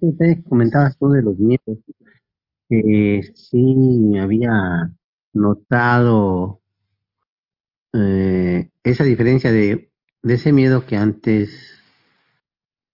Usted 0.00 0.44
comentabas 0.48 0.96
tú 0.98 1.10
de 1.10 1.22
los 1.22 1.38
miedos, 1.38 1.78
sí 2.68 4.18
había 4.18 4.90
notado 5.32 6.60
eh, 7.92 8.70
esa 8.82 9.04
diferencia 9.04 9.52
de, 9.52 9.90
de 10.22 10.34
ese 10.34 10.52
miedo 10.52 10.86
que 10.86 10.96
antes 10.96 11.78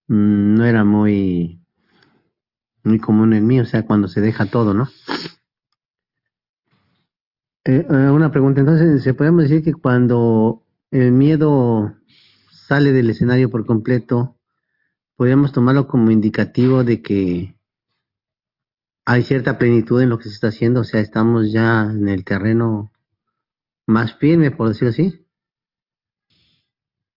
no 0.08 0.64
era 0.64 0.84
muy 0.84 1.61
muy 2.85 2.99
común 2.99 3.35
en 3.35 3.46
mí, 3.46 3.60
o 3.60 3.67
sea, 3.67 3.85
cuando 3.85 4.08
se 4.08 4.21
deja 4.21 4.46
todo, 4.46 4.72
¿no? 4.72 4.88
Eh, 7.65 7.87
eh, 7.88 8.10
una 8.10 8.30
pregunta, 8.33 8.60
entonces, 8.60 9.03
¿se 9.03 9.12
podemos 9.15 9.42
decir 9.42 9.62
que 9.62 9.74
cuando 9.74 10.62
el 10.90 11.12
miedo 11.12 11.94
sale 12.51 12.92
del 12.92 13.10
escenario 13.10 13.51
por 13.51 13.67
completo, 13.67 14.38
podríamos 15.19 15.50
tomarlo 15.50 15.88
como 15.88 16.12
indicativo 16.12 16.84
de 16.84 17.02
que 17.02 17.56
hay 19.04 19.24
cierta 19.24 19.59
plenitud 19.59 20.00
en 20.00 20.10
lo 20.10 20.18
que 20.18 20.28
se 20.28 20.34
está 20.34 20.48
haciendo, 20.48 20.82
o 20.82 20.84
sea, 20.84 21.00
estamos 21.00 21.50
ya 21.50 21.90
en 21.90 22.09
el 22.09 22.24
terreno 22.24 22.92
más 23.84 24.14
firme, 24.14 24.52
por 24.52 24.68
decirlo 24.68 24.90
así? 24.90 25.26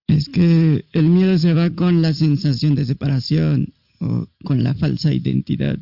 Es 0.07 0.29
que 0.29 0.83
el 0.93 1.09
miedo 1.09 1.37
se 1.37 1.53
va 1.53 1.69
con 1.69 2.01
la 2.01 2.13
sensación 2.13 2.73
de 2.73 2.85
separación 2.85 3.71
o 3.99 4.25
con 4.43 4.63
la 4.63 4.73
falsa 4.73 5.13
identidad. 5.13 5.77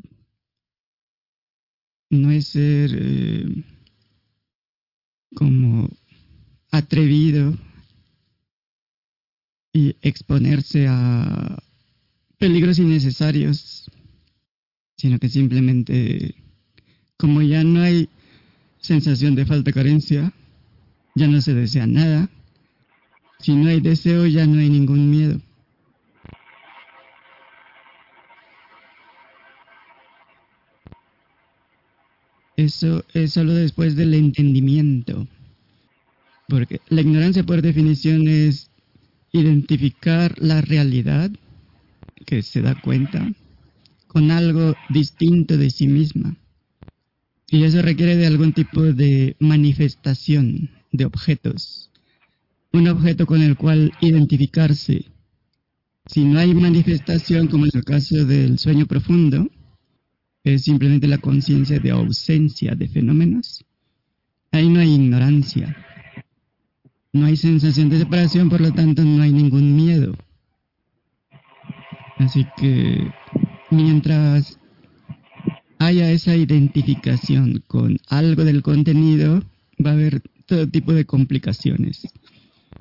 No 2.10 2.32
es 2.32 2.48
ser 2.48 2.92
eh, 2.96 3.64
como 5.36 5.90
atrevido 6.70 7.54
y 9.72 9.96
exponerse 10.02 10.88
a 10.90 11.64
peligros 12.40 12.80
innecesarios, 12.80 13.92
sino 14.98 15.20
que 15.20 15.30
simplemente, 15.30 16.34
como 17.18 17.42
ya 17.42 17.64
no 17.64 17.82
hay 17.82 18.10
sensación 18.80 19.36
de 19.36 19.46
falta 19.46 19.72
carencia, 19.74 20.34
ya 21.16 21.28
no 21.28 21.42
se 21.42 21.54
desea 21.54 21.86
nada. 21.86 22.30
Si 23.40 23.54
no 23.54 23.70
hay 23.70 23.82
deseo, 23.82 24.26
ya 24.26 24.46
no 24.46 24.60
hay 24.60 24.70
ningún 24.70 25.12
miedo. 25.12 25.40
Eso 32.56 33.06
es 33.14 33.34
solo 33.34 33.54
después 33.54 33.96
del 33.96 34.14
entendimiento. 34.14 35.28
Porque 36.48 36.82
la 36.90 37.02
ignorancia 37.02 37.44
por 37.44 37.62
definición 37.62 38.28
es 38.28 38.70
identificar 39.32 40.36
la 40.40 40.62
realidad 40.62 41.32
que 42.30 42.44
se 42.44 42.62
da 42.62 42.80
cuenta 42.80 43.28
con 44.06 44.30
algo 44.30 44.76
distinto 44.90 45.58
de 45.58 45.72
sí 45.72 45.88
misma. 45.88 46.38
Y 47.48 47.64
eso 47.64 47.82
requiere 47.82 48.16
de 48.18 48.28
algún 48.28 48.54
tipo 48.54 48.84
de 48.84 49.36
manifestación 49.40 50.70
de 50.92 51.06
objetos. 51.06 51.90
Un 52.72 52.88
objeto 52.88 53.26
con 53.26 53.42
el 53.42 53.58
cual 53.58 53.92
identificarse. 54.00 55.06
Si 56.06 56.24
no 56.24 56.38
hay 56.38 56.54
manifestación, 56.54 57.48
como 57.48 57.66
en 57.66 57.72
el 57.74 57.84
caso 57.84 58.24
del 58.24 58.60
sueño 58.60 58.86
profundo, 58.86 59.50
es 60.44 60.66
simplemente 60.66 61.08
la 61.08 61.18
conciencia 61.18 61.80
de 61.80 61.90
ausencia 61.90 62.76
de 62.76 62.90
fenómenos. 62.90 63.66
Ahí 64.52 64.70
no 64.70 64.82
hay 64.82 64.94
ignorancia. 64.94 65.76
No 67.12 67.26
hay 67.26 67.38
sensación 67.38 67.90
de 67.90 67.98
separación, 67.98 68.50
por 68.50 68.62
lo 68.62 68.72
tanto 68.72 69.04
no 69.04 69.24
hay 69.24 69.32
ningún 69.32 69.76
miedo. 69.76 70.16
Así 72.20 72.46
que 72.58 73.12
mientras 73.72 74.60
haya 75.80 76.12
esa 76.12 76.36
identificación 76.36 77.64
con 77.68 77.98
algo 78.10 78.44
del 78.44 78.62
contenido, 78.62 79.42
va 79.84 79.92
a 79.92 79.94
haber 79.94 80.22
todo 80.46 80.68
tipo 80.68 80.94
de 80.94 81.06
complicaciones. 81.06 82.08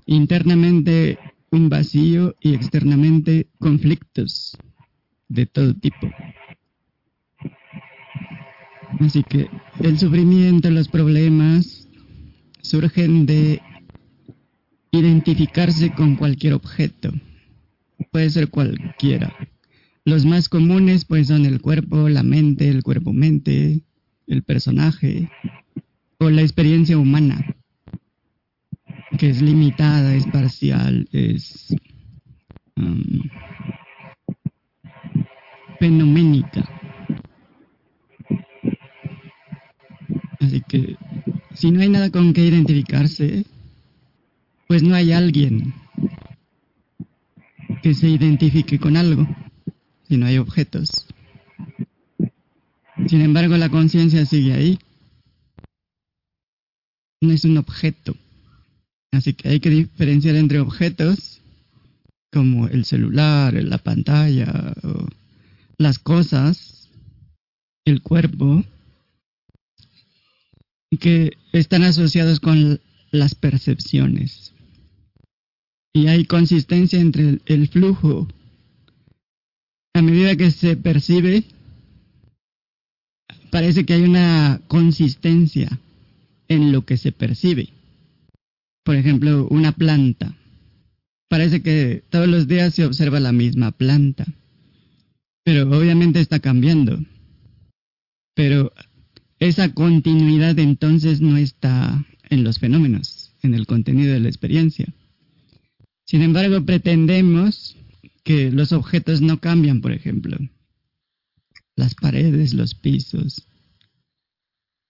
Internamente 0.06 1.18
un 1.50 1.68
vacío 1.68 2.34
y 2.40 2.54
externamente 2.54 3.46
conflictos 3.58 4.56
de 5.28 5.46
todo 5.46 5.74
tipo. 5.74 6.10
Así 9.00 9.22
que 9.22 9.48
el 9.80 9.98
sufrimiento, 9.98 10.70
los 10.70 10.88
problemas 10.88 11.88
surgen 12.60 13.26
de 13.26 13.62
identificarse 14.90 15.92
con 15.92 16.16
cualquier 16.16 16.54
objeto. 16.54 17.12
Puede 18.10 18.30
ser 18.30 18.48
cualquiera. 18.48 19.34
Los 20.04 20.24
más 20.24 20.48
comunes 20.48 21.04
pues 21.04 21.26
son 21.26 21.44
el 21.44 21.60
cuerpo, 21.60 22.08
la 22.08 22.22
mente, 22.22 22.68
el 22.68 22.82
cuerpo-mente, 22.82 23.82
el 24.26 24.42
personaje 24.42 25.30
o 26.18 26.30
la 26.30 26.42
experiencia 26.42 26.98
humana, 26.98 27.56
que 29.18 29.30
es 29.30 29.42
limitada, 29.42 30.14
es 30.14 30.26
parcial, 30.26 31.08
es 31.12 31.74
um, 32.76 33.22
fenoménica. 35.78 36.68
Así 40.40 40.62
que 40.68 40.96
si 41.54 41.70
no 41.70 41.80
hay 41.80 41.88
nada 41.88 42.10
con 42.10 42.32
que 42.32 42.46
identificarse, 42.46 43.44
pues 44.68 44.82
no 44.82 44.94
hay 44.94 45.12
alguien 45.12 45.74
que 47.82 47.94
se 47.94 48.08
identifique 48.08 48.78
con 48.78 48.96
algo, 48.96 49.26
si 50.08 50.16
no 50.16 50.26
hay 50.26 50.38
objetos. 50.38 51.06
Sin 53.06 53.20
embargo, 53.20 53.56
la 53.56 53.68
conciencia 53.68 54.24
sigue 54.26 54.52
ahí. 54.52 54.78
No 57.20 57.32
es 57.32 57.44
un 57.44 57.58
objeto. 57.58 58.16
Así 59.12 59.34
que 59.34 59.48
hay 59.48 59.60
que 59.60 59.70
diferenciar 59.70 60.36
entre 60.36 60.60
objetos 60.60 61.40
como 62.32 62.68
el 62.68 62.84
celular, 62.84 63.54
la 63.54 63.78
pantalla, 63.78 64.74
las 65.78 65.98
cosas, 65.98 66.90
el 67.84 68.02
cuerpo, 68.02 68.64
que 71.00 71.32
están 71.52 71.84
asociados 71.84 72.40
con 72.40 72.80
las 73.10 73.34
percepciones. 73.34 74.52
Y 75.98 76.06
hay 76.06 76.26
consistencia 76.26 77.00
entre 77.00 77.40
el, 77.44 77.66
flujo. 77.66 78.28
A 79.94 80.00
medida 80.00 80.36
que 80.36 80.52
se 80.52 80.76
percibe, 80.76 81.42
parece 83.50 83.84
que 83.84 83.94
hay 83.94 84.02
una 84.02 84.60
consistencia 84.68 85.76
en 86.46 86.70
lo 86.70 86.84
que 86.84 86.98
se 86.98 87.10
percibe. 87.10 87.70
Por 88.84 88.94
ejemplo, 88.94 89.48
una 89.50 89.72
planta. 89.72 90.36
Parece 91.28 91.62
que 91.62 92.04
todos 92.10 92.28
los 92.28 92.46
días 92.46 92.74
se 92.74 92.84
observa 92.84 93.18
la 93.18 93.32
misma 93.32 93.72
planta. 93.72 94.24
Pero 95.42 95.68
obviamente 95.76 96.20
está 96.20 96.38
cambiando. 96.38 96.96
Pero 98.36 98.72
esa 99.40 99.74
continuidad 99.74 100.60
entonces 100.60 101.20
no 101.20 101.36
está 101.38 102.06
en 102.30 102.44
los 102.44 102.60
fenómenos, 102.60 103.32
en 103.42 103.54
el 103.54 103.66
contenido 103.66 104.12
de 104.12 104.20
la 104.20 104.28
experiencia. 104.28 104.94
Sin 106.08 106.22
embargo, 106.22 106.64
pretendemos 106.64 107.76
que 108.24 108.50
los 108.50 108.72
objetos 108.72 109.20
no 109.20 109.40
cambian, 109.40 109.80
por 109.80 109.92
ejemplo. 109.92 110.38
Las 111.76 111.94
paredes, 111.94 112.54
los 112.54 112.74
pisos, 112.74 113.46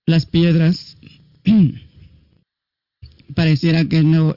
las 0.06 0.26
piedras, 0.26 0.96
pareciera 3.34 3.84
que 3.84 4.02
no, 4.02 4.36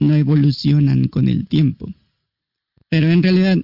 no 0.00 0.14
evolucionan 0.14 1.08
con 1.08 1.28
el 1.28 1.46
tiempo. 1.46 1.92
Pero 2.88 3.08
en 3.08 3.22
realidad 3.22 3.58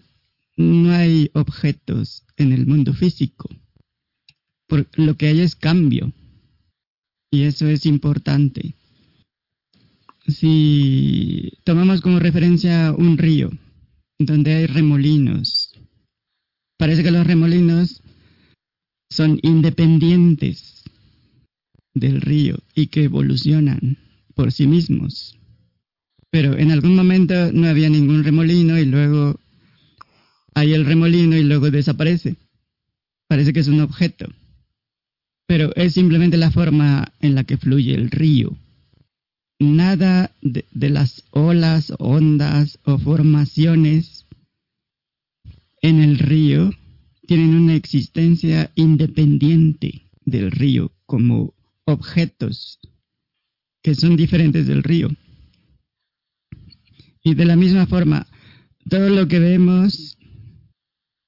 no 0.57 0.93
hay 0.93 1.31
objetos 1.35 2.25
en 2.37 2.53
el 2.53 2.67
mundo 2.67 2.93
físico 2.93 3.49
lo 4.97 5.17
que 5.17 5.29
hay 5.29 5.41
es 5.41 5.57
cambio. 5.57 6.13
Y 7.31 7.43
eso 7.43 7.69
es 7.69 7.87
importante. 7.87 8.75
Si 10.29 11.53
tomamos 11.65 12.01
como 12.01 12.21
referencia 12.21 12.95
un 12.97 13.19
río, 13.19 13.51
donde 14.19 14.55
hay 14.55 14.67
remolinos, 14.67 15.75
parece 16.77 17.03
que 17.03 17.11
los 17.11 17.27
remolinos 17.27 18.03
son 19.11 19.41
independientes 19.43 20.85
del 21.95 22.21
río 22.21 22.59
y 22.75 22.89
que 22.89 23.05
evolucionan 23.05 23.99
por 24.35 24.53
sí 24.53 24.67
mismos. 24.67 25.39
Pero 26.31 26.57
en 26.57 26.71
algún 26.71 26.95
momento 26.95 27.51
no 27.53 27.67
había 27.67 27.89
ningún 27.89 28.23
remolino 28.23 28.79
y 28.79 28.85
luego 28.85 29.41
hay 30.55 30.75
el 30.75 30.85
remolino 30.85 31.37
y 31.37 31.43
luego 31.43 31.71
desaparece. 31.71 32.37
Parece 33.29 33.53
que 33.53 33.61
es 33.61 33.69
un 33.69 33.81
objeto 33.81 34.29
pero 35.49 35.75
es 35.75 35.95
simplemente 35.95 36.37
la 36.37 36.51
forma 36.51 37.15
en 37.21 37.35
la 37.35 37.43
que 37.43 37.57
fluye 37.57 37.95
el 37.95 38.11
río. 38.11 38.55
Nada 39.61 40.31
de, 40.41 40.65
las 40.91 41.25
olas, 41.31 41.93
ondas 41.99 42.79
o 42.85 42.97
formaciones 42.99 44.27
en 45.83 46.01
el 46.01 46.19
río 46.19 46.71
tienen 47.27 47.55
una 47.57 47.75
existencia 47.75 48.71
independiente 48.77 50.03
del 50.25 50.53
río 50.53 50.93
como 51.07 51.55
objetos 51.87 52.79
que 53.83 53.95
son 53.95 54.17
diferentes 54.17 54.67
del 54.67 54.83
río. 54.83 55.09
Y 57.25 57.35
de 57.35 57.45
la 57.45 57.57
misma 57.57 57.87
forma, 57.87 58.27
todo 58.89 59.09
lo 59.11 59.27
que 59.27 59.41
vemos 59.41 60.19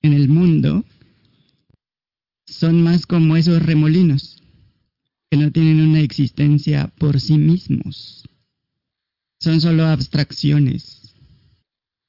en 0.02 0.12
el 0.12 0.28
mundo 0.28 0.84
son 2.46 2.82
más 2.82 3.06
como 3.06 3.36
esos 3.36 3.62
remolinos, 3.62 4.42
que 5.30 5.36
no 5.36 5.50
tienen 5.50 5.80
una 5.80 6.00
existencia 6.00 6.92
por 6.98 7.20
sí 7.20 7.38
mismos. 7.38 8.19
Son 9.40 9.60
solo 9.60 9.86
abstracciones, 9.86 11.14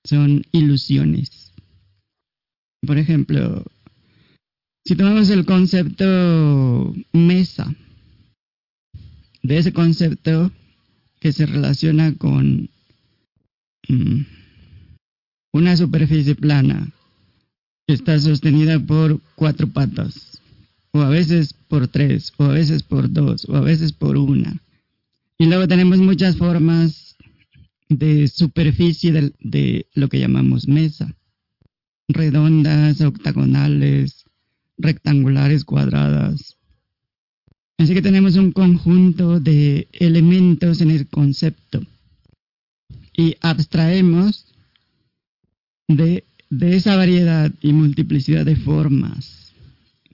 son 0.03 0.43
ilusiones. 0.51 1.53
Por 2.85 2.97
ejemplo, 2.97 3.63
si 4.85 4.95
tomamos 4.95 5.29
el 5.29 5.45
concepto 5.45 6.93
mesa, 7.13 7.73
de 9.43 9.57
ese 9.57 9.73
concepto 9.73 10.51
que 11.19 11.31
se 11.31 11.45
relaciona 11.45 12.15
con 12.15 12.69
mm, 13.87 14.21
una 15.53 15.77
superficie 15.77 16.35
plana 16.35 16.91
que 17.87 17.93
está 17.93 18.19
sostenida 18.19 18.79
por 18.79 19.21
cuatro 19.35 19.67
patas, 19.67 20.41
o 20.91 21.01
a 21.01 21.09
veces 21.09 21.53
por 21.53 21.87
tres, 21.87 22.33
o 22.37 22.45
a 22.45 22.49
veces 22.49 22.83
por 22.83 23.11
dos, 23.11 23.45
o 23.45 23.55
a 23.55 23.61
veces 23.61 23.93
por 23.93 24.17
una. 24.17 24.59
Y 25.37 25.45
luego 25.45 25.67
tenemos 25.67 25.99
muchas 25.99 26.37
formas 26.37 27.10
de 27.97 28.29
superficie 28.29 29.11
de, 29.39 29.85
lo 29.93 30.07
que 30.07 30.19
llamamos 30.19 30.67
mesa, 30.67 31.13
redondas, 32.07 33.01
octagonales, 33.01 34.25
rectangulares, 34.77 35.65
cuadradas. 35.65 36.57
Así 37.77 37.93
que 37.93 38.01
tenemos 38.01 38.37
un 38.37 38.51
conjunto 38.51 39.39
de 39.39 39.87
elementos 39.91 40.81
en 40.81 40.91
el 40.91 41.07
concepto. 41.07 41.81
Y 43.13 43.35
abstraemos 43.41 44.45
de, 45.87 46.23
de, 46.49 46.75
esa 46.77 46.95
variedad 46.95 47.51
y 47.61 47.73
multiplicidad 47.73 48.45
de 48.45 48.55
formas 48.55 49.51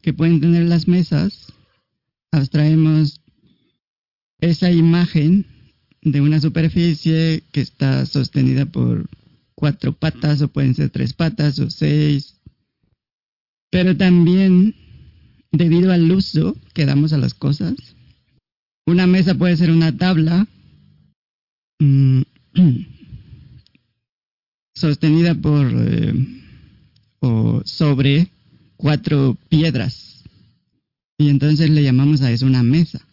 que 0.02 0.14
pueden 0.14 0.42
tener 0.42 0.64
las 0.64 0.88
mesas, 0.88 1.54
abstraemos 2.32 3.22
esa 4.40 4.72
imagen 4.72 5.46
de 6.12 6.22
una 6.22 6.40
superficie 6.40 7.44
que 7.52 7.62
está 7.62 8.06
sostenida 8.06 8.66
por 8.66 9.10
cuatro 9.56 9.94
patas 9.94 10.42
o 10.42 10.48
pueden 10.48 10.76
ser 10.76 10.90
tres 10.90 11.14
patas 11.14 11.60
o 11.60 11.70
seis 11.70 12.38
pero 13.70 13.96
también, 13.98 14.76
debido 15.52 15.92
al 15.92 16.12
uso 16.12 16.56
que 16.74 16.86
damos 16.86 17.14
a 17.14 17.18
las 17.18 17.34
cosas, 17.34 17.76
una 18.86 19.08
mesa 19.08 19.36
puede 19.36 19.58
ser 19.58 19.72
una 19.72 19.96
tabla 19.98 20.48
mm, 21.80 22.22
sostenida 24.76 25.36
por 25.36 25.70
eh, 25.74 26.14
o 27.20 27.62
sobre 27.66 28.30
cuatro 28.78 29.38
piedras. 29.50 30.24
Y 31.18 31.30
entonces 31.30 31.70
le 31.70 31.84
llamamos 31.84 32.22
a 32.22 32.32
eso 32.32 32.46
una 32.46 32.64
mesa. 32.64 33.07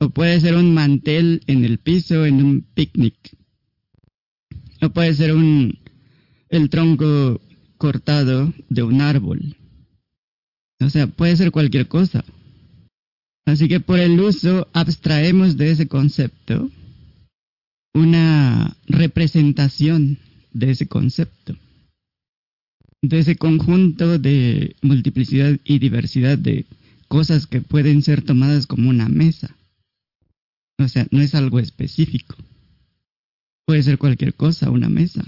O 0.00 0.10
puede 0.10 0.40
ser 0.40 0.56
un 0.56 0.74
mantel 0.74 1.42
en 1.46 1.64
el 1.64 1.78
piso 1.78 2.24
en 2.24 2.42
un 2.42 2.62
picnic. 2.62 3.14
O 4.80 4.88
puede 4.90 5.14
ser 5.14 5.34
un 5.34 5.78
el 6.48 6.68
tronco 6.68 7.40
cortado 7.76 8.52
de 8.68 8.82
un 8.82 9.00
árbol. 9.00 9.56
O 10.80 10.90
sea, 10.90 11.06
puede 11.06 11.36
ser 11.36 11.50
cualquier 11.52 11.86
cosa. 11.86 12.24
Así 13.46 13.68
que 13.68 13.80
por 13.80 13.98
el 13.98 14.18
uso 14.20 14.68
abstraemos 14.72 15.56
de 15.56 15.70
ese 15.70 15.86
concepto 15.86 16.70
una 17.94 18.76
representación 18.86 20.18
de 20.52 20.70
ese 20.70 20.86
concepto, 20.86 21.56
de 23.02 23.18
ese 23.18 23.36
conjunto 23.36 24.18
de 24.18 24.76
multiplicidad 24.82 25.58
y 25.64 25.78
diversidad 25.78 26.38
de 26.38 26.66
cosas 27.08 27.46
que 27.46 27.60
pueden 27.60 28.02
ser 28.02 28.22
tomadas 28.22 28.66
como 28.66 28.90
una 28.90 29.08
mesa. 29.08 29.56
O 30.80 30.88
sea, 30.88 31.06
no 31.10 31.20
es 31.20 31.34
algo 31.34 31.58
específico. 31.58 32.36
Puede 33.66 33.82
ser 33.82 33.98
cualquier 33.98 34.34
cosa, 34.34 34.70
una 34.70 34.88
mesa. 34.88 35.22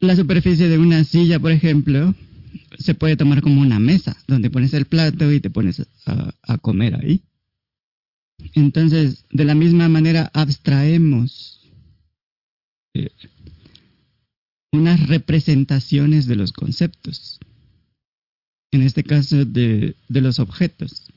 la 0.00 0.16
superficie 0.16 0.68
de 0.68 0.78
una 0.78 1.04
silla, 1.04 1.38
por 1.38 1.52
ejemplo, 1.52 2.14
se 2.78 2.94
puede 2.94 3.16
tomar 3.16 3.42
como 3.42 3.60
una 3.60 3.78
mesa, 3.78 4.16
donde 4.26 4.50
pones 4.50 4.74
el 4.74 4.86
plato 4.86 5.32
y 5.32 5.40
te 5.40 5.50
pones 5.50 5.86
a, 6.06 6.58
comer 6.58 6.96
ahí. 6.96 7.22
Entonces, 8.54 9.24
de 9.30 9.44
la 9.44 9.54
misma 9.54 9.88
manera, 9.88 10.30
abstraemos 10.34 11.70
eh, 12.94 13.10
unas 14.72 15.06
representaciones 15.06 16.26
de 16.26 16.36
los 16.36 16.52
conceptos, 16.52 17.38
en 18.72 18.82
este 18.82 19.04
caso 19.04 19.44
de, 19.44 19.94
de 20.08 20.20
los 20.20 20.40
objetos. 20.40 21.09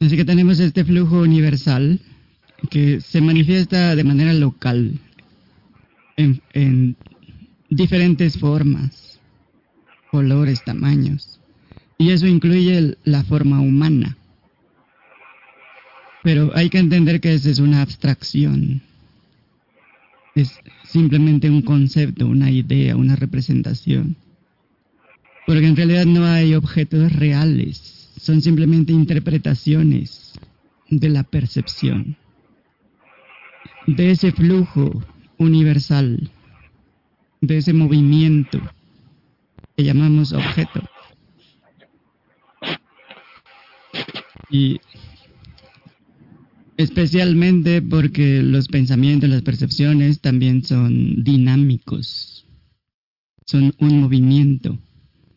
Así 0.00 0.16
que 0.16 0.24
tenemos 0.24 0.60
este 0.60 0.84
flujo 0.84 1.20
universal 1.22 1.98
que 2.70 3.00
se 3.00 3.20
manifiesta 3.20 3.96
de 3.96 4.04
manera 4.04 4.32
local, 4.32 5.00
en, 6.16 6.40
en 6.52 6.96
diferentes 7.68 8.38
formas 8.38 9.18
colores, 10.12 10.62
tamaños. 10.64 11.40
Y 11.98 12.10
eso 12.10 12.28
incluye 12.28 12.96
la 13.02 13.24
forma 13.24 13.60
humana. 13.60 14.16
Pero 16.22 16.52
hay 16.54 16.70
que 16.70 16.78
entender 16.78 17.20
que 17.20 17.34
esa 17.34 17.50
es 17.50 17.58
una 17.58 17.82
abstracción. 17.82 18.82
Es 20.36 20.60
simplemente 20.84 21.50
un 21.50 21.62
concepto, 21.62 22.26
una 22.28 22.52
idea, 22.52 22.96
una 22.96 23.16
representación. 23.16 24.14
Porque 25.44 25.66
en 25.66 25.74
realidad 25.74 26.06
no 26.06 26.24
hay 26.24 26.54
objetos 26.54 27.12
reales, 27.12 27.97
son 28.18 28.42
simplemente 28.42 28.92
interpretaciones 28.92 30.34
de 30.90 31.08
la 31.08 31.24
percepción, 31.24 32.16
de 33.86 34.10
ese 34.10 34.32
flujo 34.32 35.02
universal, 35.38 36.30
de 37.40 37.58
ese 37.58 37.72
movimiento 37.72 38.60
que 39.76 39.84
llamamos 39.84 40.32
objeto. 40.32 40.82
Y 44.50 44.80
especialmente 46.76 47.82
porque 47.82 48.42
los 48.42 48.68
pensamientos, 48.68 49.28
las 49.28 49.42
percepciones 49.42 50.20
también 50.20 50.64
son 50.64 51.22
dinámicos, 51.22 52.46
son 53.46 53.74
un 53.78 54.00
movimiento. 54.00 54.78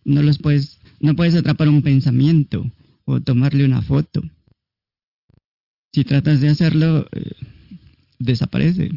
No 0.04 0.24
los 0.24 0.40
puedes, 0.40 0.81
no 1.02 1.16
puedes 1.16 1.36
atrapar 1.36 1.68
un 1.68 1.82
pensamiento 1.82 2.72
o 3.06 3.20
tomarle 3.20 3.66
una 3.66 3.82
foto. 3.82 4.22
Si 5.92 6.04
tratas 6.04 6.40
de 6.40 6.50
hacerlo, 6.50 7.08
eh, 7.12 7.34
desaparece. 8.20 8.92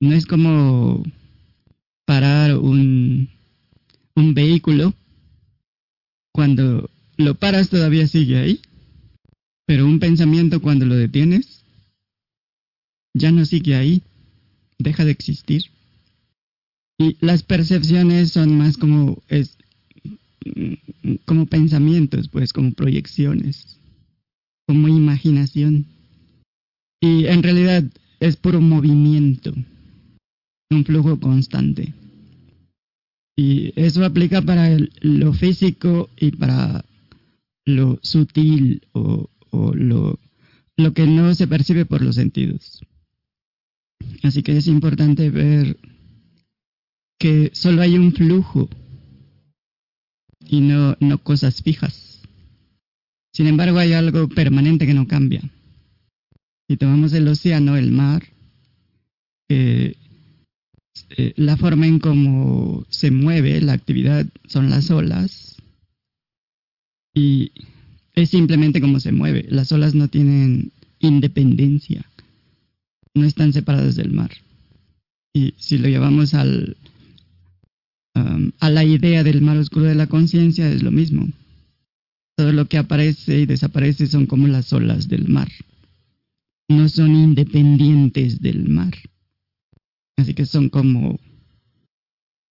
No 0.00 0.12
es 0.14 0.26
como 0.26 1.04
parar 2.06 2.56
un, 2.56 3.28
un 4.14 4.34
vehículo, 4.34 4.94
cuando 6.32 6.88
lo 7.16 7.34
paras 7.34 7.68
todavía 7.68 8.06
sigue 8.06 8.38
ahí, 8.38 8.60
pero 9.66 9.86
un 9.86 9.98
pensamiento 9.98 10.62
cuando 10.62 10.86
lo 10.86 10.94
detienes, 10.94 11.64
ya 13.14 13.30
no 13.30 13.44
sigue 13.44 13.74
ahí, 13.74 14.02
deja 14.78 15.04
de 15.04 15.10
existir. 15.10 15.64
Y 16.98 17.16
las 17.20 17.42
percepciones 17.42 18.32
son 18.32 18.56
más 18.56 18.76
como 18.76 19.22
es 19.28 19.58
como 21.24 21.46
pensamientos, 21.46 22.28
pues 22.28 22.52
como 22.52 22.72
proyecciones, 22.72 23.78
como 24.66 24.88
imaginación. 24.88 25.86
Y 27.00 27.26
en 27.26 27.42
realidad 27.42 27.84
es 28.20 28.36
puro 28.36 28.60
movimiento, 28.60 29.52
un 30.70 30.84
flujo 30.84 31.18
constante. 31.18 31.92
Y 33.36 33.72
eso 33.76 34.04
aplica 34.04 34.42
para 34.42 34.76
lo 35.00 35.32
físico 35.32 36.10
y 36.18 36.32
para 36.32 36.84
lo 37.64 37.98
sutil 38.02 38.82
o, 38.92 39.28
lo, 39.74 40.18
lo 40.76 40.92
que 40.92 41.06
no 41.06 41.34
se 41.34 41.46
percibe 41.46 41.84
por 41.84 42.02
los 42.02 42.16
sentidos. 42.16 42.84
Así 44.22 44.42
que 44.42 44.56
es 44.56 44.66
importante 44.66 45.30
ver 45.30 45.76
que 47.18 47.50
solo 47.54 47.82
hay 47.82 47.96
un 47.96 48.12
flujo 48.12 48.68
y 50.48 50.60
no, 50.60 50.96
no 51.00 51.18
cosas 51.18 51.62
fijas. 51.62 52.20
Sin 53.32 53.46
embargo, 53.46 53.78
hay 53.78 53.92
algo 53.92 54.28
permanente 54.28 54.86
que 54.86 54.94
no 54.94 55.06
cambia. 55.08 55.42
Si 56.68 56.76
tomamos 56.76 57.12
el 57.12 57.28
océano, 57.28 57.76
el 57.76 57.90
mar, 57.90 58.22
eh, 59.48 59.94
la 61.36 61.56
forma 61.56 61.86
en 61.86 61.98
cómo 61.98 62.84
se 62.88 63.10
mueve 63.10 63.60
la 63.60 63.72
actividad 63.72 64.26
son 64.46 64.70
las 64.70 64.90
olas 64.90 65.56
y 67.14 67.52
es 68.14 68.30
simplemente 68.30 68.80
cómo 68.80 69.00
se 69.00 69.12
mueve. 69.12 69.46
Las 69.48 69.72
olas 69.72 69.94
no 69.94 70.08
tienen 70.08 70.72
independencia, 71.00 72.04
no 73.14 73.24
están 73.24 73.52
separadas 73.52 73.96
del 73.96 74.12
mar. 74.12 74.30
Y 75.34 75.54
si 75.56 75.78
lo 75.78 75.88
llevamos 75.88 76.34
al, 76.34 76.76
um, 78.14 78.52
a 78.60 78.70
la 78.70 78.84
idea 78.84 79.22
del 79.22 79.42
mar 79.42 79.56
oscuro 79.56 79.86
de 79.86 79.94
la 79.94 80.06
conciencia, 80.06 80.68
es 80.68 80.82
lo 80.82 80.90
mismo. 80.90 81.28
Todo 82.36 82.52
lo 82.52 82.66
que 82.66 82.78
aparece 82.78 83.40
y 83.40 83.46
desaparece 83.46 84.06
son 84.06 84.26
como 84.26 84.46
las 84.48 84.72
olas 84.72 85.08
del 85.08 85.28
mar. 85.28 85.48
No 86.68 86.88
son 86.88 87.14
independientes 87.14 88.40
del 88.40 88.68
mar. 88.68 88.94
Así 90.16 90.34
que 90.34 90.46
son 90.46 90.68
como 90.68 91.20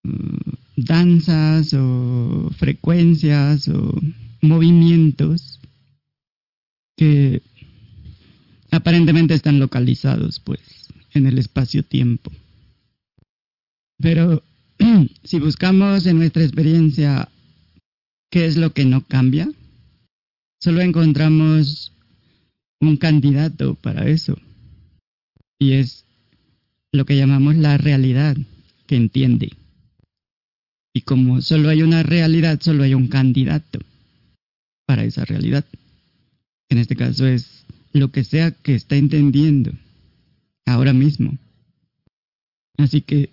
uh, 0.04 0.52
danzas 0.76 1.74
o 1.74 2.52
frecuencias 2.58 3.68
o 3.68 4.00
movimientos 4.42 5.60
que 6.98 7.42
aparentemente 8.72 9.34
están 9.34 9.60
localizados 9.60 10.40
pues 10.40 10.60
en 11.14 11.26
el 11.26 11.38
espacio-tiempo. 11.38 12.32
Pero 13.98 14.44
si 15.24 15.40
buscamos 15.40 16.06
en 16.06 16.18
nuestra 16.18 16.44
experiencia 16.44 17.30
qué 18.30 18.46
es 18.46 18.58
lo 18.58 18.74
que 18.74 18.86
no 18.86 19.06
cambia, 19.06 19.50
solo 20.60 20.82
encontramos 20.82 21.94
un 22.80 22.98
candidato 22.98 23.76
para 23.76 24.08
eso. 24.08 24.38
Y 25.60 25.74
es 25.74 26.06
lo 26.92 27.06
que 27.06 27.16
llamamos 27.16 27.56
la 27.56 27.78
realidad 27.78 28.36
que 28.88 28.96
entiende. 28.96 29.52
Y 30.94 31.02
como 31.02 31.42
solo 31.42 31.70
hay 31.70 31.84
una 31.84 32.04
realidad, 32.04 32.60
solo 32.62 32.84
hay 32.84 32.94
un 32.94 33.08
candidato 33.08 33.80
para 34.86 35.04
esa 35.04 35.24
realidad. 35.26 35.66
En 36.70 36.80
este 36.80 36.96
caso 36.96 37.28
es 37.28 37.66
lo 37.94 38.12
que 38.12 38.24
sea 38.24 38.52
que 38.52 38.76
está 38.76 38.96
entendiendo 38.96 39.72
ahora 40.66 40.94
mismo. 40.94 41.38
Así 42.78 43.02
que 43.02 43.30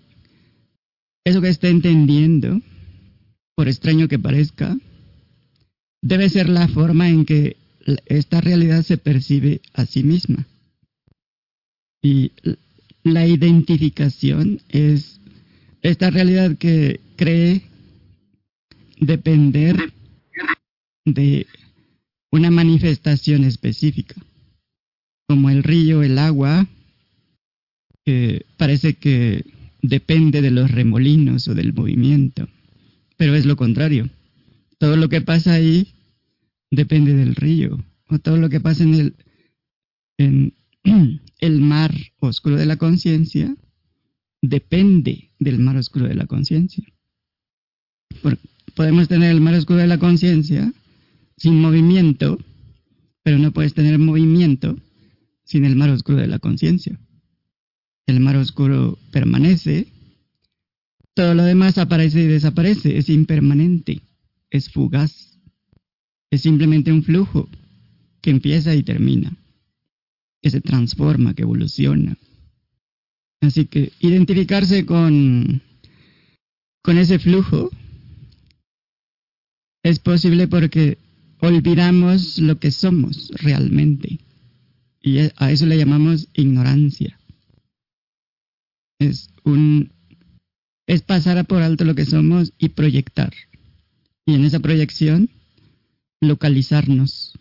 eso 1.29 1.41
que 1.41 1.49
está 1.49 1.67
entendiendo, 1.67 2.61
por 3.55 3.67
extraño 3.67 4.07
que 4.07 4.19
parezca, 4.19 4.77
debe 6.01 6.29
ser 6.29 6.49
la 6.49 6.67
forma 6.67 7.09
en 7.09 7.25
que 7.25 7.57
esta 8.05 8.41
realidad 8.41 8.83
se 8.83 8.97
percibe 8.97 9.61
a 9.73 9.85
sí 9.85 10.03
misma. 10.03 10.47
Y 12.01 12.31
la 13.03 13.27
identificación 13.27 14.61
es 14.69 15.19
esta 15.81 16.09
realidad 16.09 16.57
que 16.57 16.99
cree 17.15 17.63
depender 18.99 19.93
de 21.05 21.45
una 22.31 22.51
manifestación 22.51 23.43
específica, 23.43 24.15
como 25.27 25.49
el 25.49 25.63
río, 25.63 26.01
el 26.03 26.17
agua, 26.17 26.67
que 28.05 28.45
parece 28.57 28.95
que 28.95 29.45
depende 29.81 30.41
de 30.41 30.51
los 30.51 30.71
remolinos 30.71 31.47
o 31.47 31.55
del 31.55 31.73
movimiento, 31.73 32.47
pero 33.17 33.35
es 33.35 33.45
lo 33.45 33.55
contrario. 33.55 34.09
Todo 34.77 34.95
lo 34.95 35.09
que 35.09 35.21
pasa 35.21 35.53
ahí 35.53 35.87
depende 36.71 37.13
del 37.13 37.35
río, 37.35 37.83
o 38.07 38.19
todo 38.19 38.37
lo 38.37 38.49
que 38.49 38.59
pasa 38.59 38.83
en 38.83 39.13
el, 40.17 40.53
mar 41.59 41.93
oscuro 42.19 42.55
de 42.57 42.65
la 42.65 42.77
conciencia 42.77 43.55
depende 44.41 45.31
del 45.39 45.59
mar 45.59 45.77
oscuro 45.77 46.07
de 46.07 46.15
la 46.15 46.27
conciencia. 46.27 46.83
Podemos 48.75 49.07
tener 49.07 49.31
el 49.31 49.41
mar 49.41 49.53
oscuro 49.55 49.79
de 49.79 49.87
la 49.87 49.97
conciencia 49.97 50.71
sin 51.37 51.61
movimiento, 51.61 52.39
pero 53.23 53.37
no 53.37 53.51
puedes 53.51 53.73
tener 53.73 53.97
movimiento 53.99 54.77
sin 55.43 55.65
el 55.65 55.75
mar 55.75 55.89
oscuro 55.89 56.17
de 56.17 56.27
la 56.27 56.39
conciencia. 56.39 56.99
El 58.09 58.21
mar 58.21 58.37
oscuro 58.37 58.97
permanece, 59.11 59.85
todo 61.13 61.35
lo 61.35 61.43
demás 61.43 61.77
aparece 61.77 62.21
y 62.21 62.25
desaparece, 62.25 62.97
es 62.97 63.07
impermanente, 63.07 64.01
es 64.49 64.71
fugaz, 64.71 65.37
es 66.31 66.41
simplemente 66.41 66.91
un 66.91 67.03
flujo 67.03 67.47
que 68.19 68.31
empieza 68.31 68.73
y 68.73 68.81
termina, 68.81 69.37
que 70.41 70.49
se 70.49 70.59
transforma, 70.59 71.35
que 71.35 71.43
evoluciona. 71.43 72.17
Así 73.41 73.65
que 73.65 73.91
identificarse 73.99 74.87
con, 74.87 75.61
con 76.81 76.97
ese 76.97 77.19
flujo 77.19 77.69
es 79.83 79.99
posible 79.99 80.47
porque 80.47 80.97
olvidamos 81.41 82.39
lo 82.39 82.57
que 82.57 82.71
somos 82.71 83.31
realmente. 83.35 84.17
Y 84.99 85.19
a 85.19 85.51
eso 85.51 85.67
le 85.67 85.77
llamamos 85.77 86.27
ignorancia. 86.33 87.18
Es 88.99 89.29
un 89.43 89.91
es 90.89 91.03
pasar 91.03 91.45
por 91.45 91.61
alto 91.61 91.85
lo 91.85 91.93
que 91.93 92.05
somos 92.05 92.51
y 92.57 92.69
proyectar. 92.69 93.31
Y 94.25 94.33
en 94.33 94.43
esa 94.43 94.59
proyección 94.59 95.29
localizarnos 96.19 97.37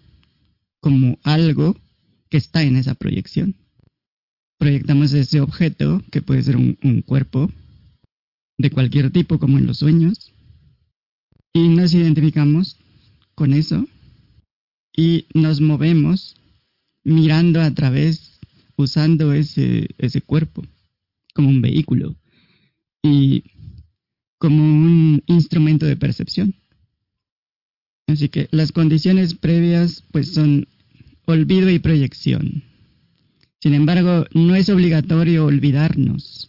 como 0.80 1.18
algo 1.22 1.74
que 2.28 2.36
está 2.36 2.62
en 2.62 2.76
esa 2.76 2.94
proyección. 2.94 3.56
Proyectamos 4.58 5.14
ese 5.14 5.40
objeto, 5.40 6.02
que 6.10 6.20
puede 6.20 6.42
ser 6.42 6.58
un, 6.58 6.78
un 6.82 7.00
cuerpo 7.00 7.50
de 8.58 8.70
cualquier 8.70 9.10
tipo, 9.10 9.38
como 9.38 9.56
en 9.56 9.66
los 9.66 9.78
sueños, 9.78 10.34
y 11.54 11.68
nos 11.68 11.94
identificamos 11.94 12.76
con 13.34 13.54
eso 13.54 13.88
y 14.94 15.24
nos 15.32 15.62
movemos 15.62 16.36
mirando 17.02 17.62
a 17.62 17.72
través, 17.72 18.40
usando 18.76 19.32
ese, 19.32 19.88
ese 19.96 20.20
cuerpo 20.20 20.64
como 21.38 21.50
un 21.50 21.62
vehículo 21.62 22.16
y 23.00 23.44
como 24.38 24.56
un 24.56 25.22
instrumento 25.28 25.86
de 25.86 25.96
percepción. 25.96 26.56
Así 28.08 28.28
que 28.28 28.48
las 28.50 28.72
condiciones 28.72 29.34
previas 29.34 30.02
pues 30.10 30.34
son 30.34 30.66
olvido 31.26 31.70
y 31.70 31.78
proyección. 31.78 32.64
Sin 33.60 33.74
embargo, 33.74 34.26
no 34.34 34.56
es 34.56 34.68
obligatorio 34.68 35.44
olvidarnos. 35.44 36.48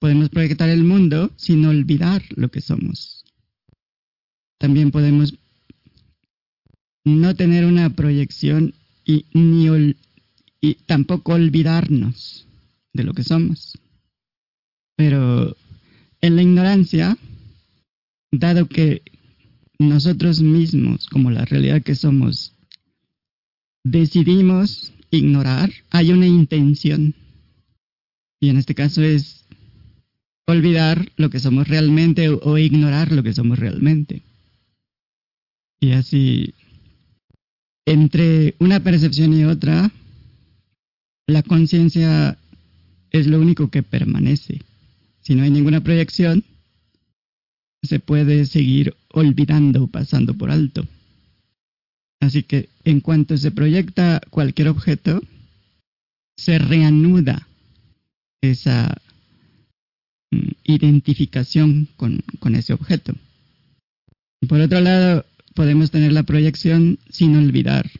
Podemos 0.00 0.30
proyectar 0.30 0.68
el 0.68 0.82
mundo 0.82 1.30
sin 1.36 1.64
olvidar 1.64 2.24
lo 2.34 2.50
que 2.50 2.60
somos. 2.60 3.24
También 4.58 4.90
podemos 4.90 5.38
no 7.04 7.36
tener 7.36 7.66
una 7.66 7.90
proyección 7.90 8.74
y, 9.04 9.26
ni 9.32 9.94
y 10.60 10.74
tampoco 10.86 11.34
olvidarnos 11.34 12.48
de 12.92 13.04
lo 13.04 13.14
que 13.14 13.22
somos. 13.22 13.78
Pero 14.96 15.56
en 16.20 16.36
la 16.36 16.42
ignorancia, 16.42 17.16
dado 18.30 18.66
que 18.66 19.02
nosotros 19.78 20.40
mismos, 20.40 21.06
como 21.08 21.30
la 21.30 21.44
realidad 21.44 21.82
que 21.82 21.94
somos, 21.94 22.54
decidimos 23.84 24.92
ignorar, 25.10 25.72
hay 25.90 26.12
una 26.12 26.26
intención. 26.26 27.14
Y 28.40 28.48
en 28.48 28.56
este 28.56 28.74
caso 28.74 29.02
es 29.02 29.44
olvidar 30.46 31.12
lo 31.16 31.30
que 31.30 31.40
somos 31.40 31.68
realmente 31.68 32.28
o, 32.28 32.58
ignorar 32.58 33.12
lo 33.12 33.22
que 33.22 33.32
somos 33.32 33.58
realmente. 33.58 34.22
Y 35.80 35.92
así 35.92 36.54
entre 37.86 38.54
una 38.60 38.80
percepción 38.80 39.34
y 39.34 39.44
otra, 39.44 39.90
la 41.26 41.42
conciencia 41.42 42.38
es 43.10 43.26
lo 43.26 43.40
único 43.40 43.70
que 43.70 43.82
permanece. 43.82 44.60
Si 45.22 45.34
no 45.34 45.44
hay 45.44 45.50
ninguna 45.50 45.80
proyección, 45.80 46.44
se 47.82 47.98
puede 48.00 48.46
seguir 48.46 48.94
olvidando, 49.08 49.86
pasando 49.86 50.34
por 50.34 50.50
alto. 50.50 50.86
Así 52.20 52.42
que 52.44 52.68
en 52.84 53.00
cuanto 53.00 53.36
se 53.36 53.50
proyecta 53.50 54.20
cualquier 54.30 54.68
objeto, 54.68 55.22
se 56.36 56.58
reanuda 56.58 57.48
esa 58.40 58.96
mm, 60.30 60.50
identificación 60.64 61.88
con, 61.96 62.22
con 62.38 62.54
ese 62.54 62.72
objeto. 62.72 63.14
Por 64.48 64.60
otro 64.60 64.80
lado, 64.80 65.24
podemos 65.54 65.90
tener 65.90 66.12
la 66.12 66.22
proyección 66.24 66.98
sin 67.08 67.36
olvidar 67.36 67.90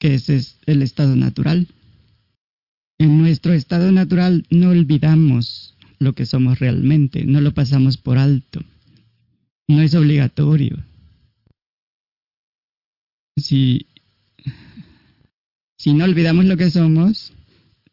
que 0.00 0.14
ese 0.14 0.36
es 0.36 0.58
el 0.66 0.82
estado 0.82 1.16
natural. 1.16 1.68
En 2.98 3.18
nuestro 3.18 3.52
estado 3.52 3.90
natural 3.92 4.46
no 4.50 4.70
olvidamos 4.70 5.73
lo 6.04 6.12
que 6.12 6.26
somos 6.26 6.58
realmente, 6.58 7.24
no 7.24 7.40
lo 7.40 7.52
pasamos 7.52 7.96
por 7.96 8.18
alto. 8.18 8.60
No 9.66 9.82
es 9.82 9.94
obligatorio. 9.94 10.76
Si, 13.36 13.86
si 15.76 15.92
no 15.94 16.04
olvidamos 16.04 16.44
lo 16.44 16.56
que 16.56 16.70
somos, 16.70 17.32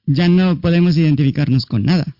ya 0.06 0.28
no 0.28 0.60
podemos 0.60 0.98
identificarnos 0.98 1.66
con 1.66 1.84
nada. 1.84 2.16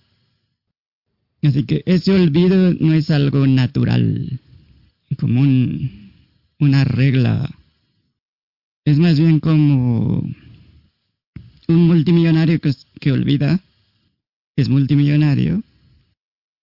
Así 1.44 1.64
que 1.64 1.84
ese 1.86 2.12
olvido 2.12 2.74
no 2.80 2.94
es 2.94 3.10
algo 3.10 3.46
natural, 3.46 4.40
como 5.20 5.42
un, 5.42 6.12
una 6.60 6.84
regla. 6.84 7.50
Es 8.86 8.98
más 8.98 9.20
bien 9.20 9.40
como 9.40 10.24
un 11.68 11.88
multimillonario 11.88 12.60
que, 12.60 12.74
que 13.00 13.12
olvida 13.12 13.60
es 14.56 14.70
multimillonario 14.70 15.64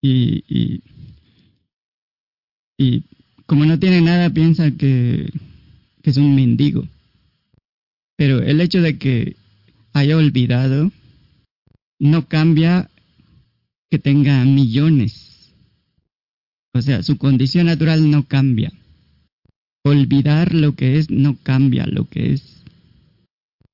y, 0.00 0.44
y, 0.48 0.82
y, 2.78 3.04
como 3.46 3.64
no 3.64 3.78
tiene 3.78 4.00
nada 4.00 4.30
piensa 4.30 4.70
que, 4.70 5.32
que 6.02 6.10
es 6.10 6.16
un 6.16 6.34
mendigo. 6.34 6.86
Pero 8.16 8.42
el 8.42 8.60
hecho 8.60 8.82
de 8.82 8.98
que 8.98 9.36
haya 9.92 10.16
olvidado 10.16 10.90
no 11.98 12.26
cambia 12.28 12.90
que 13.90 13.98
tenga 13.98 14.44
millones. 14.44 15.52
O 16.74 16.82
sea, 16.82 17.02
su 17.02 17.16
condición 17.16 17.66
natural 17.66 18.10
no 18.10 18.24
cambia. 18.24 18.72
Olvidar 19.84 20.54
lo 20.54 20.74
que 20.74 20.98
es 20.98 21.10
no 21.10 21.36
cambia 21.42 21.86
lo 21.86 22.08
que 22.08 22.34
es. 22.34 22.62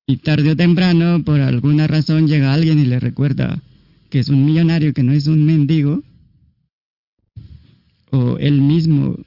Y 0.07 0.17
tarde 0.17 0.51
o 0.51 0.55
temprano, 0.55 1.23
por 1.23 1.41
alguna 1.41 1.87
razón, 1.87 2.27
llega 2.27 2.53
alguien 2.53 2.79
y 2.79 2.85
le 2.85 2.99
recuerda 2.99 3.61
que 4.09 4.19
es 4.19 4.29
un 4.29 4.45
millonario, 4.45 4.93
que 4.93 5.03
no 5.03 5.13
es 5.13 5.27
un 5.27 5.45
mendigo. 5.45 6.03
O 8.11 8.37
él 8.37 8.61
mismo 8.61 9.17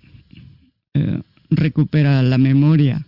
eh, 0.94 1.20
recupera 1.50 2.22
la 2.22 2.38
memoria. 2.38 3.06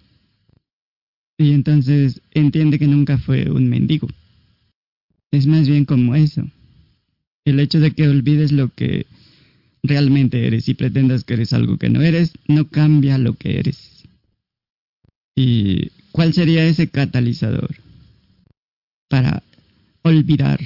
Y 1.38 1.52
entonces 1.52 2.20
entiende 2.32 2.78
que 2.78 2.86
nunca 2.86 3.18
fue 3.18 3.50
un 3.50 3.68
mendigo. 3.68 4.08
Es 5.30 5.46
más 5.46 5.68
bien 5.68 5.84
como 5.84 6.14
eso. 6.14 6.42
El 7.44 7.60
hecho 7.60 7.80
de 7.80 7.92
que 7.92 8.08
olvides 8.08 8.52
lo 8.52 8.68
que 8.68 9.06
realmente 9.82 10.46
eres 10.46 10.68
y 10.68 10.74
pretendas 10.74 11.24
que 11.24 11.34
eres 11.34 11.52
algo 11.52 11.78
que 11.78 11.88
no 11.88 12.02
eres, 12.02 12.32
no 12.46 12.68
cambia 12.68 13.16
lo 13.16 13.34
que 13.34 13.58
eres. 13.58 14.04
¿Y 15.34 15.90
cuál 16.12 16.34
sería 16.34 16.66
ese 16.66 16.88
catalizador 16.88 17.76
para 19.08 19.42
olvidar? 20.02 20.60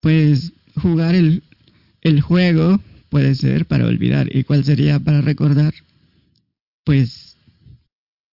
Pues 0.00 0.52
jugar 0.74 1.14
el, 1.14 1.42
el 2.02 2.20
juego 2.20 2.80
puede 3.08 3.34
ser 3.34 3.66
para 3.66 3.86
olvidar. 3.86 4.34
¿Y 4.34 4.44
cuál 4.44 4.64
sería 4.64 4.98
para 4.98 5.20
recordar? 5.20 5.74
Pues 6.84 7.36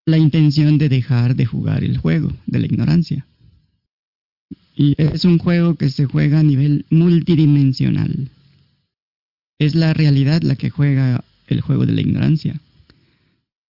la 0.06 0.18
intención 0.18 0.78
de 0.78 0.90
dejar 0.90 1.36
de 1.36 1.46
jugar 1.46 1.84
el 1.84 1.98
juego, 1.98 2.32
de 2.46 2.60
la 2.60 2.66
ignorancia. 2.66 3.26
Y 4.76 4.96
es 5.02 5.26
un 5.26 5.38
juego 5.38 5.76
que 5.76 5.90
se 5.90 6.06
juega 6.06 6.40
a 6.40 6.44
nivel 6.44 6.86
multidimensional. 6.90 8.30
Es 9.58 9.74
la 9.74 9.94
realidad 9.94 10.42
la 10.42 10.56
que 10.56 10.70
juega 10.70 11.24
el 11.48 11.62
juego 11.62 11.86
de 11.86 11.94
la 11.94 12.02
ignorancia. 12.02 12.60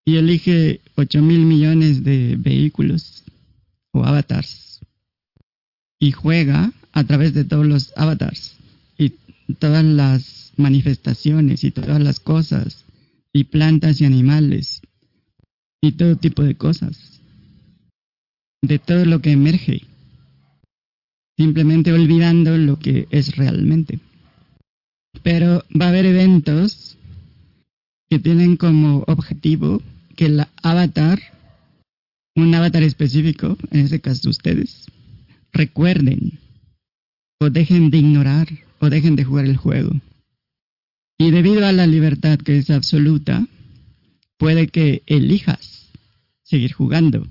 Y 0.04 0.16
elige 0.16 0.80
8 0.96 1.22
mil 1.22 1.40
millones 1.40 2.04
de 2.04 2.36
vehículos 2.38 3.24
o 3.92 4.04
avatars. 4.04 4.80
Y 5.98 6.12
juega 6.12 6.72
a 6.92 7.04
través 7.04 7.34
de 7.34 7.44
todos 7.44 7.66
los 7.66 7.92
avatars 7.96 8.56
todas 9.58 9.84
las 9.84 10.52
manifestaciones 10.56 11.64
y 11.64 11.70
todas 11.70 12.00
las 12.00 12.20
cosas 12.20 12.84
y 13.32 13.44
plantas 13.44 14.00
y 14.00 14.04
animales 14.04 14.82
y 15.80 15.92
todo 15.92 16.16
tipo 16.16 16.42
de 16.42 16.56
cosas. 16.56 17.20
De 18.62 18.78
todo 18.78 19.04
lo 19.04 19.20
que 19.20 19.32
emerge 19.32 19.82
simplemente 21.36 21.92
olvidando 21.92 22.56
lo 22.56 22.78
que 22.78 23.06
es 23.10 23.36
realmente. 23.36 24.00
Pero 25.22 25.64
va 25.78 25.86
a 25.86 25.88
haber 25.90 26.06
eventos 26.06 26.96
que 28.08 28.18
tienen 28.18 28.56
como 28.56 29.04
objetivo 29.06 29.82
que 30.14 30.26
el 30.26 30.46
avatar, 30.62 31.20
un 32.34 32.54
avatar 32.54 32.82
específico, 32.82 33.56
en 33.70 33.80
ese 33.80 34.00
caso 34.00 34.30
ustedes, 34.30 34.86
recuerden 35.52 36.38
o 37.40 37.50
dejen 37.50 37.90
de 37.90 37.98
ignorar 37.98 38.48
o 38.80 38.90
dejen 38.90 39.16
de 39.16 39.24
jugar 39.24 39.46
el 39.46 39.56
juego. 39.56 39.90
Y 41.18 41.30
debido 41.30 41.66
a 41.66 41.72
la 41.72 41.86
libertad 41.86 42.38
que 42.38 42.58
es 42.58 42.70
absoluta, 42.70 43.46
puede 44.36 44.68
que 44.68 45.02
elijas 45.06 45.90
seguir 46.42 46.72
jugando, 46.72 47.26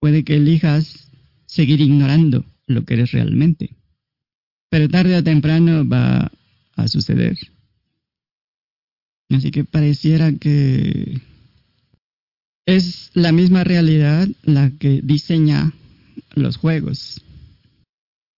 puede 0.00 0.24
que 0.24 0.36
elijas 0.36 1.08
seguir 1.46 1.80
ignorando, 1.80 2.44
lo 2.66 2.84
que 2.84 2.94
eres 2.94 3.12
realmente. 3.12 3.76
Pero 4.68 4.88
tarde 4.88 5.16
o 5.16 5.24
temprano 5.24 5.88
va 5.88 6.30
a 6.76 6.88
suceder. 6.88 7.38
Así 9.30 9.50
que 9.50 9.64
pareciera 9.64 10.32
que 10.32 11.20
es 12.66 13.10
la 13.14 13.32
misma 13.32 13.64
realidad 13.64 14.28
la 14.42 14.70
que 14.78 15.00
diseña 15.02 15.72
los 16.34 16.56
juegos. 16.56 17.22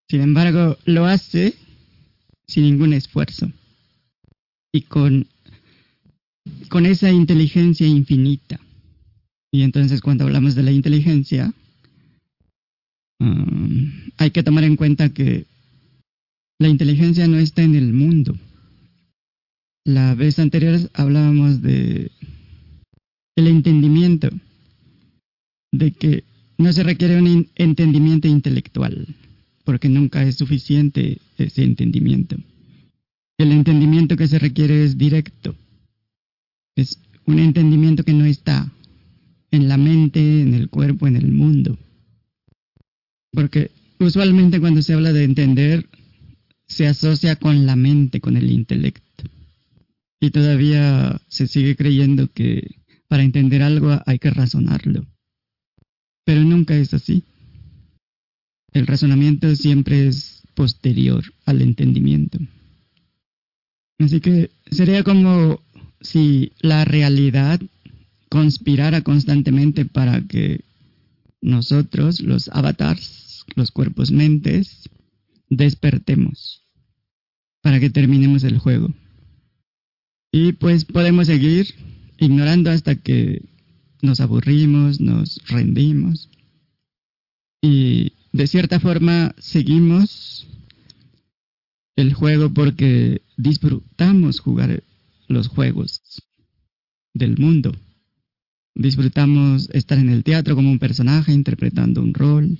Sin 0.08 0.20
embargo, 0.20 0.76
lo 0.84 1.06
hace 1.06 1.54
sin 2.46 2.64
ningún 2.64 2.92
esfuerzo 2.92 3.50
y 4.72 4.82
con, 4.82 5.26
con 6.68 6.86
esa 6.86 7.10
inteligencia 7.10 7.86
infinita. 7.86 8.60
Y 9.52 9.62
entonces 9.62 10.00
cuando 10.00 10.24
hablamos 10.24 10.54
de 10.54 10.62
la 10.62 10.72
inteligencia, 10.72 11.52
um, 13.20 13.92
hay 14.16 14.30
que 14.30 14.42
tomar 14.42 14.64
en 14.64 14.76
cuenta 14.76 15.10
que 15.10 15.46
la 16.58 16.68
inteligencia 16.68 17.26
no 17.26 17.38
está 17.38 17.62
en 17.62 17.74
el 17.74 17.92
mundo. 17.92 18.36
La 19.84 20.14
vez 20.14 20.38
anterior 20.38 20.78
hablábamos 20.94 21.60
de 21.60 22.10
el 23.36 23.46
entendimiento, 23.48 24.28
de 25.72 25.92
que 25.92 26.24
no 26.58 26.72
se 26.72 26.82
requiere 26.82 27.18
un 27.20 27.48
entendimiento 27.56 28.28
intelectual, 28.28 29.08
porque 29.64 29.88
nunca 29.88 30.22
es 30.22 30.36
suficiente 30.36 31.18
ese 31.38 31.62
entendimiento. 31.62 32.36
El 33.38 33.52
entendimiento 33.52 34.16
que 34.16 34.28
se 34.28 34.38
requiere 34.38 34.84
es 34.84 34.98
directo, 34.98 35.54
es 36.76 36.98
un 37.26 37.38
entendimiento 37.38 38.04
que 38.04 38.12
no 38.12 38.24
está 38.24 38.72
en 39.50 39.68
la 39.68 39.76
mente, 39.76 40.42
en 40.42 40.54
el 40.54 40.68
cuerpo, 40.68 41.06
en 41.06 41.16
el 41.16 41.30
mundo. 41.32 41.78
Porque 43.32 43.70
Usualmente 44.02 44.58
cuando 44.58 44.82
se 44.82 44.94
habla 44.94 45.12
de 45.12 45.22
entender, 45.22 45.88
se 46.66 46.88
asocia 46.88 47.36
con 47.36 47.66
la 47.66 47.76
mente, 47.76 48.20
con 48.20 48.36
el 48.36 48.50
intelecto. 48.50 49.24
Y 50.20 50.30
todavía 50.30 51.20
se 51.28 51.46
sigue 51.46 51.76
creyendo 51.76 52.26
que 52.32 52.78
para 53.06 53.22
entender 53.22 53.62
algo 53.62 54.00
hay 54.04 54.18
que 54.18 54.30
razonarlo. 54.30 55.06
Pero 56.24 56.42
nunca 56.42 56.74
es 56.74 56.92
así. 56.94 57.22
El 58.72 58.86
razonamiento 58.86 59.54
siempre 59.54 60.08
es 60.08 60.42
posterior 60.54 61.24
al 61.44 61.62
entendimiento. 61.62 62.38
Así 63.98 64.20
que 64.20 64.50
sería 64.70 65.02
como 65.04 65.60
si 66.00 66.52
la 66.60 66.84
realidad 66.84 67.60
conspirara 68.28 69.02
constantemente 69.02 69.84
para 69.84 70.22
que 70.22 70.64
nosotros, 71.40 72.20
los 72.20 72.48
avatars, 72.48 73.44
los 73.56 73.70
cuerpos 73.70 74.10
mentes, 74.10 74.88
despertemos 75.48 76.62
para 77.60 77.78
que 77.78 77.90
terminemos 77.90 78.44
el 78.44 78.58
juego. 78.58 78.92
Y 80.32 80.52
pues 80.52 80.84
podemos 80.84 81.26
seguir 81.26 81.74
ignorando 82.18 82.70
hasta 82.70 82.94
que 82.94 83.42
nos 84.00 84.20
aburrimos, 84.20 85.00
nos 85.00 85.40
rendimos. 85.48 86.30
Y 87.60 88.12
de 88.32 88.46
cierta 88.46 88.80
forma 88.80 89.34
seguimos 89.38 90.46
el 91.96 92.14
juego 92.14 92.52
porque 92.52 93.22
disfrutamos 93.36 94.40
jugar 94.40 94.82
los 95.28 95.48
juegos 95.48 96.02
del 97.14 97.38
mundo. 97.38 97.72
Disfrutamos 98.74 99.68
estar 99.72 99.98
en 99.98 100.08
el 100.08 100.24
teatro 100.24 100.54
como 100.54 100.70
un 100.70 100.78
personaje 100.78 101.32
interpretando 101.32 102.02
un 102.02 102.14
rol 102.14 102.58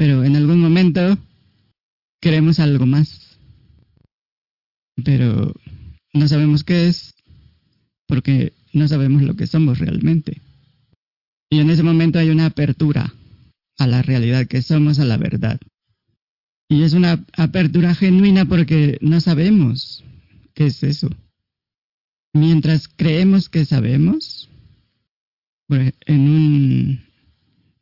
pero 0.00 0.24
en 0.24 0.34
algún 0.34 0.60
momento 0.60 1.18
queremos 2.22 2.58
algo 2.58 2.86
más. 2.86 3.38
Pero 5.04 5.52
no 6.14 6.26
sabemos 6.26 6.64
qué 6.64 6.88
es 6.88 7.14
porque 8.06 8.54
no 8.72 8.88
sabemos 8.88 9.20
lo 9.20 9.36
que 9.36 9.46
somos 9.46 9.78
realmente. 9.78 10.40
Y 11.50 11.58
en 11.58 11.68
ese 11.68 11.82
momento 11.82 12.18
hay 12.18 12.30
una 12.30 12.46
apertura 12.46 13.12
a 13.80 13.86
la 13.86 14.02
realidad 14.02 14.46
que 14.46 14.60
somos, 14.60 14.98
a 14.98 15.04
la 15.04 15.16
verdad. 15.16 15.58
Y 16.68 16.82
es 16.82 16.92
una 16.92 17.24
apertura 17.32 17.94
genuina 17.94 18.44
porque 18.44 18.98
no 19.00 19.20
sabemos 19.20 20.04
qué 20.54 20.66
es 20.66 20.82
eso. 20.82 21.08
Mientras 22.34 22.88
creemos 22.88 23.48
que 23.48 23.64
sabemos, 23.64 24.50
pues, 25.66 25.94
en 26.06 26.28
un 26.28 27.00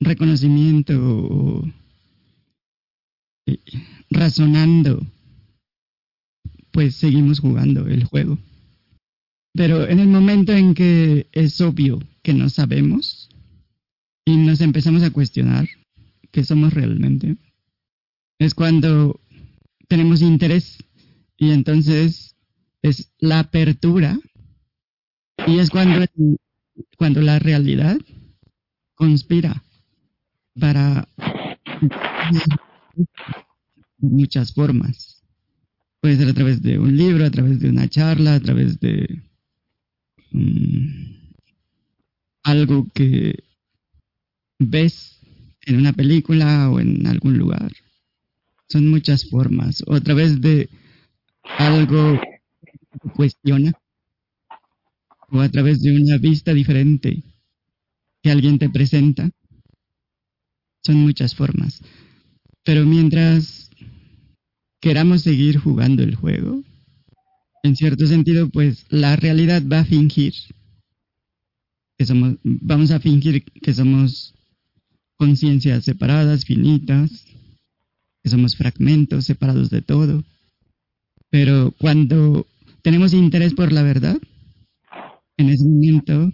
reconocimiento 0.00 1.64
razonando 4.10 5.04
pues 6.70 6.94
seguimos 6.94 7.40
jugando 7.40 7.88
el 7.88 8.04
juego. 8.04 8.38
Pero 9.52 9.88
en 9.88 9.98
el 9.98 10.06
momento 10.06 10.52
en 10.52 10.74
que 10.74 11.26
es 11.32 11.60
obvio 11.60 12.00
que 12.22 12.34
no 12.34 12.48
sabemos 12.50 13.30
y 14.24 14.36
nos 14.36 14.60
empezamos 14.60 15.02
a 15.02 15.10
cuestionar 15.10 15.68
qué 16.30 16.44
somos 16.44 16.74
realmente, 16.74 17.36
es 18.38 18.54
cuando 18.54 19.20
tenemos 19.88 20.22
interés 20.22 20.78
y 21.36 21.50
entonces 21.50 22.36
es 22.82 23.12
la 23.18 23.40
apertura 23.40 24.18
y 25.46 25.58
es 25.58 25.70
cuando, 25.70 26.04
cuando 26.96 27.22
la 27.22 27.38
realidad 27.38 27.98
conspira 28.94 29.62
para 30.58 31.08
muchas 33.98 34.52
formas. 34.52 35.22
Puede 36.00 36.16
ser 36.16 36.28
a 36.28 36.34
través 36.34 36.62
de 36.62 36.78
un 36.78 36.96
libro, 36.96 37.24
a 37.24 37.30
través 37.30 37.60
de 37.60 37.70
una 37.70 37.88
charla, 37.88 38.34
a 38.34 38.40
través 38.40 38.78
de 38.78 39.22
mm, 40.30 41.32
algo 42.44 42.86
que 42.94 43.42
ves 44.58 45.17
en 45.68 45.76
una 45.76 45.92
película 45.92 46.70
o 46.70 46.80
en 46.80 47.06
algún 47.06 47.36
lugar. 47.36 47.72
Son 48.68 48.88
muchas 48.88 49.28
formas. 49.28 49.84
O 49.86 49.94
a 49.94 50.00
través 50.00 50.40
de 50.40 50.68
algo 51.42 52.18
que 53.02 53.10
cuestiona. 53.10 53.72
O 55.30 55.40
a 55.40 55.48
través 55.50 55.80
de 55.82 55.94
una 55.94 56.16
vista 56.16 56.54
diferente 56.54 57.22
que 58.22 58.30
alguien 58.30 58.58
te 58.58 58.70
presenta. 58.70 59.30
Son 60.82 60.96
muchas 60.96 61.34
formas. 61.34 61.82
Pero 62.64 62.86
mientras 62.86 63.70
queramos 64.80 65.22
seguir 65.22 65.58
jugando 65.58 66.02
el 66.02 66.14
juego, 66.14 66.62
en 67.62 67.76
cierto 67.76 68.06
sentido, 68.06 68.48
pues 68.48 68.86
la 68.88 69.16
realidad 69.16 69.62
va 69.70 69.80
a 69.80 69.84
fingir 69.84 70.32
que 71.98 72.06
somos, 72.06 72.36
vamos 72.42 72.90
a 72.90 73.00
fingir 73.00 73.44
que 73.44 73.74
somos 73.74 74.34
conciencias 75.18 75.84
separadas, 75.84 76.44
finitas, 76.44 77.26
que 78.22 78.30
somos 78.30 78.56
fragmentos 78.56 79.26
separados 79.26 79.68
de 79.68 79.82
todo. 79.82 80.24
Pero 81.30 81.74
cuando 81.78 82.46
tenemos 82.82 83.12
interés 83.12 83.52
por 83.54 83.72
la 83.72 83.82
verdad, 83.82 84.16
en 85.36 85.50
ese 85.50 85.64
momento, 85.64 86.32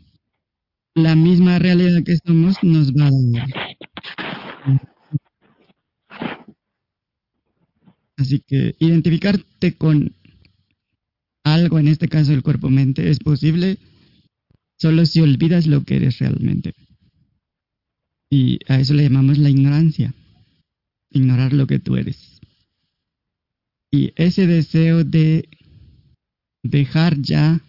la 0.94 1.16
misma 1.16 1.58
realidad 1.58 2.02
que 2.04 2.16
somos 2.24 2.62
nos 2.62 2.92
va 2.92 3.08
a 3.08 3.10
dar. 3.10 3.48
Así 8.16 8.40
que 8.46 8.76
identificarte 8.78 9.74
con 9.76 10.14
algo, 11.44 11.78
en 11.78 11.88
este 11.88 12.08
caso 12.08 12.32
el 12.32 12.42
cuerpo-mente, 12.42 13.10
es 13.10 13.18
posible 13.18 13.78
solo 14.78 15.04
si 15.04 15.20
olvidas 15.20 15.66
lo 15.66 15.82
que 15.84 15.96
eres 15.96 16.18
realmente. 16.18 16.72
Y 18.34 18.58
a 18.66 18.80
eso 18.80 18.94
le 18.94 19.04
llamamos 19.04 19.38
la 19.38 19.48
ignorancia, 19.48 20.12
ignorar 21.12 21.52
lo 21.52 21.68
que 21.68 21.78
tú 21.78 21.94
eres. 21.94 22.40
Y 23.92 24.12
ese 24.16 24.48
deseo 24.48 25.04
de 25.04 25.48
dejar 26.64 27.22
ya 27.22 27.60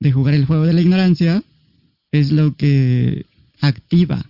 de 0.00 0.10
jugar 0.10 0.34
el 0.34 0.44
juego 0.44 0.64
de 0.66 0.72
la 0.72 0.80
ignorancia 0.80 1.44
es 2.10 2.32
lo 2.32 2.56
que 2.56 3.26
activa 3.60 4.28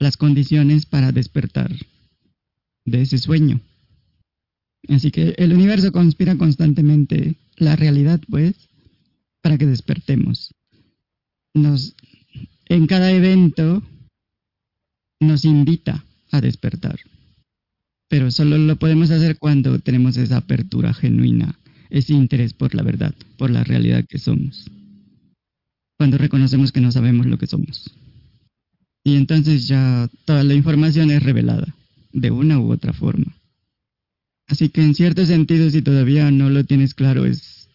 las 0.00 0.16
condiciones 0.16 0.84
para 0.84 1.12
despertar 1.12 1.70
de 2.84 3.02
ese 3.02 3.18
sueño. 3.18 3.60
Así 4.88 5.12
que 5.12 5.32
el 5.38 5.52
universo 5.52 5.92
conspira 5.92 6.36
constantemente 6.36 7.36
la 7.54 7.76
realidad, 7.76 8.20
pues, 8.28 8.56
para 9.42 9.58
que 9.58 9.66
despertemos. 9.66 10.52
Nos, 11.54 11.94
en 12.66 12.88
cada 12.88 13.12
evento 13.12 13.84
nos 15.20 15.44
invita 15.44 16.04
a 16.32 16.40
despertar. 16.40 16.98
Pero 18.08 18.30
solo 18.30 18.58
lo 18.58 18.76
podemos 18.76 19.10
hacer 19.10 19.38
cuando 19.38 19.78
tenemos 19.78 20.16
esa 20.16 20.38
apertura 20.38 20.92
genuina, 20.92 21.58
ese 21.90 22.14
interés 22.14 22.54
por 22.54 22.74
la 22.74 22.82
verdad, 22.82 23.14
por 23.36 23.50
la 23.50 23.62
realidad 23.62 24.04
que 24.08 24.18
somos. 24.18 24.68
Cuando 25.96 26.18
reconocemos 26.18 26.72
que 26.72 26.80
no 26.80 26.90
sabemos 26.90 27.26
lo 27.26 27.38
que 27.38 27.46
somos. 27.46 27.94
Y 29.04 29.16
entonces 29.16 29.68
ya 29.68 30.08
toda 30.24 30.42
la 30.42 30.54
información 30.54 31.10
es 31.10 31.22
revelada, 31.22 31.74
de 32.12 32.30
una 32.30 32.58
u 32.58 32.72
otra 32.72 32.92
forma. 32.92 33.34
Así 34.48 34.68
que 34.68 34.82
en 34.82 34.94
cierto 34.94 35.24
sentido, 35.24 35.70
si 35.70 35.82
todavía 35.82 36.30
no 36.30 36.50
lo 36.50 36.64
tienes 36.64 36.94
claro, 36.94 37.24
es 37.24 37.68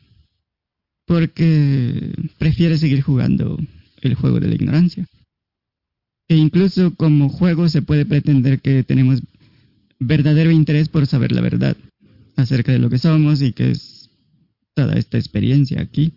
porque 1.05 2.13
prefieres 2.37 2.81
seguir 2.81 3.01
jugando 3.01 3.57
el 4.01 4.15
juego 4.15 4.39
de 4.39 4.49
la 4.49 4.55
ignorancia. 4.55 5.07
E 6.27 6.35
incluso 6.35 6.95
como 6.95 7.29
juego 7.29 7.69
se 7.69 7.81
puede 7.81 8.05
pretender 8.05 8.59
que 8.59 8.83
tenemos 8.83 9.21
verdadero 9.99 10.51
interés 10.51 10.89
por 10.89 11.05
saber 11.05 11.31
la 11.31 11.41
verdad 11.41 11.77
acerca 12.35 12.71
de 12.71 12.79
lo 12.79 12.89
que 12.89 12.97
somos 12.97 13.41
y 13.41 13.53
que 13.53 13.71
es 13.71 14.09
toda 14.73 14.95
esta 14.97 15.17
experiencia 15.17 15.81
aquí. 15.81 16.13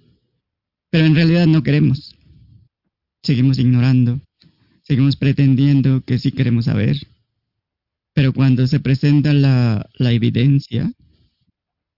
Pero 0.91 1.05
en 1.05 1.15
realidad 1.15 1.47
no 1.47 1.63
queremos. 1.63 2.15
Seguimos 3.23 3.59
ignorando, 3.59 4.21
seguimos 4.83 5.17
pretendiendo 5.17 6.03
que 6.03 6.19
sí 6.19 6.33
queremos 6.33 6.65
saber. 6.65 7.07
Pero 8.15 8.33
cuando 8.33 8.67
se 8.67 8.81
presenta 8.81 9.33
la, 9.33 9.89
la 9.99 10.13
evidencia, 10.13 10.91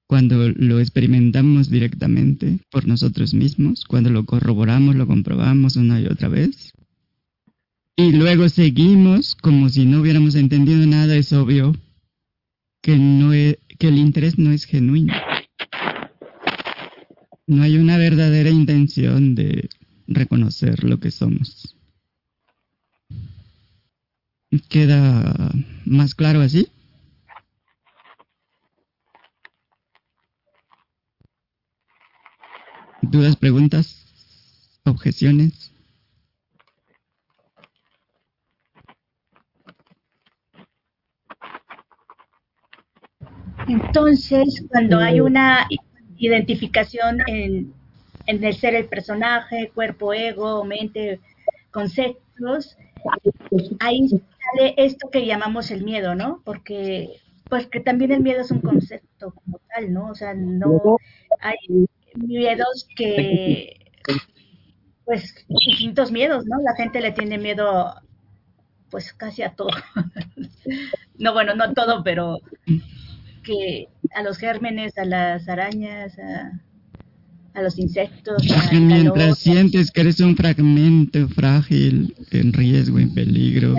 cuando 0.06 0.48
lo 0.50 0.80
experimentamos 0.80 1.70
directamente 1.70 2.58
por 2.70 2.86
nosotros 2.86 3.32
mismos, 3.32 3.84
cuando 3.84 4.10
lo 4.10 4.26
corroboramos, 4.26 4.96
lo 4.96 5.06
comprobamos 5.06 5.76
una 5.76 6.00
y 6.00 6.06
otra 6.06 6.28
vez, 6.28 6.72
y 7.96 8.12
luego 8.12 8.48
seguimos 8.48 9.34
como 9.34 9.68
si 9.68 9.84
no 9.84 10.00
hubiéramos 10.00 10.34
entendido 10.34 10.86
nada, 10.86 11.16
es 11.16 11.32
obvio 11.32 11.74
que, 12.82 12.96
no 12.96 13.34
e, 13.34 13.58
que 13.78 13.88
el 13.88 13.98
interés 13.98 14.38
no 14.38 14.52
es 14.52 14.64
genuino. 14.64 15.14
No 17.46 17.62
hay 17.62 17.76
una 17.76 17.98
verdadera 17.98 18.50
intención 18.50 19.34
de 19.34 19.68
reconocer 20.06 20.84
lo 20.84 20.98
que 20.98 21.10
somos. 21.10 21.76
¿Queda 24.68 25.52
más 25.84 26.14
claro 26.14 26.40
así? 26.40 26.68
¿Dudas, 33.02 33.36
preguntas, 33.36 34.06
objeciones? 34.84 35.69
Entonces, 43.70 44.64
cuando 44.68 44.98
hay 44.98 45.20
una 45.20 45.68
identificación 46.16 47.20
en, 47.28 47.72
el 48.26 48.54
ser 48.54 48.74
el 48.74 48.86
personaje, 48.86 49.70
cuerpo, 49.72 50.12
ego, 50.12 50.64
mente, 50.64 51.20
conceptos, 51.70 52.76
ahí 53.78 54.08
sale 54.08 54.74
esto 54.76 55.08
que 55.10 55.24
llamamos 55.24 55.70
el 55.70 55.84
miedo, 55.84 56.16
¿no? 56.16 56.42
Porque 56.44 57.20
pues 57.48 57.66
que 57.66 57.78
también 57.78 58.10
el 58.10 58.22
miedo 58.22 58.40
es 58.40 58.50
un 58.50 58.60
concepto 58.60 59.32
como 59.32 59.60
tal, 59.72 59.92
¿no? 59.92 60.08
O 60.08 60.14
sea, 60.16 60.34
no 60.34 60.98
hay 61.40 61.86
miedos 62.14 62.88
que 62.96 63.92
pues 65.04 65.46
distintos 65.48 66.10
miedos, 66.10 66.44
¿no? 66.46 66.60
La 66.60 66.74
gente 66.74 67.00
le 67.00 67.12
tiene 67.12 67.38
miedo 67.38 67.94
pues 68.90 69.12
casi 69.12 69.42
a 69.42 69.54
todo. 69.54 69.70
no, 71.18 71.32
bueno, 71.32 71.54
no 71.54 71.64
a 71.64 71.72
todo, 71.72 72.02
pero 72.02 72.40
que 73.42 73.88
a 74.14 74.22
los 74.22 74.38
gérmenes, 74.38 74.96
a 74.98 75.04
las 75.04 75.48
arañas, 75.48 76.16
a, 76.18 77.62
los 77.62 77.78
insectos. 77.78 78.42
Mientras 78.72 79.38
sientes 79.38 79.90
que 79.90 80.00
eres 80.00 80.20
un 80.20 80.36
fragmento 80.36 81.28
frágil, 81.28 82.14
en 82.30 82.52
riesgo, 82.52 82.98
en 82.98 83.12
peligro, 83.12 83.74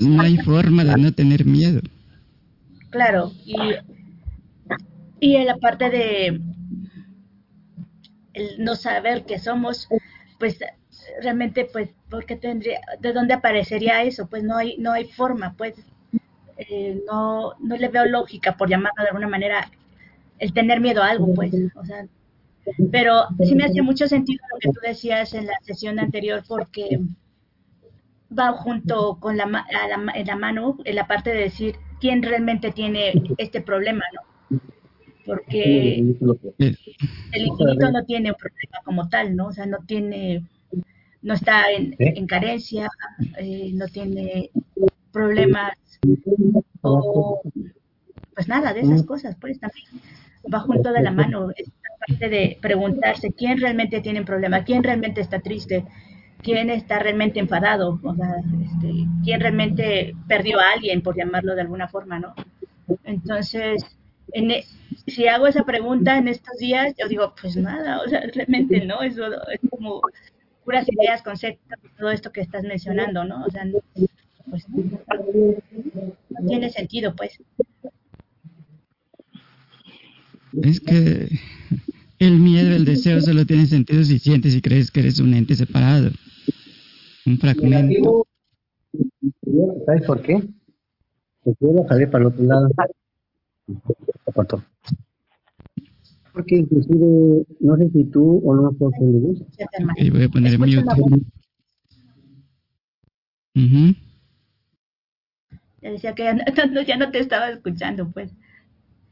no 0.00 0.22
hay 0.22 0.36
forma 0.38 0.84
de 0.84 0.96
no 0.96 1.12
tener 1.12 1.46
miedo. 1.46 1.80
Claro, 2.90 3.32
y, 3.46 3.56
y 5.20 5.36
en 5.36 5.46
la 5.46 5.56
parte 5.56 5.88
de 5.88 6.40
el 8.34 8.64
no 8.64 8.76
saber 8.76 9.24
qué 9.24 9.38
somos, 9.38 9.88
pues 10.38 10.58
realmente 11.20 11.68
pues 11.72 11.90
porque 12.10 12.36
tendría 12.36 12.80
de 13.00 13.12
dónde 13.12 13.34
aparecería 13.34 14.02
eso 14.02 14.26
pues 14.28 14.42
no 14.42 14.56
hay 14.56 14.76
no 14.78 14.92
hay 14.92 15.04
forma 15.04 15.54
pues 15.56 15.74
eh, 16.56 17.00
no, 17.06 17.54
no 17.60 17.76
le 17.76 17.88
veo 17.88 18.04
lógica, 18.06 18.56
por 18.56 18.68
llamarlo 18.68 19.02
de 19.02 19.08
alguna 19.08 19.28
manera, 19.28 19.70
el 20.38 20.52
tener 20.52 20.80
miedo 20.80 21.02
a 21.02 21.10
algo, 21.10 21.32
pues. 21.34 21.52
O 21.74 21.84
sea, 21.84 22.06
pero 22.90 23.26
sí 23.44 23.54
me 23.54 23.64
hace 23.64 23.82
mucho 23.82 24.06
sentido 24.06 24.44
lo 24.52 24.58
que 24.58 24.68
tú 24.68 24.80
decías 24.82 25.34
en 25.34 25.46
la 25.46 25.58
sesión 25.62 25.98
anterior, 25.98 26.42
porque 26.46 27.00
va 28.36 28.52
junto 28.52 29.18
con 29.20 29.36
la, 29.36 29.46
la, 29.46 30.12
en 30.14 30.26
la 30.26 30.36
mano 30.36 30.78
en 30.84 30.94
la 30.94 31.06
parte 31.06 31.30
de 31.30 31.42
decir 31.42 31.76
quién 32.00 32.22
realmente 32.22 32.70
tiene 32.70 33.12
este 33.36 33.60
problema, 33.60 34.04
¿no? 34.14 34.32
porque 35.24 35.94
el 35.98 37.46
infinito 37.46 37.90
no 37.90 38.04
tiene 38.04 38.30
un 38.30 38.36
problema 38.36 38.78
como 38.84 39.08
tal, 39.08 39.36
¿no? 39.36 39.48
O 39.48 39.52
sea, 39.52 39.66
no 39.66 39.78
tiene, 39.86 40.44
no 41.22 41.34
está 41.34 41.70
en, 41.70 41.94
en 41.98 42.26
carencia, 42.26 42.88
eh, 43.38 43.70
no 43.74 43.86
tiene 43.88 44.50
problemas 45.12 45.72
o 46.82 47.42
pues 48.34 48.48
nada 48.48 48.72
de 48.72 48.80
esas 48.80 49.02
cosas, 49.04 49.36
pues 49.40 49.60
también 49.60 49.86
va 50.52 50.60
junto 50.60 50.92
de 50.92 51.02
la 51.02 51.10
mano 51.10 51.50
esta 51.56 51.72
parte 52.06 52.28
de 52.28 52.58
preguntarse 52.60 53.32
quién 53.32 53.60
realmente 53.60 54.00
tiene 54.00 54.20
un 54.20 54.26
problema, 54.26 54.64
quién 54.64 54.82
realmente 54.82 55.20
está 55.20 55.40
triste, 55.40 55.84
quién 56.42 56.70
está 56.70 56.98
realmente 56.98 57.38
enfadado, 57.38 58.00
o 58.02 58.14
sea, 58.14 58.36
este, 58.64 59.06
quién 59.22 59.40
realmente 59.40 60.14
perdió 60.26 60.58
a 60.58 60.72
alguien, 60.72 61.02
por 61.02 61.16
llamarlo 61.16 61.54
de 61.54 61.60
alguna 61.60 61.88
forma, 61.88 62.18
¿no? 62.18 62.34
Entonces, 63.04 63.84
en, 64.32 64.50
e, 64.50 64.64
si 65.06 65.28
hago 65.28 65.46
esa 65.46 65.64
pregunta 65.64 66.18
en 66.18 66.28
estos 66.28 66.58
días, 66.58 66.94
yo 66.98 67.06
digo, 67.08 67.34
pues 67.40 67.56
nada, 67.56 68.00
o 68.04 68.08
sea, 68.08 68.22
realmente 68.34 68.84
no, 68.84 69.02
eso 69.02 69.26
es 69.50 69.60
como 69.70 70.00
puras 70.64 70.86
ideas, 70.88 71.22
conceptos, 71.22 71.78
todo 71.98 72.10
esto 72.10 72.32
que 72.32 72.40
estás 72.40 72.64
mencionando, 72.64 73.24
¿no? 73.24 73.44
O 73.44 73.50
sea, 73.50 73.64
pues 74.48 74.64
no 74.68 76.46
tiene 76.46 76.70
sentido, 76.70 77.14
pues. 77.16 77.38
Es 80.62 80.80
que 80.80 81.28
el 82.18 82.38
miedo, 82.38 82.74
el 82.74 82.84
deseo 82.84 83.20
solo 83.20 83.46
tiene 83.46 83.66
sentido 83.66 84.04
si 84.04 84.18
sientes 84.18 84.54
y 84.54 84.60
crees 84.60 84.90
que 84.90 85.00
eres 85.00 85.18
un 85.18 85.34
ente 85.34 85.54
separado, 85.54 86.10
un 87.26 87.38
fragmento. 87.38 88.26
¿Sabes 89.86 90.02
por 90.06 90.22
qué? 90.22 90.42
Porque 91.42 91.58
yo 91.60 91.86
salir 91.88 92.10
para 92.10 92.24
el 92.24 92.28
otro 92.28 92.44
lado. 92.44 92.68
Porque 96.32 96.56
inclusive, 96.56 97.46
no 97.60 97.76
sé 97.76 97.90
si 97.90 98.04
tú 98.04 98.40
o 98.44 98.54
no 98.54 98.70
si 98.70 99.04
le 99.04 99.18
gusta. 99.18 99.44
Voy 100.12 100.22
a 100.22 100.28
poner 100.28 100.58
mute. 100.58 100.84
Uh 103.54 103.92
decía 105.90 106.14
que 106.14 106.24
ya 106.24 106.34
no, 106.70 106.82
ya 106.82 106.96
no 106.96 107.10
te 107.10 107.18
estaba 107.18 107.50
escuchando, 107.50 108.10
pues. 108.10 108.30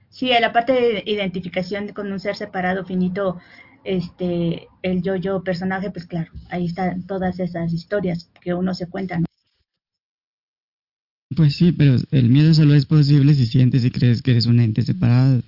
Sí, 0.09 0.30
la 0.40 0.52
parte 0.52 0.72
de 0.72 1.02
identificación 1.06 1.88
con 1.88 2.11
un 2.11 2.18
ser 2.18 2.35
separado, 2.35 2.85
finito, 2.85 3.38
este, 3.85 4.68
el 4.83 5.02
yo-yo 5.02 5.42
personaje, 5.44 5.90
pues 5.90 6.06
claro, 6.06 6.33
ahí 6.50 6.66
están 6.66 7.06
todas 7.06 7.38
esas 7.38 7.72
historias 7.72 8.30
que 8.40 8.54
uno 8.54 8.74
se 8.74 8.88
cuenta, 8.88 9.18
¿no? 9.18 9.26
Pues 11.37 11.54
sí, 11.54 11.70
pero 11.70 11.94
el 12.11 12.28
miedo 12.28 12.52
solo 12.54 12.74
es 12.74 12.87
posible 12.87 13.35
si 13.35 13.46
sientes 13.46 13.85
y 13.85 13.90
crees 13.92 14.20
que 14.20 14.33
eres 14.33 14.46
un 14.46 14.59
ente 14.59 14.83
separado. 14.83 15.42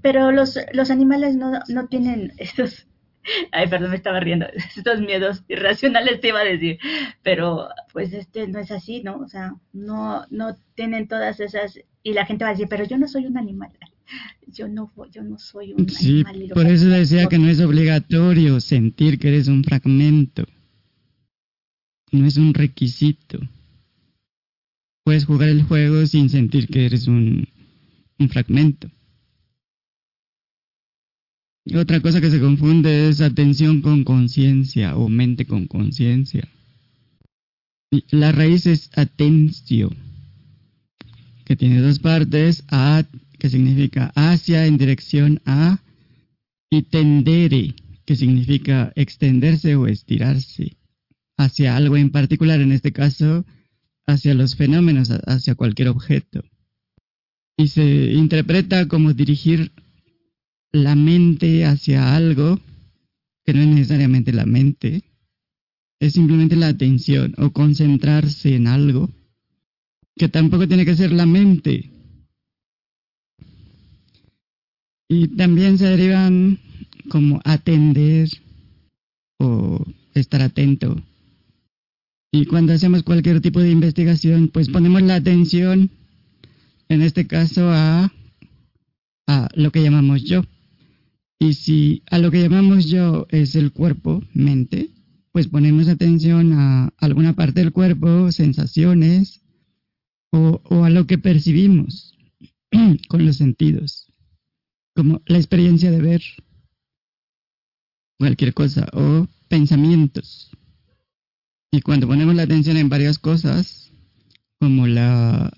Pero 0.00 0.32
los, 0.32 0.58
los 0.72 0.90
animales 0.90 1.36
no, 1.36 1.60
no 1.68 1.88
tienen 1.88 2.32
estos, 2.38 2.86
ay, 3.52 3.68
perdón, 3.68 3.90
me 3.90 3.96
estaba 3.96 4.20
riendo, 4.20 4.46
estos 4.76 5.00
miedos 5.00 5.44
irracionales 5.48 6.20
te 6.20 6.28
iba 6.28 6.40
a 6.40 6.44
decir, 6.44 6.78
pero 7.22 7.68
pues 7.92 8.12
este 8.12 8.46
no 8.48 8.58
es 8.58 8.70
así, 8.70 9.02
¿no? 9.02 9.18
O 9.18 9.28
sea, 9.28 9.54
no, 9.72 10.24
no 10.30 10.56
tienen 10.74 11.08
todas 11.08 11.40
esas 11.40 11.78
y 12.02 12.12
la 12.12 12.26
gente 12.26 12.44
va 12.44 12.50
a 12.50 12.52
decir, 12.52 12.68
pero 12.68 12.84
yo 12.84 12.98
no 12.98 13.08
soy 13.08 13.26
un 13.26 13.36
animal. 13.36 13.70
Yo 14.46 14.68
no, 14.68 14.92
yo 15.10 15.24
no 15.24 15.38
soy 15.38 15.72
un 15.72 15.80
animal. 15.80 15.96
Sí, 15.96 16.24
por 16.54 16.66
eso 16.66 16.86
decía 16.86 17.26
que 17.26 17.38
no 17.38 17.48
es 17.48 17.60
obligatorio 17.60 18.60
sentir 18.60 19.18
que 19.18 19.28
eres 19.28 19.48
un 19.48 19.64
fragmento. 19.64 20.44
No 22.12 22.24
es 22.26 22.36
un 22.36 22.54
requisito. 22.54 23.40
Puedes 25.04 25.24
jugar 25.24 25.48
el 25.48 25.64
juego 25.64 26.06
sin 26.06 26.30
sentir 26.30 26.68
que 26.68 26.86
eres 26.86 27.08
un, 27.08 27.48
un 28.18 28.28
fragmento. 28.28 28.88
Otra 31.74 32.00
cosa 32.00 32.20
que 32.20 32.30
se 32.30 32.38
confunde 32.38 33.08
es 33.08 33.20
atención 33.20 33.82
con 33.82 34.04
conciencia 34.04 34.96
o 34.96 35.08
mente 35.08 35.46
con 35.46 35.66
conciencia. 35.66 36.48
La 38.10 38.30
raíz 38.30 38.66
es 38.66 38.90
atencio 38.96 39.90
que 41.44 41.56
tiene 41.56 41.80
dos 41.80 41.98
partes, 41.98 42.64
a, 42.68 43.04
que 43.38 43.48
significa 43.48 44.12
hacia 44.14 44.66
en 44.66 44.78
dirección 44.78 45.40
a, 45.44 45.80
y 46.70 46.82
tendere, 46.82 47.74
que 48.04 48.16
significa 48.16 48.92
extenderse 48.96 49.76
o 49.76 49.86
estirarse 49.86 50.76
hacia 51.36 51.76
algo 51.76 51.96
en 51.96 52.10
particular, 52.10 52.60
en 52.60 52.72
este 52.72 52.92
caso, 52.92 53.44
hacia 54.06 54.34
los 54.34 54.56
fenómenos, 54.56 55.10
hacia 55.10 55.54
cualquier 55.54 55.88
objeto. 55.88 56.44
Y 57.56 57.68
se 57.68 58.12
interpreta 58.12 58.86
como 58.88 59.12
dirigir 59.12 59.72
la 60.76 60.94
mente 60.94 61.64
hacia 61.64 62.14
algo 62.14 62.60
que 63.44 63.54
no 63.54 63.60
es 63.60 63.68
necesariamente 63.68 64.32
la 64.32 64.44
mente, 64.44 65.04
es 66.00 66.12
simplemente 66.12 66.56
la 66.56 66.68
atención 66.68 67.34
o 67.38 67.50
concentrarse 67.50 68.54
en 68.54 68.66
algo 68.66 69.10
que 70.16 70.28
tampoco 70.28 70.66
tiene 70.66 70.84
que 70.84 70.96
ser 70.96 71.12
la 71.12 71.26
mente. 71.26 71.90
Y 75.08 75.28
también 75.28 75.78
se 75.78 75.86
derivan 75.86 76.58
como 77.08 77.40
atender 77.44 78.28
o 79.38 79.84
estar 80.14 80.42
atento. 80.42 81.00
Y 82.32 82.46
cuando 82.46 82.72
hacemos 82.72 83.02
cualquier 83.04 83.40
tipo 83.40 83.60
de 83.60 83.70
investigación, 83.70 84.48
pues 84.48 84.68
ponemos 84.68 85.02
la 85.02 85.14
atención, 85.14 85.90
en 86.88 87.02
este 87.02 87.26
caso, 87.26 87.70
a, 87.70 88.12
a 89.28 89.48
lo 89.54 89.70
que 89.70 89.82
llamamos 89.82 90.24
yo. 90.24 90.42
Y 91.38 91.54
si 91.54 92.02
a 92.10 92.18
lo 92.18 92.30
que 92.30 92.42
llamamos 92.42 92.86
yo 92.86 93.26
es 93.30 93.54
el 93.56 93.72
cuerpo, 93.72 94.22
mente, 94.32 94.90
pues 95.32 95.48
ponemos 95.48 95.88
atención 95.88 96.54
a 96.54 96.94
alguna 96.98 97.34
parte 97.34 97.60
del 97.60 97.72
cuerpo, 97.72 98.32
sensaciones, 98.32 99.42
o, 100.32 100.84
a 100.84 100.90
lo 100.90 101.06
que 101.06 101.18
percibimos 101.18 102.16
con 103.08 103.24
los 103.24 103.36
sentidos, 103.36 104.12
como 104.94 105.22
la 105.26 105.38
experiencia 105.38 105.90
de 105.90 106.00
ver 106.00 106.22
cualquier 108.18 108.54
cosa 108.54 108.86
o 108.92 109.26
pensamientos. 109.48 110.50
Y 111.70 111.80
cuando 111.82 112.06
ponemos 112.06 112.34
la 112.34 112.42
atención 112.42 112.76
en 112.76 112.88
varias 112.88 113.18
cosas, 113.18 113.92
como 114.58 114.86
la, 114.86 115.52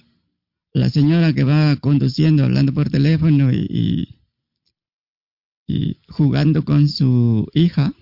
la 0.73 0.91
señora 0.91 1.33
que 1.33 1.45
va 1.45 1.77
conduciendo, 1.77 2.45
hablando 2.45 2.73
por 2.73 2.91
teléfono 2.91 3.53
y, 3.53 3.67
y, 3.71 4.18
jugando 6.09 6.65
con 6.65 6.89
su 6.89 7.49
hija, 7.53 7.93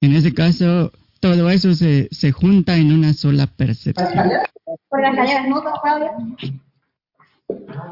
en 0.00 0.14
ese 0.14 0.34
caso 0.34 0.92
todo 1.20 1.50
eso 1.50 1.74
se, 1.74 2.08
se 2.10 2.32
junta 2.32 2.76
en 2.76 2.92
una 2.92 3.12
sola 3.12 3.46
percepción. 3.46 4.08
Por 4.88 5.02
las 5.02 5.48
no, 5.48 5.62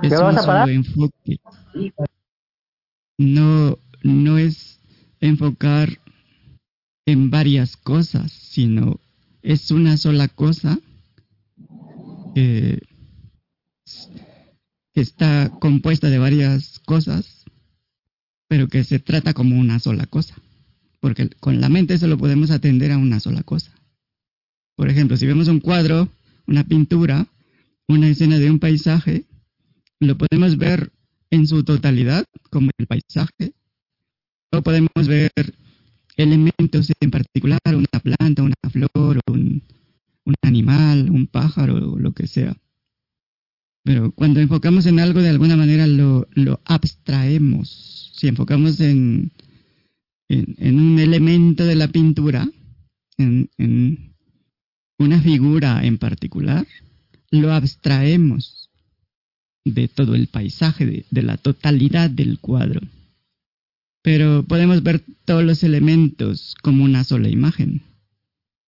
Es 0.03 0.13
un 0.13 0.39
solo 0.39 0.69
enfoque. 0.69 1.41
No, 3.19 3.79
no 4.03 4.39
es 4.39 4.79
enfocar 5.21 5.89
en 7.07 7.31
varias 7.31 7.77
cosas, 7.77 8.31
sino 8.31 9.01
es 9.43 9.71
una 9.71 9.97
sola 9.97 10.29
cosa 10.29 10.79
que 12.35 12.83
está 15.01 15.51
compuesta 15.59 16.11
de 16.11 16.19
varias 16.19 16.79
cosas, 16.81 17.46
pero 18.49 18.69
que 18.69 18.85
se 18.85 18.99
trata 18.99 19.35
como 19.35 19.59
una 19.59 19.79
sola 19.79 20.07
cosa. 20.07 20.37
Porque 21.01 21.29
con 21.41 21.61
la 21.61 21.69
mente 21.69 21.99
solo 21.99 22.17
podemos 22.19 22.51
atender 22.51 22.93
a 22.93 22.99
una 22.99 23.21
sola 23.21 23.43
cosa. 23.43 23.73
Por 24.77 24.89
ejemplo, 24.91 25.17
si 25.17 25.27
vemos 25.27 25.49
un 25.49 25.61
cuadro, 25.61 26.09
una 26.47 26.65
pintura, 26.65 27.27
una 27.89 28.09
escena 28.09 28.39
de 28.39 28.51
un 28.51 28.59
paisaje, 28.59 29.25
lo 30.01 30.17
podemos 30.19 30.59
ver 30.59 30.93
en 31.31 31.47
su 31.47 31.65
totalidad 31.65 32.25
como 32.51 32.71
el 32.79 32.87
paisaje, 32.87 33.53
o 34.53 34.63
podemos 34.63 35.07
ver 35.07 35.31
elementos 36.17 36.93
en 37.01 37.11
particular, 37.11 37.59
una 37.67 38.01
planta, 38.03 38.43
una 38.43 38.55
flor, 38.71 39.21
un, 39.29 39.63
animal, 40.43 41.11
un 41.11 41.27
pájaro, 41.27 41.99
lo 41.99 42.13
que 42.13 42.27
sea. 42.27 42.57
Pero 43.87 44.11
cuando 44.11 44.41
enfocamos 44.41 44.85
en 44.87 44.99
algo, 44.99 45.23
de 45.23 45.29
alguna 45.29 45.57
manera 45.57 45.87
lo, 45.87 46.27
lo 46.33 46.61
abstraemos. 46.65 48.11
Si 48.17 48.27
enfocamos 48.27 48.81
en, 48.81 49.31
en, 50.29 50.81
un 50.81 50.99
elemento 50.99 51.65
de 51.65 51.77
la 51.77 51.87
pintura, 51.87 52.49
en, 53.17 53.49
una 54.99 55.21
figura 55.21 55.87
en 55.87 55.99
particular, 55.99 56.67
lo 57.31 57.53
abstraemos 57.53 58.71
de 59.65 59.87
todo 59.87 60.17
el 60.17 60.27
paisaje, 60.27 61.05
de, 61.09 61.23
la 61.23 61.37
totalidad 61.37 62.11
del 62.11 62.41
cuadro. 62.41 62.81
Pero 64.03 64.43
podemos 64.43 64.83
ver 64.83 65.05
todos 65.25 65.45
los 65.45 65.63
elementos 65.63 66.57
como 66.61 66.83
una 66.83 67.05
sola 67.05 67.29
imagen. 67.29 67.83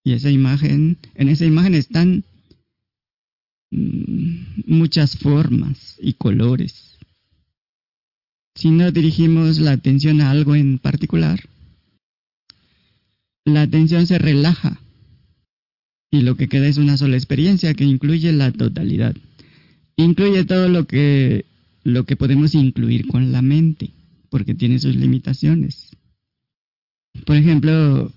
Y 0.04 0.12
esa 0.12 0.30
imagen, 0.30 0.96
en 1.16 1.28
esa 1.28 1.44
imagen 1.44 1.74
están 1.74 2.22
muchas 3.70 5.16
formas 5.16 5.96
y 6.00 6.14
colores. 6.14 6.98
si 8.54 8.70
no 8.70 8.90
dirigimos 8.90 9.60
la 9.60 9.70
atención 9.72 10.20
a 10.20 10.30
algo 10.32 10.56
en 10.56 10.78
particular, 10.78 11.48
la 13.44 13.62
atención 13.62 14.06
se 14.06 14.18
relaja 14.18 14.80
y 16.10 16.22
lo 16.22 16.36
que 16.36 16.48
queda 16.48 16.66
es 16.66 16.78
una 16.78 16.96
sola 16.96 17.16
experiencia 17.16 17.74
que 17.74 17.84
incluye 17.84 18.32
la 18.32 18.50
totalidad. 18.50 19.14
Incluye 19.96 20.44
todo 20.44 20.68
lo 20.68 20.86
que, 20.86 21.44
lo 21.84 22.04
que 22.04 22.16
podemos 22.16 22.54
incluir 22.54 23.06
con 23.06 23.30
la 23.30 23.42
mente, 23.42 23.90
porque 24.30 24.54
tiene 24.54 24.78
sus 24.78 24.96
limitaciones. 24.96 25.96
Por 27.26 27.36
ejemplo, 27.36 28.12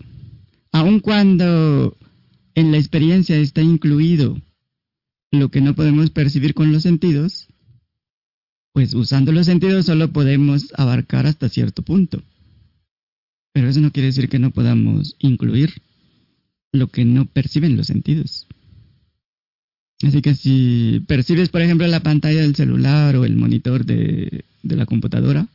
aun 0.71 0.99
cuando 0.99 1.97
en 2.55 2.71
la 2.71 2.77
experiencia 2.77 3.35
está 3.37 3.61
incluido 3.61 4.39
lo 5.31 5.49
que 5.49 5.61
no 5.61 5.75
podemos 5.75 6.09
percibir 6.09 6.53
con 6.53 6.71
los 6.71 6.83
sentidos, 6.83 7.47
pues 8.73 8.93
usando 8.93 9.31
los 9.31 9.45
sentidos 9.45 9.85
solo 9.85 10.11
podemos 10.11 10.73
abarcar 10.77 11.25
hasta 11.25 11.49
cierto 11.49 11.81
punto. 11.81 12.21
Pero 13.53 13.69
eso 13.69 13.81
no 13.81 13.91
quiere 13.91 14.07
decir 14.07 14.29
que 14.29 14.39
no 14.39 14.51
podamos 14.51 15.15
incluir 15.19 15.81
lo 16.73 16.87
que 16.87 17.05
no 17.05 17.25
perciben 17.25 17.75
los 17.75 17.87
sentidos. 17.87 18.47
Así 20.03 20.21
que 20.21 20.35
si 20.35 21.03
percibes, 21.07 21.49
por 21.49 21.61
ejemplo, 21.61 21.85
la 21.87 22.01
pantalla 22.01 22.41
del 22.41 22.55
celular 22.55 23.15
o 23.15 23.25
el 23.25 23.35
monitor 23.35 23.85
de, 23.85 24.45
la 24.63 24.85
computadora, 24.85 25.47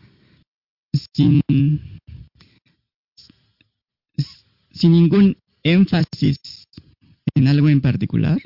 sin, 1.15 1.41
sin 4.71 4.93
ningún 4.93 5.37
énfasis 5.63 6.39
en 7.35 7.49
algo 7.49 7.69
en 7.69 7.81
particular, 7.81 8.39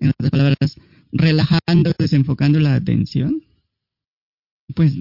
en 0.00 0.10
otras 0.10 0.30
palabras, 0.30 0.76
relajando, 1.12 1.92
desenfocando 1.98 2.58
la 2.60 2.74
atención, 2.74 3.42
pues 4.74 4.94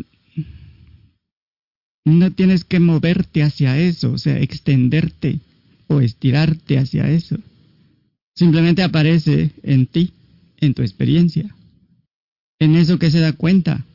no 2.06 2.32
tienes 2.32 2.64
que 2.64 2.80
moverte 2.80 3.44
hacia 3.44 3.78
eso, 3.78 4.14
o 4.14 4.18
sea, 4.18 4.40
extenderte 4.40 5.40
o 5.88 6.02
estirarte 6.02 6.78
hacia 6.78 7.10
eso. 7.10 7.38
Simplemente 8.36 8.84
aparece 8.84 9.52
en 9.64 9.86
ti, 9.86 10.14
en 10.58 10.74
tu 10.74 10.82
experiencia, 10.82 11.56
en 12.60 12.76
eso 12.76 13.00
que 13.00 13.12
se 13.12 13.20
da 13.20 13.34
cuenta, 13.34 13.86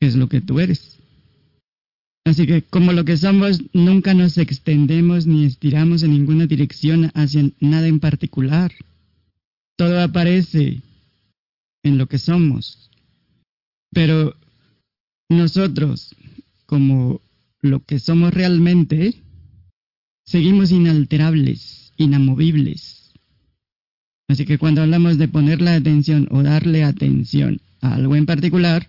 que 0.00 0.06
es 0.06 0.16
lo 0.16 0.28
que 0.28 0.40
tú 0.40 0.60
eres. 0.60 0.98
Así 2.24 2.46
que 2.46 2.62
como 2.62 2.92
lo 2.92 3.04
que 3.04 3.18
somos, 3.18 3.62
nunca 3.74 4.14
nos 4.14 4.38
extendemos 4.38 5.26
ni 5.26 5.44
estiramos 5.44 6.02
en 6.02 6.12
ninguna 6.12 6.46
dirección 6.46 7.10
hacia 7.14 7.50
nada 7.60 7.86
en 7.86 8.00
particular. 8.00 8.72
Todo 9.76 10.00
aparece 10.00 10.82
en 11.82 11.98
lo 11.98 12.06
que 12.06 12.18
somos. 12.18 12.90
Pero 13.90 14.36
nosotros, 15.28 16.14
como 16.66 17.20
lo 17.60 17.84
que 17.84 17.98
somos 17.98 18.32
realmente, 18.32 19.14
seguimos 20.26 20.70
inalterables, 20.70 21.92
inamovibles. 21.96 23.12
Así 24.28 24.46
que 24.46 24.58
cuando 24.58 24.82
hablamos 24.82 25.18
de 25.18 25.28
poner 25.28 25.60
la 25.60 25.74
atención 25.74 26.28
o 26.30 26.42
darle 26.42 26.82
atención 26.82 27.60
a 27.80 27.94
algo 27.94 28.16
en 28.16 28.26
particular, 28.26 28.88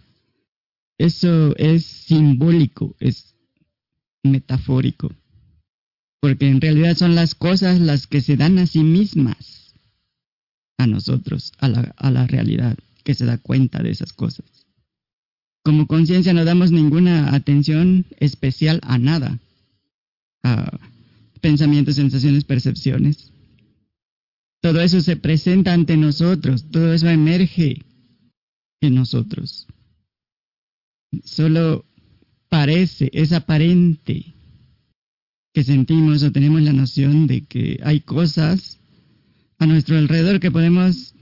eso 0.98 1.56
es 1.58 1.86
simbólico, 1.86 2.95
es 3.00 3.36
metafórico, 4.24 5.13
porque 6.21 6.48
en 6.48 6.62
realidad 6.62 6.95
son 6.95 7.15
las 7.15 7.36
cosas 7.36 7.80
las 7.80 8.08
que 8.08 8.21
se 8.21 8.38
dan 8.38 8.58
a 8.58 8.65
sí 8.65 8.80
mismas, 8.80 9.64
a 10.78 10.88
nosotros, 10.88 11.54
a 11.60 11.68
la, 11.68 11.94
a 11.98 12.12
la 12.12 12.28
realidad, 12.28 12.78
que 13.04 13.14
se 13.14 13.26
da 13.26 13.38
cuenta 13.38 13.82
de 13.82 13.92
esas 13.92 14.14
cosas. 14.14 14.46
Como 15.64 15.88
conciencia 15.88 16.34
no 16.34 16.46
damos 16.46 16.72
ninguna 16.72 17.34
atención 17.34 18.06
especial 18.20 18.80
a 18.84 18.98
nada, 18.98 19.40
a 20.44 20.80
pensamientos, 21.42 21.96
sensaciones, 21.96 22.44
percepciones. 22.44 23.32
Todo 24.62 24.82
eso 24.82 25.02
se 25.02 25.16
presenta 25.16 25.74
ante 25.74 25.98
nosotros, 25.98 26.70
todo 26.72 26.94
eso 26.94 27.08
emerge 27.10 27.84
en 28.82 28.96
nosotros 28.96 29.68
solo 31.24 31.86
parece, 32.50 33.10
es 33.14 33.32
aparente 33.32 34.34
que 35.54 35.64
sentimos 35.64 36.24
o 36.24 36.32
tenemos 36.32 36.62
la 36.62 36.74
noción 36.74 37.28
de 37.28 37.46
que 37.46 37.80
hay 37.84 38.02
cosas 38.02 38.80
a 39.60 39.65
nuestro 39.65 39.98
alrededor 39.98 40.39
que 40.39 40.52
podemos 40.52 41.15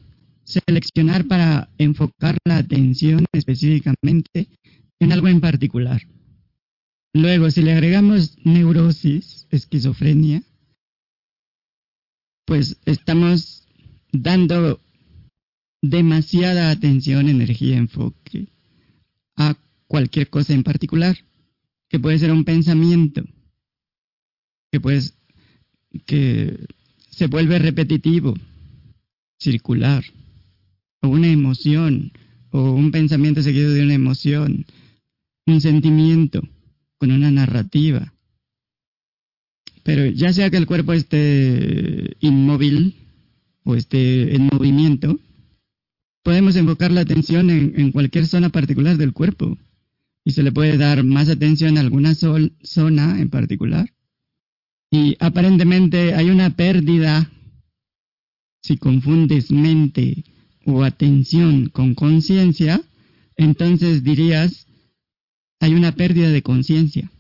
seleccionar 0.43 1.27
para 1.27 1.69
enfocar 1.77 2.37
la 2.45 2.57
atención 2.57 3.25
específicamente 3.31 4.49
en 4.99 5.11
algo 5.11 5.27
en 5.27 5.41
particular. 5.41 6.01
Luego, 7.13 7.51
si 7.51 7.61
le 7.61 7.73
agregamos 7.73 8.37
neurosis, 8.43 9.47
esquizofrenia, 9.51 10.43
pues 12.45 12.77
estamos 12.85 13.67
dando 14.11 14.81
demasiada 15.81 16.71
atención, 16.71 17.29
energía, 17.29 17.77
enfoque 17.77 18.47
a 19.35 19.55
cualquier 19.87 20.29
cosa 20.29 20.53
en 20.53 20.63
particular, 20.63 21.17
que 21.89 21.99
puede 21.99 22.17
ser 22.17 22.31
un 22.31 22.45
pensamiento, 22.45 23.23
que 24.71 24.79
pues 24.79 25.15
que 26.05 26.65
se 27.15 27.27
vuelve 27.27 27.59
repetitivo, 27.59 28.33
circular, 29.37 30.03
o 31.01 31.09
una 31.09 31.27
emoción, 31.27 32.11
o 32.49 32.71
un 32.71 32.91
pensamiento 32.91 33.43
seguido 33.43 33.71
de 33.71 33.83
una 33.83 33.93
emoción, 33.93 34.65
un 35.45 35.61
sentimiento 35.61 36.41
con 36.97 37.11
una 37.11 37.29
narrativa. 37.29 38.13
Pero 39.83 40.07
ya 40.07 40.33
sea 40.33 40.49
que 40.49 40.57
el 40.57 40.65
cuerpo 40.65 40.93
esté 40.93 42.17
inmóvil 42.19 42.95
o 43.63 43.75
esté 43.75 44.35
en 44.35 44.49
movimiento, 44.51 45.19
podemos 46.23 46.55
enfocar 46.55 46.91
la 46.91 47.01
atención 47.01 47.51
en, 47.51 47.73
en 47.79 47.91
cualquier 47.91 48.25
zona 48.25 48.49
particular 48.49 48.97
del 48.97 49.13
cuerpo 49.13 49.57
y 50.25 50.31
se 50.31 50.41
le 50.41 50.51
puede 50.51 50.77
dar 50.77 51.03
más 51.03 51.29
atención 51.29 51.77
a 51.77 51.81
alguna 51.81 52.15
zona 52.15 53.21
en 53.21 53.29
particular. 53.29 53.92
Y 54.93 55.17
aparentemente 55.19 56.13
hay 56.13 56.29
una 56.29 56.51
pérdida 56.51 57.27
si 58.61 58.77
confundes 58.77 59.49
mente 59.49 60.23
o 60.67 60.83
atención 60.83 61.69
con 61.69 61.95
conciencia, 61.95 62.79
entonces 63.35 64.03
dirías, 64.03 64.67
hay 65.59 65.73
una 65.73 65.93
pérdida 65.93 66.29
de 66.29 66.43
conciencia, 66.43 67.11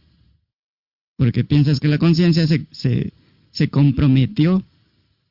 porque 1.17 1.43
piensas 1.43 1.79
que 1.79 1.87
la 1.87 1.97
conciencia 1.97 2.45
se, 2.45 2.67
se, 2.69 3.11
se, 3.49 3.69
comprometió, 3.69 4.63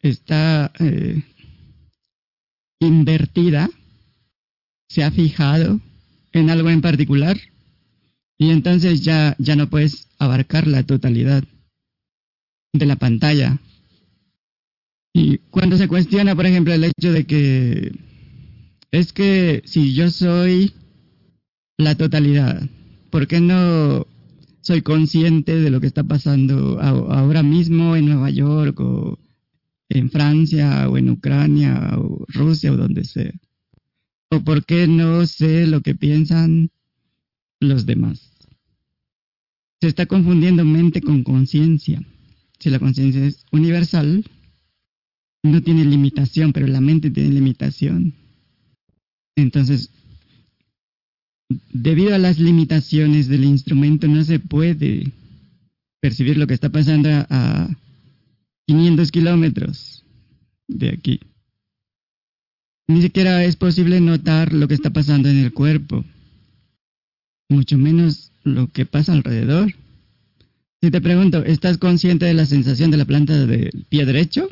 está 0.00 0.72
eh, 0.80 1.22
invertida, 2.80 3.70
se 4.88 5.04
ha 5.04 5.12
fijado 5.12 5.80
en 6.32 6.50
algo 6.50 6.70
en 6.70 6.80
particular 6.80 7.38
y 8.36 8.50
entonces 8.50 9.04
ya, 9.04 9.36
ya 9.38 9.54
no 9.54 9.70
puedes 9.70 10.08
abarcar 10.18 10.66
la 10.66 10.82
totalidad 10.82 11.44
de 12.72 12.86
la 12.86 12.96
pantalla. 12.96 13.58
Y 15.14 15.38
cuando 15.50 15.76
se 15.76 15.88
cuestiona, 15.88 16.34
por 16.34 16.46
ejemplo, 16.46 16.72
el 16.72 16.84
hecho 16.84 17.12
de 17.12 17.24
que 17.24 17.92
es 18.90 19.12
que 19.12 19.62
si 19.64 19.94
yo 19.94 20.10
soy 20.10 20.72
la 21.78 21.94
totalidad, 21.96 22.68
¿por 23.10 23.26
qué 23.26 23.40
no 23.40 24.06
soy 24.60 24.82
consciente 24.82 25.56
de 25.56 25.70
lo 25.70 25.80
que 25.80 25.86
está 25.86 26.04
pasando 26.04 26.80
ahora 26.80 27.42
mismo 27.42 27.96
en 27.96 28.06
Nueva 28.06 28.30
York 28.30 28.78
o 28.80 29.18
en 29.88 30.10
Francia 30.10 30.88
o 30.88 30.96
en 30.96 31.10
Ucrania 31.10 31.92
o 31.98 32.24
Rusia 32.28 32.72
o 32.72 32.76
donde 32.76 33.04
sea? 33.04 33.32
¿O 34.30 34.40
por 34.40 34.64
qué 34.64 34.86
no 34.86 35.26
sé 35.26 35.66
lo 35.66 35.82
que 35.82 35.94
piensan 35.94 36.70
los 37.60 37.84
demás? 37.84 38.32
Se 39.82 39.88
está 39.88 40.06
confundiendo 40.06 40.64
mente 40.64 41.02
con 41.02 41.22
conciencia. 41.22 42.02
Si 42.62 42.70
la 42.70 42.78
conciencia 42.78 43.26
es 43.26 43.44
universal, 43.50 44.24
no 45.42 45.60
tiene 45.62 45.84
limitación, 45.84 46.52
pero 46.52 46.68
la 46.68 46.80
mente 46.80 47.10
tiene 47.10 47.30
limitación. 47.30 48.14
Entonces, 49.34 49.90
debido 51.72 52.14
a 52.14 52.18
las 52.18 52.38
limitaciones 52.38 53.26
del 53.26 53.42
instrumento, 53.42 54.06
no 54.06 54.22
se 54.22 54.38
puede 54.38 55.10
percibir 56.00 56.36
lo 56.36 56.46
que 56.46 56.54
está 56.54 56.70
pasando 56.70 57.08
a, 57.10 57.68
500 58.68 59.10
kilómetros 59.10 60.04
de 60.68 60.90
aquí. 60.90 61.20
Ni 62.86 63.02
siquiera 63.02 63.44
es 63.44 63.56
posible 63.56 64.00
notar 64.00 64.52
lo 64.52 64.68
que 64.68 64.74
está 64.74 64.90
pasando 64.90 65.28
en 65.28 65.38
el 65.38 65.52
cuerpo, 65.52 66.04
mucho 67.50 67.76
menos 67.76 68.30
lo 68.44 68.68
que 68.68 68.86
pasa 68.86 69.14
alrededor. 69.14 69.74
Si 70.82 70.90
te 70.90 71.00
pregunto, 71.00 71.44
¿estás 71.44 71.78
consciente 71.78 72.26
de 72.26 72.34
la 72.34 72.44
sensación 72.44 72.90
de 72.90 72.96
la 72.96 73.04
planta 73.04 73.46
del 73.46 73.86
pie 73.88 74.04
derecho? 74.04 74.48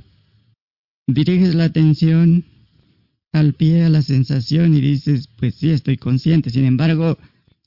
Diriges 1.08 1.56
la 1.56 1.64
atención 1.64 2.44
al 3.32 3.54
pie, 3.54 3.82
a 3.82 3.88
la 3.88 4.00
sensación 4.02 4.74
y 4.74 4.80
dices, 4.80 5.26
pues 5.26 5.56
sí, 5.56 5.70
estoy 5.70 5.96
consciente. 5.96 6.50
Sin 6.50 6.66
embargo, 6.66 7.18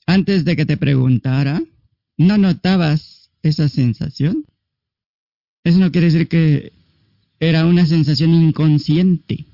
antes 0.06 0.46
de 0.46 0.56
que 0.56 0.64
te 0.64 0.78
preguntara, 0.78 1.62
no 2.16 2.38
notabas 2.38 3.30
esa 3.42 3.68
sensación. 3.68 4.46
Eso 5.62 5.78
no 5.78 5.92
quiere 5.92 6.06
decir 6.06 6.28
que 6.28 6.72
era 7.40 7.66
una 7.66 7.84
sensación 7.84 8.32
inconsciente, 8.32 9.44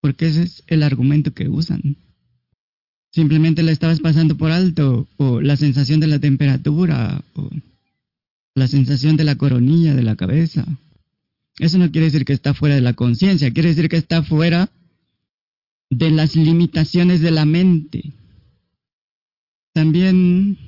porque 0.00 0.28
ese 0.28 0.44
es 0.44 0.64
el 0.68 0.84
argumento 0.84 1.34
que 1.34 1.50
usan. 1.50 1.98
Simplemente 3.10 3.62
la 3.62 3.72
estabas 3.72 4.00
pasando 4.00 4.38
por 4.38 4.52
alto, 4.52 5.06
o 5.18 5.42
la 5.42 5.58
sensación 5.58 6.00
de 6.00 6.06
la 6.06 6.18
temperatura, 6.18 7.22
o 7.34 7.50
la 8.54 8.68
sensación 8.68 9.16
de 9.16 9.24
la 9.24 9.36
coronilla 9.36 9.94
de 9.94 10.02
la 10.02 10.16
cabeza. 10.16 10.66
Eso 11.58 11.78
no 11.78 11.90
quiere 11.90 12.06
decir 12.06 12.24
que 12.24 12.32
está 12.32 12.54
fuera 12.54 12.74
de 12.74 12.80
la 12.80 12.94
conciencia, 12.94 13.52
quiere 13.52 13.70
decir 13.70 13.88
que 13.88 13.96
está 13.96 14.22
fuera 14.22 14.70
de 15.90 16.10
las 16.10 16.36
limitaciones 16.36 17.20
de 17.20 17.30
la 17.30 17.44
mente. 17.44 18.12
También 19.74 20.58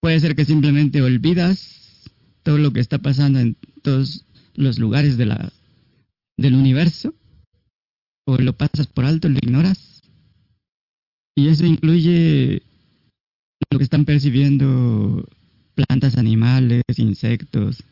puede 0.00 0.20
ser 0.20 0.34
que 0.34 0.44
simplemente 0.44 1.02
olvidas 1.02 2.10
todo 2.42 2.58
lo 2.58 2.72
que 2.72 2.80
está 2.80 2.98
pasando 2.98 3.40
en 3.40 3.56
todos 3.82 4.24
los 4.54 4.78
lugares 4.78 5.16
del 5.16 6.54
universo, 6.54 7.14
o 8.24 8.36
lo 8.36 8.52
pasas 8.56 8.86
por 8.86 9.04
alto, 9.04 9.28
lo 9.28 9.38
ignoras. 9.38 10.02
Y 11.34 11.48
eso 11.48 11.64
incluye 11.64 12.62
lo 13.70 13.78
que 13.78 13.84
están 13.84 14.04
percibiendo 14.04 15.26
plantas, 15.74 16.16
animales, 16.16 16.82
insectos. 16.96 17.84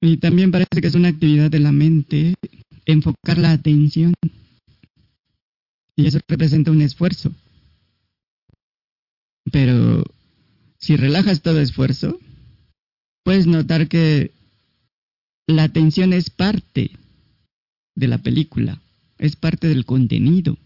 Y 0.00 0.16
también 0.16 0.50
parece 0.50 0.80
que 0.80 0.86
es 0.86 0.94
una 0.94 1.08
actividad 1.08 1.50
de 1.50 1.60
la 1.60 1.72
mente 1.72 2.34
enfocar 2.86 3.38
la 3.38 3.52
atención. 3.52 4.14
Y 5.96 6.06
eso 6.06 6.18
representa 6.26 6.70
un 6.70 6.82
esfuerzo. 6.82 7.32
Pero 9.52 10.04
si 10.78 10.96
relajas 10.96 11.42
todo 11.42 11.60
esfuerzo, 11.60 12.18
puedes 13.22 13.46
notar 13.46 13.88
que 13.88 14.32
la 15.46 15.64
atención 15.64 16.12
es 16.12 16.30
parte 16.30 16.92
de 17.94 18.08
la 18.08 18.18
película, 18.18 18.80
es 19.18 19.36
parte 19.36 19.68
del 19.68 19.84
contenido. 19.84 20.56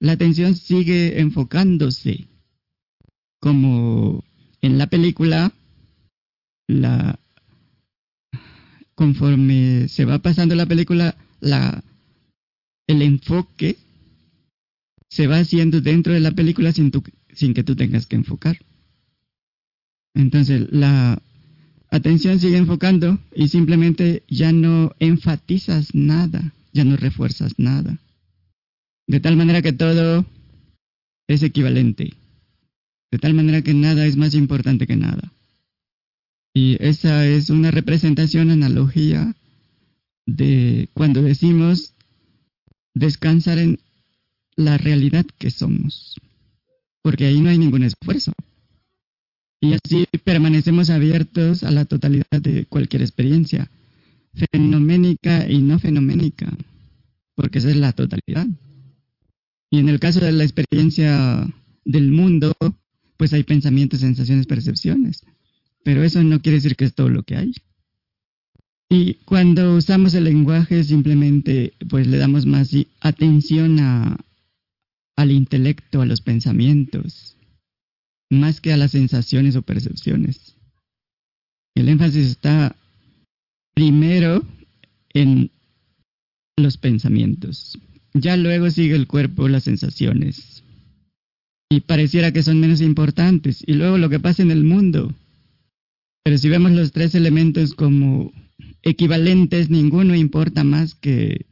La 0.00 0.12
atención 0.12 0.54
sigue 0.54 1.20
enfocándose 1.20 2.28
como 3.40 4.24
en 4.62 4.78
la 4.78 4.86
película, 4.86 5.52
la 6.66 7.18
conforme 8.94 9.88
se 9.88 10.04
va 10.04 10.18
pasando 10.18 10.54
la 10.54 10.66
película, 10.66 11.16
la 11.40 11.84
el 12.88 13.02
enfoque 13.02 13.76
se 15.08 15.26
va 15.26 15.38
haciendo 15.38 15.80
dentro 15.80 16.12
de 16.12 16.20
la 16.20 16.32
película 16.32 16.72
sin, 16.72 16.90
sin 17.32 17.54
que 17.54 17.62
tú 17.62 17.76
tengas 17.76 18.06
que 18.06 18.16
enfocar. 18.16 18.58
Entonces, 20.14 20.66
la 20.72 21.22
atención 21.90 22.40
sigue 22.40 22.56
enfocando 22.56 23.18
y 23.34 23.48
simplemente 23.48 24.24
ya 24.28 24.52
no 24.52 24.94
enfatizas 24.98 25.94
nada, 25.94 26.52
ya 26.72 26.84
no 26.84 26.96
refuerzas 26.96 27.58
nada. 27.58 27.98
De 29.06 29.20
tal 29.20 29.36
manera 29.36 29.62
que 29.62 29.72
todo 29.72 30.26
es 31.28 31.42
equivalente. 31.42 32.14
De 33.10 33.18
tal 33.18 33.34
manera 33.34 33.62
que 33.62 33.74
nada 33.74 34.06
es 34.06 34.16
más 34.16 34.34
importante 34.34 34.86
que 34.86 34.96
nada. 34.96 35.32
Y 36.54 36.76
esa 36.80 37.26
es 37.26 37.50
una 37.50 37.70
representación, 37.70 38.50
analogía 38.50 39.34
de 40.26 40.88
cuando 40.92 41.22
decimos 41.22 41.94
descansar 42.94 43.58
en 43.58 43.78
la 44.56 44.76
realidad 44.76 45.24
que 45.38 45.50
somos. 45.50 46.16
Porque 47.02 47.26
ahí 47.26 47.40
no 47.40 47.48
hay 47.48 47.58
ningún 47.58 47.84
esfuerzo. 47.84 48.32
Y 49.60 49.74
así 49.74 50.06
permanecemos 50.24 50.90
abiertos 50.90 51.64
a 51.64 51.70
la 51.70 51.84
totalidad 51.84 52.40
de 52.40 52.66
cualquier 52.66 53.02
experiencia, 53.02 53.70
fenoménica 54.52 55.50
y 55.50 55.58
no 55.58 55.78
fenoménica, 55.78 56.52
porque 57.34 57.58
esa 57.58 57.70
es 57.70 57.76
la 57.76 57.92
totalidad. 57.92 58.46
Y 59.70 59.78
en 59.78 59.88
el 59.88 59.98
caso 59.98 60.20
de 60.20 60.32
la 60.32 60.44
experiencia 60.44 61.46
del 61.84 62.12
mundo, 62.12 62.54
pues 63.18 63.34
hay 63.34 63.42
pensamientos, 63.42 64.00
sensaciones, 64.00 64.46
percepciones. 64.46 65.26
Pero 65.84 66.02
eso 66.02 66.22
no 66.22 66.40
quiere 66.40 66.56
decir 66.56 66.76
que 66.76 66.86
es 66.86 66.94
todo 66.94 67.10
lo 67.10 67.24
que 67.24 67.36
hay. 67.36 67.52
Y 68.88 69.14
cuando 69.26 69.76
usamos 69.76 70.14
el 70.14 70.24
lenguaje 70.24 70.82
simplemente 70.82 71.74
pues 71.90 72.06
le 72.06 72.16
damos 72.16 72.46
más 72.46 72.70
atención 73.00 73.80
a, 73.80 74.16
al 75.16 75.30
intelecto, 75.30 76.00
a 76.00 76.06
los 76.06 76.22
pensamientos, 76.22 77.36
más 78.30 78.62
que 78.62 78.72
a 78.72 78.78
las 78.78 78.92
sensaciones 78.92 79.56
o 79.56 79.62
percepciones. 79.62 80.54
El 81.74 81.88
énfasis 81.88 82.28
está 82.28 82.76
primero 83.74 84.44
en 85.12 85.50
los 86.56 86.76
pensamientos. 86.76 87.78
Ya 88.14 88.36
luego 88.36 88.70
sigue 88.70 88.94
el 88.94 89.06
cuerpo, 89.06 89.48
las 89.48 89.64
sensaciones. 89.64 90.64
Y 91.70 91.80
pareciera 91.80 92.32
que 92.32 92.42
son 92.42 92.60
menos 92.60 92.80
importantes. 92.80 93.62
Y 93.66 93.74
luego 93.74 93.98
lo 93.98 94.08
que 94.08 94.20
pasa 94.20 94.42
en 94.42 94.50
el 94.50 94.64
mundo. 94.64 95.14
Pero 96.24 96.38
si 96.38 96.48
vemos 96.48 96.72
los 96.72 96.92
tres 96.92 97.14
elementos 97.14 97.74
como 97.74 98.32
equivalentes, 98.82 99.70
ninguno 99.70 100.14
importa 100.14 100.64
más 100.64 100.94
que, 100.94 101.46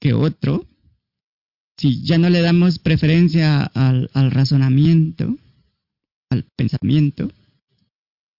que 0.00 0.12
otro. 0.12 0.66
Si 1.76 2.02
ya 2.02 2.18
no 2.18 2.28
le 2.28 2.40
damos 2.40 2.78
preferencia 2.78 3.62
al, 3.62 4.08
razonamiento, 4.30 5.36
al 6.30 6.44
pensamiento, 6.56 7.30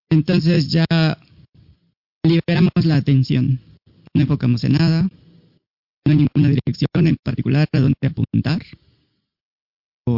entonces 0.10 0.70
ya 0.70 0.86
liberamos 2.24 2.86
la 2.86 2.98
atención. 2.98 3.60
No 4.14 4.22
enfocamos 4.22 4.64
en 4.66 4.74
nada, 4.74 5.04
no 5.04 6.12
hay 6.12 6.18
ninguna 6.18 6.50
dirección 6.50 7.08
en 7.08 7.16
particular 7.24 7.70
a 7.72 7.80
dónde 7.80 7.96
apuntar 8.06 8.62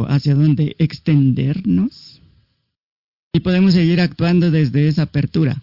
hacia 0.08 0.34
dónde 0.34 0.76
extendernos. 0.78 2.20
Y 3.32 3.40
podemos 3.40 3.74
seguir 3.74 4.00
actuando 4.00 4.50
desde 4.50 4.88
esa 4.88 5.02
apertura, 5.02 5.62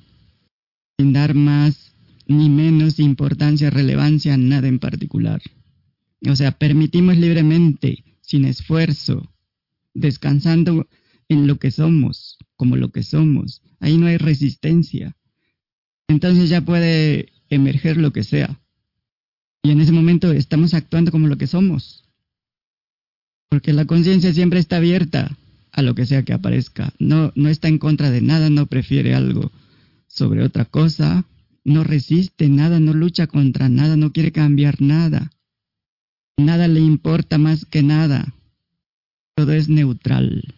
sin 0.98 1.14
dar 1.14 1.36
más 1.36 1.94
ni 2.28 2.50
menos 2.50 3.00
importancia, 3.00 3.70
relevancia 3.70 4.34
a 4.34 4.38
nada 4.38 4.68
en 4.68 4.80
particular. 4.80 5.42
O 6.28 6.36
sea, 6.36 6.52
permitimos 6.52 7.18
libremente, 7.18 8.04
sin 8.22 8.46
esfuerzo, 8.46 9.32
descansando 9.94 10.88
en 11.28 11.48
lo 11.48 11.58
que 11.58 11.72
somos, 11.72 12.38
como 12.56 12.76
lo 12.76 12.92
que 12.92 13.04
somos. 13.04 13.62
Ahí 13.80 13.98
no 13.98 14.08
hay 14.08 14.18
resistencia. 14.18 15.16
Entonces 16.08 16.50
ya 16.50 16.62
puede 16.62 17.32
emerger 17.50 17.98
lo 17.98 18.12
que 18.12 18.24
sea. 18.24 18.60
Y 19.64 19.72
en 19.72 19.82
ese 19.82 19.92
momento 19.92 20.32
estamos 20.32 20.74
actuando 20.74 21.12
como 21.12 21.28
lo 21.28 21.38
que 21.38 21.48
somos. 21.48 22.09
Porque 23.50 23.74
la 23.74 23.86
conciencia 23.86 24.34
siempre 24.34 24.60
está 24.60 24.78
abierta 24.78 25.36
a 25.72 25.82
lo 25.82 25.96
que 25.96 26.06
sea 26.06 26.24
que 26.24 26.34
aparezca. 26.34 26.94
No, 27.00 27.32
no 27.36 27.50
está 27.50 27.68
en 27.68 27.80
contra 27.80 28.12
de 28.12 28.22
nada, 28.22 28.50
no 28.50 28.68
prefiere 28.68 29.16
algo 29.16 29.52
sobre 30.08 30.44
otra 30.44 30.66
cosa, 30.66 31.26
no 31.64 31.84
resiste 31.84 32.50
nada, 32.50 32.80
no 32.80 32.94
lucha 32.94 33.28
contra 33.28 33.70
nada, 33.70 33.96
no 33.96 34.12
quiere 34.12 34.32
cambiar 34.32 34.82
nada. 34.82 35.32
Nada 36.38 36.68
le 36.68 36.80
importa 36.80 37.38
más 37.38 37.66
que 37.66 37.84
nada. 37.84 38.34
Todo 39.36 39.54
es 39.54 39.70
neutral. 39.70 40.56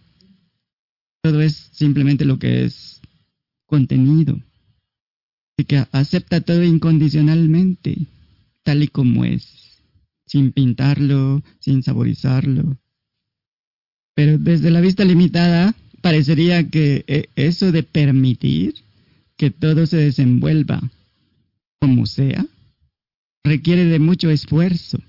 Todo 1.21 1.41
es 1.41 1.69
simplemente 1.71 2.25
lo 2.25 2.39
que 2.39 2.63
es 2.63 3.01
contenido. 3.65 4.39
Así 5.57 5.65
que 5.65 5.85
acepta 5.91 6.41
todo 6.41 6.63
incondicionalmente, 6.63 8.07
tal 8.63 8.83
y 8.83 8.87
como 8.87 9.25
es, 9.25 9.60
sin 10.31 10.53
pintarlo, 10.53 11.43
sin 11.59 11.83
saborizarlo. 11.83 12.77
Pero 14.15 14.37
desde 14.37 14.71
la 14.71 14.79
vista 14.79 15.03
limitada, 15.03 15.75
parecería 15.99 16.69
que 16.69 17.03
eh, 17.07 17.25
eso 17.35 17.73
de 17.73 17.83
permitir 17.83 18.75
que 19.35 19.51
todo 19.51 19.85
se 19.85 19.97
desenvuelva 19.97 20.79
como 21.81 22.05
sea, 22.05 22.45
requiere 23.43 23.83
de 23.83 23.99
mucho 23.99 24.29
esfuerzo, 24.29 24.99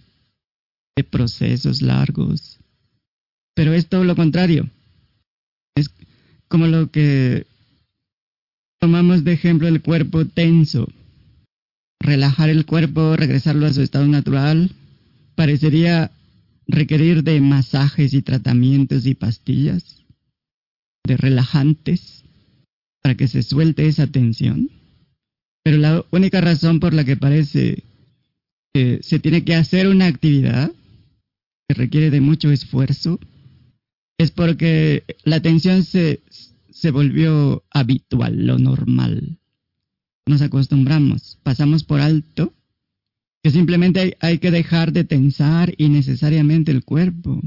de 0.96 1.04
procesos 1.04 1.82
largos. 1.82 2.58
Pero 3.54 3.74
es 3.74 3.86
todo 3.86 4.02
lo 4.02 4.16
contrario. 4.16 4.68
Es 5.76 5.88
como 6.48 6.66
lo 6.66 6.90
que 6.90 7.46
tomamos 8.80 9.22
de 9.22 9.34
ejemplo 9.34 9.68
el 9.68 9.82
cuerpo 9.82 10.24
tenso. 10.24 10.88
Relajar 12.00 12.50
el 12.50 12.66
cuerpo, 12.66 13.14
regresarlo 13.14 13.66
a 13.66 13.72
su 13.72 13.82
estado 13.82 14.08
natural, 14.08 14.72
parecería 15.34 16.12
requerir 16.66 17.22
de 17.22 17.40
masajes 17.40 18.14
y 18.14 18.22
tratamientos 18.22 19.06
y 19.06 19.14
pastillas, 19.14 20.04
de 21.04 21.16
relajantes, 21.16 22.24
para 23.02 23.16
que 23.16 23.28
se 23.28 23.42
suelte 23.42 23.86
esa 23.86 24.06
tensión. 24.06 24.70
Pero 25.64 25.78
la 25.78 26.04
única 26.10 26.40
razón 26.40 26.80
por 26.80 26.94
la 26.94 27.04
que 27.04 27.16
parece 27.16 27.84
que 28.72 29.00
se 29.02 29.18
tiene 29.18 29.44
que 29.44 29.54
hacer 29.54 29.88
una 29.88 30.06
actividad 30.06 30.72
que 31.68 31.74
requiere 31.74 32.10
de 32.10 32.20
mucho 32.20 32.50
esfuerzo 32.50 33.20
es 34.18 34.30
porque 34.30 35.04
la 35.24 35.36
atención 35.36 35.84
se, 35.84 36.20
se 36.70 36.90
volvió 36.90 37.64
habitual, 37.70 38.46
lo 38.46 38.58
normal. 38.58 39.38
Nos 40.26 40.42
acostumbramos, 40.42 41.38
pasamos 41.42 41.84
por 41.84 42.00
alto 42.00 42.54
que 43.42 43.50
simplemente 43.50 44.00
hay, 44.00 44.12
hay, 44.20 44.38
que 44.38 44.50
dejar 44.50 44.92
de 44.92 45.04
tensar 45.04 45.74
innecesariamente 45.76 46.70
el 46.70 46.84
cuerpo 46.84 47.40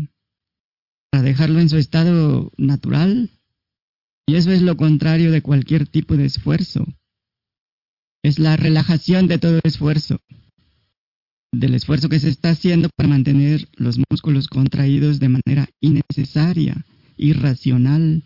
para 1.09 1.23
dejarlo 1.23 1.59
en 1.59 1.69
su 1.69 1.77
estado 1.77 2.51
natural. 2.57 3.29
Y 4.27 4.35
eso 4.35 4.51
es 4.51 4.61
lo 4.61 4.75
contrario 4.75 5.31
de 5.31 5.41
cualquier 5.41 5.87
tipo 5.87 6.17
de 6.17 6.25
esfuerzo. 6.25 6.85
Es 8.23 8.39
la 8.39 8.57
relajación 8.57 9.27
de 9.27 9.37
todo 9.37 9.59
esfuerzo, 9.63 10.19
del 11.53 11.75
esfuerzo 11.75 12.09
que 12.09 12.19
se 12.19 12.29
está 12.29 12.49
haciendo 12.49 12.89
para 12.95 13.07
mantener 13.07 13.69
los 13.77 13.99
músculos 14.09 14.47
contraídos 14.47 15.19
de 15.19 15.29
manera 15.29 15.69
innecesaria, 15.79 16.85
irracional. 17.17 18.23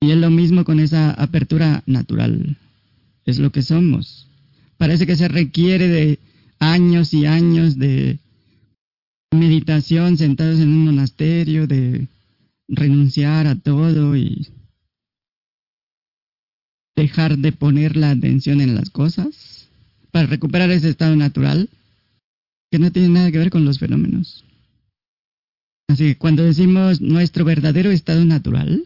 Y 0.00 0.10
es 0.10 0.16
lo 0.16 0.30
mismo 0.30 0.64
con 0.64 0.80
esa 0.80 1.10
apertura 1.10 1.82
natural. 1.86 2.56
Es 3.24 3.38
lo 3.38 3.52
que 3.52 3.62
somos. 3.62 4.28
Parece 4.78 5.06
que 5.06 5.16
se 5.16 5.28
requiere 5.28 5.88
de 5.88 6.18
años 6.58 7.14
y 7.14 7.26
años 7.26 7.78
de 7.78 8.18
meditación 9.30 10.16
sentados 10.16 10.60
en 10.60 10.68
un 10.68 10.84
monasterio, 10.86 11.66
de 11.66 12.08
renunciar 12.68 13.46
a 13.46 13.56
todo 13.56 14.16
y 14.16 14.48
dejar 16.96 17.38
de 17.38 17.52
poner 17.52 17.96
la 17.96 18.10
atención 18.10 18.60
en 18.60 18.74
las 18.74 18.90
cosas 18.90 19.68
para 20.10 20.26
recuperar 20.26 20.70
ese 20.70 20.88
estado 20.88 21.14
natural 21.14 21.68
que 22.70 22.78
no 22.78 22.90
tiene 22.90 23.10
nada 23.10 23.30
que 23.30 23.38
ver 23.38 23.50
con 23.50 23.64
los 23.64 23.78
fenómenos. 23.78 24.44
Así 25.88 26.04
que 26.04 26.16
cuando 26.16 26.42
decimos 26.42 27.00
nuestro 27.00 27.44
verdadero 27.44 27.90
estado 27.90 28.24
natural, 28.24 28.82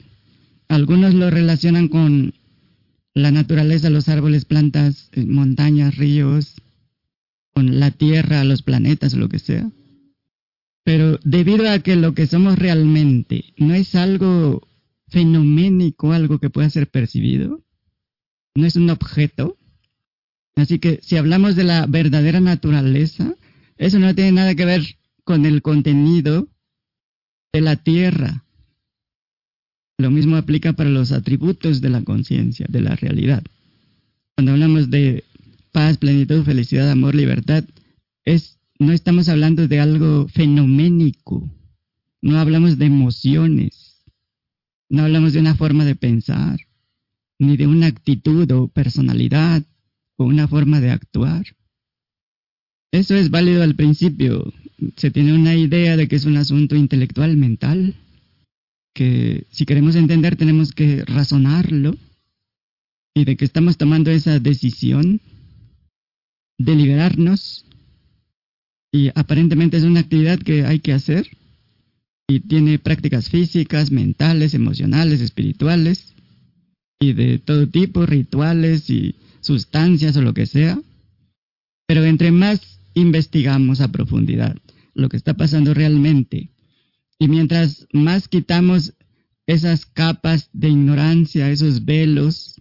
algunos 0.69 1.15
lo 1.15 1.31
relacionan 1.31 1.89
con 1.89 2.35
la 3.15 3.31
naturaleza, 3.31 3.91
los 3.91 4.09
árboles, 4.09 4.45
plantas, 4.45 5.11
eh, 5.13 5.25
montañas, 5.25 5.97
ríos, 5.97 6.55
con 7.53 7.81
la 7.81 7.91
Tierra, 7.91 8.45
los 8.45 8.63
planetas, 8.63 9.15
lo 9.15 9.29
que 9.29 9.39
sea. 9.39 9.71
Pero 10.85 11.19
debido 11.25 11.69
a 11.69 11.79
que 11.81 11.97
lo 11.97 12.15
que 12.15 12.27
somos 12.27 12.59
realmente 12.59 13.53
no 13.57 13.75
es 13.75 13.95
algo 13.95 14.67
fenoménico, 15.09 16.13
algo 16.13 16.39
que 16.39 16.51
pueda 16.51 16.71
ser 16.71 16.89
percibido, 16.89 17.63
no 18.55 18.67
es 18.67 18.77
un 18.77 18.91
objeto. 18.91 19.57
Así 20.57 20.79
que 20.79 21.01
si 21.03 21.17
hablamos 21.17 21.57
de 21.57 21.65
la 21.65 21.87
verdadera 21.87 22.41
naturaleza, 22.41 23.35
eso 23.77 23.99
no 23.99 24.15
tiene 24.15 24.33
nada 24.33 24.55
que 24.55 24.65
ver 24.65 24.83
con 25.25 25.47
el 25.47 25.63
contenido 25.63 26.49
de 27.53 27.61
la 27.61 27.77
Tierra, 27.77 28.45
lo 30.01 30.11
mismo 30.11 30.37
aplica 30.37 30.73
para 30.73 30.91
los 30.91 31.13
atributos 31.13 31.81
de 31.81 31.91
la 31.91 32.03
conciencia, 32.03 32.67
de 32.69 32.81
la 32.81 32.97
realidad. 32.97 33.43
Cuando 34.35 34.53
hablamos 34.53 34.91
de 34.91 35.25
paz, 35.73 35.99
plenitud, 35.99 36.43
felicidad, 36.45 36.91
amor, 36.91 37.15
libertad, 37.15 37.65
no 38.79 38.93
estamos 38.93 39.29
hablando 39.29 39.69
de 39.69 39.79
algo 39.79 40.27
fenoménico, 40.29 41.47
no 42.23 42.39
hablamos 42.39 42.79
de 42.79 42.87
emociones, 42.87 44.03
no 44.89 45.03
hablamos 45.03 45.35
de 45.35 45.41
una 45.41 45.55
forma 45.55 45.85
de 45.85 45.97
pensar, 45.97 46.59
ni 47.39 47.59
de 47.59 47.67
una 47.67 47.89
actitud 47.89 48.51
o 48.53 48.69
personalidad 48.69 49.63
o 50.17 50.25
una 50.25 50.49
forma 50.49 50.81
de 50.81 50.91
actuar. 50.91 51.45
Eso 52.91 53.15
es 53.15 53.31
válido 53.31 53.63
al 53.63 53.77
principio. 53.77 54.51
Se 54.97 55.11
tiene 55.11 55.35
una 55.35 55.55
idea 55.55 55.99
de 55.99 56.09
que 56.09 56.17
es 56.17 56.25
un 56.25 56.39
asunto 56.39 56.75
intelectual, 56.75 57.37
mental, 57.37 57.95
que 58.95 59.47
si 59.51 59.65
queremos 59.67 59.97
entender 59.97 60.37
tenemos 60.37 60.73
que 60.73 61.05
razonarlo. 61.05 61.97
Y 63.15 63.25
de 63.25 63.37
que 63.37 63.45
estamos 63.45 63.77
tomando 63.77 64.11
esa 64.11 64.39
decisión 64.39 65.21
de 66.59 66.75
liberarnos. 66.75 67.65
Y 68.93 69.11
aparentemente 69.15 69.77
es 69.77 69.85
una 69.85 70.01
actividad 70.01 70.39
que 70.39 70.65
hay 70.65 70.81
que 70.81 70.93
hacer. 70.93 71.29
Y 72.29 72.41
tiene 72.41 72.79
prácticas 72.79 73.29
físicas, 73.29 73.91
mentales, 73.91 74.55
emocionales, 74.55 75.21
espirituales. 75.21 76.15
Y 77.01 77.15
de 77.15 77.39
todo 77.39 77.67
tipo, 77.67 78.07
rituales 78.07 78.91
y 78.91 79.17
sustancias 79.41 80.17
o 80.17 80.23
lo 80.23 80.35
que 80.35 80.47
sea. 80.47 80.81
Pero 81.87 82.05
entre 82.05 82.31
más 82.31 82.79
investigamos 82.95 83.81
a 83.81 83.91
profundidad 83.91 84.57
lo 84.95 85.09
que 85.09 85.17
está 85.17 85.35
pasando 85.35 85.75
realmente 85.75 86.51
y 87.21 87.29
mientras 87.29 87.87
más 87.93 88.29
quitamos 88.29 88.95
esas 89.47 89.85
capas 89.85 90.49
de 90.55 90.71
ignorancia, 90.71 91.51
esos 91.51 91.85
velos, 91.85 92.61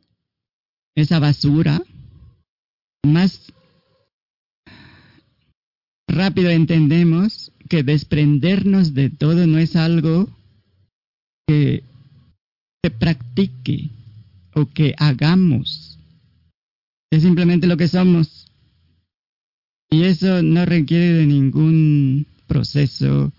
esa 0.95 1.19
basura, 1.19 1.81
más 3.03 3.53
rápido 6.09 6.49
entendemos 6.49 7.53
que 7.69 7.83
desprendernos 7.83 8.93
de 8.93 9.09
todo 9.09 9.47
no 9.47 9.59
es 9.59 9.77
algo 9.77 10.27
que 11.47 11.83
se 12.83 12.91
practique 12.91 13.91
o 14.53 14.65
que 14.65 14.93
hagamos. 14.97 15.97
Es 17.11 17.23
simplemente 17.23 17.65
lo 17.65 17.77
que 17.77 17.87
somos. 17.87 18.51
Y 19.89 20.03
eso 20.03 20.43
no 20.43 20.65
requiere 20.65 21.13
de 21.13 21.25
ningún 21.25 22.27
proceso 22.45 23.31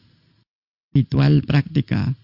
ritual, 0.93 1.43
práctica. 1.43 2.15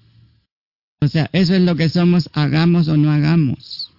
O 1.01 1.09
sea, 1.09 1.29
eso 1.33 1.55
es 1.55 1.63
lo 1.63 1.77
que 1.77 1.89
somos, 1.89 2.31
hagamos 2.33 2.89
o 2.89 2.97
no 2.97 3.11
hagamos. 3.11 3.93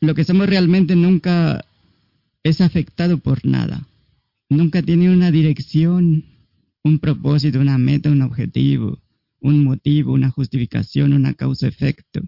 Lo 0.00 0.14
que 0.14 0.24
somos 0.24 0.48
realmente 0.48 0.96
nunca 0.96 1.64
es 2.42 2.60
afectado 2.60 3.18
por 3.18 3.44
nada. 3.44 3.86
Nunca 4.48 4.82
tiene 4.82 5.10
una 5.10 5.30
dirección, 5.30 6.24
un 6.84 6.98
propósito, 6.98 7.60
una 7.60 7.78
meta, 7.78 8.10
un 8.10 8.22
objetivo, 8.22 8.98
un 9.40 9.64
motivo, 9.64 10.12
una 10.12 10.30
justificación, 10.30 11.12
una 11.12 11.34
causa-efecto. 11.34 12.20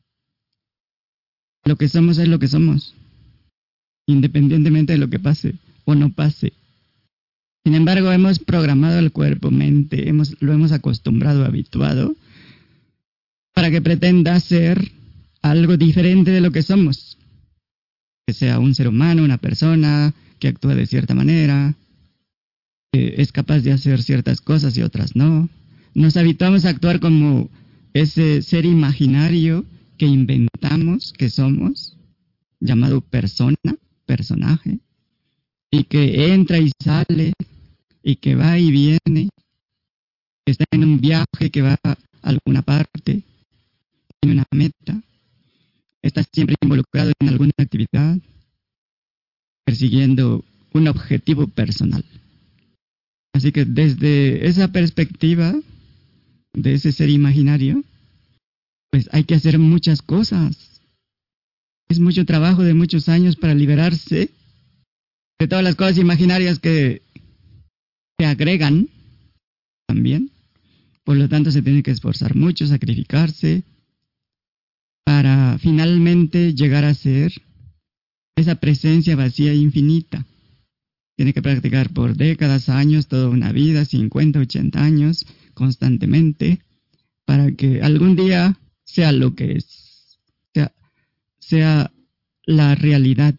Lo 1.65 1.77
que 1.77 1.89
somos 1.89 2.19
es 2.19 2.29
lo 2.29 2.39
que 2.39 2.49
somos, 2.49 2.95
independientemente 4.07 4.93
de 4.93 4.99
lo 4.99 5.11
que 5.11 5.19
pase 5.19 5.55
o 5.85 5.95
no 5.95 6.13
pase. 6.13 6.53
Sin 7.69 7.75
embargo, 7.75 8.11
hemos 8.11 8.39
programado 8.39 8.99
el 8.99 9.13
cuerpo, 9.13 9.51
mente, 9.51 10.11
lo 10.41 10.55
hemos 10.55 10.73
acostumbrado, 10.73 11.45
habituado, 11.45 12.17
para 13.53 13.71
que 13.71 13.83
pretenda 13.83 14.41
ser 14.41 14.91
algo 15.43 15.77
diferente 15.77 16.31
de 16.31 16.41
lo 16.41 16.51
que 16.51 16.63
somos. 16.63 17.19
Que 18.27 18.33
sea 18.33 18.59
un 18.59 18.75
ser 18.75 18.89
humano, 18.89 19.23
una 19.23 19.37
persona 19.37 20.15
que 20.39 20.49
actúa 20.49 20.75
de 20.75 20.87
cierta 20.87 21.15
manera, 21.15 21.75
que 22.91 23.17
es 23.19 23.33
capaz 23.33 23.61
de 23.61 23.73
hacer 23.73 24.03
ciertas 24.03 24.41
cosas 24.41 24.75
y 24.79 24.81
otras 24.81 25.15
no. 25.15 25.51
Nos 25.93 26.17
habituamos 26.17 26.65
a 26.65 26.71
actuar 26.71 27.01
como 27.01 27.51
ese 27.93 28.41
ser 28.41 28.65
imaginario 28.65 29.67
que 29.99 30.07
inventamos, 30.07 31.13
que 31.13 31.29
somos, 31.29 31.99
llamado 32.61 33.03
persona, 33.03 33.77
personaje, 34.07 34.79
y 35.71 35.85
que 35.85 36.33
entra 36.33 36.57
y 36.61 36.71
sale 36.83 37.35
y 38.09 38.17
que 38.17 38.35
va 38.35 38.59
y 38.59 38.71
viene, 38.71 39.29
está 40.47 40.65
en 40.71 40.83
un 40.83 40.99
viaje 40.99 41.51
que 41.51 41.61
va 41.61 41.77
a 41.85 41.99
alguna 42.23 42.63
parte, 42.63 43.23
tiene 44.19 44.33
una 44.33 44.47
meta, 44.51 45.03
está 46.01 46.23
siempre 46.33 46.57
involucrado 46.63 47.13
en 47.21 47.29
alguna 47.29 47.53
actividad, 47.59 48.17
persiguiendo 49.67 50.43
un 50.73 50.89
objetivo 50.89 51.49
personal. 51.49 52.03
Así 53.35 53.53
que 53.53 53.67
desde 53.67 54.49
esa 54.49 54.69
perspectiva 54.69 55.55
de 56.55 56.73
ese 56.73 56.93
ser 56.93 57.11
imaginario, 57.11 57.85
pues 58.91 59.11
hay 59.13 59.25
que 59.25 59.35
hacer 59.35 59.59
muchas 59.59 60.01
cosas. 60.01 60.81
Es 61.91 62.01
mucho 62.01 62.25
trabajo 62.25 62.63
de 62.63 62.73
muchos 62.73 63.11
años 63.11 63.37
para 63.37 63.55
liberarse 63.55 64.31
de 65.39 65.47
todas 65.47 65.63
las 65.63 65.77
cosas 65.77 65.99
imaginarias 65.99 66.59
que 66.59 67.03
se 68.19 68.27
agregan 68.27 68.89
también. 69.87 70.31
Por 71.05 71.17
lo 71.17 71.29
tanto, 71.29 71.51
se 71.51 71.63
tiene 71.63 71.83
que 71.83 71.93
esforzar 71.93 72.35
mucho, 72.35 72.67
sacrificarse, 72.67 73.63
para 75.05 75.57
finalmente 75.59 76.55
llegar 76.55 76.85
a 76.85 76.95
ser 76.95 77.33
esa 78.37 78.57
presencia 78.57 79.17
vacía 79.17 79.53
e 79.53 79.57
infinita. 79.57 80.27
Tiene 81.17 81.33
que 81.33 81.43
practicar 81.43 81.91
por 81.93 82.17
décadas, 82.17 82.69
años, 82.69 83.07
toda 83.09 83.29
una 83.29 83.53
vida, 83.53 83.85
50, 83.85 84.39
80 84.41 84.83
años, 84.83 85.25
constantemente, 85.55 86.61
para 87.25 87.53
que 87.53 87.83
algún 87.83 88.17
día 88.17 88.59
sea 88.85 89.13
lo 89.13 89.35
que 89.35 89.53
es, 89.53 90.19
sea, 90.53 90.73
sea 91.39 91.93
la 92.45 92.75
realidad. 92.75 93.35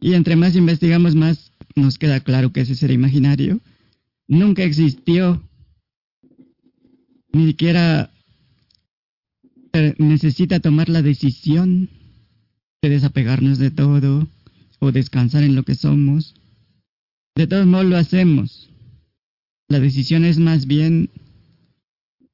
Y 0.00 0.14
entre 0.14 0.36
más 0.36 0.56
investigamos, 0.56 1.14
más 1.14 1.47
nos 1.78 1.98
queda 1.98 2.20
claro 2.20 2.52
que 2.52 2.60
ese 2.60 2.74
ser 2.74 2.90
imaginario 2.90 3.60
nunca 4.26 4.62
existió 4.62 5.42
ni 7.32 7.46
siquiera 7.48 8.10
eh, 9.72 9.94
necesita 9.98 10.60
tomar 10.60 10.88
la 10.88 11.02
decisión 11.02 11.90
de 12.82 12.88
desapegarnos 12.88 13.58
de 13.58 13.70
todo 13.70 14.28
o 14.80 14.92
descansar 14.92 15.42
en 15.42 15.54
lo 15.54 15.62
que 15.62 15.74
somos. 15.74 16.34
De 17.36 17.46
todos 17.46 17.66
modos 17.66 17.86
lo 17.86 17.96
hacemos. 17.96 18.70
La 19.68 19.80
decisión 19.80 20.24
es 20.24 20.38
más 20.38 20.66
bien 20.66 21.10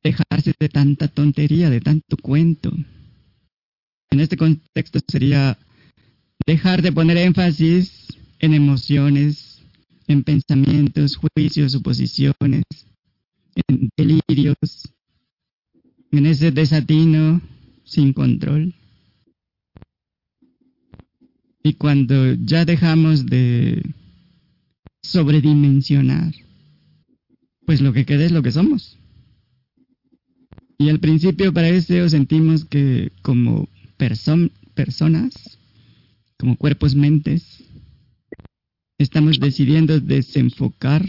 dejarse 0.02 0.54
de 0.58 0.68
tanta 0.68 1.08
tontería, 1.08 1.70
de 1.70 1.80
tanto 1.80 2.16
cuento. 2.16 2.72
En 4.10 4.20
este 4.20 4.36
contexto 4.36 5.00
sería 5.08 5.58
dejar 6.46 6.82
de 6.82 6.92
poner 6.92 7.16
énfasis 7.16 8.06
en 8.38 8.54
emociones, 8.54 9.62
en 10.06 10.22
pensamientos, 10.22 11.16
juicios, 11.16 11.72
suposiciones, 11.72 12.64
en 13.68 13.88
delirios, 13.96 14.92
en 16.10 16.26
ese 16.26 16.50
desatino 16.50 17.40
sin 17.84 18.12
control. 18.12 18.74
Y 21.62 21.74
cuando 21.74 22.34
ya 22.34 22.64
dejamos 22.64 23.24
de 23.26 23.82
sobredimensionar, 25.02 26.34
pues 27.64 27.80
lo 27.80 27.92
que 27.92 28.04
queda 28.04 28.24
es 28.24 28.32
lo 28.32 28.42
que 28.42 28.52
somos. 28.52 28.98
Y 30.76 30.90
al 30.90 31.00
principio 31.00 31.52
parece 31.52 32.02
o 32.02 32.08
sentimos 32.08 32.64
que 32.66 33.12
como 33.22 33.68
personas, 33.96 35.58
como 36.36 36.56
cuerpos 36.56 36.94
mentes, 36.94 37.63
estamos 38.98 39.40
decidiendo 39.40 40.00
desenfocar 40.00 41.04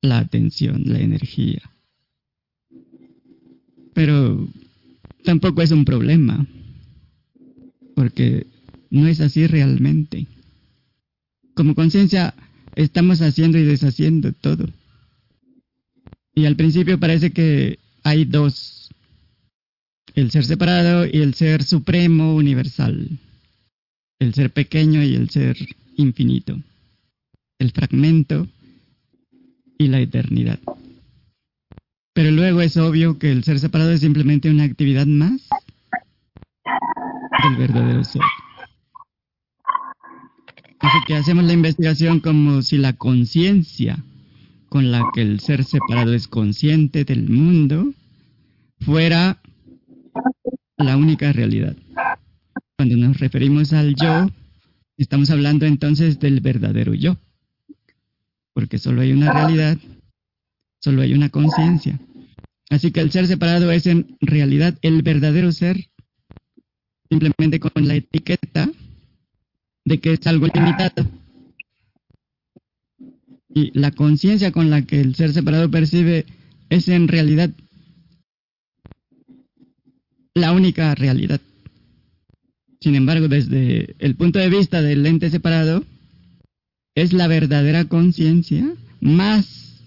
la 0.00 0.18
atención, 0.18 0.82
la 0.86 1.00
energía. 1.00 1.62
Pero 3.94 4.48
tampoco 5.24 5.62
es 5.62 5.70
un 5.70 5.84
problema, 5.84 6.46
porque 7.94 8.46
no 8.90 9.06
es 9.06 9.20
así 9.20 9.46
realmente. 9.46 10.26
Como 11.54 11.74
conciencia 11.74 12.34
estamos 12.74 13.20
haciendo 13.20 13.58
y 13.58 13.64
deshaciendo 13.64 14.32
todo. 14.32 14.68
Y 16.34 16.46
al 16.46 16.56
principio 16.56 16.98
parece 16.98 17.32
que 17.32 17.78
hay 18.02 18.24
dos, 18.24 18.90
el 20.14 20.30
ser 20.30 20.44
separado 20.44 21.06
y 21.06 21.18
el 21.18 21.34
ser 21.34 21.62
supremo 21.62 22.34
universal, 22.34 23.18
el 24.18 24.34
ser 24.34 24.50
pequeño 24.52 25.02
y 25.02 25.14
el 25.14 25.28
ser 25.28 25.56
infinito, 25.96 26.58
el 27.62 27.72
fragmento 27.72 28.46
y 29.78 29.88
la 29.88 30.00
eternidad. 30.00 30.58
Pero 32.14 32.30
luego 32.30 32.60
es 32.60 32.76
obvio 32.76 33.18
que 33.18 33.32
el 33.32 33.42
ser 33.42 33.58
separado 33.58 33.90
es 33.90 34.00
simplemente 34.00 34.50
una 34.50 34.64
actividad 34.64 35.06
más 35.06 35.48
del 37.42 37.56
verdadero 37.56 38.04
ser. 38.04 38.22
Así 40.78 40.98
que 41.06 41.14
hacemos 41.14 41.44
la 41.44 41.52
investigación 41.52 42.20
como 42.20 42.60
si 42.62 42.76
la 42.76 42.92
conciencia 42.92 44.04
con 44.68 44.90
la 44.90 45.02
que 45.14 45.22
el 45.22 45.40
ser 45.40 45.64
separado 45.64 46.12
es 46.12 46.28
consciente 46.28 47.04
del 47.04 47.28
mundo 47.28 47.92
fuera 48.80 49.40
la 50.76 50.96
única 50.96 51.32
realidad. 51.32 51.76
Cuando 52.76 52.96
nos 52.96 53.18
referimos 53.20 53.72
al 53.72 53.94
yo, 53.94 54.28
estamos 54.96 55.30
hablando 55.30 55.66
entonces 55.66 56.18
del 56.18 56.40
verdadero 56.40 56.94
yo, 56.94 57.16
porque 58.54 58.78
solo 58.78 59.02
hay 59.02 59.12
una 59.12 59.32
realidad, 59.32 59.78
solo 60.80 61.02
hay 61.02 61.14
una 61.14 61.28
conciencia. 61.28 61.98
Así 62.70 62.90
que 62.90 63.00
el 63.00 63.10
ser 63.10 63.26
separado 63.26 63.70
es 63.70 63.86
en 63.86 64.16
realidad 64.20 64.78
el 64.82 65.02
verdadero 65.02 65.52
ser, 65.52 65.88
simplemente 67.10 67.60
con 67.60 67.86
la 67.86 67.94
etiqueta 67.94 68.70
de 69.84 70.00
que 70.00 70.14
es 70.14 70.26
algo 70.26 70.46
limitado. 70.46 71.06
Y 73.54 73.78
la 73.78 73.90
conciencia 73.90 74.52
con 74.52 74.70
la 74.70 74.82
que 74.82 75.00
el 75.00 75.14
ser 75.14 75.32
separado 75.32 75.70
percibe 75.70 76.24
es 76.70 76.88
en 76.88 77.08
realidad 77.08 77.50
la 80.34 80.52
única 80.52 80.94
realidad. 80.94 81.40
Sin 82.80 82.94
embargo, 82.94 83.28
desde 83.28 83.94
el 83.98 84.16
punto 84.16 84.38
de 84.38 84.48
vista 84.48 84.80
del 84.80 85.04
ente 85.06 85.30
separado, 85.30 85.84
es 86.94 87.12
la 87.12 87.26
verdadera 87.26 87.86
conciencia 87.86 88.74
más 89.00 89.80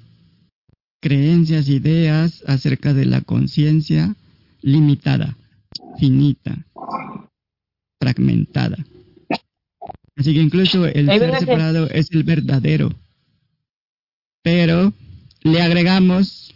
creencias, 1.01 1.69
ideas 1.69 2.43
acerca 2.47 2.93
de 2.93 3.05
la 3.05 3.21
conciencia 3.21 4.15
limitada, 4.61 5.37
finita, 5.99 6.65
fragmentada. 7.99 8.83
Así 10.17 10.33
que 10.33 10.41
incluso 10.41 10.85
el 10.85 11.07
ser 11.07 11.39
separado 11.39 11.89
es 11.89 12.11
el 12.11 12.23
verdadero. 12.23 12.91
Pero 14.41 14.93
le 15.43 15.61
agregamos, 15.61 16.55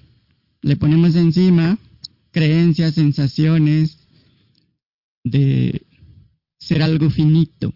le 0.61 0.75
ponemos 0.77 1.15
encima 1.15 1.77
creencias, 2.31 2.95
sensaciones 2.95 3.97
de 5.23 5.83
ser 6.59 6.81
algo 6.81 7.09
finito, 7.09 7.73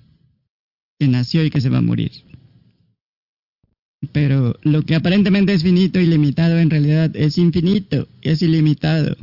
que 0.99 1.07
nació 1.07 1.43
y 1.43 1.49
que 1.49 1.61
se 1.61 1.69
va 1.69 1.79
a 1.79 1.81
morir. 1.81 2.11
Pero 4.11 4.57
lo 4.63 4.83
que 4.83 4.95
aparentemente 4.95 5.53
es 5.53 5.63
finito 5.63 5.99
y 5.99 6.05
limitado 6.05 6.59
en 6.59 6.69
realidad 6.69 7.15
es 7.15 7.37
infinito, 7.37 8.07
es 8.21 8.41
ilimitado. 8.41 9.15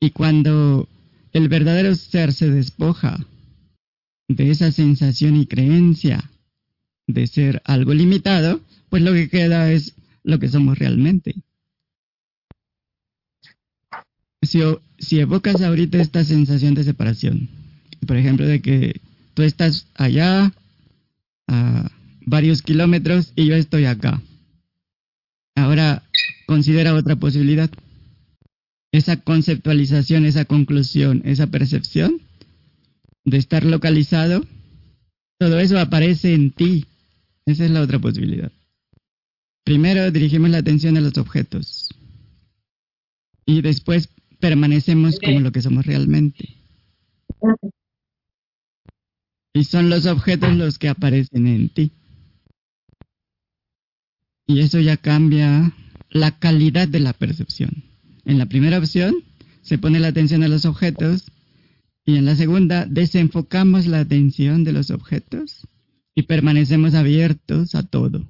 Y 0.00 0.10
cuando 0.10 0.88
el 1.32 1.48
verdadero 1.48 1.94
ser 1.94 2.32
se 2.32 2.50
despoja 2.50 3.18
de 4.28 4.50
esa 4.50 4.72
sensación 4.72 5.36
y 5.36 5.46
creencia 5.46 6.30
de 7.06 7.26
ser 7.26 7.60
algo 7.64 7.92
limitado, 7.92 8.60
pues 8.88 9.02
lo 9.02 9.12
que 9.12 9.28
queda 9.28 9.70
es 9.70 9.94
lo 10.22 10.38
que 10.38 10.48
somos 10.48 10.78
realmente. 10.78 11.34
Si, 14.42 14.60
si 14.98 15.20
evocas 15.20 15.60
ahorita 15.60 16.00
esta 16.00 16.24
sensación 16.24 16.74
de 16.74 16.84
separación, 16.84 17.48
por 18.06 18.16
ejemplo, 18.16 18.46
de 18.46 18.60
que 18.62 19.00
tú 19.34 19.42
estás 19.42 19.86
allá 19.94 20.52
a 21.48 21.90
varios 22.26 22.62
kilómetros 22.62 23.32
y 23.36 23.46
yo 23.46 23.54
estoy 23.54 23.84
acá. 23.84 24.22
Ahora 25.54 26.02
considera 26.46 26.94
otra 26.94 27.16
posibilidad. 27.16 27.70
Esa 28.92 29.16
conceptualización, 29.16 30.24
esa 30.24 30.44
conclusión, 30.44 31.22
esa 31.24 31.48
percepción 31.48 32.20
de 33.24 33.38
estar 33.38 33.64
localizado, 33.64 34.44
todo 35.38 35.58
eso 35.58 35.78
aparece 35.78 36.34
en 36.34 36.52
ti. 36.52 36.86
Esa 37.46 37.64
es 37.64 37.70
la 37.70 37.82
otra 37.82 37.98
posibilidad. 37.98 38.52
Primero 39.64 40.10
dirigimos 40.10 40.50
la 40.50 40.58
atención 40.58 40.96
a 40.96 41.00
los 41.00 41.16
objetos 41.18 41.88
y 43.46 43.62
después 43.62 44.08
permanecemos 44.40 45.18
como 45.18 45.40
lo 45.40 45.52
que 45.52 45.62
somos 45.62 45.86
realmente. 45.86 46.56
Y 49.54 49.64
son 49.64 49.88
los 49.88 50.06
objetos 50.06 50.54
los 50.54 50.78
que 50.78 50.88
aparecen 50.88 51.46
en 51.46 51.68
ti. 51.68 51.92
Y 54.46 54.60
eso 54.60 54.80
ya 54.80 54.96
cambia 54.96 55.72
la 56.10 56.38
calidad 56.38 56.88
de 56.88 57.00
la 57.00 57.12
percepción. 57.12 57.84
En 58.24 58.38
la 58.38 58.46
primera 58.46 58.78
opción 58.78 59.14
se 59.62 59.78
pone 59.78 60.00
la 60.00 60.08
atención 60.08 60.42
a 60.42 60.48
los 60.48 60.64
objetos 60.64 61.30
y 62.06 62.16
en 62.16 62.26
la 62.26 62.36
segunda, 62.36 62.84
desenfocamos 62.84 63.86
la 63.86 64.00
atención 64.00 64.62
de 64.62 64.72
los 64.72 64.90
objetos 64.90 65.66
y 66.14 66.22
permanecemos 66.22 66.94
abiertos 66.94 67.74
a 67.74 67.82
todo. 67.82 68.26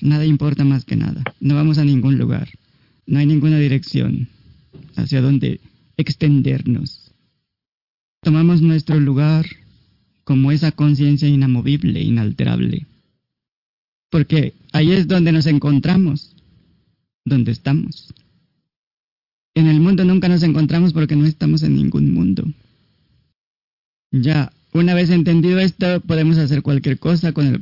Nada 0.00 0.26
importa 0.26 0.64
más 0.64 0.84
que 0.84 0.96
nada. 0.96 1.22
No 1.38 1.54
vamos 1.54 1.78
a 1.78 1.84
ningún 1.84 2.18
lugar. 2.18 2.48
No 3.06 3.20
hay 3.20 3.26
ninguna 3.26 3.58
dirección 3.58 4.28
hacia 4.96 5.20
donde 5.20 5.60
extendernos. 5.96 7.12
Tomamos 8.20 8.62
nuestro 8.62 8.98
lugar 8.98 9.46
como 10.24 10.50
esa 10.50 10.72
conciencia 10.72 11.28
inamovible, 11.28 12.00
inalterable. 12.00 12.86
Porque 14.12 14.52
ahí 14.72 14.92
es 14.92 15.08
donde 15.08 15.32
nos 15.32 15.46
encontramos, 15.46 16.36
donde 17.24 17.50
estamos. 17.50 18.12
En 19.54 19.68
el 19.68 19.80
mundo 19.80 20.04
nunca 20.04 20.28
nos 20.28 20.42
encontramos 20.42 20.92
porque 20.92 21.16
no 21.16 21.24
estamos 21.24 21.62
en 21.62 21.76
ningún 21.76 22.12
mundo. 22.12 22.44
Ya, 24.10 24.52
una 24.74 24.92
vez 24.92 25.08
entendido 25.08 25.58
esto, 25.60 26.02
podemos 26.02 26.36
hacer 26.36 26.60
cualquier 26.60 26.98
cosa 26.98 27.32
con 27.32 27.46
el 27.46 27.60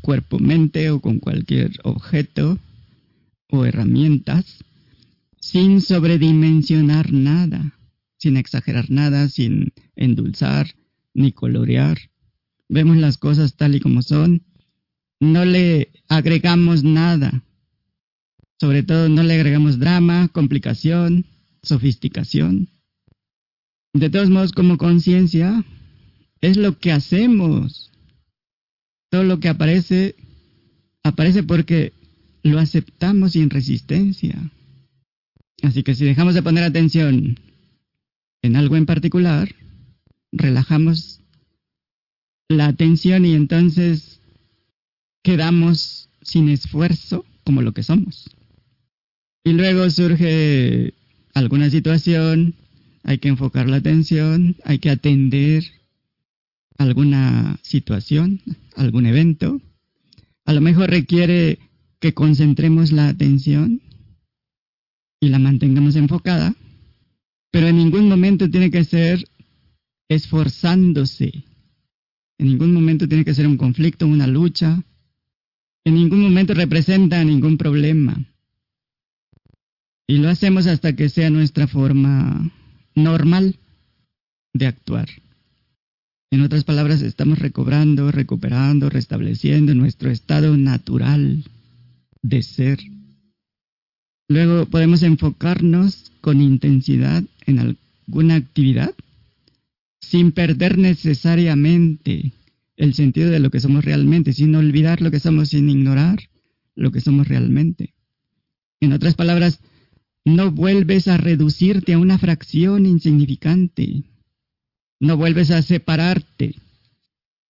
cuerpo, 0.00 0.38
mente 0.38 0.88
o 0.88 0.98
con 1.00 1.18
cualquier 1.18 1.72
objeto 1.84 2.58
o 3.50 3.66
herramientas 3.66 4.64
sin 5.40 5.82
sobredimensionar 5.82 7.12
nada, 7.12 7.76
sin 8.16 8.38
exagerar 8.38 8.90
nada, 8.90 9.28
sin 9.28 9.74
endulzar 9.94 10.74
ni 11.12 11.32
colorear. 11.32 11.98
Vemos 12.70 12.96
las 12.96 13.18
cosas 13.18 13.56
tal 13.56 13.74
y 13.74 13.80
como 13.80 14.00
son, 14.00 14.42
no 15.22 15.44
le 15.44 15.92
agregamos 16.08 16.82
nada, 16.82 17.44
Sobre 18.60 18.82
todo 18.82 19.08
no 19.08 19.22
le 19.22 19.34
agregamos 19.34 19.78
drama, 19.78 20.28
complicación, 20.28 21.26
sofisticación. 21.62 22.68
De 23.92 24.08
todos 24.08 24.30
modos, 24.30 24.52
como 24.52 24.78
conciencia, 24.78 25.64
es 26.40 26.56
lo 26.56 26.78
que 26.78 26.92
hacemos. 26.92 27.90
Todo 29.10 29.24
lo 29.24 29.40
que 29.40 29.48
aparece, 29.48 30.14
aparece 31.02 31.42
porque 31.42 31.92
lo 32.42 32.58
aceptamos 32.60 33.32
sin 33.32 33.50
resistencia. 33.50 34.36
Así 35.62 35.82
que 35.82 35.94
si 35.94 36.04
dejamos 36.04 36.34
de 36.34 36.42
poner 36.42 36.62
atención 36.62 37.38
en 38.42 38.56
algo 38.56 38.76
en 38.76 38.86
particular, 38.86 39.54
relajamos 40.32 41.20
la 42.48 42.66
atención 42.66 43.24
y 43.24 43.34
entonces 43.34 44.21
quedamos 45.22 46.08
sin 46.22 46.48
esfuerzo 46.48 47.24
como 47.44 47.62
lo 47.62 47.72
que 47.72 47.82
somos. 47.82 48.30
Y 49.44 49.52
luego 49.52 49.88
surge 49.90 50.94
alguna 51.34 51.70
situación, 51.70 52.54
hay 53.02 53.18
que 53.18 53.28
enfocar 53.28 53.68
la 53.68 53.76
atención, 53.76 54.56
hay 54.64 54.78
que 54.78 54.90
atender 54.90 55.64
alguna 56.78 57.58
situación, 57.62 58.40
algún 58.76 59.06
evento. 59.06 59.60
A 60.44 60.52
lo 60.52 60.60
mejor 60.60 60.90
requiere 60.90 61.58
que 62.00 62.14
concentremos 62.14 62.92
la 62.92 63.08
atención 63.08 63.80
y 65.20 65.28
la 65.28 65.38
mantengamos 65.38 65.96
enfocada, 65.96 66.54
pero 67.50 67.68
en 67.68 67.76
ningún 67.76 68.08
momento 68.08 68.50
tiene 68.50 68.70
que 68.70 68.84
ser 68.84 69.24
esforzándose. 70.08 71.44
En 72.38 72.48
ningún 72.48 72.72
momento 72.72 73.08
tiene 73.08 73.24
que 73.24 73.34
ser 73.34 73.46
un 73.46 73.56
conflicto, 73.56 74.06
una 74.06 74.26
lucha. 74.26 74.82
En 75.84 75.94
ningún 75.94 76.20
momento 76.22 76.54
representa 76.54 77.24
ningún 77.24 77.58
problema. 77.58 78.24
Y 80.06 80.18
lo 80.18 80.28
hacemos 80.28 80.66
hasta 80.66 80.94
que 80.94 81.08
sea 81.08 81.30
nuestra 81.30 81.66
forma 81.66 82.50
normal 82.94 83.56
de 84.52 84.66
actuar. 84.66 85.08
En 86.30 86.40
otras 86.42 86.64
palabras, 86.64 87.02
estamos 87.02 87.38
recobrando, 87.38 88.10
recuperando, 88.10 88.88
restableciendo 88.88 89.74
nuestro 89.74 90.10
estado 90.10 90.56
natural 90.56 91.44
de 92.22 92.42
ser. 92.42 92.80
Luego 94.28 94.66
podemos 94.66 95.02
enfocarnos 95.02 96.12
con 96.20 96.40
intensidad 96.40 97.24
en 97.46 97.76
alguna 98.06 98.36
actividad 98.36 98.94
sin 100.00 100.32
perder 100.32 100.78
necesariamente 100.78 102.32
el 102.82 102.94
sentido 102.94 103.30
de 103.30 103.38
lo 103.38 103.50
que 103.50 103.60
somos 103.60 103.84
realmente, 103.84 104.32
sin 104.32 104.56
olvidar 104.56 105.02
lo 105.02 105.12
que 105.12 105.20
somos, 105.20 105.50
sin 105.50 105.70
ignorar 105.70 106.18
lo 106.74 106.90
que 106.90 107.00
somos 107.00 107.28
realmente. 107.28 107.94
En 108.80 108.92
otras 108.92 109.14
palabras, 109.14 109.60
no 110.24 110.50
vuelves 110.50 111.06
a 111.06 111.16
reducirte 111.16 111.92
a 111.92 111.98
una 112.00 112.18
fracción 112.18 112.84
insignificante, 112.84 114.02
no 114.98 115.16
vuelves 115.16 115.52
a 115.52 115.62
separarte 115.62 116.56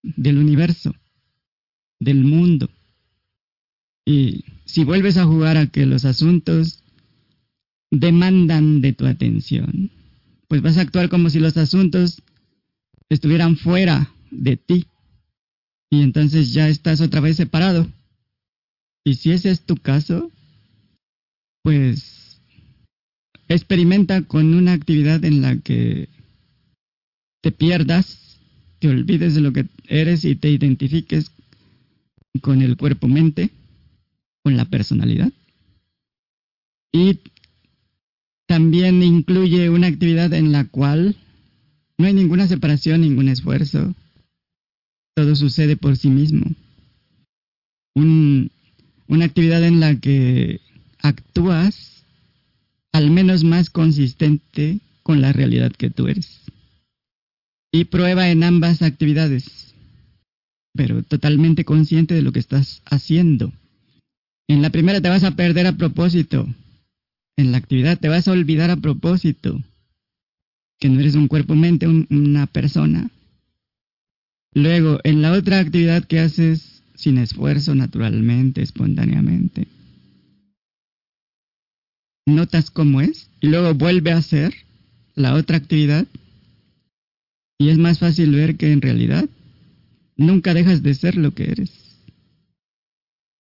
del 0.03 0.37
universo, 0.37 0.95
del 1.99 2.25
mundo. 2.25 2.69
Y 4.05 4.45
si 4.67 4.85
vuelves 4.85 5.17
a 5.17 5.25
jugar 5.25 5.57
a 5.57 5.69
que 5.69 5.87
los 5.87 6.05
asuntos 6.05 6.85
demandan 7.91 8.83
de 8.83 8.93
tu 8.93 9.07
atención, 9.07 9.91
pues 10.47 10.61
vas 10.61 10.77
a 10.77 10.83
actuar 10.83 11.09
como 11.09 11.31
si 11.31 11.41
los 11.41 11.57
asuntos 11.57 12.23
estuvieran 13.09 13.57
fuera 13.57 14.13
de 14.31 14.59
ti. 14.59 14.87
Y 15.93 16.01
entonces 16.01 16.55
ya 16.55 16.71
estás 16.71 17.03
otra 17.03 17.21
vez 17.21 17.37
separado. 17.37 17.87
Y 19.05 19.17
si 19.17 19.31
ese 19.31 19.51
es 19.51 19.61
tu 19.61 19.77
caso, 19.77 20.31
pues 21.63 22.41
experimenta 23.47 24.23
con 24.23 24.55
una 24.55 24.73
actividad 24.73 25.23
en 25.27 25.43
la 25.43 25.59
que 25.59 26.09
te 27.43 27.53
pierdas, 27.53 28.39
te 28.79 28.89
olvides 28.89 29.35
de 29.35 29.43
lo 29.43 29.53
que 29.53 29.67
eres 29.87 30.25
y 30.25 30.35
te 30.35 30.49
identifiques 30.49 31.31
con 32.41 32.63
el 32.63 32.79
cuerpo-mente 32.79 33.51
con 34.43 34.57
la 34.57 34.65
personalidad. 34.65 35.31
Y 36.91 37.19
también 38.47 39.03
incluye 39.03 39.69
una 39.69 39.89
actividad 39.89 40.33
en 40.33 40.53
la 40.53 40.65
cual 40.65 41.17
no 41.99 42.07
hay 42.07 42.15
ninguna 42.15 42.49
separación, 42.49 43.03
ningún 43.03 43.29
esfuerzo. 43.29 43.95
Todo 45.15 45.37
sucede 45.37 45.77
por 45.77 45.97
sí 45.97 46.09
mismo. 46.09 46.47
una 47.95 49.27
actividad 49.27 49.63
en 49.63 49.81
la 49.81 50.01
que 50.01 50.61
actúas 50.99 52.05
al 52.93 53.11
menos 53.11 53.45
más 53.45 53.71
consistente 53.71 54.81
con 55.03 55.21
la 55.21 55.33
realidad 55.33 55.73
que 55.73 55.91
tú 55.91 56.09
eres. 56.09 56.41
Y 57.73 57.85
prueba 57.85 58.31
en 58.31 58.43
ambas 58.43 58.83
actividades, 58.83 59.75
pero 60.75 61.03
totalmente 61.03 61.65
consciente 61.65 62.15
de 62.15 62.23
lo 62.23 62.33
que 62.33 62.39
estás 62.39 62.83
haciendo. 62.87 63.53
En 64.49 64.63
la 64.63 64.71
primera 64.71 65.01
te 65.01 65.09
vas 65.09 65.25
a 65.25 65.37
perder 65.37 65.67
a 65.67 65.77
propósito. 65.77 66.47
En 67.37 67.53
la 67.53 67.59
actividad 67.59 67.99
te 67.99 68.09
vas 68.09 68.29
a 68.29 68.33
olvidar 68.33 68.71
a 68.71 68.77
propósito. 68.77 69.61
Que 70.79 70.89
no 70.89 71.01
eres 71.01 71.15
un 71.15 71.29
cuerpo-mente, 71.29 71.87
una 71.87 72.47
persona. 72.47 73.11
Luego, 74.55 75.01
en 75.05 75.23
la 75.23 75.33
otra 75.33 75.61
actividad 75.61 76.05
que 76.05 76.21
haces 76.21 76.83
sin 76.95 77.19
esfuerzo, 77.19 77.75
naturalmente, 77.75 78.63
espontáneamente. 78.63 79.67
Notas 82.27 82.71
cómo 82.71 83.01
es 83.01 83.29
y 83.41 83.49
luego 83.49 83.75
vuelve 83.75 84.13
a 84.13 84.19
hacer 84.19 84.55
la 85.15 85.35
otra 85.35 85.57
actividad. 85.57 86.07
Y 87.59 87.71
es 87.71 87.79
más 87.79 87.99
fácil 87.99 88.33
ver 88.33 88.57
que 88.57 88.73
en 88.73 88.83
realidad 88.83 89.29
nunca 90.17 90.55
dejas 90.55 90.83
de 90.83 90.95
ser 90.95 91.17
lo 91.17 91.33
que 91.33 91.51
eres. 91.51 91.71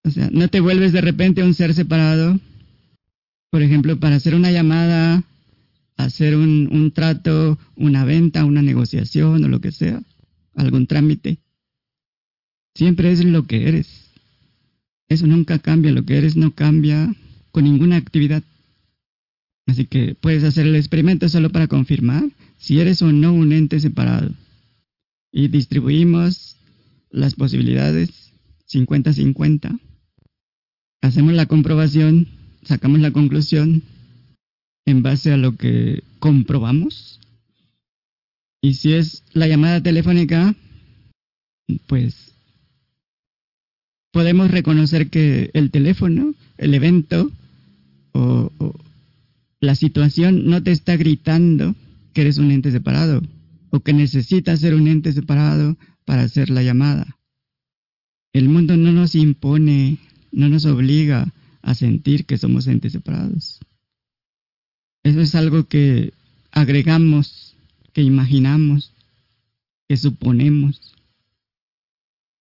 O 0.04 0.10
sea, 0.10 0.30
no 0.32 0.48
te 0.48 0.60
vuelves 0.60 0.92
de 0.92 1.00
repente 1.00 1.44
un 1.44 1.54
ser 1.54 1.74
separado. 1.74 2.40
Por 3.50 3.62
ejemplo, 3.62 4.00
para 4.00 4.16
hacer 4.16 4.34
una 4.34 4.50
llamada, 4.50 5.22
hacer 5.96 6.36
un, 6.36 6.68
un 6.72 6.90
trato, 6.90 7.58
una 7.76 8.04
venta, 8.04 8.44
una 8.44 8.62
negociación 8.62 9.44
o 9.44 9.48
lo 9.48 9.60
que 9.60 9.70
sea, 9.70 10.02
algún 10.54 10.86
trámite. 10.86 11.38
Siempre 12.74 13.12
es 13.12 13.24
lo 13.24 13.46
que 13.46 13.68
eres. 13.68 14.10
Eso 15.08 15.26
nunca 15.26 15.58
cambia, 15.58 15.92
lo 15.92 16.04
que 16.04 16.16
eres 16.16 16.36
no 16.36 16.54
cambia 16.54 17.14
con 17.50 17.64
ninguna 17.64 17.96
actividad. 17.96 18.42
Así 19.66 19.84
que 19.84 20.14
puedes 20.14 20.44
hacer 20.44 20.66
el 20.66 20.76
experimento 20.76 21.28
solo 21.28 21.50
para 21.50 21.68
confirmar 21.68 22.24
si 22.58 22.80
eres 22.80 23.02
o 23.02 23.12
no 23.12 23.32
un 23.32 23.52
ente 23.52 23.78
separado. 23.80 24.32
Y 25.30 25.48
distribuimos 25.48 26.56
las 27.10 27.34
posibilidades 27.34 28.32
50-50 28.70 29.78
hacemos 31.02 31.34
la 31.34 31.46
comprobación, 31.46 32.28
sacamos 32.62 33.00
la 33.00 33.10
conclusión 33.10 33.82
en 34.86 35.02
base 35.02 35.32
a 35.32 35.36
lo 35.36 35.56
que 35.56 36.02
comprobamos. 36.18 37.20
Y 38.62 38.74
si 38.74 38.94
es 38.94 39.24
la 39.32 39.46
llamada 39.48 39.82
telefónica, 39.82 40.54
pues 41.86 42.32
podemos 44.12 44.50
reconocer 44.50 45.10
que 45.10 45.50
el 45.52 45.70
teléfono, 45.70 46.34
el 46.56 46.74
evento 46.74 47.30
o, 48.12 48.50
la 49.60 49.74
situación 49.74 50.46
no 50.46 50.62
te 50.62 50.70
está 50.70 50.96
gritando 50.96 51.74
que 52.14 52.22
eres 52.22 52.38
un 52.38 52.50
ente 52.50 52.70
separado 52.70 53.22
o 53.70 53.80
que 53.80 53.92
necesitas 53.92 54.60
ser 54.60 54.74
un 54.74 54.88
ente 54.88 55.12
separado 55.12 55.76
para 56.04 56.22
hacer 56.22 56.50
la 56.50 56.62
llamada. 56.62 57.18
El 58.32 58.48
mundo 58.48 58.76
no 58.76 58.92
nos 58.92 59.14
impone 59.14 59.98
no 60.32 60.48
nos 60.48 60.64
obliga 60.64 61.32
a 61.60 61.74
sentir 61.74 62.24
que 62.24 62.38
somos 62.38 62.66
entes 62.66 62.92
separados. 62.92 63.60
Eso 65.04 65.20
es 65.20 65.34
algo 65.34 65.68
que 65.68 66.12
agregamos, 66.50 67.51
que 67.92 68.02
imaginamos, 68.02 68.92
que 69.88 69.96
suponemos. 69.96 70.94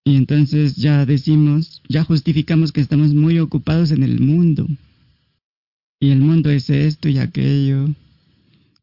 Y 0.03 0.15
entonces 0.15 0.75
ya 0.75 1.05
decimos, 1.05 1.81
ya 1.87 2.03
justificamos 2.03 2.71
que 2.71 2.81
estamos 2.81 3.13
muy 3.13 3.39
ocupados 3.39 3.91
en 3.91 4.03
el 4.03 4.19
mundo. 4.19 4.67
Y 5.99 6.09
el 6.09 6.19
mundo 6.19 6.49
es 6.49 6.69
esto 6.69 7.09
y 7.09 7.19
aquello. 7.19 7.89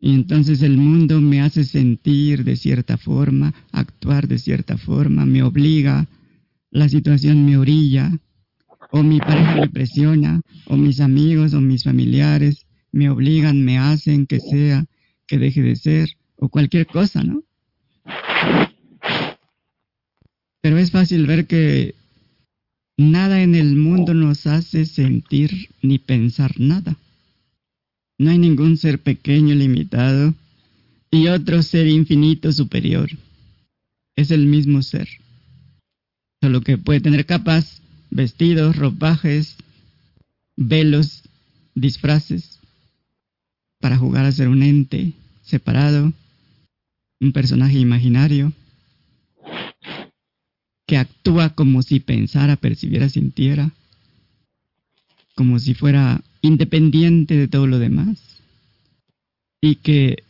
Y 0.01 0.15
entonces 0.15 0.63
el 0.63 0.77
mundo 0.77 1.21
me 1.21 1.41
hace 1.41 1.65
sentir 1.65 2.45
de 2.45 2.57
cierta 2.57 2.97
forma, 2.97 3.53
actuar 3.73 4.29
de 4.29 4.39
cierta 4.39 4.79
forma, 4.79 5.27
me 5.27 5.43
obliga, 5.43 6.07
la 6.71 6.89
situación 6.89 7.45
me 7.45 7.57
orilla, 7.57 8.17
o 8.93 9.03
mi 9.03 9.19
pareja 9.19 9.57
me 9.57 9.69
presiona, 9.69 10.41
o 10.67 10.77
mis 10.77 11.01
amigos 11.01 11.53
o 11.55 11.61
mis 11.61 11.83
familiares 11.83 12.67
me 12.93 13.11
obligan, 13.11 13.65
me 13.65 13.79
hacen 13.79 14.27
que 14.27 14.39
sea, 14.39 14.87
que 15.27 15.39
deje 15.39 15.63
de 15.63 15.77
ser, 15.77 16.18
o 16.39 16.49
cualquier 16.49 16.87
cosa, 16.87 17.23
¿no? 17.23 17.43
Pero 20.61 20.79
es 20.79 20.91
fácil 20.91 21.27
ver 21.27 21.47
que 21.47 21.95
Nada 22.99 23.43
en 23.43 23.55
el 23.55 23.77
mundo 23.77 24.13
nos 24.13 24.49
hace 24.49 24.85
sentir 24.85 25.71
ni 25.83 26.01
pensar 26.01 26.59
nada. 26.59 26.97
No 28.19 28.33
hay 28.33 28.39
ningún 28.39 28.77
ser 28.77 28.99
pequeño 28.99 29.55
limitado 29.55 30.35
y 31.09 31.29
otro 31.29 31.63
ser 31.63 31.87
infinito 31.87 32.53
superior. 32.53 33.09
Es 34.17 34.33
el 34.33 34.47
mismo 34.47 34.83
ser. 34.83 35.09
Solo 36.43 36.61
que 36.63 36.77
puede 36.77 37.01
tener 37.01 37.25
capas, 37.25 37.83
vestidos, 38.11 38.75
ropajes, 38.75 39.55
velos, 40.57 41.23
disfraces, 41.77 42.59
para 43.79 43.97
jugar 43.97 44.25
a 44.25 44.33
ser 44.33 44.49
un 44.49 44.65
ente 44.65 45.13
separado, 45.45 46.13
un 47.21 47.33
personaje 47.33 47.79
imaginario, 47.79 48.53
que 50.87 50.97
actúa 50.97 51.51
como 51.51 51.83
si 51.83 52.01
pensara, 52.01 52.57
percibiera, 52.57 53.09
sintiera, 53.09 53.73
como 55.35 55.59
si 55.59 55.75
fuera 55.75 56.23
independiente 56.41 57.37
de 57.37 57.49
todo 57.49 57.67
lo 57.67 57.79
demás, 57.79 58.43
y 59.61 59.77
que 59.77 60.23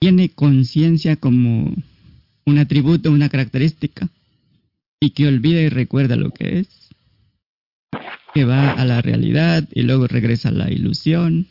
tiene 0.00 0.30
conciencia 0.30 1.16
como 1.16 1.74
un 2.46 2.58
atributo, 2.58 3.10
una 3.10 3.28
característica, 3.28 4.08
y 5.00 5.10
que 5.10 5.26
olvida 5.26 5.60
y 5.60 5.68
recuerda 5.68 6.16
lo 6.16 6.30
que 6.30 6.60
es, 6.60 6.88
que 8.34 8.44
va 8.44 8.72
a 8.72 8.84
la 8.84 9.02
realidad 9.02 9.68
y 9.72 9.82
luego 9.82 10.06
regresa 10.06 10.48
a 10.48 10.52
la 10.52 10.70
ilusión. 10.70 11.46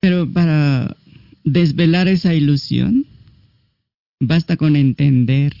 Pero 0.00 0.30
para 0.30 0.96
desvelar 1.44 2.08
esa 2.08 2.34
ilusión, 2.34 3.06
basta 4.20 4.56
con 4.56 4.76
entender, 4.76 5.54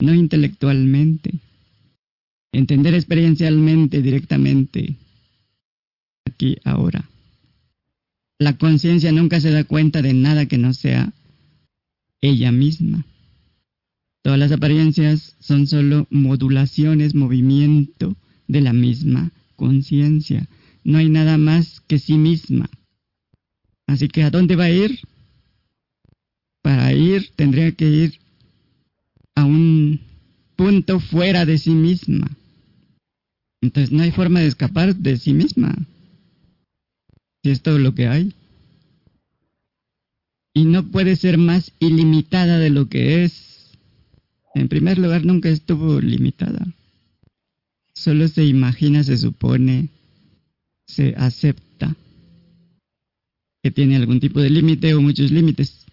no 0.00 0.12
intelectualmente, 0.12 1.32
entender 2.52 2.94
experiencialmente, 2.94 4.02
directamente, 4.02 4.96
aquí, 6.26 6.56
ahora. 6.64 7.08
La 8.38 8.58
conciencia 8.58 9.12
nunca 9.12 9.40
se 9.40 9.52
da 9.52 9.64
cuenta 9.64 10.02
de 10.02 10.12
nada 10.12 10.46
que 10.46 10.58
no 10.58 10.74
sea 10.74 11.12
ella 12.20 12.50
misma. 12.50 13.06
Todas 14.22 14.38
las 14.38 14.52
apariencias 14.52 15.36
son 15.38 15.66
solo 15.66 16.08
modulaciones, 16.10 17.14
movimiento 17.14 18.16
de 18.48 18.60
la 18.60 18.72
misma 18.72 19.30
conciencia. 19.54 20.48
No 20.82 20.98
hay 20.98 21.08
nada 21.10 21.38
más 21.38 21.80
que 21.80 21.98
sí 21.98 22.18
misma. 22.18 22.68
Así 23.86 24.08
que 24.08 24.22
¿a 24.22 24.30
dónde 24.30 24.56
va 24.56 24.64
a 24.64 24.70
ir? 24.70 25.00
Para 26.62 26.92
ir 26.92 27.30
tendría 27.36 27.72
que 27.72 27.86
ir 27.88 28.20
a 29.34 29.44
un 29.44 30.00
punto 30.56 31.00
fuera 31.00 31.44
de 31.44 31.58
sí 31.58 31.70
misma. 31.70 32.30
Entonces 33.60 33.92
no 33.92 34.02
hay 34.02 34.10
forma 34.10 34.40
de 34.40 34.46
escapar 34.46 34.94
de 34.94 35.16
sí 35.16 35.32
misma. 35.32 35.74
Si 37.42 37.50
es 37.50 37.62
todo 37.62 37.78
lo 37.78 37.94
que 37.94 38.08
hay. 38.08 38.34
Y 40.54 40.64
no 40.64 40.86
puede 40.90 41.16
ser 41.16 41.36
más 41.36 41.72
ilimitada 41.80 42.58
de 42.58 42.70
lo 42.70 42.88
que 42.88 43.24
es. 43.24 43.72
En 44.54 44.68
primer 44.68 44.98
lugar, 44.98 45.24
nunca 45.24 45.48
estuvo 45.48 46.00
limitada. 46.00 46.64
Solo 47.92 48.28
se 48.28 48.44
imagina, 48.44 49.02
se 49.02 49.18
supone, 49.18 49.88
se 50.86 51.14
acepta 51.16 51.96
que 53.64 53.72
tiene 53.72 53.96
algún 53.96 54.20
tipo 54.20 54.40
de 54.40 54.50
límite 54.50 54.94
o 54.94 55.02
muchos 55.02 55.32
límites. 55.32 55.84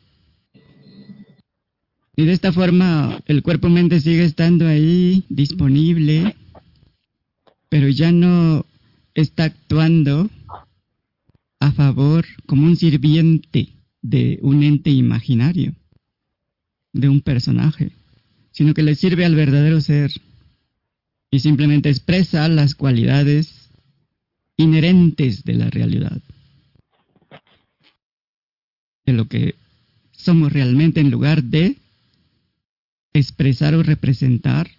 Y 2.15 2.25
de 2.25 2.33
esta 2.33 2.53
forma 2.53 3.19
el 3.25 3.41
cuerpo-mente 3.41 3.99
sigue 3.99 4.25
estando 4.25 4.67
ahí, 4.67 5.25
disponible, 5.29 6.35
pero 7.69 7.89
ya 7.89 8.11
no 8.11 8.67
está 9.15 9.45
actuando 9.45 10.29
a 11.59 11.71
favor 11.71 12.27
como 12.45 12.67
un 12.67 12.75
sirviente 12.75 13.69
de 14.03 14.37
un 14.43 14.61
ente 14.61 14.91
imaginario, 14.91 15.73
de 16.93 17.09
un 17.09 17.21
personaje 17.21 17.91
sino 18.51 18.73
que 18.73 18.83
le 18.83 18.95
sirve 18.95 19.25
al 19.25 19.35
verdadero 19.35 19.81
ser 19.81 20.11
y 21.31 21.39
simplemente 21.39 21.89
expresa 21.89 22.47
las 22.47 22.75
cualidades 22.75 23.69
inherentes 24.57 25.43
de 25.43 25.53
la 25.53 25.69
realidad, 25.69 26.21
lo 29.11 29.27
que 29.27 29.55
somos 30.11 30.51
realmente 30.51 30.99
en 30.99 31.11
lugar 31.11 31.43
de 31.43 31.77
expresar 33.13 33.75
o 33.75 33.83
representar 33.83 34.69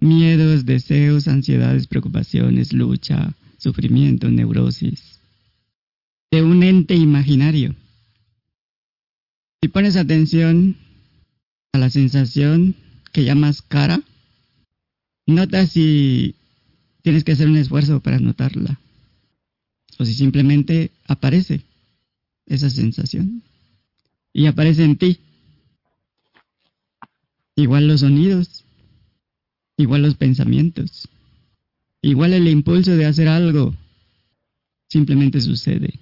miedos, 0.00 0.66
deseos, 0.66 1.28
ansiedades, 1.28 1.86
preocupaciones, 1.86 2.72
lucha, 2.72 3.34
sufrimiento, 3.58 4.28
neurosis, 4.28 5.20
de 6.30 6.42
un 6.42 6.62
ente 6.62 6.94
imaginario. 6.94 7.74
Si 9.62 9.68
pones 9.68 9.96
atención 9.96 10.76
a 11.72 11.78
la 11.78 11.90
sensación 11.90 12.76
que 13.12 13.24
llamas 13.24 13.62
cara, 13.62 14.02
nota 15.26 15.66
si 15.66 16.34
tienes 17.02 17.24
que 17.24 17.32
hacer 17.32 17.48
un 17.48 17.56
esfuerzo 17.56 18.00
para 18.00 18.18
notarla 18.18 18.78
o 19.98 20.04
si 20.04 20.12
simplemente 20.12 20.90
aparece 21.06 21.62
esa 22.46 22.70
sensación 22.70 23.42
y 24.32 24.46
aparece 24.46 24.84
en 24.84 24.96
ti. 24.96 25.18
Igual 27.56 27.86
los 27.86 28.00
sonidos, 28.00 28.64
igual 29.76 30.02
los 30.02 30.16
pensamientos, 30.16 31.08
igual 32.02 32.32
el 32.32 32.48
impulso 32.48 32.96
de 32.96 33.06
hacer 33.06 33.28
algo, 33.28 33.74
simplemente 34.88 35.40
sucede. 35.40 35.94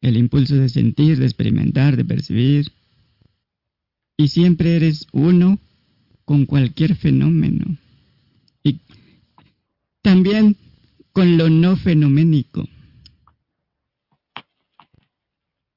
El 0.00 0.16
impulso 0.16 0.54
de 0.54 0.70
sentir, 0.70 1.18
de 1.18 1.26
experimentar, 1.26 1.96
de 1.96 2.06
percibir, 2.06 2.72
y 4.16 4.28
siempre 4.28 4.76
eres 4.76 5.06
uno 5.12 5.58
con 6.24 6.46
cualquier 6.46 6.96
fenómeno. 6.96 7.76
Y 8.62 8.80
también 10.02 10.56
con 11.12 11.36
lo 11.36 11.50
no 11.50 11.76
fenoménico. 11.76 12.66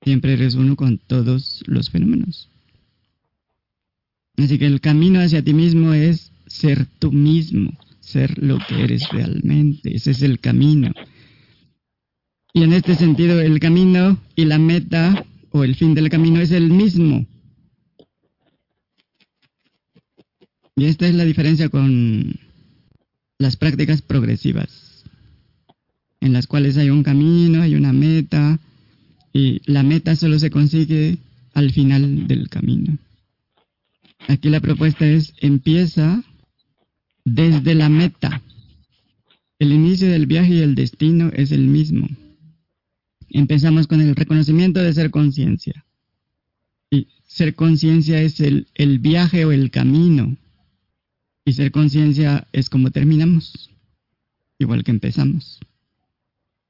Siempre 0.03 0.33
eres 0.33 0.55
uno 0.55 0.75
con 0.75 0.97
todos 0.97 1.63
los 1.65 1.89
fenómenos. 1.89 2.49
Así 4.37 4.57
que 4.57 4.65
el 4.65 4.81
camino 4.81 5.21
hacia 5.21 5.43
ti 5.43 5.53
mismo 5.53 5.93
es 5.93 6.31
ser 6.47 6.85
tú 6.99 7.11
mismo, 7.11 7.71
ser 7.99 8.41
lo 8.41 8.57
que 8.67 8.83
eres 8.83 9.07
realmente. 9.09 9.95
Ese 9.95 10.11
es 10.11 10.21
el 10.21 10.39
camino. 10.39 10.91
Y 12.53 12.63
en 12.63 12.73
este 12.73 12.95
sentido, 12.95 13.39
el 13.39 13.59
camino 13.59 14.19
y 14.35 14.45
la 14.45 14.59
meta 14.59 15.25
o 15.51 15.63
el 15.63 15.75
fin 15.75 15.93
del 15.93 16.09
camino 16.09 16.39
es 16.41 16.51
el 16.51 16.69
mismo. 16.69 17.25
Y 20.75 20.85
esta 20.85 21.07
es 21.07 21.13
la 21.13 21.23
diferencia 21.23 21.69
con 21.69 22.33
las 23.37 23.55
prácticas 23.57 24.01
progresivas, 24.01 25.03
en 26.19 26.33
las 26.33 26.47
cuales 26.47 26.77
hay 26.77 26.89
un 26.89 27.03
camino, 27.03 27.61
hay 27.61 27.75
una 27.75 27.93
meta, 27.93 28.42
y 29.33 29.61
la 29.65 29.81
meta 29.81 30.15
solo 30.15 30.37
se 30.37 30.51
consigue 30.51 31.17
al 31.53 31.71
final 31.71 32.27
del 32.27 32.49
camino. 32.49 32.97
Aquí 34.27 34.49
la 34.49 34.61
propuesta 34.61 35.05
es, 35.05 35.33
empieza 35.39 36.23
desde 37.25 37.73
la 37.75 37.89
meta. 37.89 38.41
El 39.59 39.73
inicio 39.73 40.09
del 40.09 40.27
viaje 40.27 40.53
y 40.55 40.59
el 40.59 40.75
destino 40.75 41.31
es 41.33 41.51
el 41.51 41.67
mismo. 41.67 42.07
Empezamos 43.29 43.87
con 43.87 44.01
el 44.01 44.15
reconocimiento 44.15 44.79
de 44.79 44.93
ser 44.93 45.09
conciencia. 45.09 45.83
Y 46.91 47.07
ser 47.25 47.55
conciencia 47.55 48.21
es 48.21 48.39
el, 48.39 48.67
el 48.75 48.99
viaje 48.99 49.45
o 49.45 49.51
el 49.51 49.71
camino 49.71 50.37
y 51.43 51.53
ser 51.53 51.71
conciencia 51.71 52.47
es 52.53 52.69
como 52.69 52.91
terminamos, 52.91 53.71
igual 54.59 54.83
que 54.83 54.91
empezamos. 54.91 55.59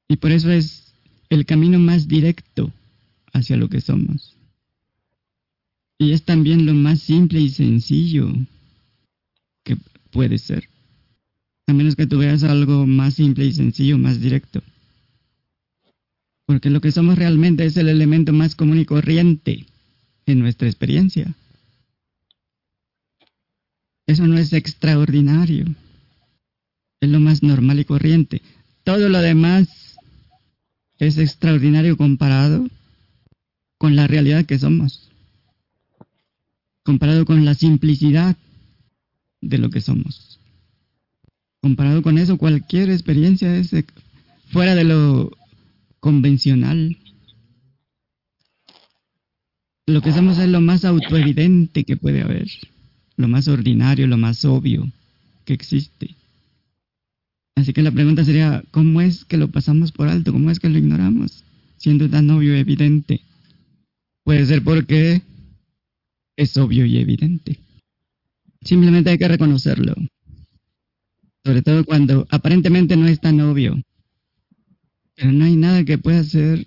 Y 0.08 0.16
por 0.16 0.32
eso 0.32 0.50
es 0.50 0.83
el 1.30 1.46
camino 1.46 1.78
más 1.78 2.08
directo 2.08 2.72
hacia 3.32 3.56
lo 3.56 3.68
que 3.68 3.80
somos. 3.80 4.36
Y 5.98 6.12
es 6.12 6.24
también 6.24 6.66
lo 6.66 6.74
más 6.74 7.00
simple 7.00 7.40
y 7.40 7.50
sencillo 7.50 8.32
que 9.62 9.76
puede 10.10 10.38
ser. 10.38 10.68
A 11.66 11.72
menos 11.72 11.96
que 11.96 12.06
tú 12.06 12.18
veas 12.18 12.42
algo 12.42 12.86
más 12.86 13.14
simple 13.14 13.46
y 13.46 13.52
sencillo, 13.52 13.96
más 13.98 14.20
directo. 14.20 14.62
Porque 16.46 16.68
lo 16.68 16.80
que 16.80 16.92
somos 16.92 17.16
realmente 17.16 17.64
es 17.64 17.76
el 17.76 17.88
elemento 17.88 18.32
más 18.32 18.54
común 18.54 18.78
y 18.78 18.84
corriente 18.84 19.66
en 20.26 20.40
nuestra 20.40 20.68
experiencia. 20.68 21.34
Eso 24.06 24.26
no 24.26 24.36
es 24.36 24.52
extraordinario. 24.52 25.64
Es 27.00 27.08
lo 27.08 27.20
más 27.20 27.42
normal 27.42 27.80
y 27.80 27.84
corriente. 27.84 28.42
Todo 28.82 29.08
lo 29.08 29.20
demás 29.20 29.83
es 30.98 31.18
extraordinario 31.18 31.96
comparado 31.96 32.68
con 33.78 33.96
la 33.96 34.06
realidad 34.06 34.46
que 34.46 34.58
somos. 34.58 35.10
Comparado 36.82 37.24
con 37.24 37.44
la 37.44 37.54
simplicidad 37.54 38.36
de 39.40 39.58
lo 39.58 39.70
que 39.70 39.80
somos. 39.80 40.40
comparado 41.60 42.02
con 42.02 42.18
eso, 42.18 42.36
cualquier 42.36 42.90
experiencia 42.90 43.56
es 43.56 43.70
fuera 44.50 44.74
de 44.74 44.84
lo 44.84 45.30
convencional. 45.98 46.98
Lo 49.86 50.02
que 50.02 50.12
somos 50.12 50.38
es 50.38 50.48
lo 50.48 50.60
más 50.60 50.84
autoevidente 50.84 51.84
que 51.84 51.96
puede 51.96 52.20
haber, 52.20 52.50
lo 53.16 53.28
más 53.28 53.48
ordinario, 53.48 54.06
lo 54.06 54.18
más 54.18 54.44
obvio 54.44 54.90
que 55.46 55.54
existe. 55.54 56.14
Así 57.56 57.72
que 57.72 57.82
la 57.82 57.92
pregunta 57.92 58.24
sería, 58.24 58.64
¿cómo 58.70 59.00
es 59.00 59.24
que 59.24 59.36
lo 59.36 59.48
pasamos 59.48 59.92
por 59.92 60.08
alto? 60.08 60.32
¿Cómo 60.32 60.50
es 60.50 60.58
que 60.58 60.68
lo 60.68 60.78
ignoramos? 60.78 61.44
Siendo 61.76 62.08
tan 62.08 62.28
obvio 62.30 62.56
y 62.56 62.60
evidente. 62.60 63.20
Puede 64.24 64.46
ser 64.46 64.62
porque 64.64 65.22
es 66.36 66.56
obvio 66.56 66.84
y 66.86 66.98
evidente. 66.98 67.58
Simplemente 68.62 69.10
hay 69.10 69.18
que 69.18 69.28
reconocerlo. 69.28 69.94
Sobre 71.44 71.62
todo 71.62 71.84
cuando 71.84 72.26
aparentemente 72.30 72.96
no 72.96 73.06
es 73.06 73.20
tan 73.20 73.40
obvio. 73.40 73.80
Pero 75.14 75.32
no 75.32 75.44
hay 75.44 75.56
nada 75.56 75.84
que 75.84 75.98
pueda 75.98 76.24
ser 76.24 76.66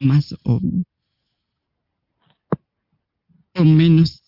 más 0.00 0.34
obvio. 0.44 0.84
O 3.54 3.64
menos. 3.64 4.22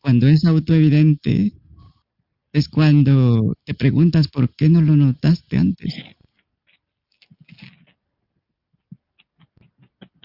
Cuando 0.00 0.26
es 0.26 0.44
autoevidente, 0.44 1.52
es 2.52 2.68
cuando 2.68 3.56
te 3.64 3.74
preguntas 3.74 4.28
por 4.28 4.54
qué 4.54 4.68
no 4.68 4.82
lo 4.82 4.96
notaste 4.96 5.56
antes. 5.56 5.94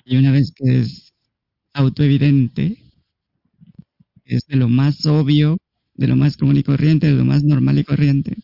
Y 0.06 0.18
una 0.18 0.32
vez 0.32 0.52
que 0.56 0.80
es 0.80 1.14
autoevidente, 1.74 2.78
es 4.24 4.46
de 4.48 4.56
lo 4.56 4.70
más 4.70 5.06
obvio, 5.06 5.58
de 5.96 6.08
lo 6.08 6.16
más 6.16 6.38
común 6.38 6.58
y 6.58 6.64
corriente, 6.64 7.08
de 7.08 7.14
lo 7.14 7.26
más 7.26 7.44
normal 7.44 7.80
y 7.80 7.84
corriente. 7.84 8.36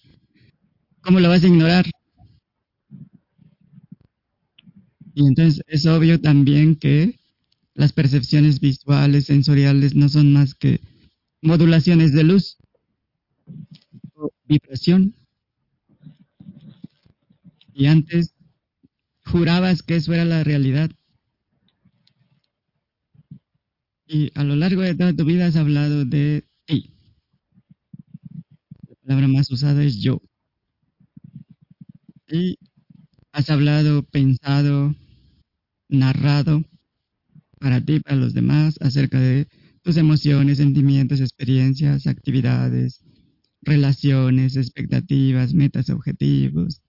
¿Cómo 1.02 1.20
lo 1.20 1.30
vas 1.30 1.44
a 1.44 1.48
ignorar? 1.48 1.86
Y 5.14 5.28
entonces 5.28 5.62
es 5.68 5.86
obvio 5.86 6.22
también 6.22 6.76
que 6.76 7.16
las 7.74 7.94
percepciones 7.94 8.60
visuales, 8.60 9.26
sensoriales, 9.26 9.96
no 9.96 10.10
son 10.10 10.34
más 10.34 10.54
que 10.54 10.80
modulaciones 11.42 12.14
de 12.14 12.24
luz 12.24 12.58
vibración. 14.46 15.16
Y 17.74 17.86
antes 17.88 18.34
jurabas 19.26 19.82
que 19.82 19.96
eso 19.96 20.14
era 20.14 20.26
la 20.26 20.44
realidad. 20.44 20.92
Y 24.08 24.32
a 24.36 24.44
lo 24.44 24.56
largo 24.56 24.82
de 24.82 24.94
toda 24.94 25.14
tu 25.14 25.24
vida 25.24 25.48
has 25.48 25.56
hablado 25.56 26.04
de 26.04 26.44
ti. 26.66 26.92
La 28.88 28.96
palabra 29.04 29.28
más 29.30 29.50
usada 29.52 29.84
es 29.84 30.02
yo. 30.02 30.22
Y 32.28 32.58
has 33.32 33.50
hablado, 33.50 34.04
pensado, 34.04 34.94
narrado 35.88 36.64
para 37.60 37.80
ti, 37.80 38.00
para 38.00 38.18
los 38.18 38.34
demás, 38.34 38.76
acerca 38.82 39.20
de 39.20 39.48
tus 39.82 39.98
emociones, 39.98 40.58
sentimientos, 40.58 41.22
experiencias, 41.22 42.08
actividades, 42.08 43.02
relaciones, 43.62 44.56
expectativas, 44.56 45.54
metas, 45.54 45.90
objetivos. 45.90 46.82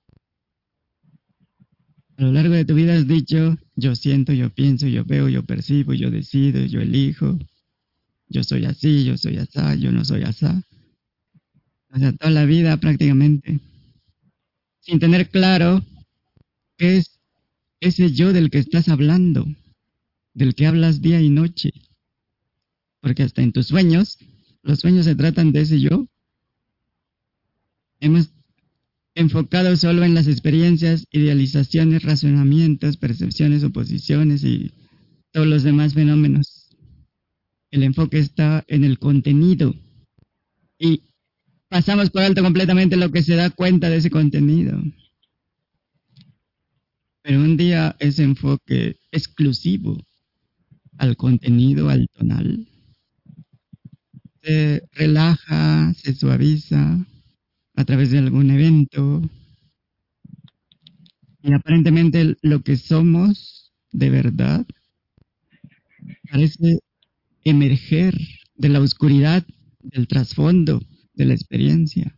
A 2.16 2.22
lo 2.22 2.32
largo 2.32 2.54
de 2.54 2.64
tu 2.64 2.74
vida 2.74 2.94
has 2.94 3.06
dicho, 3.06 3.56
yo 3.74 3.94
siento, 3.94 4.32
yo 4.32 4.50
pienso, 4.50 4.86
yo 4.86 5.04
veo, 5.04 5.28
yo 5.28 5.44
percibo, 5.44 5.92
yo 5.94 6.10
decido, 6.10 6.64
yo 6.66 6.80
elijo, 6.80 7.38
yo 8.28 8.44
soy 8.44 8.64
así, 8.64 9.04
yo 9.04 9.16
soy 9.16 9.38
asá, 9.38 9.74
yo 9.74 9.92
no 9.92 10.04
soy 10.04 10.22
asá. 10.22 10.62
O 11.90 11.98
sea, 11.98 12.12
toda 12.12 12.30
la 12.30 12.44
vida 12.46 12.76
prácticamente. 12.78 13.60
Sin 14.80 14.98
tener 14.98 15.30
claro 15.30 15.84
qué 16.76 16.98
es 16.98 17.20
ese 17.80 18.12
yo 18.12 18.32
del 18.32 18.50
que 18.50 18.58
estás 18.58 18.88
hablando, 18.88 19.46
del 20.32 20.54
que 20.54 20.66
hablas 20.66 21.02
día 21.02 21.20
y 21.20 21.28
noche. 21.28 21.72
Porque 23.00 23.22
hasta 23.24 23.42
en 23.42 23.52
tus 23.52 23.66
sueños, 23.66 24.18
los 24.62 24.80
sueños 24.80 25.04
se 25.04 25.14
tratan 25.14 25.52
de 25.52 25.62
ese 25.62 25.80
yo. 25.80 26.06
Hemos 28.02 28.32
enfocado 29.14 29.76
solo 29.76 30.02
en 30.02 30.12
las 30.12 30.26
experiencias, 30.26 31.06
idealizaciones, 31.12 32.02
razonamientos, 32.02 32.96
percepciones, 32.96 33.62
oposiciones 33.62 34.42
y 34.42 34.72
todos 35.30 35.46
los 35.46 35.62
demás 35.62 35.94
fenómenos. 35.94 36.68
El 37.70 37.84
enfoque 37.84 38.18
está 38.18 38.64
en 38.66 38.82
el 38.82 38.98
contenido 38.98 39.72
y 40.80 41.04
pasamos 41.68 42.10
por 42.10 42.22
alto 42.22 42.42
completamente 42.42 42.96
lo 42.96 43.12
que 43.12 43.22
se 43.22 43.36
da 43.36 43.50
cuenta 43.50 43.88
de 43.88 43.98
ese 43.98 44.10
contenido. 44.10 44.82
Pero 47.22 47.38
un 47.38 47.56
día 47.56 47.94
ese 48.00 48.24
enfoque 48.24 48.96
exclusivo 49.12 49.96
al 50.98 51.16
contenido, 51.16 51.88
al 51.88 52.08
tonal, 52.08 52.66
se 54.42 54.88
relaja, 54.90 55.94
se 55.94 56.16
suaviza, 56.16 57.06
a 57.74 57.84
través 57.84 58.10
de 58.10 58.18
algún 58.18 58.50
evento. 58.50 59.22
Y 61.42 61.52
aparentemente 61.52 62.36
lo 62.42 62.62
que 62.62 62.76
somos 62.76 63.72
de 63.90 64.10
verdad 64.10 64.66
parece 66.30 66.80
emerger 67.44 68.16
de 68.54 68.68
la 68.68 68.80
oscuridad, 68.80 69.44
del 69.80 70.06
trasfondo 70.06 70.82
de 71.14 71.26
la 71.26 71.34
experiencia. 71.34 72.16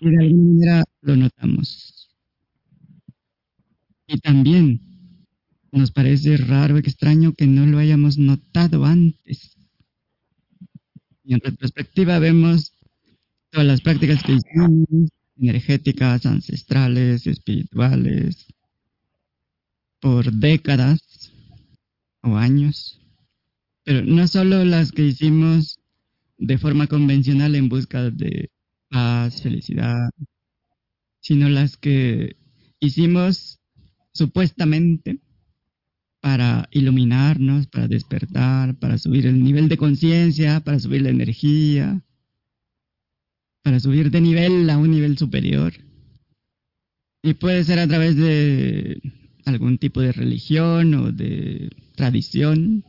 Y 0.00 0.10
de 0.10 0.24
alguna 0.24 0.44
manera 0.44 0.84
lo 1.00 1.16
notamos. 1.16 2.08
Y 4.06 4.18
también 4.18 4.80
nos 5.72 5.90
parece 5.90 6.36
raro, 6.36 6.78
extraño 6.78 7.32
que 7.32 7.46
no 7.46 7.66
lo 7.66 7.78
hayamos 7.78 8.18
notado 8.18 8.84
antes. 8.84 9.56
Y 11.24 11.34
en 11.34 11.40
retrospectiva 11.40 12.18
vemos 12.18 12.75
todas 13.56 13.68
las 13.68 13.80
prácticas 13.80 14.22
que 14.22 14.32
hicimos, 14.32 15.08
energéticas, 15.40 16.26
ancestrales, 16.26 17.26
espirituales, 17.26 18.48
por 19.98 20.30
décadas 20.30 21.32
o 22.20 22.36
años, 22.36 23.00
pero 23.82 24.02
no 24.02 24.28
solo 24.28 24.62
las 24.66 24.92
que 24.92 25.04
hicimos 25.04 25.78
de 26.36 26.58
forma 26.58 26.86
convencional 26.86 27.54
en 27.54 27.70
busca 27.70 28.10
de 28.10 28.50
paz, 28.90 29.40
felicidad, 29.40 30.10
sino 31.20 31.48
las 31.48 31.78
que 31.78 32.36
hicimos 32.78 33.58
supuestamente 34.12 35.22
para 36.20 36.68
iluminarnos, 36.72 37.68
para 37.68 37.88
despertar, 37.88 38.74
para 38.78 38.98
subir 38.98 39.24
el 39.24 39.42
nivel 39.42 39.70
de 39.70 39.78
conciencia, 39.78 40.60
para 40.60 40.78
subir 40.78 41.00
la 41.00 41.08
energía, 41.08 42.02
para 43.66 43.80
subir 43.80 44.12
de 44.12 44.20
nivel 44.20 44.70
a 44.70 44.78
un 44.78 44.92
nivel 44.92 45.18
superior. 45.18 45.72
Y 47.20 47.34
puede 47.34 47.64
ser 47.64 47.80
a 47.80 47.88
través 47.88 48.14
de 48.14 49.02
algún 49.44 49.78
tipo 49.78 50.00
de 50.00 50.12
religión 50.12 50.94
o 50.94 51.10
de 51.10 51.70
tradición. 51.96 52.84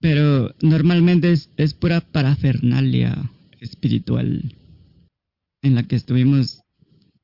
Pero 0.00 0.54
normalmente 0.60 1.32
es, 1.32 1.72
pura 1.72 2.02
parafernalia 2.02 3.30
espiritual 3.58 4.54
en 5.62 5.76
la 5.76 5.84
que 5.84 5.96
estuvimos 5.96 6.60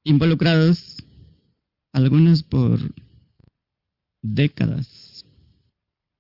involucrados, 0.03 1.05
algunos 1.93 2.43
por 2.43 2.81
décadas. 4.23 5.27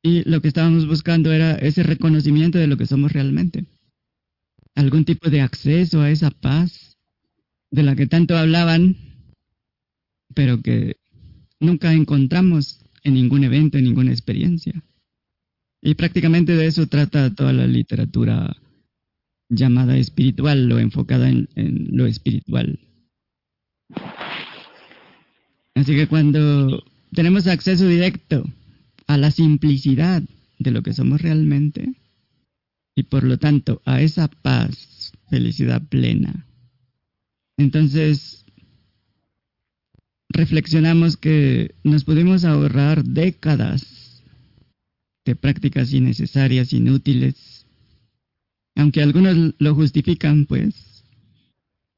Y 0.02 0.28
lo 0.28 0.42
que 0.42 0.48
estábamos 0.48 0.86
buscando 0.86 1.32
era 1.32 1.54
ese 1.54 1.82
reconocimiento 1.82 2.58
de 2.58 2.66
lo 2.66 2.76
que 2.76 2.84
somos 2.84 3.10
realmente 3.10 3.64
algún 4.78 5.04
tipo 5.04 5.28
de 5.28 5.40
acceso 5.40 6.02
a 6.02 6.10
esa 6.10 6.30
paz 6.30 6.96
de 7.72 7.82
la 7.82 7.96
que 7.96 8.06
tanto 8.06 8.36
hablaban, 8.36 8.96
pero 10.34 10.62
que 10.62 10.96
nunca 11.58 11.92
encontramos 11.92 12.80
en 13.02 13.14
ningún 13.14 13.42
evento, 13.42 13.76
en 13.76 13.84
ninguna 13.84 14.12
experiencia. 14.12 14.84
Y 15.82 15.94
prácticamente 15.94 16.54
de 16.54 16.66
eso 16.66 16.86
trata 16.86 17.34
toda 17.34 17.52
la 17.52 17.66
literatura 17.66 18.56
llamada 19.48 19.96
espiritual 19.96 20.70
o 20.70 20.78
enfocada 20.78 21.28
en, 21.28 21.48
en 21.56 21.88
lo 21.96 22.06
espiritual. 22.06 22.78
Así 25.74 25.96
que 25.96 26.06
cuando 26.06 26.84
tenemos 27.12 27.48
acceso 27.48 27.84
directo 27.88 28.44
a 29.08 29.16
la 29.16 29.32
simplicidad 29.32 30.22
de 30.60 30.70
lo 30.70 30.84
que 30.84 30.92
somos 30.92 31.20
realmente, 31.20 31.94
y 32.98 33.04
por 33.04 33.22
lo 33.22 33.38
tanto 33.38 33.80
a 33.84 34.02
esa 34.02 34.26
paz, 34.26 35.12
felicidad 35.30 35.80
plena. 35.88 36.46
Entonces, 37.56 38.44
reflexionamos 40.28 41.16
que 41.16 41.76
nos 41.84 42.02
pudimos 42.02 42.44
ahorrar 42.44 43.04
décadas 43.04 44.24
de 45.24 45.36
prácticas 45.36 45.92
innecesarias, 45.92 46.72
inútiles, 46.72 47.66
Aunque 48.74 49.02
algunos 49.02 49.54
lo 49.58 49.74
justifican, 49.74 50.46
pues, 50.46 51.04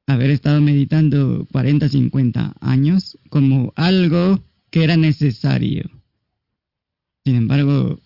haber 0.06 0.30
estado 0.30 0.60
meditando 0.60 1.46
40, 1.52 1.88
50 1.88 2.56
años 2.60 3.18
como 3.28 3.72
algo 3.76 4.42
que 4.70 4.84
era 4.84 4.96
necesario. 4.96 5.90
Sin 7.24 7.36
embargo, 7.36 8.00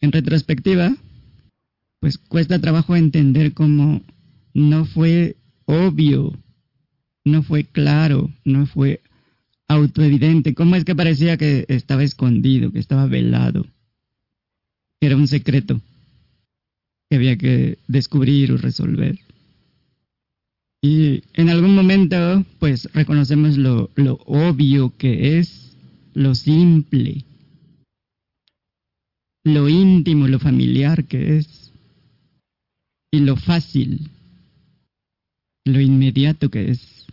en 0.00 0.12
retrospectiva, 0.12 0.96
pues 2.00 2.18
cuesta 2.18 2.60
trabajo 2.60 2.96
entender 2.96 3.52
cómo 3.54 4.02
no 4.54 4.84
fue 4.84 5.36
obvio, 5.64 6.32
no 7.24 7.42
fue 7.42 7.64
claro, 7.64 8.32
no 8.44 8.66
fue 8.66 9.00
autoevidente, 9.68 10.54
cómo 10.54 10.76
es 10.76 10.84
que 10.84 10.94
parecía 10.94 11.36
que 11.36 11.66
estaba 11.68 12.02
escondido, 12.02 12.72
que 12.72 12.78
estaba 12.78 13.06
velado, 13.06 13.66
que 15.00 15.06
era 15.06 15.16
un 15.16 15.28
secreto 15.28 15.80
que 17.10 17.16
había 17.16 17.36
que 17.36 17.78
descubrir 17.86 18.52
o 18.52 18.56
resolver. 18.56 19.18
Y 20.80 21.22
en 21.34 21.48
algún 21.48 21.74
momento, 21.74 22.44
pues 22.58 22.88
reconocemos 22.94 23.58
lo, 23.58 23.90
lo 23.96 24.20
obvio 24.26 24.96
que 24.96 25.38
es, 25.38 25.76
lo 26.14 26.34
simple, 26.34 27.24
lo 29.44 29.68
íntimo, 29.68 30.28
lo 30.28 30.38
familiar 30.38 31.04
que 31.04 31.38
es, 31.38 31.67
y 33.10 33.20
lo 33.20 33.36
fácil, 33.36 34.10
lo 35.64 35.80
inmediato 35.80 36.50
que 36.50 36.70
es. 36.70 37.06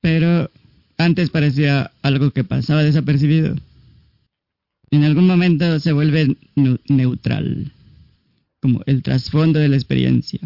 Pero 0.00 0.50
antes 0.96 1.30
parecía 1.30 1.90
algo 2.02 2.30
que 2.30 2.44
pasaba 2.44 2.82
desapercibido. 2.82 3.56
En 4.90 5.04
algún 5.04 5.26
momento 5.26 5.78
se 5.80 5.92
vuelve 5.92 6.36
neutral, 6.88 7.72
como 8.60 8.82
el 8.86 9.02
trasfondo 9.02 9.58
de 9.58 9.68
la 9.68 9.76
experiencia. 9.76 10.40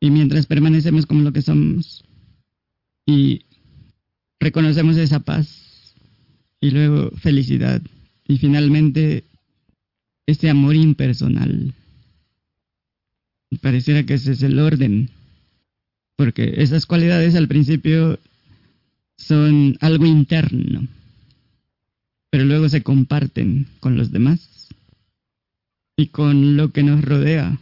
Y 0.00 0.10
mientras 0.10 0.46
permanecemos 0.46 1.06
como 1.06 1.22
lo 1.22 1.32
que 1.32 1.42
somos 1.42 2.04
y 3.06 3.42
reconocemos 4.40 4.96
esa 4.96 5.20
paz 5.20 5.94
y 6.60 6.70
luego 6.70 7.10
felicidad 7.12 7.80
y 8.26 8.38
finalmente 8.38 9.24
ese 10.26 10.50
amor 10.50 10.74
impersonal. 10.74 11.74
Pareciera 13.60 14.04
que 14.04 14.14
ese 14.14 14.32
es 14.32 14.42
el 14.42 14.58
orden, 14.58 15.10
porque 16.16 16.54
esas 16.58 16.86
cualidades 16.86 17.34
al 17.34 17.48
principio 17.48 18.18
son 19.16 19.76
algo 19.80 20.06
interno, 20.06 20.86
pero 22.30 22.44
luego 22.44 22.68
se 22.68 22.82
comparten 22.82 23.66
con 23.80 23.96
los 23.96 24.10
demás 24.10 24.68
y 25.96 26.06
con 26.06 26.56
lo 26.56 26.70
que 26.70 26.82
nos 26.82 27.04
rodea, 27.04 27.58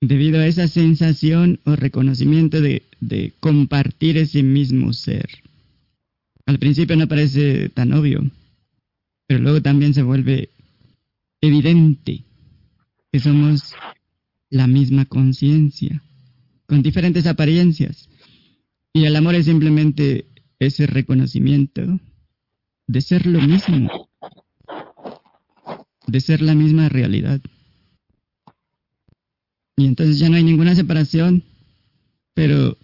debido 0.00 0.40
a 0.40 0.46
esa 0.46 0.68
sensación 0.68 1.58
o 1.64 1.74
reconocimiento 1.74 2.60
de, 2.60 2.82
de 3.00 3.32
compartir 3.40 4.18
ese 4.18 4.42
mismo 4.42 4.92
ser. 4.92 5.28
Al 6.44 6.58
principio 6.58 6.94
no 6.96 7.08
parece 7.08 7.70
tan 7.70 7.92
obvio, 7.94 8.30
pero 9.26 9.40
luego 9.40 9.62
también 9.62 9.94
se 9.94 10.02
vuelve 10.02 10.50
evidente 11.40 12.22
que 13.10 13.18
somos 13.18 13.74
la 14.50 14.66
misma 14.66 15.04
conciencia, 15.06 16.02
con 16.66 16.82
diferentes 16.82 17.26
apariencias. 17.26 18.08
Y 18.92 19.04
el 19.04 19.16
amor 19.16 19.34
es 19.34 19.46
simplemente 19.46 20.26
ese 20.58 20.86
reconocimiento 20.86 22.00
de 22.86 23.00
ser 23.00 23.26
lo 23.26 23.40
mismo, 23.40 24.08
de 26.06 26.20
ser 26.20 26.42
la 26.42 26.54
misma 26.54 26.88
realidad. 26.88 27.40
Y 29.76 29.86
entonces 29.86 30.18
ya 30.18 30.28
no 30.28 30.36
hay 30.36 30.44
ninguna 30.44 30.74
separación, 30.74 31.42
pero 32.34 32.78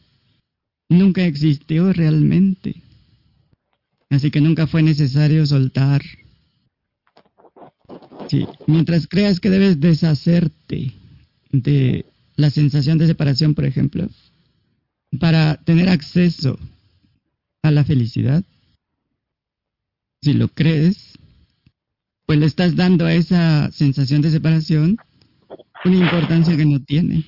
nunca 0.88 1.24
existió 1.24 1.92
realmente. 1.92 2.82
Así 4.10 4.30
que 4.30 4.42
nunca 4.42 4.66
fue 4.66 4.82
necesario 4.82 5.46
soltar 5.46 6.02
mientras 8.66 9.06
creas 9.06 9.40
que 9.40 9.50
debes 9.50 9.80
deshacerte 9.80 10.92
de 11.52 12.06
la 12.36 12.50
sensación 12.50 12.98
de 12.98 13.06
separación, 13.06 13.54
por 13.54 13.64
ejemplo, 13.64 14.08
para 15.20 15.56
tener 15.56 15.88
acceso 15.88 16.58
a 17.62 17.70
la 17.70 17.84
felicidad, 17.84 18.42
si 20.22 20.32
lo 20.32 20.48
crees, 20.48 21.18
pues 22.26 22.38
le 22.38 22.46
estás 22.46 22.74
dando 22.76 23.06
a 23.06 23.14
esa 23.14 23.70
sensación 23.72 24.22
de 24.22 24.30
separación 24.30 24.96
una 25.84 25.96
importancia 25.96 26.56
que 26.56 26.64
no 26.64 26.82
tiene. 26.82 27.26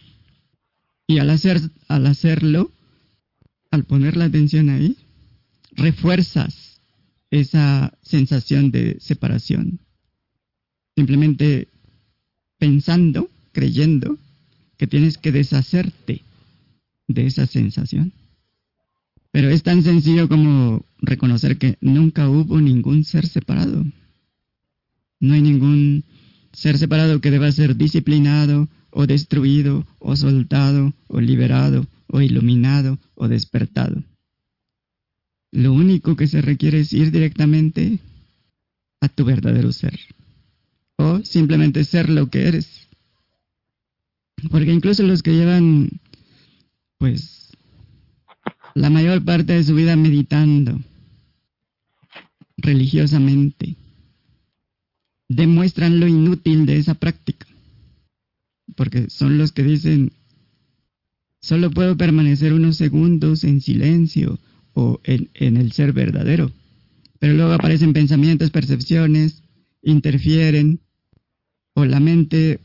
Y 1.06 1.18
al, 1.18 1.28
hacer, 1.30 1.60
al 1.88 2.06
hacerlo, 2.06 2.72
al 3.70 3.84
poner 3.84 4.16
la 4.16 4.26
atención 4.26 4.70
ahí, 4.70 4.96
refuerzas 5.72 6.80
esa 7.30 7.92
sensación 8.02 8.70
de 8.70 8.96
separación 9.00 9.80
simplemente 10.96 11.68
pensando, 12.58 13.28
creyendo 13.55 14.18
que 14.76 14.86
tienes 14.86 15.16
que 15.16 15.32
deshacerte 15.32 16.20
de 17.09 17.26
esa 17.26 17.46
sensación. 17.46 18.12
Pero 19.30 19.48
es 19.48 19.62
tan 19.62 19.82
sencillo 19.82 20.28
como 20.28 20.84
reconocer 20.98 21.57
que 21.57 21.78
nunca 21.80 22.28
hubo 22.28 22.61
ningún 22.61 23.05
ser 23.05 23.26
separado. 23.26 23.82
No 25.20 25.32
hay 25.32 25.40
ningún 25.40 26.05
ser 26.52 26.76
separado 26.76 27.20
que 27.20 27.30
deba 27.30 27.50
ser 27.50 27.76
disciplinado 27.76 28.68
o 28.90 29.07
destruido 29.07 29.86
o 29.98 30.14
soltado 30.16 30.92
o 31.09 31.20
liberado 31.20 31.86
o 32.09 32.20
iluminado 32.20 32.98
o 33.14 33.26
despertado. 33.26 34.05
Lo 35.50 35.72
único 35.72 36.16
que 36.16 36.26
se 36.26 36.42
requiere 36.42 36.80
es 36.80 36.92
ir 36.92 37.11
directamente 37.11 37.98
a 39.00 39.09
tu 39.09 39.24
verdadero 39.24 39.72
ser 39.72 39.98
o 40.96 41.24
simplemente 41.24 41.84
ser 41.84 42.09
lo 42.09 42.28
que 42.30 42.48
eres. 42.48 42.84
Porque 44.51 44.72
incluso 44.72 45.03
los 45.03 45.22
que 45.22 45.34
llevan, 45.34 45.88
pues, 46.99 47.53
la 48.74 48.90
mayor 48.90 49.24
parte 49.24 49.53
de 49.53 49.64
su 49.64 49.74
vida 49.74 49.97
meditando 49.97 50.80
religiosamente, 52.57 53.77
demuestran 55.28 56.01
lo 56.01 56.09
inútil 56.09 56.66
de 56.66 56.78
esa 56.78 56.94
práctica. 56.94 57.47
Porque 58.77 59.09
son 59.10 59.39
los 59.39 59.52
que 59.52 59.62
dicen, 59.62 60.12
solo 61.40 61.70
puedo 61.70 61.97
permanecer 61.97 62.52
unos 62.52 62.77
segundos 62.77 63.44
en 63.44 63.60
silencio 63.60 64.39
o 64.73 65.01
en, 65.05 65.31
en 65.35 65.56
el 65.56 65.73
ser 65.73 65.93
verdadero. 65.93 66.51
Pero 67.18 67.35
luego 67.35 67.52
aparecen 67.52 67.93
pensamientos, 67.93 68.51
percepciones, 68.51 69.43
interfieren 69.82 70.81
o 71.74 71.85
la 71.85 72.01
mente 72.01 72.60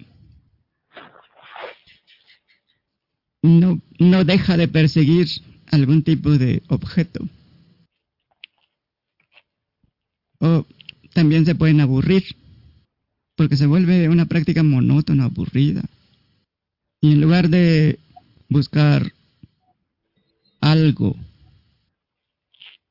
no, 3.41 3.81
no 3.99 4.25
deja 4.25 4.57
de 4.57 4.67
perseguir 4.67 5.27
algún 5.71 6.03
tipo 6.03 6.31
de 6.31 6.61
objeto. 6.67 7.27
O 10.39 10.65
también 11.13 11.45
se 11.45 11.55
pueden 11.55 11.81
aburrir, 11.81 12.23
porque 13.35 13.57
se 13.57 13.65
vuelve 13.65 14.09
una 14.09 14.25
práctica 14.25 14.63
monótona, 14.63 15.25
aburrida. 15.25 15.83
Y 17.01 17.13
en 17.13 17.21
lugar 17.21 17.49
de 17.49 17.99
buscar 18.49 19.13
algo, 20.61 21.15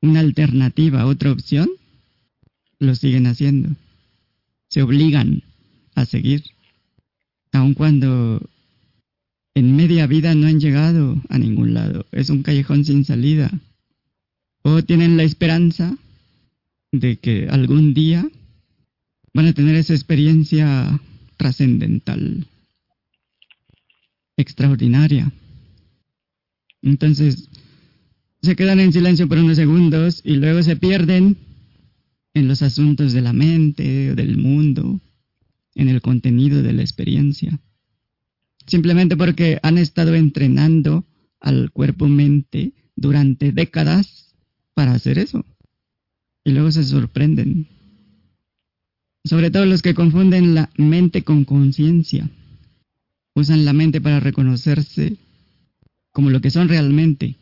una 0.01 0.21
alternativa, 0.21 1.05
otra 1.05 1.31
opción, 1.31 1.69
lo 2.79 2.95
siguen 2.95 3.27
haciendo. 3.27 3.69
Se 4.69 4.81
obligan 4.81 5.43
a 5.95 6.05
seguir, 6.05 6.43
aun 7.51 7.73
cuando 7.73 8.41
en 9.59 9.75
media 9.75 10.07
vida 10.07 10.33
no 10.35 10.47
han 10.47 10.59
llegado 10.59 11.21
a 11.27 11.37
ningún 11.37 11.73
lado. 11.73 12.05
Es 12.11 12.29
un 12.29 12.43
callejón 12.43 12.85
sin 12.85 13.03
salida. 13.03 13.51
O 14.61 14.81
tienen 14.83 15.17
la 15.17 15.23
esperanza 15.23 15.97
de 16.91 17.17
que 17.17 17.47
algún 17.49 17.93
día 17.93 18.25
van 19.33 19.47
a 19.47 19.53
tener 19.53 19.75
esa 19.75 19.93
experiencia 19.93 20.99
trascendental, 21.37 22.47
extraordinaria. 24.37 25.31
Entonces, 26.81 27.49
se 28.41 28.55
quedan 28.55 28.79
en 28.79 28.93
silencio 28.93 29.27
por 29.27 29.39
unos 29.39 29.57
segundos 29.57 30.21
y 30.23 30.35
luego 30.35 30.63
se 30.63 30.77
pierden 30.77 31.35
en 32.33 32.47
los 32.47 32.61
asuntos 32.61 33.11
de 33.11 33.21
la 33.21 33.33
mente 33.33 34.15
del 34.15 34.37
mundo 34.37 35.01
en 35.75 35.89
el 35.89 36.01
contenido 36.01 36.63
de 36.63 36.73
la 36.73 36.81
experiencia. 36.81 37.59
Simplemente 38.69 39.17
porque 39.17 39.59
han 39.63 39.79
estado 39.79 40.13
entrenando 40.13 41.03
al 41.39 41.71
cuerpo-mente 41.71 42.73
durante 42.95 43.51
décadas 43.51 44.35
para 44.75 44.93
hacer 44.93 45.17
eso. 45.17 45.43
Y 46.43 46.51
luego 46.51 46.71
se 46.71 46.83
sorprenden. 46.83 47.67
Sobre 49.23 49.49
todo 49.49 49.65
los 49.65 49.81
que 49.81 49.95
confunden 49.95 50.53
la 50.53 50.69
mente 50.77 51.23
con 51.23 51.45
conciencia. 51.45 52.29
usan 53.33 53.65
la 53.65 53.73
mente 53.73 54.01
para 54.01 54.19
reconocerse 54.19 55.17
como 56.11 56.29
lo 56.29 56.41
que 56.41 56.51
son 56.51 56.67
realmente, 56.67 57.37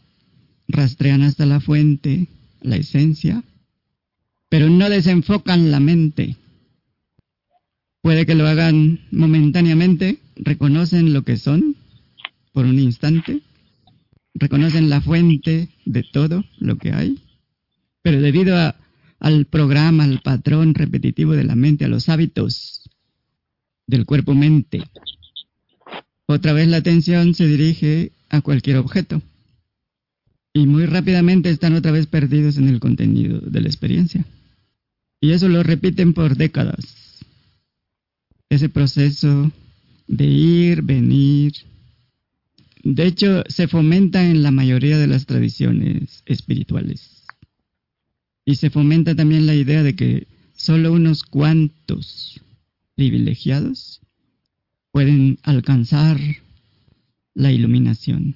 rastrean 0.68 1.24
hasta 1.24 1.46
la 1.46 1.60
fuente, 1.60 2.28
la 2.62 2.76
esencia, 2.76 3.44
pero 4.50 4.70
no 4.70 4.90
desenfocan 4.90 5.72
la 5.72 5.80
mente. 5.80 6.36
Puede 8.08 8.26
que 8.26 8.36
lo 8.36 8.48
hagan 8.48 9.02
momentáneamente, 9.12 10.20
reconocen 10.38 11.12
lo 11.12 11.24
que 11.24 11.36
son 11.36 11.76
por 12.54 12.66
un 12.66 12.80
instante, 12.80 13.42
reconocen 14.34 14.90
la 14.90 15.02
fuente 15.02 15.68
de 15.84 16.04
todo 16.04 16.46
lo 16.58 16.78
que 16.78 16.94
hay, 16.94 17.20
pero 18.02 18.22
debido 18.22 18.56
al 19.20 19.46
programa, 19.48 20.06
al 20.06 20.22
patrón 20.22 20.74
repetitivo 20.74 21.34
de 21.34 21.44
la 21.44 21.56
mente, 21.56 21.84
a 21.84 21.90
los 21.90 22.08
hábitos 22.08 22.90
del 23.88 24.06
cuerpo-mente, 24.06 24.84
otra 26.28 26.54
vez 26.54 26.70
la 26.70 26.78
atención 26.78 27.34
se 27.34 27.46
dirige 27.46 28.14
a 28.30 28.40
cualquier 28.40 28.78
objeto 28.78 29.22
y 30.54 30.66
muy 30.66 30.86
rápidamente 30.86 31.50
están 31.50 31.74
otra 31.74 31.92
vez 31.92 32.08
perdidos 32.08 32.58
en 32.58 32.70
el 32.70 32.80
contenido 32.80 33.42
de 33.42 33.60
la 33.60 33.68
experiencia. 33.68 34.26
Y 35.20 35.32
eso 35.32 35.50
lo 35.50 35.62
repiten 35.62 36.14
por 36.14 36.38
décadas. 36.38 37.07
Ese 38.50 38.70
proceso 38.70 39.52
de 40.08 40.26
ir, 40.26 40.82
venir. 40.82 41.54
De 42.84 43.06
hecho, 43.06 43.44
se 43.48 43.68
fomenta 43.68 44.24
en 44.24 44.44
la 44.44 44.52
mayoría 44.52 44.98
de 44.98 45.08
las 45.08 45.26
tradiciones 45.26 46.24
espirituales. 46.26 47.26
Y 48.46 48.56
se 48.56 48.70
fomenta 48.70 49.16
también 49.16 49.46
la 49.46 49.56
idea 49.56 49.84
de 49.84 49.96
que 49.96 50.28
solo 50.56 50.94
unos 50.94 51.24
cuantos 51.24 52.40
privilegiados 52.96 54.02
pueden 54.92 55.38
alcanzar 55.44 56.18
la 57.34 57.52
iluminación 57.52 58.36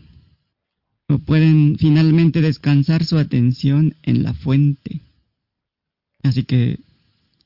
o 1.08 1.18
pueden 1.18 1.78
finalmente 1.78 2.42
descansar 2.42 3.04
su 3.06 3.18
atención 3.18 3.96
en 4.04 4.24
la 4.24 4.34
fuente. 4.34 5.02
Así 6.24 6.44
que 6.44 6.80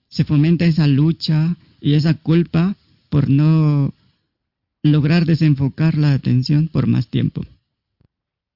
se 0.09 0.23
fomenta 0.23 0.65
esa 0.65 0.87
lucha 0.87 1.55
y 1.85 1.93
esa 1.93 2.15
culpa 2.15 2.75
por 3.11 3.29
no 3.29 3.93
lograr 4.81 5.27
desenfocar 5.27 5.99
la 5.99 6.13
atención 6.13 6.67
por 6.67 6.87
más 6.87 7.09
tiempo. 7.09 7.45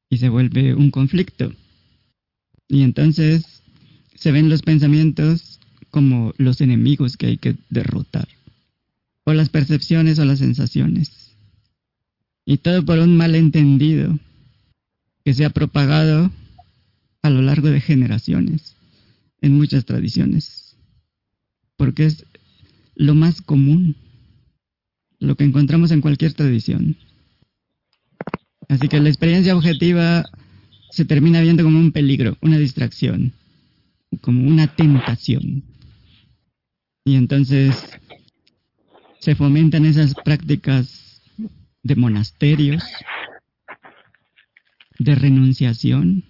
Y 0.09 0.17
se 0.17 0.29
vuelve 0.29 0.73
un 0.73 0.89
conflicto. 0.89 1.53
Y 2.67 2.81
entonces 2.81 3.61
se 4.15 4.31
ven 4.31 4.49
los 4.49 4.63
pensamientos 4.63 5.59
como 5.91 6.33
los 6.39 6.59
enemigos 6.59 7.17
que 7.17 7.27
hay 7.27 7.37
que 7.37 7.55
derrotar. 7.69 8.27
O 9.25 9.33
las 9.33 9.49
percepciones 9.49 10.17
o 10.17 10.25
las 10.25 10.39
sensaciones. 10.39 11.35
Y 12.45 12.57
todo 12.57 12.83
por 12.83 12.97
un 12.97 13.15
malentendido 13.15 14.17
que 15.23 15.35
se 15.35 15.45
ha 15.45 15.51
propagado 15.51 16.31
a 17.21 17.29
lo 17.29 17.43
largo 17.43 17.69
de 17.69 17.79
generaciones 17.79 18.75
en 19.39 19.55
muchas 19.55 19.85
tradiciones, 19.85 20.75
porque 21.77 22.05
es 22.05 22.25
lo 22.99 23.15
más 23.15 23.41
común, 23.41 23.95
lo 25.19 25.37
que 25.37 25.45
encontramos 25.45 25.91
en 25.91 26.01
cualquier 26.01 26.33
tradición. 26.33 26.97
Así 28.67 28.89
que 28.89 28.99
la 28.99 29.07
experiencia 29.07 29.55
objetiva 29.55 30.25
se 30.91 31.05
termina 31.05 31.39
viendo 31.39 31.63
como 31.63 31.79
un 31.79 31.93
peligro, 31.93 32.37
una 32.41 32.57
distracción, 32.57 33.31
como 34.19 34.45
una 34.45 34.67
tentación. 34.75 35.63
Y 37.05 37.15
entonces 37.15 37.73
se 39.19 39.33
fomentan 39.33 39.85
esas 39.85 40.13
prácticas 40.13 41.21
de 41.81 41.95
monasterios, 41.95 42.83
de 44.99 45.15
renunciación, 45.15 46.25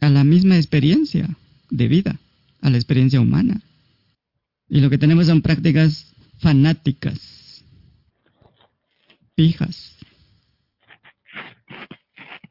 a 0.00 0.08
la 0.08 0.24
misma 0.24 0.56
experiencia 0.56 1.28
de 1.68 1.88
vida, 1.88 2.18
a 2.62 2.70
la 2.70 2.78
experiencia 2.78 3.20
humana. 3.20 3.60
Y 4.68 4.80
lo 4.80 4.90
que 4.90 4.98
tenemos 4.98 5.26
son 5.26 5.42
prácticas 5.42 6.14
fanáticas, 6.38 7.64
fijas, 9.34 9.96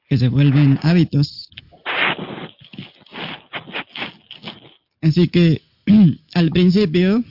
que 0.09 0.17
se 0.17 0.27
vuelven 0.29 0.79
hábitos. 0.81 1.49
Así 5.01 5.27
que 5.27 5.61
al 6.33 6.51
principio, 6.51 7.23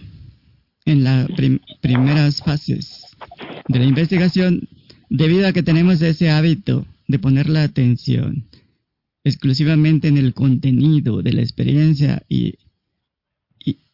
en 0.85 1.05
las 1.05 1.29
primeras 1.81 2.43
fases 2.43 3.03
de 3.69 3.79
la 3.79 3.85
investigación, 3.85 4.69
debido 5.11 5.47
a 5.47 5.53
que 5.53 5.63
tenemos 5.63 6.01
ese 6.01 6.31
hábito 6.31 6.87
de 7.09 7.19
poner 7.19 7.49
la 7.49 7.65
atención 7.65 8.49
exclusivamente 9.25 10.07
en 10.07 10.19
el 10.19 10.35
contenido 10.35 11.23
de 11.23 11.33
la 11.33 11.43
experiencia 11.43 12.23
y, 12.29 12.55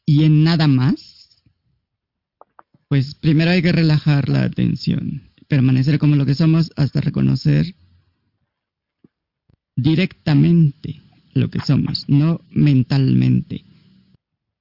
y, 0.06 0.24
en 0.24 0.44
nada 0.44 0.66
más, 0.66 1.42
pues 2.88 3.14
primero 3.14 3.50
hay 3.50 3.62
que 3.62 3.72
relajar 3.72 4.28
la 4.28 4.44
atención, 4.44 5.22
permanecer 5.48 5.98
como 5.98 6.16
lo 6.16 6.26
que 6.26 6.34
somos 6.34 6.72
hasta 6.76 7.00
reconocer 7.00 7.74
directamente 9.76 11.00
lo 11.34 11.48
que 11.48 11.60
somos, 11.60 12.08
no 12.08 12.42
mentalmente, 12.50 13.64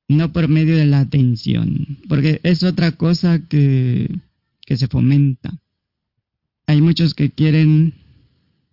no 0.08 0.32
por 0.32 0.48
medio 0.48 0.78
de 0.78 0.86
la 0.86 1.02
atención, 1.02 2.00
porque 2.08 2.40
es 2.44 2.64
otra 2.64 2.94
cosa 2.94 3.46
que, 3.48 4.10
que 4.66 4.78
se 4.78 4.88
fomenta. 4.88 5.52
Hay 6.68 6.82
muchos 6.82 7.14
que 7.14 7.32
quieren 7.32 7.96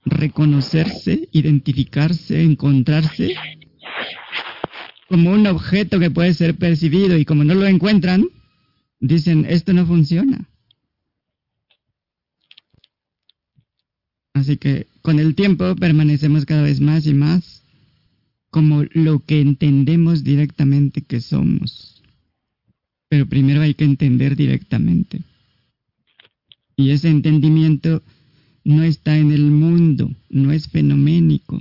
reconocerse, 0.04 1.28
identificarse, 1.32 2.42
encontrarse 2.42 3.34
como 5.08 5.30
un 5.30 5.46
objeto 5.46 5.98
que 5.98 6.10
puede 6.10 6.34
ser 6.34 6.56
percibido 6.56 7.16
y 7.16 7.24
como 7.24 7.42
no 7.42 7.54
lo 7.54 7.66
encuentran, 7.66 8.28
dicen, 9.00 9.46
esto 9.48 9.72
no 9.72 9.86
funciona. 9.86 10.48
Así 14.34 14.56
que 14.58 14.86
con 15.02 15.18
el 15.18 15.34
tiempo 15.34 15.74
permanecemos 15.76 16.44
cada 16.44 16.62
vez 16.62 16.80
más 16.80 17.06
y 17.06 17.14
más 17.14 17.62
como 18.50 18.84
lo 18.92 19.20
que 19.20 19.40
entendemos 19.40 20.24
directamente 20.24 21.02
que 21.02 21.20
somos. 21.20 22.02
Pero 23.08 23.26
primero 23.26 23.62
hay 23.62 23.74
que 23.74 23.84
entender 23.84 24.36
directamente. 24.36 25.22
Y 26.76 26.90
ese 26.90 27.08
entendimiento 27.08 28.02
no 28.64 28.82
está 28.82 29.16
en 29.16 29.32
el 29.32 29.50
mundo, 29.50 30.14
no 30.28 30.52
es 30.52 30.68
fenoménico, 30.68 31.60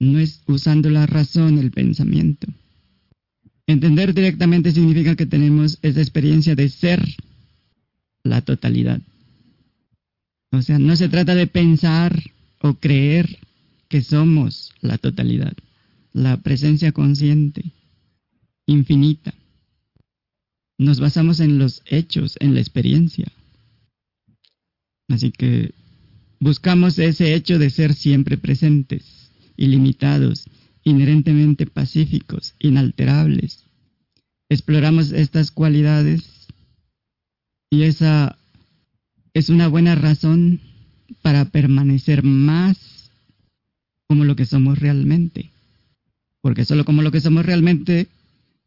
no 0.00 0.18
es 0.18 0.42
usando 0.46 0.90
la 0.90 1.06
razón, 1.06 1.58
el 1.58 1.70
pensamiento. 1.70 2.46
Entender 3.66 4.12
directamente 4.12 4.72
significa 4.72 5.16
que 5.16 5.26
tenemos 5.26 5.78
esa 5.82 6.00
experiencia 6.00 6.54
de 6.54 6.68
ser 6.68 7.02
la 8.22 8.42
totalidad. 8.42 9.00
O 10.52 10.62
sea, 10.62 10.78
no 10.78 10.96
se 10.96 11.08
trata 11.08 11.34
de 11.34 11.46
pensar 11.46 12.22
o 12.60 12.74
creer 12.74 13.38
que 13.88 14.02
somos 14.02 14.72
la 14.80 14.98
totalidad, 14.98 15.54
la 16.12 16.36
presencia 16.38 16.92
consciente, 16.92 17.72
infinita. 18.66 19.34
Nos 20.78 21.00
basamos 21.00 21.40
en 21.40 21.58
los 21.58 21.82
hechos, 21.86 22.36
en 22.40 22.54
la 22.54 22.60
experiencia. 22.60 23.30
Así 25.08 25.30
que 25.30 25.72
buscamos 26.40 26.98
ese 26.98 27.34
hecho 27.34 27.58
de 27.58 27.70
ser 27.70 27.94
siempre 27.94 28.38
presentes, 28.38 29.23
ilimitados, 29.56 30.44
inherentemente 30.82 31.66
pacíficos, 31.66 32.54
inalterables. 32.58 33.64
Exploramos 34.48 35.12
estas 35.12 35.50
cualidades 35.50 36.48
y 37.70 37.82
esa 37.82 38.36
es 39.32 39.48
una 39.48 39.68
buena 39.68 39.94
razón 39.94 40.60
para 41.22 41.46
permanecer 41.46 42.22
más 42.22 43.10
como 44.06 44.24
lo 44.24 44.36
que 44.36 44.46
somos 44.46 44.78
realmente. 44.78 45.50
Porque 46.40 46.64
solo 46.64 46.84
como 46.84 47.02
lo 47.02 47.10
que 47.10 47.20
somos 47.20 47.44
realmente, 47.44 48.08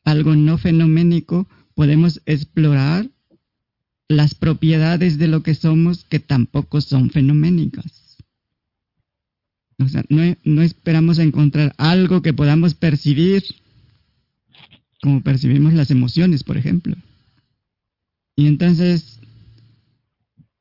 algo 0.04 0.36
no 0.36 0.58
fenoménico, 0.58 1.48
podemos 1.76 2.22
explorar 2.26 3.08
las 4.10 4.36
propiedades 4.36 5.18
de 5.18 5.28
lo 5.28 5.44
que 5.44 5.54
somos 5.54 6.06
que 6.06 6.20
tampoco 6.20 6.82
son 6.82 7.10
fenoménicas. 7.12 8.07
O 9.80 9.88
sea, 9.88 10.04
no, 10.10 10.62
esperamos 10.62 11.20
encontrar 11.20 11.74
algo 11.78 12.22
que 12.22 12.34
podamos 12.34 12.74
percibir, 12.74 13.44
como 15.02 15.22
percibimos 15.22 15.74
las 15.74 15.92
emociones, 15.92 16.44
por 16.44 16.58
ejemplo. 16.58 16.96
Y 18.36 18.48
entonces 18.48 19.20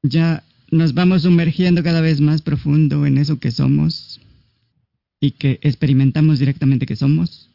ya 0.02 0.44
nos 0.70 0.94
vamos 0.94 1.22
sumergiendo 1.22 1.82
cada 1.82 2.00
vez 2.00 2.20
más 2.20 2.42
profundo 2.42 3.06
en 3.06 3.18
eso 3.18 3.38
que 3.38 3.50
somos 3.50 4.20
y 5.20 5.32
que 5.32 5.58
experimentamos 5.62 6.38
directamente 6.38 6.86
que 6.86 6.96
somos 6.96 7.50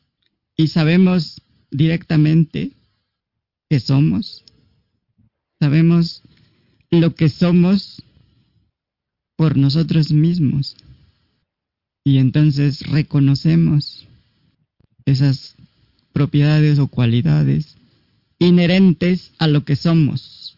y 0.58 0.68
sabemos 0.68 1.42
directamente 1.70 2.72
que 3.70 3.80
somos 3.80 4.44
Sabemos 5.62 6.24
lo 6.90 7.14
que 7.14 7.30
somos 7.30 8.02
por 9.36 9.58
nosotros 9.58 10.12
mismos. 10.12 10.76
Y 12.04 12.18
entonces 12.18 12.82
reconocemos 12.88 14.08
esas 15.06 15.56
propiedades 16.14 16.80
o 16.80 16.88
cualidades 16.88 17.78
inherentes 18.40 19.32
a 19.38 19.48
lo 19.48 19.64
que 19.64 19.76
somos. 19.76 20.58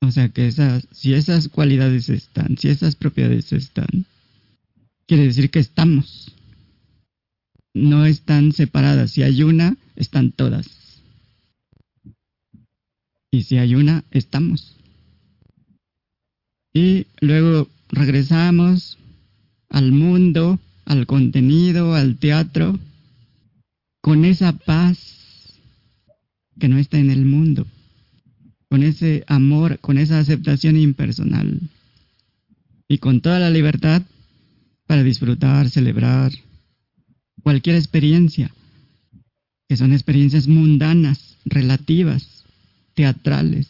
O 0.00 0.10
sea 0.10 0.28
que 0.28 0.46
esas, 0.46 0.86
si 0.92 1.14
esas 1.14 1.48
cualidades 1.48 2.10
están, 2.10 2.58
si 2.58 2.68
esas 2.68 2.96
propiedades 2.96 3.52
están, 3.52 4.04
quiere 5.06 5.24
decir 5.24 5.50
que 5.50 5.60
estamos. 5.60 6.32
No 7.72 8.06
están 8.06 8.52
separadas. 8.52 9.12
Si 9.12 9.22
hay 9.22 9.42
una, 9.42 9.76
están 9.96 10.30
todas. 10.30 10.68
Y 13.32 13.42
si 13.42 13.56
hay 13.56 13.74
una, 13.74 14.04
estamos. 14.12 14.76
Y 16.72 17.06
luego 17.20 17.68
regresamos 17.88 18.98
al 19.74 19.90
mundo, 19.90 20.60
al 20.84 21.04
contenido, 21.04 21.96
al 21.96 22.16
teatro, 22.16 22.78
con 24.00 24.24
esa 24.24 24.52
paz 24.52 25.58
que 26.60 26.68
no 26.68 26.78
está 26.78 26.96
en 27.00 27.10
el 27.10 27.24
mundo, 27.24 27.66
con 28.70 28.84
ese 28.84 29.24
amor, 29.26 29.80
con 29.80 29.98
esa 29.98 30.20
aceptación 30.20 30.76
impersonal 30.76 31.60
y 32.86 32.98
con 32.98 33.20
toda 33.20 33.40
la 33.40 33.50
libertad 33.50 34.02
para 34.86 35.02
disfrutar, 35.02 35.68
celebrar 35.68 36.30
cualquier 37.42 37.74
experiencia, 37.74 38.54
que 39.68 39.76
son 39.76 39.92
experiencias 39.92 40.46
mundanas, 40.46 41.36
relativas, 41.46 42.44
teatrales, 42.94 43.66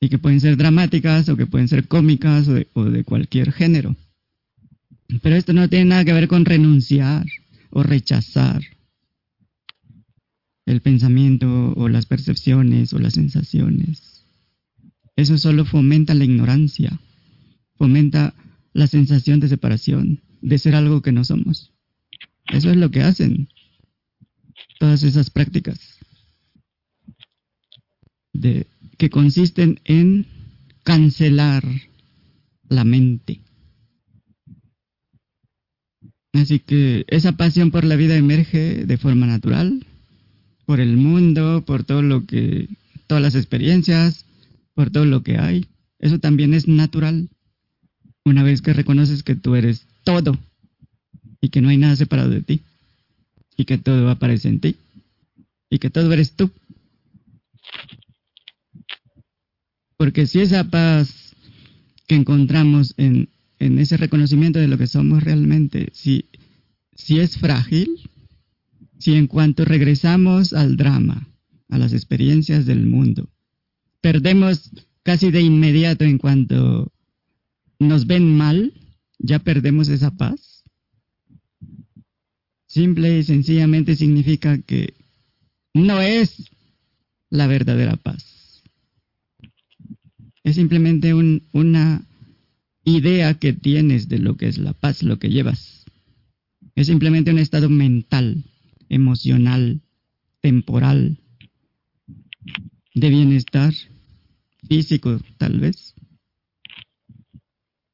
y 0.00 0.08
que 0.08 0.18
pueden 0.18 0.40
ser 0.40 0.56
dramáticas 0.56 1.28
o 1.28 1.36
que 1.36 1.46
pueden 1.46 1.68
ser 1.68 1.86
cómicas 1.86 2.48
o 2.48 2.84
de, 2.90 3.04
cualquier 3.04 3.52
género. 3.52 3.94
Pero 5.22 5.36
esto 5.36 5.52
no 5.52 5.68
tiene 5.68 5.86
nada 5.86 6.04
que 6.04 6.12
ver 6.12 6.28
con 6.28 6.44
renunciar 6.44 7.26
o 7.70 7.82
rechazar 7.82 8.62
el 10.66 10.80
pensamiento 10.80 11.72
o 11.76 11.88
las 11.88 12.06
percepciones 12.06 12.92
o 12.92 12.98
las 12.98 13.14
sensaciones. 13.14 14.24
Eso 15.16 15.36
solo 15.38 15.64
fomenta 15.64 16.14
la 16.14 16.24
ignorancia, 16.24 17.00
fomenta 17.76 18.34
la 18.72 18.86
sensación 18.86 19.40
de 19.40 19.48
separación, 19.48 20.22
de 20.40 20.58
ser 20.58 20.74
algo 20.74 21.02
que 21.02 21.12
no 21.12 21.24
somos. 21.24 21.72
Eso 22.46 22.70
es 22.70 22.76
lo 22.76 22.90
que 22.90 23.02
hacen 23.02 23.48
todas 24.78 25.02
esas 25.02 25.30
prácticas 25.30 26.00
que 28.98 29.10
consisten 29.10 29.80
en 29.84 30.26
cancelar 30.82 31.64
la 32.68 32.84
mente. 32.84 33.40
Así 36.32 36.60
que 36.60 37.04
esa 37.08 37.32
pasión 37.32 37.70
por 37.70 37.84
la 37.84 37.96
vida 37.96 38.16
emerge 38.16 38.86
de 38.86 38.98
forma 38.98 39.26
natural, 39.26 39.84
por 40.64 40.80
el 40.80 40.96
mundo, 40.96 41.64
por 41.66 41.84
todo 41.84 42.02
lo 42.02 42.26
que, 42.26 42.68
todas 43.06 43.22
las 43.22 43.34
experiencias, 43.34 44.24
por 44.74 44.90
todo 44.90 45.04
lo 45.04 45.22
que 45.22 45.38
hay. 45.38 45.66
Eso 45.98 46.18
también 46.18 46.54
es 46.54 46.68
natural. 46.68 47.28
Una 48.24 48.42
vez 48.42 48.62
que 48.62 48.72
reconoces 48.72 49.22
que 49.22 49.34
tú 49.34 49.56
eres 49.56 49.86
todo 50.04 50.38
y 51.40 51.48
que 51.48 51.60
no 51.60 51.70
hay 51.70 51.78
nada 51.78 51.96
separado 51.96 52.30
de 52.30 52.42
ti 52.42 52.60
y 53.56 53.64
que 53.64 53.78
todo 53.78 54.08
aparece 54.10 54.48
en 54.48 54.60
ti 54.60 54.76
y 55.70 55.78
que 55.78 55.90
todo 55.90 56.12
eres 56.12 56.32
tú. 56.32 56.50
Porque 59.96 60.26
si 60.26 60.40
esa 60.40 60.64
paz 60.64 61.34
que 62.06 62.14
encontramos 62.14 62.94
en, 62.96 63.28
ese 63.60 63.96
reconocimiento 63.96 64.58
de 64.58 64.68
lo 64.68 64.78
que 64.78 64.86
somos 64.86 65.22
realmente, 65.22 65.90
si, 65.92 66.26
si 66.94 67.20
es 67.20 67.36
frágil, 67.38 68.10
si 68.98 69.14
en 69.14 69.26
cuanto 69.26 69.64
regresamos 69.64 70.52
al 70.52 70.76
drama, 70.76 71.28
a 71.68 71.78
las 71.78 71.92
experiencias 71.92 72.66
del 72.66 72.86
mundo, 72.86 73.28
perdemos 74.00 74.70
casi 75.02 75.30
de 75.30 75.42
inmediato 75.42 76.04
en 76.04 76.18
cuanto 76.18 76.92
nos 77.78 78.06
ven 78.06 78.36
mal, 78.36 78.72
ya 79.18 79.38
perdemos 79.38 79.88
esa 79.88 80.10
paz. 80.10 80.64
Simple 82.66 83.18
y 83.18 83.24
sencillamente 83.24 83.96
significa 83.96 84.58
que 84.58 84.94
no 85.74 86.00
es 86.00 86.50
la 87.28 87.46
verdadera 87.46 87.96
paz. 87.96 88.62
Es 90.44 90.56
simplemente 90.56 91.12
una 91.14 92.06
idea 92.96 93.34
que 93.34 93.52
tienes 93.52 94.08
de 94.08 94.18
lo 94.18 94.36
que 94.36 94.48
es 94.48 94.58
la 94.58 94.72
paz, 94.72 95.02
lo 95.02 95.18
que 95.18 95.30
llevas. 95.30 95.84
Es 96.74 96.86
simplemente 96.86 97.30
un 97.30 97.38
estado 97.38 97.68
mental, 97.68 98.44
emocional, 98.88 99.80
temporal, 100.40 101.18
de 102.94 103.08
bienestar 103.08 103.72
físico, 104.68 105.20
tal 105.38 105.60
vez. 105.60 105.94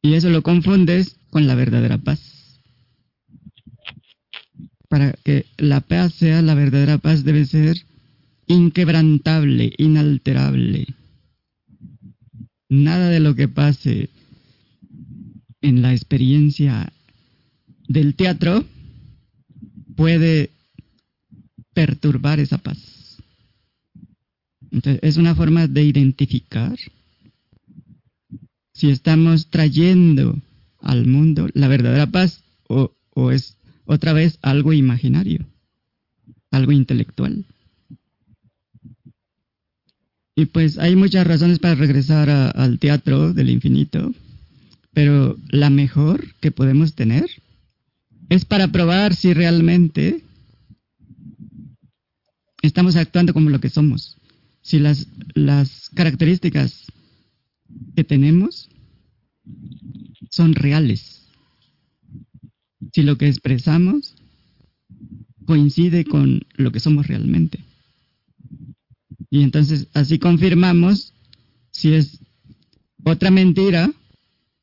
Y 0.02 0.14
eso 0.14 0.30
lo 0.30 0.42
confundes 0.42 1.18
con 1.30 1.46
la 1.46 1.54
verdadera 1.54 1.98
paz. 1.98 2.60
Para 4.88 5.12
que 5.24 5.46
la 5.56 5.80
paz 5.80 6.14
sea 6.14 6.42
la 6.42 6.54
verdadera 6.54 6.98
paz 6.98 7.24
debe 7.24 7.44
ser 7.44 7.76
inquebrantable, 8.46 9.72
inalterable 9.78 10.86
nada 12.68 13.08
de 13.08 13.20
lo 13.20 13.34
que 13.34 13.48
pase 13.48 14.10
en 15.66 15.82
la 15.82 15.92
experiencia 15.92 16.92
del 17.88 18.14
teatro 18.14 18.64
puede 19.96 20.50
perturbar 21.74 22.38
esa 22.38 22.58
paz. 22.58 23.18
Entonces, 24.70 25.00
es 25.02 25.16
una 25.16 25.34
forma 25.34 25.66
de 25.66 25.82
identificar 25.82 26.78
si 28.74 28.90
estamos 28.90 29.48
trayendo 29.48 30.40
al 30.80 31.06
mundo 31.06 31.48
la 31.54 31.66
verdadera 31.66 32.06
paz 32.06 32.44
o, 32.68 32.92
o 33.10 33.32
es 33.32 33.56
otra 33.86 34.12
vez 34.12 34.38
algo 34.42 34.72
imaginario, 34.72 35.46
algo 36.52 36.70
intelectual. 36.70 37.44
Y 40.36 40.46
pues 40.46 40.78
hay 40.78 40.94
muchas 40.94 41.26
razones 41.26 41.58
para 41.58 41.74
regresar 41.74 42.30
al 42.30 42.78
teatro 42.78 43.32
del 43.32 43.50
infinito, 43.50 44.12
pero 44.96 45.36
la 45.50 45.68
mejor 45.68 46.32
que 46.40 46.50
podemos 46.50 46.94
tener 46.94 47.28
es 48.30 48.46
para 48.46 48.68
probar 48.68 49.14
si 49.14 49.34
realmente 49.34 50.22
estamos 52.62 52.96
actuando 52.96 53.34
como 53.34 53.50
lo 53.50 53.60
que 53.60 53.68
somos, 53.68 54.16
si 54.62 54.78
las, 54.78 55.06
las 55.34 55.90
características 55.90 56.86
que 57.94 58.04
tenemos 58.04 58.70
son 60.30 60.54
reales, 60.54 61.26
si 62.94 63.02
lo 63.02 63.18
que 63.18 63.28
expresamos 63.28 64.14
coincide 65.44 66.06
con 66.06 66.40
lo 66.54 66.72
que 66.72 66.80
somos 66.80 67.06
realmente. 67.06 67.62
Y 69.28 69.42
entonces 69.42 69.88
así 69.92 70.18
confirmamos 70.18 71.12
si 71.70 71.92
es 71.92 72.18
otra 73.04 73.30
mentira 73.30 73.92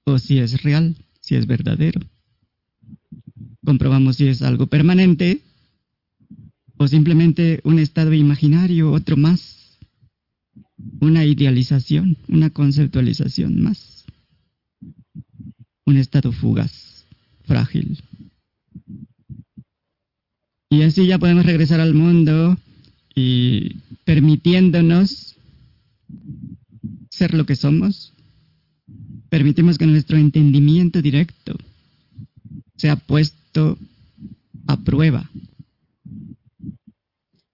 o 0.05 0.19
si 0.19 0.39
es 0.39 0.63
real, 0.63 0.95
si 1.19 1.35
es 1.35 1.47
verdadero. 1.47 2.01
Comprobamos 3.65 4.17
si 4.17 4.27
es 4.27 4.41
algo 4.41 4.67
permanente 4.67 5.41
o 6.77 6.87
simplemente 6.87 7.61
un 7.63 7.79
estado 7.79 8.13
imaginario, 8.13 8.91
otro 8.91 9.15
más, 9.15 9.77
una 10.99 11.25
idealización, 11.25 12.17
una 12.27 12.49
conceptualización 12.49 13.61
más, 13.61 14.05
un 15.85 15.97
estado 15.97 16.31
fugaz, 16.31 17.05
frágil. 17.45 17.99
Y 20.69 20.81
así 20.81 21.05
ya 21.05 21.19
podemos 21.19 21.45
regresar 21.45 21.79
al 21.79 21.93
mundo 21.93 22.57
y 23.15 23.75
permitiéndonos 24.05 25.35
ser 27.09 27.33
lo 27.33 27.45
que 27.45 27.55
somos, 27.55 28.13
permitimos 29.33 29.79
que 29.79 29.87
nuestro 29.87 30.15
entendimiento 30.15 31.01
directo 31.01 31.57
sea 32.75 32.97
puesto 32.97 33.79
a 34.67 34.77
prueba 34.77 35.27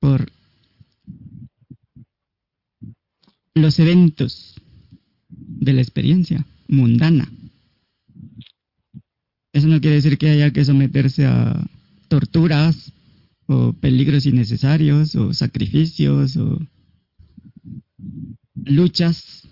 por 0.01 0.29
los 3.55 3.79
eventos 3.79 4.55
de 5.29 5.71
la 5.71 5.79
experiencia 5.79 6.45
mundana. 6.67 7.31
Eso 9.53 9.69
no 9.69 9.79
quiere 9.79 9.95
decir 9.95 10.17
que 10.17 10.31
haya 10.31 10.51
que 10.51 10.65
someterse 10.65 11.27
a 11.27 11.65
torturas 12.09 12.91
o 13.45 13.71
peligros 13.71 14.25
innecesarios 14.25 15.15
o 15.15 15.33
sacrificios 15.33 16.35
o 16.35 16.59
luchas, 18.65 19.47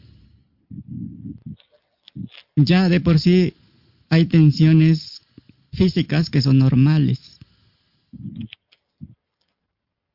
ya 2.58 2.90
de 2.90 3.00
por 3.00 3.20
sí 3.20 3.54
hay 4.10 4.26
tensiones 4.26 5.22
físicas 5.72 6.30
que 6.30 6.42
son 6.42 6.58
normales. 6.58 7.40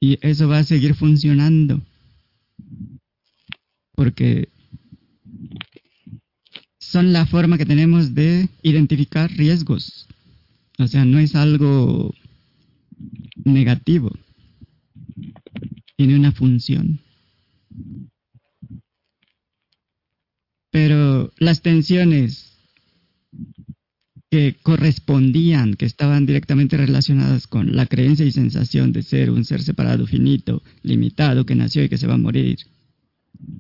Y 0.01 0.19
eso 0.21 0.49
va 0.49 0.59
a 0.59 0.65
seguir 0.65 0.95
funcionando. 0.95 1.81
Porque 3.95 4.49
son 6.81 7.13
la 7.13 7.27
forma 7.27 7.57
que 7.57 7.67
tenemos 7.67 8.15
de 8.15 8.49
identificar 8.63 9.31
riesgos. 9.31 10.09
O 10.79 10.89
sea, 10.89 11.05
no 11.05 11.21
es 11.21 11.37
algo 11.37 12.13
negativo. 13.45 14.11
Tiene 15.97 16.17
una 16.17 16.33
función. 16.33 16.99
Pero 20.73 21.31
las 21.37 21.61
tensiones 21.61 22.57
que 24.31 24.57
correspondían, 24.63 25.75
que 25.75 25.85
estaban 25.85 26.25
directamente 26.25 26.79
relacionadas 26.79 27.47
con 27.47 27.77
la 27.77 27.85
creencia 27.85 28.25
y 28.25 28.33
sensación 28.33 28.91
de 28.91 29.03
ser 29.03 29.31
un 29.31 29.45
ser 29.45 29.63
separado, 29.63 30.07
finito, 30.07 30.63
limitado, 30.83 31.45
que 31.45 31.55
nació 31.55 31.85
y 31.85 31.91
que 31.91 31.99
se 31.99 32.07
va 32.07 32.15
a 32.15 32.19
morir, 32.19 32.59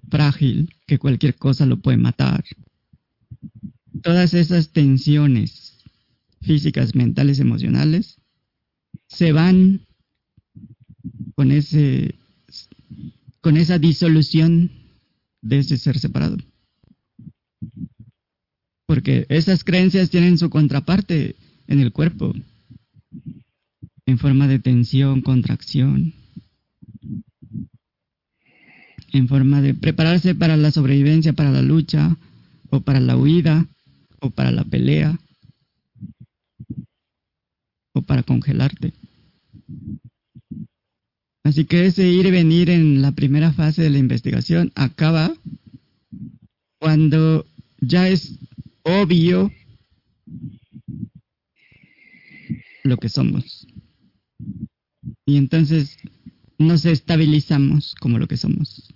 frágil, 0.09 0.75
que 0.87 0.99
cualquier 0.99 1.35
cosa 1.35 1.67
lo 1.67 1.77
puede 1.77 1.99
matar. 1.99 2.43
Todas 4.03 4.33
esas 4.33 4.71
tensiones 4.71 5.85
físicas, 6.41 6.95
mentales, 6.95 7.41
emocionales, 7.41 8.17
se 9.07 9.33
van 9.33 9.83
con 11.35 11.53
ese 11.53 12.15
con 13.43 13.59
esa 13.59 13.79
disolución 13.79 14.71
de 15.43 15.59
ese 15.59 15.77
ser 15.77 15.99
separado 15.99 16.39
porque 18.93 19.25
esas 19.31 19.65
creencias 19.65 20.11
tienen 20.11 20.37
su 20.37 20.51
contraparte 20.51 21.35
en 21.67 21.81
el 21.81 21.93
cuerpo, 21.93 22.35
en 24.05 24.19
forma 24.19 24.47
de 24.49 24.59
tensión, 24.59 25.23
contracción, 25.23 26.13
en 29.15 29.29
forma 29.29 29.63
de 29.63 29.73
prepararse 29.73 30.35
para 30.35 30.59
la 30.59 30.71
sobrevivencia, 30.73 31.33
para 31.33 31.51
la 31.51 31.63
lucha, 31.63 32.19
o 32.69 32.81
para 32.81 33.01
la 33.01 33.17
huida, 33.17 33.67
o 34.21 34.29
para 34.29 34.51
la 34.51 34.65
pelea, 34.65 35.19
o 37.95 38.03
para 38.03 38.23
congelarte. 38.25 38.93
Así 41.45 41.65
que 41.65 41.87
ese 41.87 42.07
ir 42.09 42.27
y 42.27 42.31
venir 42.31 42.69
en 42.69 43.01
la 43.01 43.13
primera 43.13 43.55
fase 43.55 43.81
de 43.81 43.89
la 43.89 43.99
investigación 43.99 44.71
acaba 44.75 45.33
cuando 46.79 47.47
ya 47.81 48.11
es 48.11 48.39
obvio 48.85 49.51
lo 52.85 52.97
que 52.97 53.09
somos. 53.09 53.67
Y 55.27 55.37
entonces 55.37 55.97
nos 56.59 56.85
estabilizamos 56.85 57.95
como 58.01 58.19
lo 58.19 58.27
que 58.29 58.37
somos. 58.37 58.93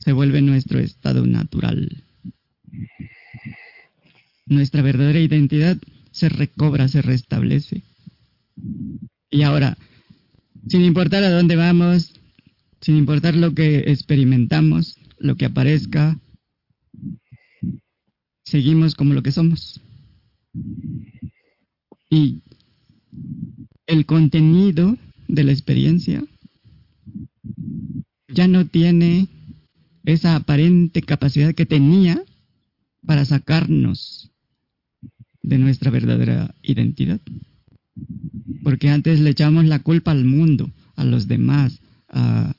Se 0.00 0.12
vuelve 0.12 0.42
nuestro 0.42 0.78
estado 0.78 1.26
natural. 1.26 2.04
Nuestra 4.46 4.82
verdadera 4.82 5.20
identidad 5.20 5.78
se 6.10 6.28
recobra, 6.28 6.88
se 6.88 7.02
restablece. 7.02 7.82
Y 9.30 9.42
ahora, 9.42 9.78
sin 10.68 10.82
importar 10.82 11.24
a 11.24 11.30
dónde 11.30 11.56
vamos, 11.56 12.12
sin 12.80 12.96
importar 12.96 13.34
lo 13.34 13.54
que 13.54 13.78
experimentamos, 13.86 14.98
lo 15.18 15.36
que 15.36 15.46
aparezca, 15.46 16.18
seguimos 18.44 18.94
como 18.94 19.14
lo 19.14 19.22
que 19.22 19.32
somos. 19.32 19.80
Y 22.10 22.42
el 23.86 24.06
contenido 24.06 24.96
de 25.28 25.44
la 25.44 25.52
experiencia 25.52 26.22
ya 28.28 28.48
no 28.48 28.66
tiene 28.66 29.28
esa 30.04 30.36
aparente 30.36 31.02
capacidad 31.02 31.54
que 31.54 31.66
tenía 31.66 32.22
para 33.06 33.24
sacarnos 33.24 34.30
de 35.42 35.58
nuestra 35.58 35.90
verdadera 35.90 36.54
identidad. 36.62 37.20
Porque 38.62 38.88
antes 38.88 39.20
le 39.20 39.30
echamos 39.30 39.64
la 39.64 39.80
culpa 39.80 40.12
al 40.12 40.24
mundo, 40.24 40.70
a 40.96 41.04
los 41.04 41.28
demás, 41.28 41.80
a 42.08 42.54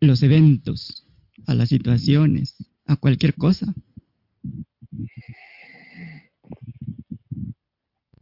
los 0.00 0.22
eventos, 0.22 1.04
a 1.46 1.54
las 1.54 1.68
situaciones, 1.68 2.56
a 2.86 2.96
cualquier 2.96 3.34
cosa. 3.34 3.74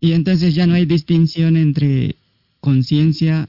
Y 0.00 0.12
entonces 0.12 0.54
ya 0.54 0.66
no 0.66 0.74
hay 0.74 0.84
distinción 0.84 1.56
entre 1.56 2.16
conciencia 2.60 3.48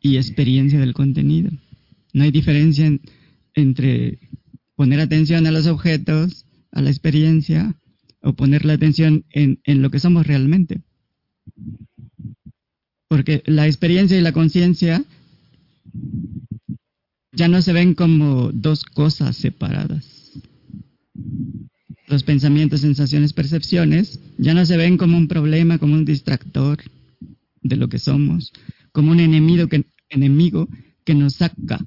y 0.00 0.16
experiencia 0.16 0.78
del 0.78 0.92
contenido. 0.92 1.50
No 2.12 2.24
hay 2.24 2.30
diferencia 2.30 2.90
entre 3.54 4.18
poner 4.76 5.00
atención 5.00 5.46
a 5.46 5.50
los 5.50 5.66
objetos, 5.66 6.44
a 6.72 6.82
la 6.82 6.90
experiencia, 6.90 7.74
o 8.22 8.34
poner 8.34 8.64
la 8.64 8.74
atención 8.74 9.24
en, 9.30 9.60
en 9.64 9.80
lo 9.80 9.90
que 9.90 10.00
somos 10.00 10.26
realmente. 10.26 10.82
Porque 13.08 13.42
la 13.46 13.66
experiencia 13.66 14.18
y 14.18 14.20
la 14.20 14.32
conciencia 14.32 15.02
ya 17.32 17.48
no 17.48 17.62
se 17.62 17.72
ven 17.72 17.94
como 17.94 18.52
dos 18.52 18.84
cosas 18.84 19.36
separadas 19.36 20.20
los 22.10 22.24
pensamientos, 22.24 22.80
sensaciones, 22.80 23.32
percepciones, 23.32 24.20
ya 24.36 24.52
no 24.52 24.66
se 24.66 24.76
ven 24.76 24.96
como 24.96 25.16
un 25.16 25.28
problema, 25.28 25.78
como 25.78 25.94
un 25.94 26.04
distractor 26.04 26.78
de 27.62 27.76
lo 27.76 27.88
que 27.88 27.98
somos, 27.98 28.52
como 28.92 29.12
un 29.12 29.20
enemigo 29.20 29.68
que, 29.68 29.84
enemigo 30.08 30.68
que 31.04 31.14
nos 31.14 31.34
saca 31.34 31.78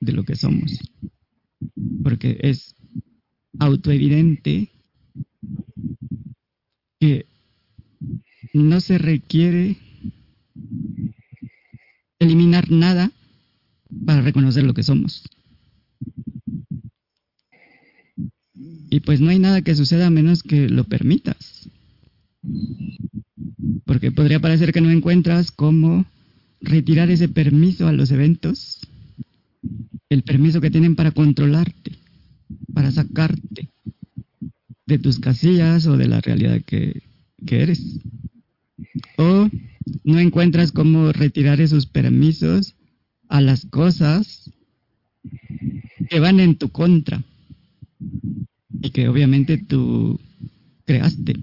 de 0.00 0.12
lo 0.12 0.24
que 0.24 0.36
somos. 0.36 0.80
Porque 2.02 2.38
es 2.40 2.74
autoevidente 3.58 4.70
que 6.98 7.26
no 8.54 8.80
se 8.80 8.96
requiere 8.96 9.76
eliminar 12.18 12.70
nada 12.70 13.12
para 14.06 14.22
reconocer 14.22 14.64
lo 14.64 14.72
que 14.72 14.82
somos. 14.82 15.24
Y 18.88 19.00
pues 19.00 19.20
no 19.20 19.30
hay 19.30 19.38
nada 19.38 19.62
que 19.62 19.74
suceda 19.74 20.06
a 20.06 20.10
menos 20.10 20.42
que 20.42 20.68
lo 20.68 20.84
permitas. 20.84 21.68
Porque 23.84 24.12
podría 24.12 24.40
parecer 24.40 24.72
que 24.72 24.80
no 24.80 24.90
encuentras 24.90 25.50
cómo 25.50 26.06
retirar 26.60 27.10
ese 27.10 27.28
permiso 27.28 27.86
a 27.86 27.92
los 27.92 28.10
eventos, 28.10 28.80
el 30.08 30.22
permiso 30.22 30.60
que 30.60 30.70
tienen 30.70 30.96
para 30.96 31.10
controlarte, 31.10 31.92
para 32.72 32.90
sacarte 32.90 33.68
de 34.86 34.98
tus 34.98 35.18
casillas 35.18 35.86
o 35.86 35.96
de 35.96 36.08
la 36.08 36.20
realidad 36.20 36.62
que, 36.64 37.02
que 37.44 37.62
eres. 37.62 38.00
O 39.18 39.48
no 40.04 40.18
encuentras 40.18 40.72
cómo 40.72 41.12
retirar 41.12 41.60
esos 41.60 41.86
permisos 41.86 42.74
a 43.28 43.40
las 43.40 43.66
cosas 43.66 44.50
que 46.08 46.20
van 46.20 46.38
en 46.40 46.56
tu 46.56 46.68
contra 46.70 47.22
y 48.82 48.90
que 48.90 49.08
obviamente 49.08 49.58
tú 49.58 50.20
creaste. 50.84 51.34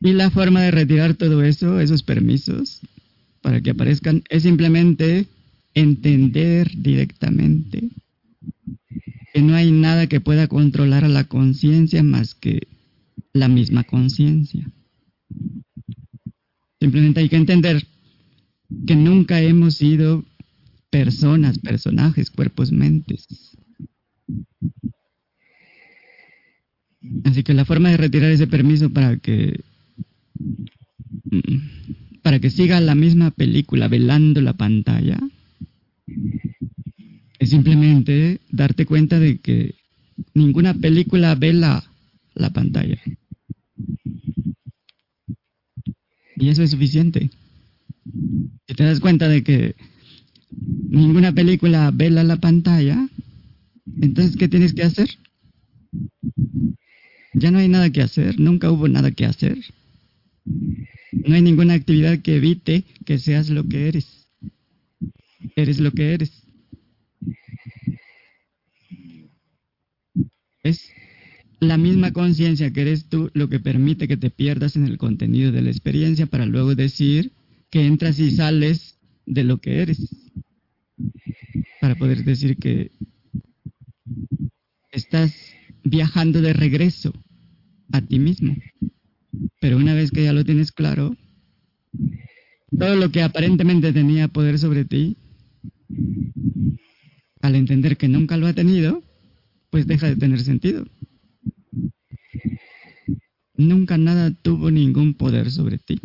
Y 0.00 0.12
la 0.12 0.30
forma 0.30 0.62
de 0.62 0.70
retirar 0.70 1.14
todo 1.14 1.42
eso, 1.42 1.80
esos 1.80 2.02
permisos, 2.02 2.80
para 3.40 3.60
que 3.60 3.70
aparezcan, 3.70 4.22
es 4.28 4.42
simplemente 4.42 5.26
entender 5.74 6.70
directamente 6.76 7.88
que 9.32 9.42
no 9.42 9.54
hay 9.54 9.72
nada 9.72 10.06
que 10.06 10.20
pueda 10.20 10.46
controlar 10.46 11.04
a 11.04 11.08
la 11.08 11.24
conciencia 11.24 12.02
más 12.02 12.34
que 12.34 12.68
la 13.32 13.48
misma 13.48 13.82
conciencia. 13.84 14.70
Simplemente 16.80 17.20
hay 17.20 17.28
que 17.28 17.36
entender 17.36 17.84
que 18.86 18.94
nunca 18.94 19.40
hemos 19.40 19.76
sido 19.76 20.24
personas, 20.90 21.58
personajes, 21.58 22.30
cuerpos, 22.30 22.70
mentes. 22.70 23.26
Así 27.24 27.42
que 27.42 27.54
la 27.54 27.64
forma 27.64 27.90
de 27.90 27.96
retirar 27.96 28.30
ese 28.30 28.46
permiso 28.46 28.90
para 28.90 29.16
que 29.16 29.60
mm, 31.30 32.20
para 32.22 32.40
que 32.40 32.50
siga 32.50 32.80
la 32.80 32.94
misma 32.94 33.30
película 33.30 33.88
velando 33.88 34.40
la 34.40 34.54
pantalla 34.54 35.18
es 37.38 37.50
simplemente 37.50 38.40
darte 38.50 38.86
cuenta 38.86 39.18
de 39.18 39.38
que 39.38 39.74
ninguna 40.32 40.72
película 40.74 41.34
vela 41.34 41.84
la 42.34 42.50
pantalla. 42.50 42.98
Y 46.36 46.48
eso 46.48 46.62
es 46.62 46.70
suficiente. 46.70 47.30
Si 48.66 48.74
te 48.74 48.84
das 48.84 49.00
cuenta 49.00 49.28
de 49.28 49.42
que 49.42 49.74
ninguna 50.88 51.32
película 51.32 51.90
vela 51.90 52.24
la 52.24 52.36
pantalla, 52.36 53.08
entonces, 54.00 54.36
¿qué 54.36 54.48
tienes 54.48 54.72
que 54.72 54.82
hacer? 54.82 55.08
Ya 57.34 57.50
no 57.50 57.58
hay 57.58 57.68
nada 57.68 57.90
que 57.90 58.00
hacer, 58.00 58.38
nunca 58.38 58.70
hubo 58.70 58.86
nada 58.86 59.10
que 59.10 59.26
hacer. 59.26 59.58
No 60.44 61.34
hay 61.34 61.42
ninguna 61.42 61.74
actividad 61.74 62.20
que 62.20 62.36
evite 62.36 62.84
que 63.04 63.18
seas 63.18 63.50
lo 63.50 63.64
que 63.68 63.88
eres. 63.88 64.28
Eres 65.56 65.80
lo 65.80 65.90
que 65.90 66.14
eres. 66.14 66.44
Es 70.62 70.90
la 71.58 71.76
misma 71.76 72.12
conciencia 72.12 72.72
que 72.72 72.82
eres 72.82 73.08
tú 73.08 73.30
lo 73.34 73.48
que 73.48 73.58
permite 73.58 74.06
que 74.06 74.16
te 74.16 74.30
pierdas 74.30 74.76
en 74.76 74.86
el 74.86 74.96
contenido 74.96 75.50
de 75.50 75.62
la 75.62 75.70
experiencia 75.70 76.26
para 76.26 76.46
luego 76.46 76.74
decir 76.76 77.32
que 77.68 77.84
entras 77.84 78.20
y 78.20 78.30
sales 78.30 78.98
de 79.26 79.42
lo 79.42 79.58
que 79.58 79.82
eres. 79.82 79.98
Para 81.80 81.96
poder 81.96 82.22
decir 82.24 82.56
que 82.58 82.92
estás 84.92 85.34
viajando 85.82 86.40
de 86.40 86.52
regreso 86.52 87.12
a 87.94 88.00
ti 88.00 88.18
mismo. 88.18 88.56
Pero 89.60 89.76
una 89.76 89.94
vez 89.94 90.10
que 90.10 90.24
ya 90.24 90.32
lo 90.32 90.44
tienes 90.44 90.72
claro, 90.72 91.16
todo 92.76 92.96
lo 92.96 93.10
que 93.12 93.22
aparentemente 93.22 93.92
tenía 93.92 94.26
poder 94.26 94.58
sobre 94.58 94.84
ti, 94.84 95.16
al 97.40 97.54
entender 97.54 97.96
que 97.96 98.08
nunca 98.08 98.36
lo 98.36 98.48
ha 98.48 98.52
tenido, 98.52 99.04
pues 99.70 99.86
deja 99.86 100.08
de 100.08 100.16
tener 100.16 100.40
sentido. 100.40 100.84
Nunca 103.56 103.96
nada 103.96 104.32
tuvo 104.32 104.72
ningún 104.72 105.14
poder 105.14 105.52
sobre 105.52 105.78
ti. 105.78 106.00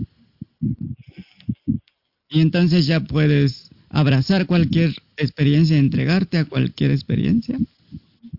Y 2.30 2.42
entonces 2.42 2.86
ya 2.86 3.00
puedes 3.00 3.72
abrazar 3.90 4.46
cualquier 4.46 4.94
experiencia, 5.18 5.80
entregarte 5.80 6.38
a 6.38 6.46
cualquier 6.46 6.92
experiencia, 6.92 7.58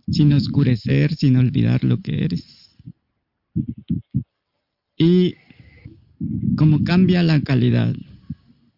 sin 0.09 0.32
oscurecer, 0.35 1.16
sin 1.16 1.36
olvidar 1.36 1.82
lo 1.82 2.01
que 2.01 2.24
eres. 2.24 2.60
Y 4.97 5.35
como 6.56 6.85
cambia 6.85 7.22
la 7.22 7.40
calidad 7.40 7.94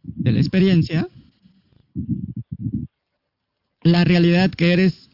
de 0.03 0.33
la 0.33 0.39
experiencia, 0.39 1.09
la 3.83 4.05
realidad 4.05 4.51
que 4.53 4.73
eres 4.73 5.11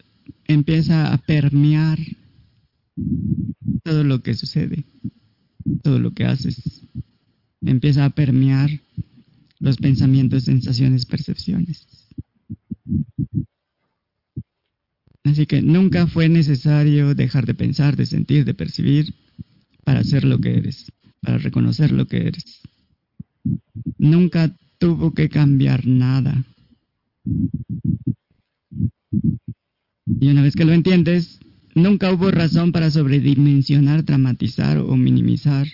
empieza 0.46 1.12
a 1.12 1.18
permear 1.18 1.98
todo 3.82 4.04
lo 4.04 4.22
que 4.22 4.34
sucede, 4.34 4.84
todo 5.82 5.98
lo 5.98 6.12
que 6.12 6.24
haces. 6.24 6.82
Empieza 7.62 8.04
a 8.04 8.10
permear 8.10 8.70
los 9.58 9.78
pensamientos, 9.78 10.44
sensaciones, 10.44 11.06
percepciones. 11.06 11.86
Así 15.24 15.46
que 15.46 15.62
nunca 15.62 16.06
fue 16.06 16.28
necesario 16.28 17.14
dejar 17.14 17.46
de 17.46 17.54
pensar, 17.54 17.96
de 17.96 18.06
sentir, 18.06 18.44
de 18.44 18.54
percibir 18.54 19.14
para 19.88 20.04
ser 20.04 20.24
lo 20.24 20.38
que 20.38 20.54
eres, 20.54 20.92
para 21.22 21.38
reconocer 21.38 21.92
lo 21.92 22.04
que 22.06 22.18
eres. 22.18 22.60
Nunca 23.96 24.54
tuvo 24.76 25.14
que 25.14 25.30
cambiar 25.30 25.86
nada. 25.86 26.44
Y 30.20 30.28
una 30.28 30.42
vez 30.42 30.54
que 30.54 30.66
lo 30.66 30.74
entiendes, 30.74 31.40
nunca 31.74 32.12
hubo 32.12 32.30
razón 32.30 32.70
para 32.70 32.90
sobredimensionar, 32.90 34.04
dramatizar 34.04 34.76
o 34.76 34.94
minimizar 34.94 35.66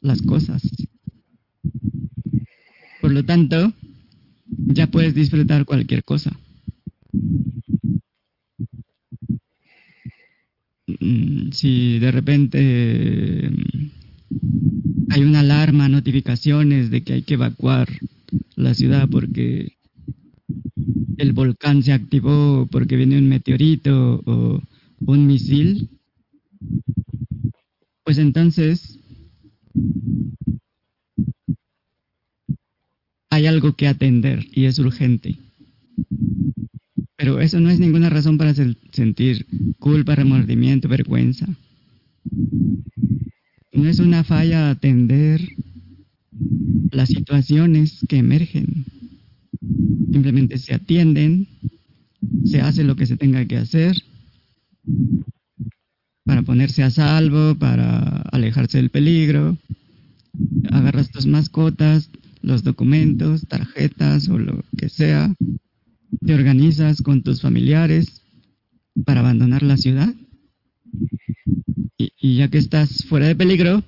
las 0.00 0.22
cosas. 0.22 0.62
Por 3.00 3.12
lo 3.12 3.24
tanto, 3.24 3.72
ya 4.46 4.88
puedes 4.88 5.14
disfrutar 5.14 5.64
cualquier 5.64 6.02
cosa. 6.02 6.36
Mm, 7.12 7.60
si 11.52 11.98
de 11.98 12.10
repente 12.12 13.50
mm, 13.50 13.90
hay 15.10 15.22
una 15.22 15.40
alarma, 15.40 15.88
notificaciones 15.88 16.90
de 16.90 17.02
que 17.02 17.14
hay 17.14 17.22
que 17.22 17.34
evacuar 17.34 17.88
la 18.54 18.74
ciudad 18.74 19.08
porque 19.08 19.76
el 21.18 21.32
volcán 21.32 21.82
se 21.82 21.92
activó, 21.92 22.68
porque 22.70 22.96
viene 22.96 23.18
un 23.18 23.28
meteorito 23.28 24.22
o 24.26 24.62
un 25.00 25.26
misil, 25.26 25.88
pues 28.04 28.18
entonces 28.18 28.98
hay 33.30 33.46
algo 33.46 33.72
que 33.72 33.88
atender 33.88 34.46
y 34.52 34.66
es 34.66 34.78
urgente. 34.78 35.36
Pero 37.26 37.40
eso 37.40 37.58
no 37.58 37.70
es 37.70 37.80
ninguna 37.80 38.08
razón 38.08 38.38
para 38.38 38.54
sentir 38.54 39.46
culpa, 39.80 40.14
remordimiento, 40.14 40.86
vergüenza. 40.86 41.44
No 43.72 43.88
es 43.88 43.98
una 43.98 44.22
falla 44.22 44.70
atender 44.70 45.40
las 46.92 47.08
situaciones 47.08 47.98
que 48.08 48.18
emergen. 48.18 48.84
Simplemente 50.12 50.56
se 50.58 50.74
atienden, 50.74 51.48
se 52.44 52.60
hace 52.60 52.84
lo 52.84 52.94
que 52.94 53.06
se 53.06 53.16
tenga 53.16 53.44
que 53.44 53.56
hacer 53.56 53.96
para 56.22 56.42
ponerse 56.42 56.84
a 56.84 56.90
salvo, 56.92 57.56
para 57.56 58.22
alejarse 58.30 58.78
del 58.78 58.90
peligro. 58.90 59.58
Agarras 60.70 61.10
tus 61.10 61.26
mascotas, 61.26 62.08
los 62.40 62.62
documentos, 62.62 63.48
tarjetas 63.48 64.28
o 64.28 64.38
lo 64.38 64.64
que 64.78 64.88
sea, 64.88 65.34
te 66.24 66.34
organizas 66.34 67.02
con 67.02 67.22
tus 67.22 67.42
familiares 67.42 68.22
para 69.04 69.20
abandonar 69.20 69.62
la 69.62 69.76
ciudad. 69.76 70.14
Y, 71.98 72.36
ya 72.36 72.48
que 72.48 72.58
estás 72.58 73.04
fuera 73.04 73.26
de 73.26 73.36
peligro, 73.36 73.82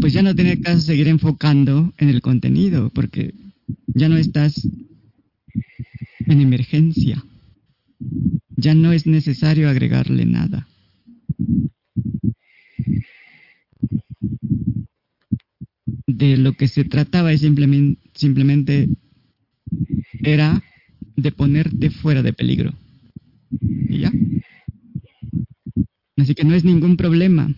pues 0.00 0.12
ya 0.12 0.22
no 0.22 0.34
tiene 0.34 0.60
caso 0.60 0.80
seguir 0.80 1.08
enfocando 1.08 1.92
en 1.98 2.08
el 2.08 2.20
contenido, 2.20 2.90
porque 2.90 3.34
ya 3.88 4.08
no 4.08 4.16
estás 4.16 4.68
en 6.26 6.40
emergencia. 6.40 7.24
Ya 8.56 8.74
no 8.74 8.92
es 8.92 9.06
necesario 9.06 9.68
agregarle 9.68 10.26
nada 10.26 10.66
de 16.16 16.36
lo 16.36 16.54
que 16.54 16.68
se 16.68 16.84
trataba 16.84 17.32
es 17.32 17.40
simplemente, 17.42 18.00
simplemente 18.14 18.88
era 20.26 20.62
de 21.16 21.32
ponerte 21.32 21.90
fuera 21.90 22.22
de 22.22 22.32
peligro. 22.32 22.74
Y 23.88 24.00
ya. 24.00 24.12
Así 26.16 26.34
que 26.34 26.44
no 26.44 26.54
es 26.54 26.64
ningún 26.64 26.96
problema. 26.96 27.54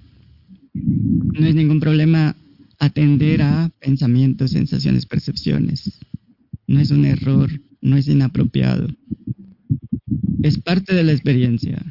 No 0.75 1.47
es 1.47 1.55
ningún 1.55 1.81
problema 1.81 2.37
atender 2.79 3.43
a 3.43 3.71
pensamientos, 3.81 4.51
sensaciones, 4.53 5.07
percepciones. 5.07 5.99
No 6.67 6.79
es 6.79 6.91
un 6.91 7.07
error, 7.07 7.51
no 7.81 7.97
es 7.97 8.07
inapropiado. 8.07 8.89
Es 10.43 10.59
parte 10.59 10.95
de 10.95 11.05
la 11.05 11.13
experiencia. 11.13 11.83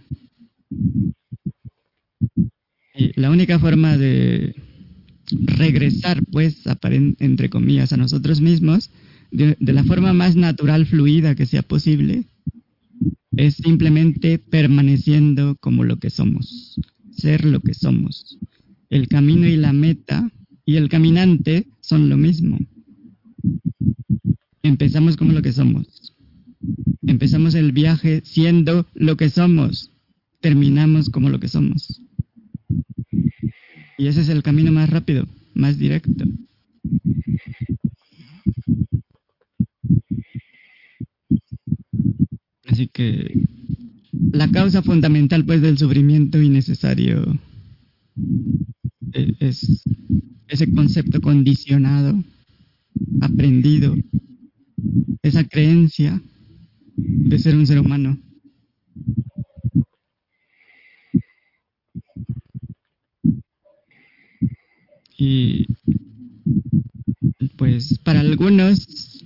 Y 2.93 3.19
la 3.19 3.31
única 3.31 3.59
forma 3.59 3.97
de 3.97 4.55
regresar, 5.31 6.23
pues, 6.31 6.63
entre 7.19 7.49
comillas, 7.49 7.93
a 7.93 7.97
nosotros 7.97 8.41
mismos 8.41 8.91
de, 9.37 9.73
la 9.73 9.83
forma 9.83 10.13
más 10.13 10.35
natural, 10.35 10.87
fluida 10.87 11.35
que 11.35 11.45
sea 11.45 11.61
posible, 11.61 12.25
es 13.35 13.55
simplemente 13.55 14.39
permaneciendo 14.39 15.55
como 15.59 15.83
lo 15.83 15.97
que 15.97 16.09
somos, 16.09 16.79
ser 17.11 17.45
lo 17.45 17.59
que 17.59 17.75
somos. 17.75 18.39
El 18.89 19.07
camino 19.07 19.47
y 19.47 19.55
la 19.55 19.73
meta 19.73 20.31
y 20.65 20.77
el 20.77 20.89
caminante 20.89 21.67
son 21.81 22.09
lo 22.09 22.17
mismo. 22.17 22.57
Empezamos 24.63 25.17
como 25.17 25.33
lo 25.33 25.43
que 25.43 25.53
somos. 25.53 26.15
Empezamos 27.05 27.53
el 27.53 27.71
viaje 27.71 28.21
siendo 28.25 28.87
lo 28.95 29.17
que 29.17 29.29
somos. 29.29 29.91
Terminamos 30.41 31.09
como 31.09 31.29
lo 31.29 31.39
que 31.39 31.47
somos. 31.47 32.01
Y 33.99 34.07
ese 34.07 34.21
es 34.21 34.29
el 34.29 34.41
camino 34.41 34.71
más 34.71 34.89
rápido, 34.89 35.27
más 35.53 35.77
directo. 35.77 36.25
Así 42.77 42.89
que 42.89 43.41
la 44.33 44.51
causa 44.51 44.83
fundamental 44.83 45.43
pues 45.43 45.63
del 45.63 45.79
sufrimiento 45.79 46.39
innecesario 46.39 47.25
e-, 49.13 49.33
es 49.39 49.83
ese 50.47 50.71
concepto 50.71 51.19
condicionado, 51.19 52.23
aprendido, 53.19 53.95
esa 55.23 55.43
creencia 55.43 56.21
de 56.95 57.39
ser 57.39 57.55
un 57.55 57.65
ser 57.65 57.79
humano. 57.79 58.19
Y 65.17 65.65
pues 67.57 67.97
para 67.97 68.19
algunos 68.19 69.25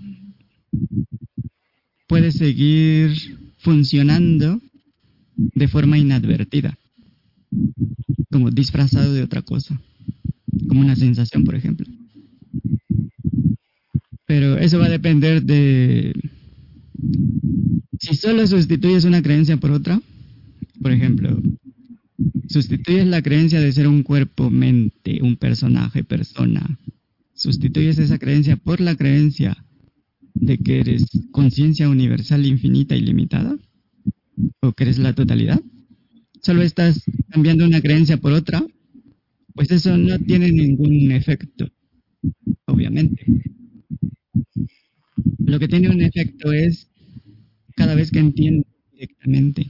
puede 2.07 2.31
seguir 2.31 3.40
funcionando 3.61 4.59
de 5.35 5.67
forma 5.67 5.97
inadvertida, 5.97 6.77
como 8.31 8.51
disfrazado 8.51 9.13
de 9.13 9.23
otra 9.23 9.41
cosa, 9.41 9.79
como 10.67 10.81
una 10.81 10.95
sensación, 10.95 11.43
por 11.43 11.55
ejemplo. 11.55 11.87
Pero 14.25 14.57
eso 14.57 14.79
va 14.79 14.85
a 14.85 14.89
depender 14.89 15.43
de 15.43 16.13
si 17.99 18.15
solo 18.15 18.47
sustituyes 18.47 19.05
una 19.05 19.21
creencia 19.21 19.57
por 19.57 19.71
otra, 19.71 20.01
por 20.81 20.91
ejemplo, 20.91 21.39
sustituyes 22.47 23.05
la 23.07 23.21
creencia 23.21 23.59
de 23.59 23.71
ser 23.71 23.87
un 23.87 24.03
cuerpo, 24.03 24.49
mente, 24.49 25.19
un 25.21 25.35
personaje, 25.35 26.03
persona, 26.03 26.79
sustituyes 27.33 27.99
esa 27.99 28.17
creencia 28.17 28.55
por 28.55 28.81
la 28.81 28.95
creencia 28.95 29.57
de 30.33 30.57
que 30.57 30.79
eres 30.79 31.03
conciencia 31.31 31.89
universal, 31.89 32.45
infinita 32.45 32.95
y 32.95 33.01
limitada, 33.01 33.57
o 34.61 34.71
que 34.73 34.83
eres 34.83 34.97
la 34.97 35.13
totalidad, 35.13 35.61
solo 36.41 36.61
estás 36.61 37.03
cambiando 37.29 37.65
una 37.65 37.81
creencia 37.81 38.17
por 38.17 38.33
otra, 38.33 38.65
pues 39.53 39.71
eso 39.71 39.97
no 39.97 40.17
tiene 40.19 40.51
ningún 40.51 41.11
efecto, 41.11 41.69
obviamente. 42.65 43.25
Lo 45.39 45.59
que 45.59 45.67
tiene 45.67 45.89
un 45.89 46.01
efecto 46.01 46.51
es 46.53 46.87
cada 47.75 47.95
vez 47.95 48.11
que 48.11 48.19
entiendes 48.19 48.65
directamente, 48.93 49.67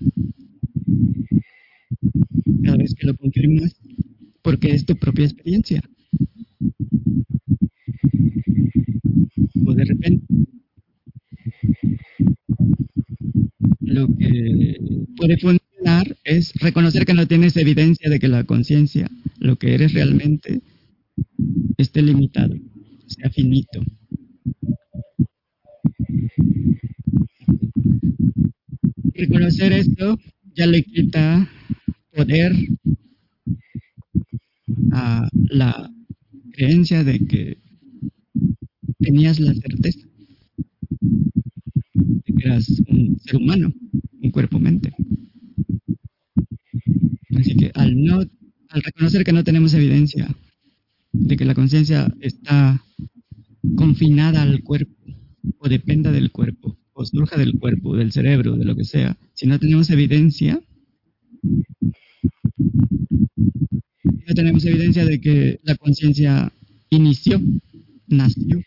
cada 2.63 2.77
vez 2.77 2.93
que 2.93 3.07
lo 3.07 3.15
confirmas, 3.15 3.75
porque 4.41 4.71
es 4.71 4.85
tu 4.85 4.95
propia 4.95 5.25
experiencia. 5.25 5.81
O 9.65 9.73
de 9.73 9.85
repente, 9.85 10.25
lo 13.91 14.07
que 14.07 14.77
puede 15.18 15.38
funcionar 15.38 16.18
es 16.23 16.53
reconocer 16.55 17.05
que 17.05 17.13
no 17.13 17.27
tienes 17.27 17.57
evidencia 17.57 18.09
de 18.09 18.19
que 18.19 18.27
la 18.27 18.45
conciencia, 18.45 19.09
lo 19.39 19.57
que 19.57 19.73
eres 19.73 19.93
realmente, 19.93 20.61
esté 21.77 22.01
limitado, 22.01 22.55
sea 23.07 23.30
finito. 23.30 23.81
Reconocer 29.13 29.73
esto 29.73 30.18
ya 30.55 30.68
le 30.68 30.84
quita 30.84 31.49
poder 32.15 32.53
a 34.93 35.27
la 35.49 35.91
creencia 36.53 37.03
de 37.03 37.19
que 37.19 37.57
tenías 38.99 39.39
la 39.39 39.53
certeza 39.53 40.07
eras 42.43 42.81
un 42.88 43.19
ser 43.19 43.38
humano, 43.38 43.73
un 44.22 44.31
cuerpo-mente. 44.31 44.93
Así 47.38 47.55
que 47.55 47.72
al 47.73 48.03
no, 48.03 48.19
al 48.69 48.81
reconocer 48.84 49.23
que 49.23 49.34
no 49.34 49.43
tenemos 49.43 49.73
evidencia 49.73 50.27
de 51.13 51.38
que 51.38 51.45
la 51.45 51.55
conciencia 51.55 52.13
está 52.19 52.84
confinada 53.76 54.41
al 54.41 54.63
cuerpo 54.63 54.93
o 55.57 55.69
dependa 55.69 56.11
del 56.11 56.31
cuerpo 56.31 56.77
o 56.93 57.05
surja 57.05 57.38
del 57.38 57.57
cuerpo, 57.59 57.95
del 57.95 58.11
cerebro, 58.11 58.57
de 58.57 58.65
lo 58.65 58.76
que 58.76 58.84
sea, 58.84 59.18
si 59.34 59.47
no 59.47 59.59
tenemos 59.59 59.89
evidencia, 59.89 60.61
no 64.27 64.34
tenemos 64.35 64.65
evidencia 64.65 65.05
de 65.05 65.19
que 65.19 65.59
la 65.63 65.76
conciencia 65.76 66.51
inició, 66.89 67.41
nació, 68.07 68.61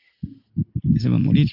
que 0.93 1.01
se 1.01 1.09
va 1.09 1.17
a 1.17 1.21
morir. 1.21 1.51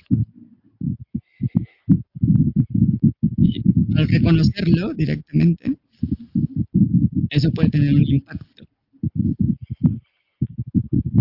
Al 3.95 4.07
reconocerlo 4.07 4.93
directamente, 4.93 5.77
eso 7.29 7.51
puede 7.51 7.69
tener 7.69 7.93
un 7.93 8.05
impacto. 8.05 8.65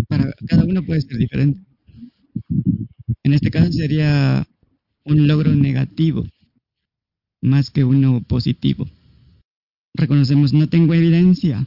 Para 0.08 0.32
cada 0.46 0.64
uno 0.64 0.82
puede 0.84 1.00
ser 1.00 1.18
diferente. 1.18 1.60
En 3.22 3.32
este 3.34 3.50
caso 3.50 3.72
sería 3.72 4.46
un 5.04 5.26
logro 5.26 5.54
negativo 5.54 6.26
más 7.40 7.70
que 7.70 7.84
uno 7.84 8.22
positivo. 8.22 8.86
Reconocemos, 9.94 10.52
no 10.52 10.68
tengo 10.68 10.94
evidencia, 10.94 11.66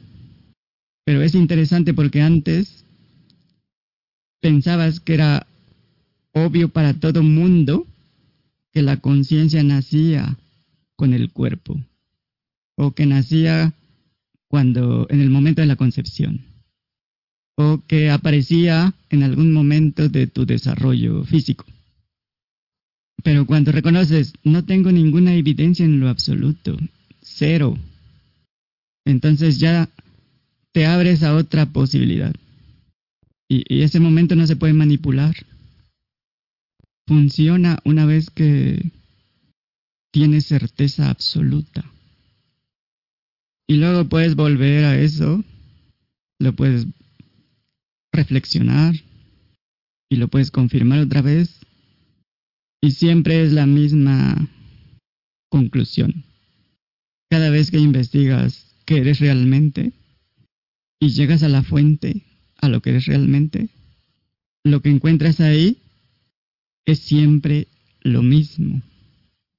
pero 1.04 1.22
es 1.22 1.34
interesante 1.34 1.94
porque 1.94 2.20
antes 2.20 2.84
pensabas 4.40 5.00
que 5.00 5.14
era 5.14 5.46
obvio 6.32 6.68
para 6.68 6.94
todo 6.94 7.22
mundo 7.22 7.86
que 8.72 8.82
la 8.82 8.98
conciencia 8.98 9.62
nacía 9.62 10.36
con 11.04 11.12
el 11.12 11.30
cuerpo 11.32 11.78
o 12.78 12.92
que 12.92 13.04
nacía 13.04 13.74
cuando 14.48 15.06
en 15.10 15.20
el 15.20 15.28
momento 15.28 15.60
de 15.60 15.66
la 15.66 15.76
concepción 15.76 16.40
o 17.58 17.82
que 17.86 18.08
aparecía 18.08 18.94
en 19.10 19.22
algún 19.22 19.52
momento 19.52 20.08
de 20.08 20.26
tu 20.28 20.46
desarrollo 20.46 21.22
físico. 21.24 21.66
Pero 23.22 23.44
cuando 23.44 23.70
reconoces, 23.70 24.32
no 24.44 24.64
tengo 24.64 24.90
ninguna 24.92 25.34
evidencia 25.34 25.84
en 25.84 26.00
lo 26.00 26.08
absoluto, 26.08 26.78
cero, 27.20 27.76
entonces 29.04 29.58
ya 29.58 29.90
te 30.72 30.86
abres 30.86 31.22
a 31.22 31.36
otra 31.36 31.66
posibilidad. 31.66 32.34
Y, 33.46 33.82
ese 33.82 34.00
momento 34.00 34.36
no 34.36 34.46
se 34.46 34.56
puede 34.56 34.72
manipular. 34.72 35.36
Funciona 37.06 37.78
una 37.84 38.06
vez 38.06 38.30
que 38.30 38.90
tienes 40.14 40.46
certeza 40.46 41.10
absoluta. 41.10 41.84
Y 43.66 43.78
luego 43.78 44.08
puedes 44.08 44.36
volver 44.36 44.84
a 44.84 44.96
eso, 44.96 45.42
lo 46.38 46.52
puedes 46.52 46.86
reflexionar 48.12 48.94
y 50.08 50.14
lo 50.14 50.28
puedes 50.28 50.52
confirmar 50.52 51.00
otra 51.00 51.20
vez. 51.20 51.58
Y 52.80 52.92
siempre 52.92 53.42
es 53.42 53.52
la 53.52 53.66
misma 53.66 54.48
conclusión. 55.48 56.22
Cada 57.28 57.50
vez 57.50 57.72
que 57.72 57.78
investigas 57.78 58.72
qué 58.84 58.98
eres 58.98 59.18
realmente 59.18 59.94
y 61.00 61.08
llegas 61.08 61.42
a 61.42 61.48
la 61.48 61.64
fuente, 61.64 62.22
a 62.58 62.68
lo 62.68 62.80
que 62.82 62.90
eres 62.90 63.06
realmente, 63.06 63.68
lo 64.62 64.80
que 64.80 64.90
encuentras 64.90 65.40
ahí 65.40 65.78
es 66.86 67.00
siempre 67.00 67.66
lo 68.02 68.22
mismo. 68.22 68.80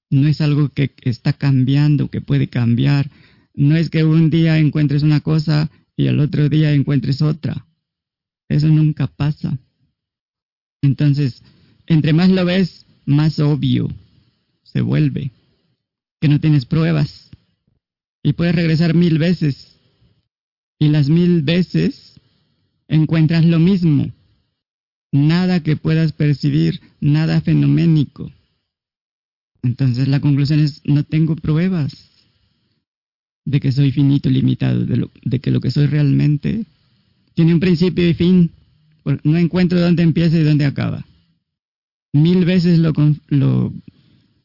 No 0.10 0.28
es 0.28 0.42
algo 0.42 0.70
que 0.70 0.94
está 1.02 1.34
cambiando, 1.34 2.10
que 2.10 2.22
puede 2.22 2.48
cambiar. 2.48 3.10
No 3.54 3.76
es 3.76 3.90
que 3.90 4.04
un 4.04 4.30
día 4.30 4.60
encuentres 4.60 5.04
una 5.04 5.22
cosa 5.22 5.72
y 5.96 6.08
al 6.08 6.20
otro 6.20 6.50
día 6.50 6.74
encuentres 6.74 7.22
otra. 7.22 7.66
Eso 8.50 8.68
nunca 8.68 9.08
pasa. 9.08 9.58
Entonces, 10.82 11.42
entre 11.88 12.14
más 12.14 12.30
lo 12.30 12.46
ves, 12.46 12.86
más 13.06 13.40
obvio 13.40 13.90
se 14.64 14.82
vuelve. 14.82 15.32
Que 16.20 16.28
no 16.28 16.40
tienes 16.40 16.66
pruebas. 16.66 17.32
Y 18.24 18.34
puedes 18.34 18.56
regresar 18.56 18.94
mil 18.94 19.18
veces. 19.18 19.78
Y 20.80 20.90
las 20.90 21.10
mil 21.10 21.42
veces 21.42 22.20
encuentras 22.88 23.46
lo 23.46 23.60
mismo. 23.60 24.12
Nada 25.12 25.62
que 25.64 25.78
puedas 25.78 26.12
percibir, 26.12 26.82
nada 27.00 27.40
fenoménico. 27.42 28.32
Entonces 29.66 30.08
la 30.08 30.20
conclusión 30.20 30.60
es, 30.60 30.82
no 30.86 31.04
tengo 31.04 31.36
pruebas 31.36 32.12
de 33.46 33.60
que 33.60 33.72
soy 33.72 33.92
finito, 33.92 34.30
limitado, 34.30 34.86
de, 34.86 35.40
que 35.40 35.52
lo 35.52 35.60
que 35.60 35.72
soy 35.72 35.88
realmente 35.88 36.66
tiene 37.34 37.54
un 37.54 37.60
principio 37.60 38.08
y 38.08 38.14
fin. 38.14 38.52
No 39.24 39.38
encuentro 39.38 39.80
dónde 39.80 40.04
empieza 40.04 40.38
y 40.38 40.44
dónde 40.44 40.66
acaba. 40.66 41.06
Mil 42.14 42.46
veces 42.46 42.80
lo 42.80 43.74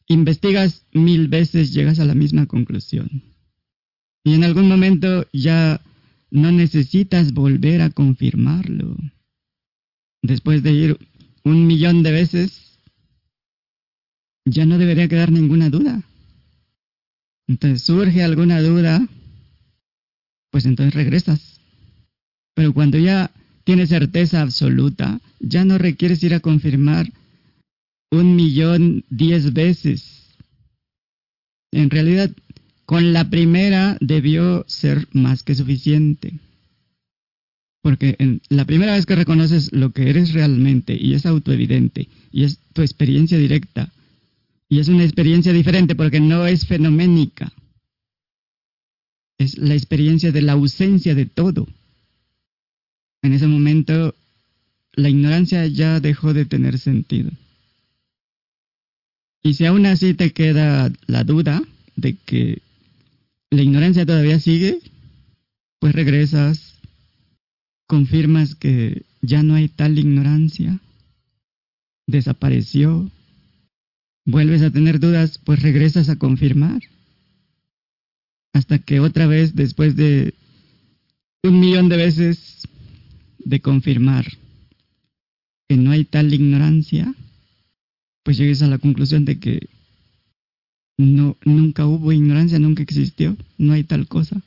investigas, 0.07 0.85
mil 0.91 1.27
veces 1.27 1.71
llegas 1.71 1.99
a 1.99 2.05
la 2.05 2.15
misma 2.15 2.47
conclusión. 2.47 3.23
Y 4.23 4.33
en 4.33 4.43
algún 4.43 4.67
momento 4.67 5.27
ya 5.33 5.81
no 6.31 6.51
necesitas 6.51 7.33
volver 7.33 7.81
a 7.81 7.89
confirmarlo. 7.91 8.97
Después 10.21 10.63
de 10.63 10.71
ir 10.73 10.97
un 11.43 11.65
millón 11.65 12.03
de 12.03 12.11
veces, 12.11 12.70
ya 14.45 14.65
no 14.65 14.77
debería 14.77 15.07
quedar 15.07 15.31
ninguna 15.31 15.69
duda. 15.69 16.01
Entonces 17.47 17.83
surge 17.83 18.23
alguna 18.23 18.61
duda, 18.61 19.07
pues 20.51 20.65
entonces 20.65 20.93
regresas. 20.93 21.59
Pero 22.55 22.73
cuando 22.73 22.97
ya 22.97 23.31
tienes 23.63 23.89
certeza 23.89 24.41
absoluta, 24.41 25.19
ya 25.39 25.65
no 25.65 25.77
requieres 25.77 26.23
ir 26.23 26.33
a 26.33 26.39
confirmar 26.39 27.11
un 28.11 28.35
millón 28.35 29.03
diez 29.09 29.53
veces. 29.53 30.35
En 31.71 31.89
realidad, 31.89 32.31
con 32.85 33.13
la 33.13 33.29
primera 33.29 33.97
debió 34.01 34.65
ser 34.67 35.07
más 35.13 35.43
que 35.43 35.55
suficiente. 35.55 36.39
Porque 37.81 38.15
en 38.19 38.41
la 38.49 38.65
primera 38.65 38.93
vez 38.93 39.05
que 39.05 39.15
reconoces 39.15 39.71
lo 39.71 39.91
que 39.91 40.09
eres 40.09 40.33
realmente 40.33 40.95
y 40.99 41.13
es 41.13 41.25
autoevidente 41.25 42.09
y 42.31 42.43
es 42.43 42.59
tu 42.73 42.81
experiencia 42.81 43.37
directa 43.37 43.91
Y 44.71 44.79
es 44.79 44.87
una 44.87 45.03
experiencia 45.03 45.51
diferente 45.51 45.95
porque 45.95 46.21
no 46.21 46.47
es 46.47 46.65
fenoménica. 46.65 47.51
Es 49.37 49.57
la 49.57 49.73
experiencia 49.73 50.31
de 50.31 50.41
la 50.41 50.53
ausencia 50.53 51.13
de 51.13 51.25
todo. 51.25 51.67
En 53.21 53.33
ese 53.33 53.47
momento, 53.47 54.15
la 54.93 55.09
ignorancia 55.09 55.67
ya 55.67 55.99
dejó 55.99 56.33
de 56.33 56.45
tener 56.45 56.79
sentido. 56.79 57.31
Y 59.43 59.55
si 59.55 59.65
aún 59.65 59.85
así 59.87 60.13
te 60.13 60.31
queda 60.31 60.89
la 61.05 61.25
duda 61.25 61.61
de 61.97 62.15
que 62.25 62.61
la 63.49 63.63
ignorancia 63.63 64.05
todavía 64.05 64.39
sigue, 64.39 64.79
pues 65.79 65.93
regresas, 65.93 66.79
confirmas 67.87 68.55
que 68.55 69.03
ya 69.21 69.43
no 69.43 69.55
hay 69.55 69.67
tal 69.67 69.99
ignorancia, 69.99 70.79
desapareció, 72.07 73.11
vuelves 74.25 74.61
a 74.61 74.71
tener 74.71 74.99
dudas, 74.99 75.39
pues 75.43 75.61
regresas 75.61 76.09
a 76.09 76.17
confirmar. 76.17 76.81
Hasta 78.53 78.79
que 78.79 78.99
otra 78.99 79.27
vez, 79.27 79.55
después 79.55 79.95
de 79.95 80.33
un 81.43 81.59
millón 81.59 81.89
de 81.89 81.97
veces 81.97 82.67
de 83.39 83.59
confirmar 83.61 84.25
que 85.67 85.77
no 85.77 85.91
hay 85.91 86.05
tal 86.05 86.33
ignorancia, 86.33 87.13
pues 88.23 88.37
llegues 88.37 88.61
a 88.61 88.67
la 88.67 88.77
conclusión 88.77 89.25
de 89.25 89.39
que 89.39 89.69
no, 90.97 91.37
nunca 91.45 91.87
hubo 91.87 92.11
ignorancia, 92.11 92.59
nunca 92.59 92.83
existió, 92.83 93.35
no 93.57 93.73
hay 93.73 93.83
tal 93.83 94.07
cosa. 94.07 94.41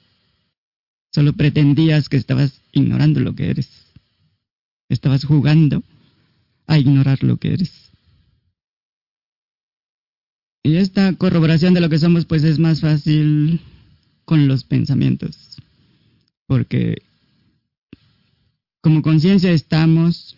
Solo 1.12 1.32
pretendías 1.32 2.08
que 2.08 2.16
estabas 2.16 2.60
ignorando 2.72 3.20
lo 3.20 3.34
que 3.34 3.50
eres. 3.50 3.68
Estabas 4.88 5.24
jugando 5.24 5.82
a 6.66 6.78
ignorar 6.78 7.22
lo 7.22 7.38
que 7.38 7.54
eres. 7.54 7.90
Y 10.66 10.76
esta 10.76 11.12
corroboración 11.12 11.74
de 11.74 11.82
lo 11.82 11.90
que 11.90 11.98
somos 11.98 12.24
pues 12.24 12.42
es 12.42 12.58
más 12.58 12.80
fácil 12.80 13.60
con 14.24 14.48
los 14.48 14.64
pensamientos. 14.64 15.58
Porque 16.46 17.02
como 18.80 19.02
conciencia 19.02 19.52
estamos 19.52 20.36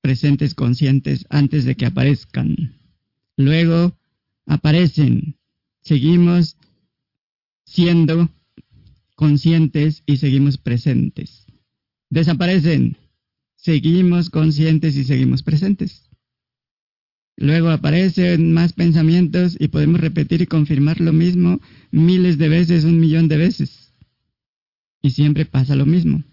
presentes 0.00 0.54
conscientes 0.54 1.26
antes 1.28 1.66
de 1.66 1.74
que 1.74 1.84
aparezcan. 1.84 2.78
Luego 3.36 3.94
aparecen. 4.46 5.36
Seguimos 5.82 6.56
siendo 7.66 8.30
conscientes 9.16 10.02
y 10.06 10.16
seguimos 10.16 10.56
presentes. 10.56 11.44
Desaparecen. 12.08 12.96
Seguimos 13.56 14.30
conscientes 14.30 14.96
y 14.96 15.04
seguimos 15.04 15.42
presentes. 15.42 16.07
Luego 17.40 17.70
aparecen 17.70 18.52
más 18.52 18.72
pensamientos 18.72 19.56
y 19.60 19.68
podemos 19.68 20.00
repetir 20.00 20.42
y 20.42 20.46
confirmar 20.46 21.00
lo 21.00 21.12
mismo 21.12 21.60
miles 21.92 22.36
de 22.36 22.48
veces, 22.48 22.82
un 22.82 22.98
millón 22.98 23.28
de 23.28 23.36
veces. 23.36 23.92
Y 25.02 25.10
siempre 25.10 25.44
pasa 25.44 25.76
lo 25.76 25.86
mismo. 25.86 26.24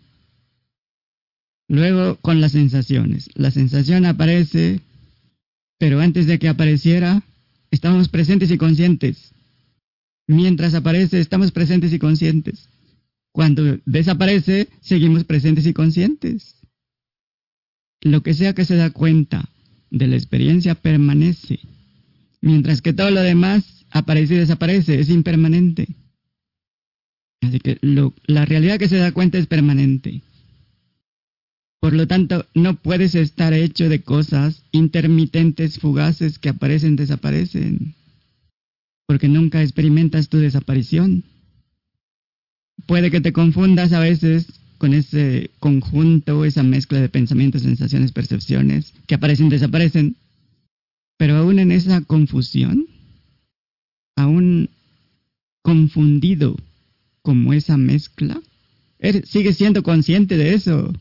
Luego 1.67 2.15
con 2.21 2.41
las 2.41 2.53
sensaciones. 2.53 3.29
La 3.35 3.51
sensación 3.51 4.07
aparece, 4.07 4.81
pero 5.77 5.99
antes 5.99 6.25
de 6.25 6.39
que 6.39 6.49
apareciera, 6.49 7.21
estamos 7.69 8.09
presentes 8.09 8.49
y 8.49 8.57
conscientes. 8.57 9.31
Mientras 10.25 10.73
aparece, 10.73 11.19
estamos 11.19 11.51
presentes 11.51 11.93
y 11.93 11.99
conscientes. 11.99 12.67
Cuando 13.31 13.79
desaparece, 13.85 14.69
seguimos 14.81 15.23
presentes 15.23 15.67
y 15.67 15.73
conscientes. 15.73 16.55
Lo 18.01 18.23
que 18.23 18.33
sea 18.33 18.55
que 18.55 18.65
se 18.65 18.75
da 18.75 18.89
cuenta 18.89 19.51
de 19.95 20.07
la 20.07 20.17
experiencia 20.17 20.75
permanece, 20.75 21.59
mientras 22.41 22.81
que 22.81 22.91
todo 22.91 23.11
lo 23.11 23.21
demás 23.21 23.85
aparece 23.91 24.35
y 24.35 24.37
desaparece, 24.39 24.99
es 24.99 25.09
impermanente. 25.09 25.87
Así 27.41 27.59
que 27.61 27.79
la 27.81 28.43
realidad 28.45 28.77
que 28.77 28.89
se 28.89 28.97
da 28.97 29.13
cuenta 29.13 29.37
es 29.37 29.47
permanente. 29.47 30.21
Por 31.79 31.93
lo 31.93 32.07
tanto, 32.07 32.45
no 32.53 32.75
puedes 32.75 33.15
estar 33.15 33.53
hecho 33.53 33.87
de 33.87 34.01
cosas 34.01 34.63
intermitentes, 34.71 35.79
fugaces, 35.79 36.39
que 36.39 36.49
aparecen, 36.49 36.97
desaparecen, 36.97 37.95
porque 39.07 39.29
nunca 39.29 39.61
experimentas 39.61 40.27
tu 40.27 40.39
desaparición. 40.39 41.23
Puede 42.85 43.11
que 43.11 43.21
te 43.21 43.31
confundas 43.31 43.93
a 43.93 43.99
veces 43.99 44.47
con 44.77 44.93
ese 44.93 45.51
conjunto, 45.59 46.45
esa 46.45 46.63
mezcla 46.63 46.99
de 46.99 47.09
pensamientos, 47.09 47.63
sensaciones, 47.63 48.11
percepciones, 48.11 48.93
que 49.07 49.15
aparecen, 49.15 49.49
desaparecen, 49.49 50.15
pero 51.17 51.37
aún 51.37 51.59
en 51.59 51.71
esa 51.71 52.01
confusión, 52.01 52.87
aún 54.15 54.69
confundido 55.61 56.55
como 57.21 57.53
esa 57.53 57.77
mezcla, 57.77 58.39
sigues 59.23 59.57
siendo 59.57 59.83
consciente 59.83 60.37
de 60.37 60.53
eso 60.53 60.93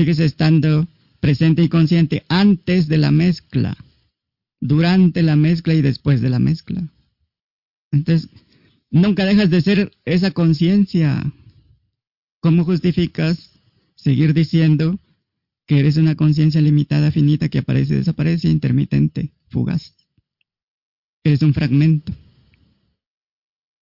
sigues 0.00 0.18
estando 0.18 0.88
presente 1.20 1.62
y 1.62 1.68
consciente 1.68 2.24
antes 2.30 2.88
de 2.88 2.96
la 2.96 3.10
mezcla, 3.10 3.76
durante 4.58 5.22
la 5.22 5.36
mezcla 5.36 5.74
y 5.74 5.82
después 5.82 6.22
de 6.22 6.30
la 6.30 6.38
mezcla. 6.38 6.82
Entonces, 7.92 8.30
nunca 8.90 9.26
dejas 9.26 9.50
de 9.50 9.60
ser 9.60 9.92
esa 10.06 10.30
conciencia. 10.30 11.30
¿Cómo 12.40 12.64
justificas 12.64 13.50
seguir 13.96 14.32
diciendo 14.32 14.98
que 15.66 15.78
eres 15.78 15.98
una 15.98 16.14
conciencia 16.14 16.60
limitada, 16.60 17.12
finita, 17.12 17.50
que 17.50 17.58
aparece 17.58 17.94
desaparece, 17.94 18.48
intermitente, 18.48 19.30
fugaz? 19.48 19.94
Eres 21.22 21.42
un 21.42 21.52
fragmento. 21.52 22.12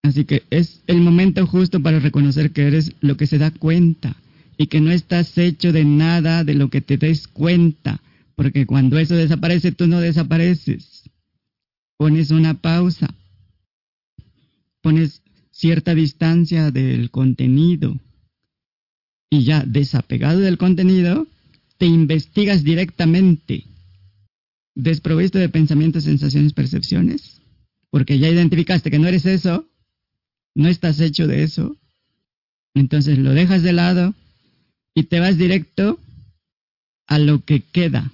Así 0.03 0.25
que 0.25 0.43
es 0.51 0.83
el 0.89 1.01
momento 1.01 1.47
justo 1.47 1.81
para 1.81 2.01
reconocer 2.01 2.51
que 2.51 2.67
eres 2.67 2.95
lo 3.01 3.17
que 3.17 3.29
se 3.29 3.39
da 3.39 3.53
cuenta 3.53 4.17
y 4.57 4.67
que 4.67 4.81
no 4.81 4.91
estás 4.91 5.39
hecho 5.39 5.73
de 5.73 5.85
nada 5.85 6.43
de 6.43 6.55
lo 6.55 6.69
que 6.69 6.81
te 6.81 6.97
des 6.97 7.29
cuenta, 7.29 8.03
porque 8.35 8.67
cuando 8.67 8.99
eso 8.99 9.15
desaparece 9.15 9.71
tú 9.71 9.87
no 9.87 10.01
desapareces. 10.01 11.09
Pones 11.97 12.33
una 12.33 12.55
pausa, 12.55 13.09
pones 14.81 15.23
cierta 15.53 15.95
distancia 15.95 16.73
del 16.73 17.11
contenido 17.11 18.01
y 19.31 19.45
ya 19.45 19.63
desapegado 19.65 20.41
del 20.41 20.59
contenido, 20.59 21.27
te 21.77 21.87
investigas 21.87 22.65
directamente, 22.65 23.65
desprovisto 24.75 25.39
de 25.39 25.49
pensamientos, 25.49 26.05
sensaciones, 26.05 26.53
percepciones, 26.53 27.41
porque 27.91 28.19
ya 28.19 28.29
identificaste 28.29 28.91
que 28.91 28.99
no 28.99 29.09
eres 29.09 29.27
eso, 29.27 29.67
no 30.55 30.69
estás 30.69 31.01
hecho 31.01 31.27
de 31.27 31.43
eso, 31.43 31.77
entonces 32.75 33.19
lo 33.19 33.33
dejas 33.33 33.63
de 33.63 33.73
lado 33.73 34.15
y 34.95 35.05
te 35.05 35.21
vas 35.21 35.39
directo 35.39 35.99
a 37.07 37.19
lo 37.19 37.45
que 37.45 37.61
queda, 37.61 38.13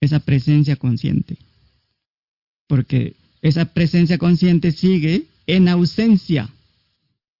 esa 0.00 0.20
presencia 0.20 0.76
consciente. 0.76 1.38
Porque 2.68 3.16
esa 3.42 3.66
presencia 3.66 4.18
consciente 4.18 4.72
sigue 4.72 5.26
en 5.46 5.68
ausencia 5.68 6.50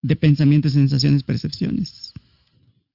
de 0.02 0.16
pensamientos, 0.16 0.72
sensaciones, 0.72 1.22
percepciones. 1.22 2.05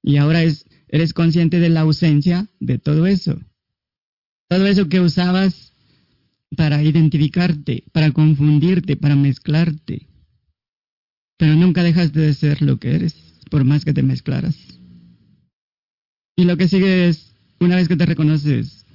Y 0.04 0.18
ahora 0.18 0.44
es, 0.44 0.66
eres 0.88 1.14
consciente 1.14 1.60
de 1.60 1.70
la 1.70 1.82
ausencia 1.82 2.48
de 2.60 2.80
todo 2.80 3.06
eso. 3.06 3.40
Todo 4.50 4.66
eso 4.68 4.90
que 4.90 5.00
usabas 5.00 5.74
para 6.56 6.84
identificarte, 6.84 7.86
para 7.92 8.12
confundirte, 8.12 8.98
para 8.98 9.16
mezclarte. 9.16 10.08
Pero 11.38 11.56
nunca 11.56 11.84
dejas 11.84 12.14
de 12.14 12.34
ser 12.34 12.62
lo 12.62 12.78
que 12.78 12.96
eres, 12.96 13.16
por 13.50 13.64
más 13.64 13.86
que 13.86 13.94
te 13.94 14.04
mezclaras. 14.04 14.58
Y 16.36 16.44
lo 16.44 16.58
que 16.58 16.68
sigue 16.68 17.08
es, 17.08 17.36
una 17.60 17.76
vez 17.76 17.88
que 17.88 17.96
te 17.96 18.06
reconoces 18.06 18.86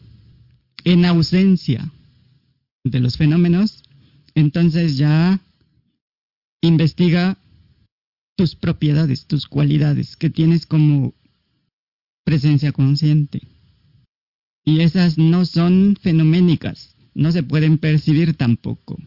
en 0.85 1.05
ausencia 1.05 1.91
de 2.85 3.01
los 3.01 3.17
fenómenos, 3.17 3.83
entonces 4.35 4.97
ya 4.97 5.41
investiga 6.61 7.39
tus 8.37 8.55
propiedades, 8.55 9.27
tus 9.27 9.47
cualidades 9.47 10.17
que 10.17 10.31
tienes 10.31 10.67
como 10.67 11.15
presencia 12.25 12.73
consciente. 12.73 13.43
Y 14.65 14.81
esas 14.81 15.17
no 15.17 15.45
son 15.45 15.97
fenoménicas, 16.01 16.97
no 17.15 17.33
se 17.33 17.43
pueden 17.43 17.79
percibir 17.79 18.35
tampoco. 18.35 18.99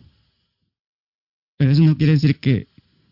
Pero 1.58 1.72
eso 1.72 1.84
no 1.84 1.98
quiere 1.98 2.14
decir 2.14 2.40
que 2.40 2.68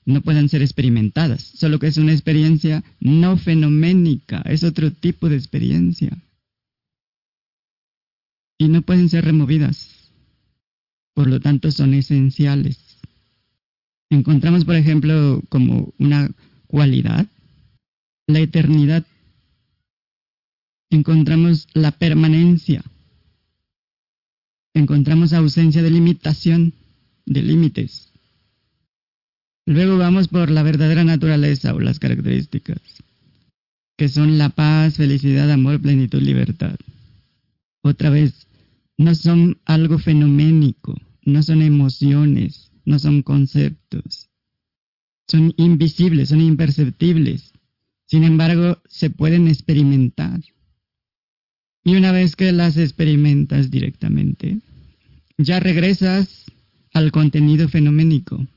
no 0.05 0.21
puedan 0.21 0.47
ser 0.47 0.61
experimentadas, 0.61 1.41
solo 1.43 1.79
que 1.79 1.87
es 1.87 1.97
una 1.97 2.13
experiencia 2.13 2.83
no 3.01 3.35
fenoménica, 3.35 4.41
es 4.45 4.63
otro 4.63 4.91
tipo 4.91 5.27
de 5.27 5.35
experiencia. 5.35 6.17
Y 8.57 8.69
no 8.69 8.81
pueden 8.81 9.09
ser 9.09 9.25
removidas, 9.25 10.13
por 11.13 11.27
lo 11.27 11.41
tanto 11.41 11.71
son 11.71 11.93
esenciales. 11.93 12.86
Encontramos, 14.09 14.65
por 14.65 14.75
ejemplo, 14.75 15.41
como 15.49 15.93
una 15.97 16.31
cualidad 16.67 17.27
la 18.27 18.39
eternidad. 18.39 19.05
Encontramos 20.89 21.67
la 21.73 21.91
permanencia. 21.91 22.83
encontramos 24.73 25.33
ausencia 25.33 25.81
de 25.81 25.89
limitación, 25.89 26.73
de 27.25 27.41
límites. 27.41 28.11
Luego 29.65 29.97
vamos 29.97 30.27
por 30.27 30.51
la 30.51 30.61
verdadera 30.61 31.03
naturaleza 31.03 31.73
o 31.73 31.79
las 31.79 31.97
características, 31.97 32.79
que 33.97 34.07
son 34.07 34.37
la 34.37 34.49
paz, 34.49 34.97
felicidad, 34.97 35.49
amor, 35.49 35.81
plenitud, 35.81 36.21
libertad. 36.21 36.75
Otra 37.81 38.11
vez, 38.11 38.47
no 38.97 39.15
son 39.15 39.57
algo 39.65 39.97
fenoménico, 39.97 40.95
no 41.23 41.41
son 41.41 41.63
emociones, 41.63 42.66
no 42.87 42.99
son 42.99 43.21
conceptos. 43.21 44.29
Son 45.27 45.53
invisibles, 45.57 46.29
son 46.29 46.41
imperceptibles. 46.41 47.51
Sin 48.05 48.23
embargo, 48.23 48.81
se 48.87 49.09
pueden 49.09 49.47
experimentar. 49.47 50.41
Y 51.83 51.95
una 51.97 52.13
vez 52.13 52.35
que 52.35 52.51
las 52.53 52.77
experimentas 52.77 53.69
directamente, 53.69 54.59
ya 55.37 55.59
regresas 55.59 56.45
al 56.93 57.11
contenido 57.11 57.67
fenoménico. 57.67 58.47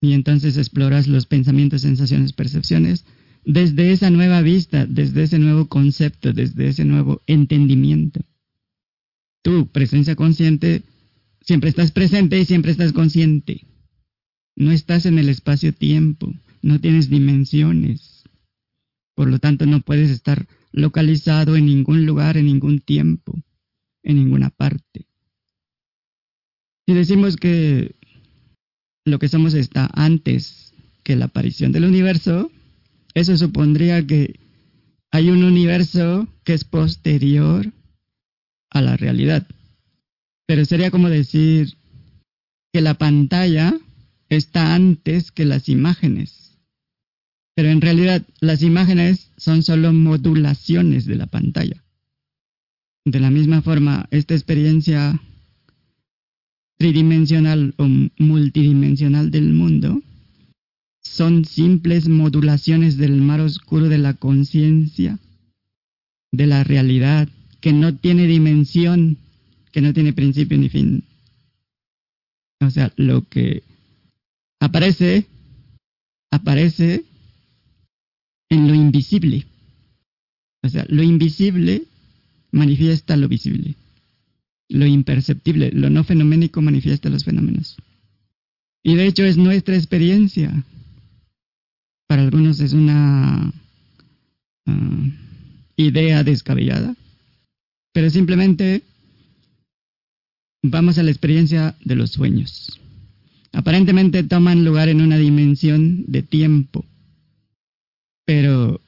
Y 0.00 0.12
entonces 0.12 0.56
exploras 0.56 1.08
los 1.08 1.26
pensamientos, 1.26 1.82
sensaciones, 1.82 2.32
percepciones 2.32 3.04
desde 3.44 3.90
esa 3.90 4.10
nueva 4.10 4.40
vista, 4.40 4.86
desde 4.86 5.24
ese 5.24 5.38
nuevo 5.38 5.66
concepto, 5.66 6.32
desde 6.32 6.68
ese 6.68 6.84
nuevo 6.84 7.22
entendimiento. 7.26 8.20
Tu 9.42 9.66
presencia 9.66 10.14
consciente, 10.14 10.82
siempre 11.40 11.70
estás 11.70 11.92
presente 11.92 12.38
y 12.38 12.44
siempre 12.44 12.72
estás 12.72 12.92
consciente. 12.92 13.66
No 14.56 14.72
estás 14.72 15.06
en 15.06 15.18
el 15.18 15.28
espacio-tiempo, 15.28 16.32
no 16.62 16.80
tienes 16.80 17.08
dimensiones. 17.08 18.24
Por 19.14 19.28
lo 19.28 19.38
tanto, 19.38 19.66
no 19.66 19.80
puedes 19.80 20.10
estar 20.10 20.46
localizado 20.72 21.56
en 21.56 21.66
ningún 21.66 22.06
lugar, 22.06 22.36
en 22.36 22.46
ningún 22.46 22.80
tiempo, 22.80 23.34
en 24.02 24.16
ninguna 24.16 24.50
parte. 24.50 25.06
Si 26.86 26.94
decimos 26.94 27.36
que 27.36 27.94
lo 29.04 29.18
que 29.18 29.28
somos 29.28 29.54
está 29.54 29.88
antes 29.94 30.74
que 31.02 31.16
la 31.16 31.26
aparición 31.26 31.72
del 31.72 31.84
universo, 31.84 32.50
eso 33.14 33.36
supondría 33.36 34.06
que 34.06 34.40
hay 35.10 35.30
un 35.30 35.42
universo 35.42 36.28
que 36.44 36.54
es 36.54 36.64
posterior 36.64 37.72
a 38.70 38.80
la 38.80 38.96
realidad. 38.96 39.46
Pero 40.50 40.64
sería 40.64 40.90
como 40.90 41.08
decir 41.08 41.74
que 42.72 42.80
la 42.80 42.94
pantalla 42.94 43.72
está 44.28 44.74
antes 44.74 45.30
que 45.30 45.44
las 45.44 45.68
imágenes. 45.68 46.58
Pero 47.54 47.68
en 47.68 47.80
realidad 47.80 48.26
las 48.40 48.60
imágenes 48.62 49.30
son 49.36 49.62
solo 49.62 49.92
modulaciones 49.92 51.06
de 51.06 51.14
la 51.14 51.26
pantalla. 51.26 51.84
De 53.04 53.20
la 53.20 53.30
misma 53.30 53.62
forma, 53.62 54.08
esta 54.10 54.34
experiencia 54.34 55.22
tridimensional 56.78 57.72
o 57.76 57.86
multidimensional 58.18 59.30
del 59.30 59.52
mundo 59.52 60.02
son 61.00 61.44
simples 61.44 62.08
modulaciones 62.08 62.96
del 62.96 63.22
mar 63.22 63.40
oscuro 63.40 63.88
de 63.88 63.98
la 63.98 64.14
conciencia, 64.14 65.20
de 66.32 66.46
la 66.48 66.64
realidad, 66.64 67.28
que 67.60 67.72
no 67.72 67.94
tiene 67.94 68.26
dimensión, 68.26 69.16
que 69.72 69.80
no 69.80 69.92
tiene 69.92 70.12
principio 70.12 70.58
ni 70.58 70.68
fin. 70.68 71.04
O 72.60 72.70
sea, 72.70 72.92
lo 72.96 73.26
que 73.28 73.62
aparece, 74.60 75.26
aparece 76.30 77.04
en 78.50 78.68
lo 78.68 78.74
invisible. 78.74 79.46
O 80.62 80.68
sea, 80.68 80.84
lo 80.88 81.02
invisible 81.02 81.84
manifiesta 82.52 83.16
lo 83.16 83.28
visible. 83.28 83.74
Lo 84.68 84.86
imperceptible, 84.86 85.70
lo 85.72 85.90
no 85.90 86.04
fenoménico 86.04 86.60
manifiesta 86.62 87.08
los 87.08 87.24
fenómenos. 87.24 87.76
Y 88.82 88.94
de 88.94 89.06
hecho 89.06 89.24
es 89.24 89.36
nuestra 89.36 89.76
experiencia. 89.76 90.64
Para 92.06 92.22
algunos 92.22 92.60
es 92.60 92.72
una 92.72 93.52
ah, 94.66 95.08
idea 95.76 96.24
descabellada, 96.24 96.94
pero 97.92 98.10
simplemente 98.10 98.82
vamos 100.62 100.98
a 100.98 101.02
la 101.02 101.10
experiencia 101.10 101.76
de 101.84 101.96
los 101.96 102.10
sueños 102.10 102.80
aparentemente 103.52 104.22
toman 104.22 104.64
lugar 104.64 104.88
en 104.88 105.00
una 105.00 105.18
dimensión 105.18 106.04
de 106.06 106.22
tiempo, 106.22 106.84
pero 108.24 108.80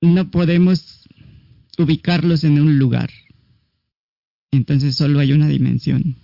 no 0.00 0.30
podemos 0.30 1.08
ubicarlos 1.78 2.44
en 2.44 2.60
un 2.60 2.78
lugar. 2.78 3.10
Entonces 4.52 4.96
solo 4.96 5.20
hay 5.20 5.32
una 5.32 5.48
dimensión. 5.48 6.16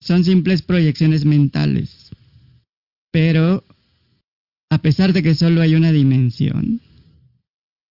Son 0.00 0.24
simples 0.24 0.62
proyecciones 0.62 1.24
mentales, 1.24 2.10
pero 3.10 3.64
a 4.70 4.78
pesar 4.78 5.12
de 5.12 5.22
que 5.22 5.34
solo 5.34 5.62
hay 5.62 5.74
una 5.74 5.92
dimensión, 5.92 6.80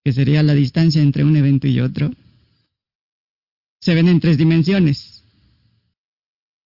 que 0.04 0.14
sería 0.14 0.44
la 0.44 0.54
distancia 0.54 1.02
entre 1.02 1.24
un 1.24 1.36
evento 1.36 1.68
y 1.68 1.80
otro, 1.80 2.12
se 3.84 3.94
ven 3.94 4.08
en 4.08 4.22
tres 4.22 4.38
dimensiones. 4.38 5.26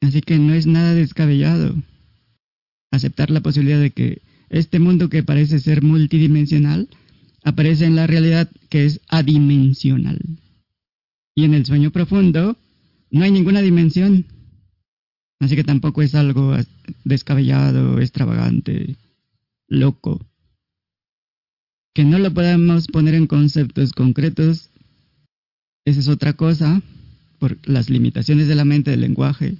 Así 0.01 0.21
que 0.21 0.37
no 0.37 0.53
es 0.53 0.67
nada 0.67 0.93
descabellado 0.93 1.73
aceptar 2.91 3.31
la 3.31 3.41
posibilidad 3.41 3.81
de 3.81 3.89
que 3.89 4.21
este 4.49 4.77
mundo 4.77 5.09
que 5.09 5.23
parece 5.23 5.59
ser 5.59 5.81
multidimensional 5.81 6.87
aparece 7.43 7.85
en 7.85 7.95
la 7.95 8.05
realidad 8.05 8.51
que 8.69 8.85
es 8.85 9.01
adimensional. 9.07 10.19
Y 11.35 11.45
en 11.45 11.55
el 11.55 11.65
sueño 11.65 11.89
profundo 11.89 12.55
no 13.09 13.23
hay 13.23 13.31
ninguna 13.31 13.63
dimensión. 13.63 14.27
Así 15.39 15.55
que 15.55 15.63
tampoco 15.63 16.03
es 16.03 16.13
algo 16.13 16.55
descabellado, 17.03 17.99
extravagante, 17.99 18.95
loco. 19.67 20.23
Que 21.95 22.03
no 22.03 22.19
lo 22.19 22.31
podamos 22.31 22.85
poner 22.85 23.15
en 23.15 23.25
conceptos 23.25 23.91
concretos, 23.91 24.69
esa 25.83 25.99
es 25.99 26.09
otra 26.09 26.33
cosa, 26.33 26.83
por 27.39 27.57
las 27.67 27.89
limitaciones 27.89 28.47
de 28.47 28.55
la 28.55 28.65
mente, 28.65 28.91
del 28.91 29.01
lenguaje. 29.01 29.57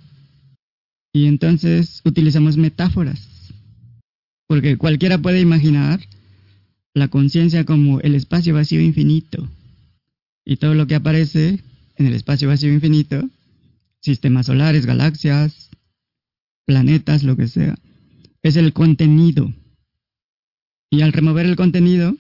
Y 1.14 1.26
entonces 1.26 2.02
utilizamos 2.06 2.58
metáforas, 2.58 3.28
porque 4.48 4.78
cualquiera 4.78 5.18
puede 5.18 5.42
imaginar 5.42 6.00
la 6.94 7.08
conciencia 7.08 7.66
como 7.66 8.00
el 8.02 8.16
espacio 8.16 8.54
vacío 8.54 8.82
infinito. 8.82 9.48
Y 10.46 10.58
todo 10.58 10.74
lo 10.74 10.88
que 10.88 10.96
aparece 10.96 11.62
en 11.96 12.06
el 12.06 12.14
espacio 12.14 12.48
vacío 12.48 12.74
infinito, 12.74 13.30
sistemas 14.02 14.46
solares, 14.46 14.86
galaxias, 14.86 15.70
planetas, 16.66 17.24
lo 17.24 17.36
que 17.36 17.48
sea, 17.48 17.78
es 18.44 18.56
el 18.56 18.74
contenido. 18.74 19.54
Y 20.90 21.02
al 21.02 21.14
remover 21.14 21.46
el 21.46 21.56
contenido, 21.56 22.16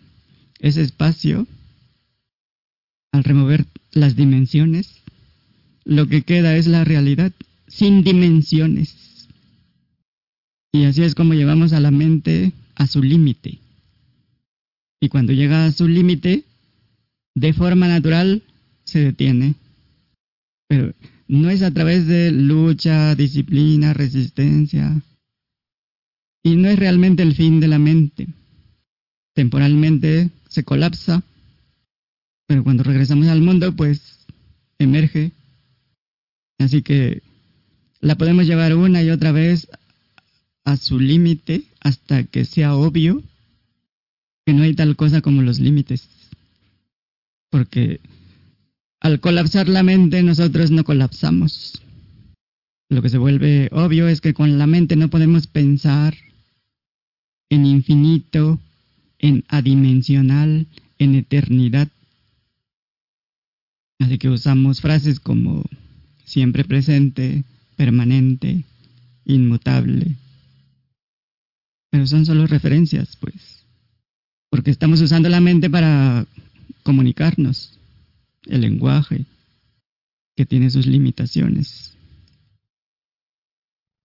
ese 0.60 0.82
espacio, 0.82 1.48
al 3.12 3.24
remover 3.24 3.66
las 3.92 4.16
dimensiones, 4.16 5.02
lo 5.88 6.08
que 6.08 6.24
queda 6.24 6.58
es 6.58 6.68
la 6.68 6.84
realidad 6.84 7.32
sin 7.68 8.04
dimensiones. 8.04 9.30
Y 10.74 10.84
así 10.84 11.02
es 11.04 11.16
como 11.16 11.34
llevamos 11.34 11.72
a 11.72 11.80
la 11.80 11.92
mente 11.92 12.52
a 12.76 12.88
su 12.88 13.02
límite. 13.02 13.60
Y 15.00 15.08
cuando 15.08 15.32
llega 15.32 15.66
a 15.66 15.72
su 15.72 15.88
límite, 15.88 16.44
de 17.36 17.54
forma 17.54 17.88
natural, 17.88 18.44
se 18.84 19.00
detiene. 19.00 19.56
Pero 20.68 20.94
no 21.30 21.50
es 21.50 21.62
a 21.62 21.72
través 21.72 22.06
de 22.06 22.32
lucha, 22.32 23.16
disciplina, 23.16 23.94
resistencia. 23.94 25.02
Y 26.44 26.58
no 26.58 26.68
es 26.68 26.78
realmente 26.78 27.24
el 27.24 27.34
fin 27.34 27.62
de 27.62 27.68
la 27.70 27.80
mente. 27.80 28.28
Temporalmente 29.34 30.32
se 30.50 30.64
colapsa, 30.64 31.24
pero 32.46 32.64
cuando 32.66 32.84
regresamos 32.84 33.28
al 33.28 33.42
mundo, 33.42 33.74
pues 33.74 34.26
emerge. 34.80 35.32
Así 36.58 36.82
que 36.82 37.22
la 38.00 38.16
podemos 38.16 38.46
llevar 38.46 38.76
una 38.76 39.04
y 39.04 39.10
otra 39.10 39.32
vez 39.32 39.68
a 40.64 40.78
su 40.78 41.00
límite 41.00 41.64
hasta 41.80 42.24
que 42.24 42.46
sea 42.46 42.76
obvio 42.76 43.24
que 44.46 44.54
no 44.54 44.64
hay 44.64 44.74
tal 44.74 44.96
cosa 44.96 45.22
como 45.22 45.42
los 45.42 45.60
límites. 45.60 46.08
Porque 47.50 48.00
al 49.00 49.20
colapsar 49.20 49.68
la 49.70 49.84
mente 49.84 50.24
nosotros 50.24 50.72
no 50.72 50.84
colapsamos. 50.84 51.82
Lo 52.90 53.02
que 53.02 53.10
se 53.10 53.18
vuelve 53.18 53.70
obvio 53.72 54.08
es 54.08 54.22
que 54.22 54.34
con 54.34 54.58
la 54.58 54.68
mente 54.68 54.96
no 54.96 55.10
podemos 55.10 55.48
pensar 55.48 56.16
en 57.50 57.66
infinito, 57.66 58.60
en 59.20 59.44
adimensional, 59.48 60.68
en 60.98 61.16
eternidad. 61.16 61.90
Así 64.00 64.18
que 64.18 64.30
usamos 64.30 64.82
frases 64.82 65.20
como 65.20 65.64
siempre 66.28 66.66
presente, 66.66 67.44
permanente, 67.78 68.66
inmutable. 69.26 70.16
Pero 71.90 72.06
son 72.06 72.26
solo 72.26 72.46
referencias, 72.46 73.16
pues. 73.16 73.66
Porque 74.50 74.70
estamos 74.70 75.02
usando 75.02 75.30
la 75.30 75.40
mente 75.40 75.70
para 75.70 76.28
comunicarnos, 76.84 77.80
el 78.46 78.62
lenguaje. 78.62 79.26
que 80.36 80.46
tiene 80.46 80.70
sus 80.70 80.86
limitaciones. 80.86 81.98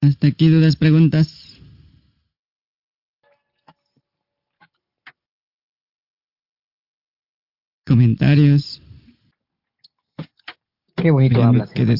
Hasta 0.00 0.28
aquí 0.28 0.48
dudas, 0.48 0.76
preguntas. 0.76 1.60
Comentarios. 7.86 8.81
Qué 11.02 11.10
bonito 11.10 11.38
Ya 11.40 11.48
hablas. 11.48 11.70
quedé- 11.72 11.96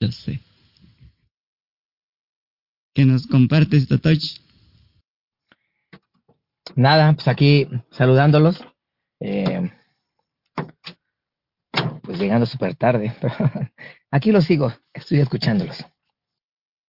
Yo 0.00 0.10
sé. 0.10 0.40
¿Qué 2.94 3.04
nos 3.04 3.26
compartes, 3.26 3.86
Totoch? 3.88 4.40
Nada, 6.76 7.12
pues 7.12 7.28
aquí 7.28 7.68
saludándolos. 7.90 8.64
Eh, 9.20 9.70
pues 12.02 12.18
llegando 12.18 12.46
súper 12.46 12.74
tarde. 12.74 13.12
pero 13.20 13.34
aquí 14.10 14.32
los 14.32 14.44
sigo, 14.44 14.72
estoy 14.94 15.20
escuchándolos. 15.20 15.84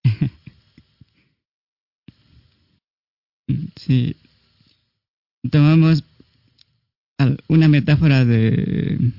Sí. 3.75 4.15
Tomamos 5.51 6.03
una 7.47 7.67
metáfora 7.67 8.25
de 8.25 9.11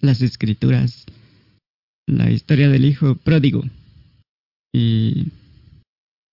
las 0.00 0.20
escrituras, 0.20 1.04
la 2.06 2.30
historia 2.30 2.68
del 2.68 2.84
hijo 2.84 3.14
pródigo 3.14 3.62
y 4.72 5.28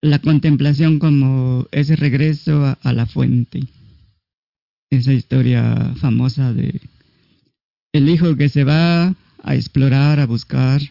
la 0.02 0.20
contemplación 0.20 1.00
como 1.00 1.68
ese 1.72 1.96
regreso 1.96 2.78
a 2.82 2.94
la 2.94 3.06
fuente. 3.06 3.64
Esa 4.92 5.14
historia 5.14 5.94
famosa 5.98 6.54
de 6.54 6.82
el 7.94 8.10
hijo 8.10 8.36
que 8.36 8.50
se 8.50 8.64
va 8.64 9.16
a 9.44 9.56
explorar, 9.56 10.20
a 10.20 10.26
buscar, 10.26 10.82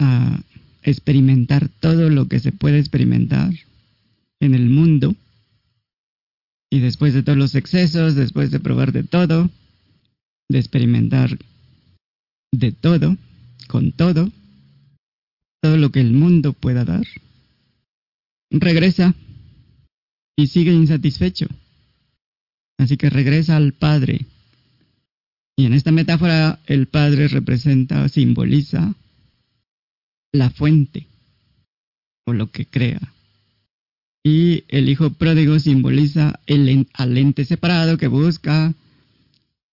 a 0.00 0.40
experimentar 0.82 1.68
todo 1.68 2.10
lo 2.10 2.28
que 2.28 2.40
se 2.40 2.52
puede 2.52 2.78
experimentar 2.78 3.52
en 4.40 4.54
el 4.54 4.68
mundo. 4.68 5.14
Y 6.74 6.80
después 6.80 7.14
de 7.14 7.22
todos 7.22 7.38
los 7.38 7.54
excesos, 7.54 8.16
después 8.16 8.50
de 8.50 8.58
probar 8.58 8.90
de 8.90 9.04
todo, 9.04 9.48
de 10.48 10.58
experimentar 10.58 11.38
de 12.50 12.72
todo, 12.72 13.16
con 13.68 13.92
todo, 13.92 14.28
todo 15.62 15.76
lo 15.76 15.92
que 15.92 16.00
el 16.00 16.12
mundo 16.14 16.52
pueda 16.52 16.84
dar, 16.84 17.06
regresa 18.50 19.14
y 20.34 20.48
sigue 20.48 20.72
insatisfecho. 20.72 21.46
Así 22.76 22.96
que 22.96 23.08
regresa 23.08 23.56
al 23.56 23.72
Padre. 23.74 24.26
Y 25.56 25.66
en 25.66 25.74
esta 25.74 25.92
metáfora 25.92 26.58
el 26.66 26.88
Padre 26.88 27.28
representa, 27.28 28.08
simboliza 28.08 28.96
la 30.32 30.50
fuente 30.50 31.06
o 32.26 32.32
lo 32.32 32.50
que 32.50 32.66
crea. 32.66 33.13
Y 34.24 34.64
el 34.68 34.88
hijo 34.88 35.10
pródigo 35.10 35.58
simboliza 35.58 36.40
el 36.46 36.88
al 36.94 37.18
ente 37.18 37.44
separado 37.44 37.98
que 37.98 38.08
busca 38.08 38.74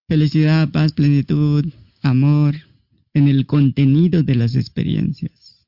felicidad, 0.10 0.69
paz, 0.69 0.91
plenitud, 0.91 1.65
amor 2.02 2.56
en 3.14 3.30
el 3.30 3.45
contenido 3.45 4.23
de 4.23 4.36
las 4.36 4.56
experiencias. 4.56 5.65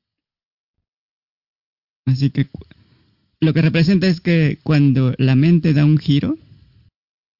Así 2.04 2.28
que 2.28 2.48
lo 3.40 3.54
que 3.54 3.62
representa 3.62 4.06
es 4.06 4.20
que 4.20 4.58
cuando 4.62 5.14
la 5.16 5.34
mente 5.34 5.72
da 5.72 5.86
un 5.86 5.96
giro, 5.96 6.36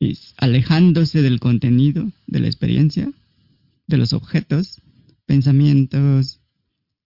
y 0.00 0.18
alejándose 0.38 1.20
del 1.20 1.40
contenido 1.40 2.10
de 2.26 2.40
la 2.40 2.46
experiencia, 2.46 3.12
de 3.86 3.96
los 3.98 4.14
objetos, 4.14 4.80
pensamientos, 5.26 6.40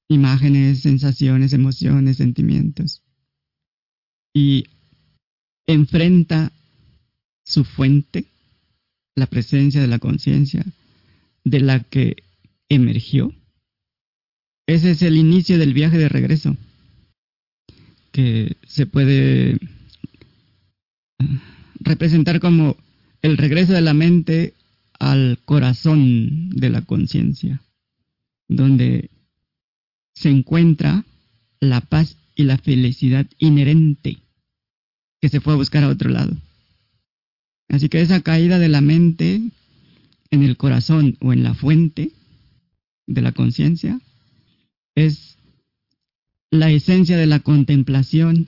imágenes, 0.08 0.80
sensaciones, 0.80 1.52
emociones, 1.52 2.16
sentimientos, 2.16 3.02
y 4.38 4.68
enfrenta 5.66 6.52
su 7.44 7.64
fuente, 7.64 8.26
la 9.16 9.26
presencia 9.26 9.80
de 9.80 9.88
la 9.88 9.98
conciencia 9.98 10.64
de 11.42 11.60
la 11.60 11.80
que 11.80 12.22
emergió. 12.68 13.34
Ese 14.68 14.92
es 14.92 15.02
el 15.02 15.16
inicio 15.16 15.58
del 15.58 15.74
viaje 15.74 15.98
de 15.98 16.08
regreso, 16.08 16.56
que 18.12 18.56
se 18.64 18.86
puede 18.86 19.58
ah, 21.18 21.42
representar 21.80 22.38
como 22.38 22.76
el 23.22 23.38
regreso 23.38 23.72
de 23.72 23.80
la 23.80 23.94
mente 23.94 24.54
al 25.00 25.40
corazón 25.44 26.50
de 26.50 26.70
la 26.70 26.82
conciencia, 26.82 27.60
donde 28.46 29.10
se 30.14 30.30
encuentra 30.30 31.04
la 31.58 31.80
paz 31.80 32.16
y 32.36 32.44
la 32.44 32.56
felicidad 32.56 33.26
inherente 33.38 34.18
que 35.20 35.28
se 35.28 35.40
fue 35.40 35.52
a 35.52 35.56
buscar 35.56 35.84
a 35.84 35.88
otro 35.88 36.10
lado. 36.10 36.36
Así 37.68 37.88
que 37.88 38.00
esa 38.00 38.20
caída 38.22 38.58
de 38.58 38.68
la 38.68 38.80
mente 38.80 39.42
en 40.30 40.42
el 40.42 40.56
corazón 40.56 41.16
o 41.20 41.32
en 41.32 41.42
la 41.42 41.54
fuente 41.54 42.12
de 43.06 43.22
la 43.22 43.32
conciencia 43.32 44.00
es 44.94 45.36
la 46.50 46.70
esencia 46.70 47.16
de 47.16 47.26
la 47.26 47.40
contemplación 47.40 48.46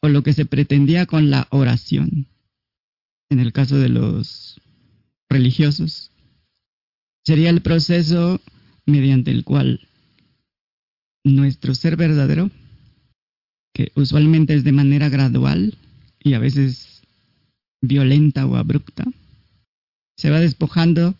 o 0.00 0.08
lo 0.08 0.22
que 0.22 0.32
se 0.32 0.46
pretendía 0.46 1.06
con 1.06 1.30
la 1.30 1.46
oración. 1.50 2.26
En 3.30 3.40
el 3.40 3.52
caso 3.52 3.76
de 3.76 3.90
los 3.90 4.60
religiosos, 5.28 6.10
sería 7.24 7.50
el 7.50 7.60
proceso 7.60 8.40
mediante 8.86 9.30
el 9.30 9.44
cual 9.44 9.86
nuestro 11.24 11.74
ser 11.74 11.96
verdadero, 11.96 12.50
que 13.74 13.92
usualmente 13.94 14.54
es 14.54 14.64
de 14.64 14.72
manera 14.72 15.10
gradual 15.10 15.76
y 16.22 16.34
a 16.34 16.38
veces 16.38 17.02
violenta 17.80 18.46
o 18.46 18.56
abrupta, 18.56 19.04
se 20.16 20.30
va 20.30 20.40
despojando 20.40 21.14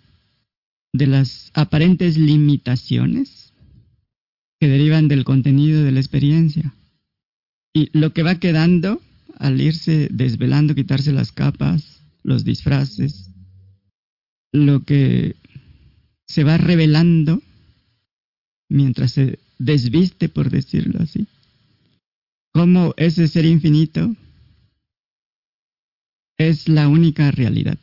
de 0.92 1.06
las 1.06 1.50
aparentes 1.54 2.16
limitaciones 2.16 3.52
que 4.60 4.68
derivan 4.68 5.08
del 5.08 5.24
contenido 5.24 5.84
de 5.84 5.92
la 5.92 6.00
experiencia. 6.00 6.74
Y 7.72 7.96
lo 7.96 8.12
que 8.12 8.22
va 8.22 8.40
quedando 8.40 9.00
al 9.38 9.60
irse 9.60 10.08
desvelando, 10.10 10.74
quitarse 10.74 11.12
las 11.12 11.30
capas, 11.30 12.00
los 12.24 12.44
disfraces, 12.44 13.30
lo 14.52 14.82
que 14.82 15.36
se 16.26 16.42
va 16.42 16.58
revelando 16.58 17.40
mientras 18.68 19.12
se 19.12 19.38
desviste, 19.58 20.28
por 20.28 20.50
decirlo 20.50 21.00
así, 21.02 21.26
como 22.52 22.94
ese 22.96 23.28
ser 23.28 23.44
infinito 23.44 24.14
es 26.38 26.68
la 26.68 26.88
única 26.88 27.30
realidad. 27.30 27.78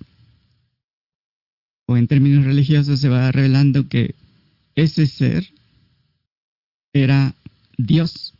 O 1.87 1.97
en 1.97 2.07
términos 2.07 2.45
religiosos 2.45 2.99
se 2.99 3.09
va 3.09 3.31
revelando 3.31 3.87
que 3.87 4.15
ese 4.73 5.05
ser 5.05 5.47
era 6.93 7.35
Dios. 7.77 8.33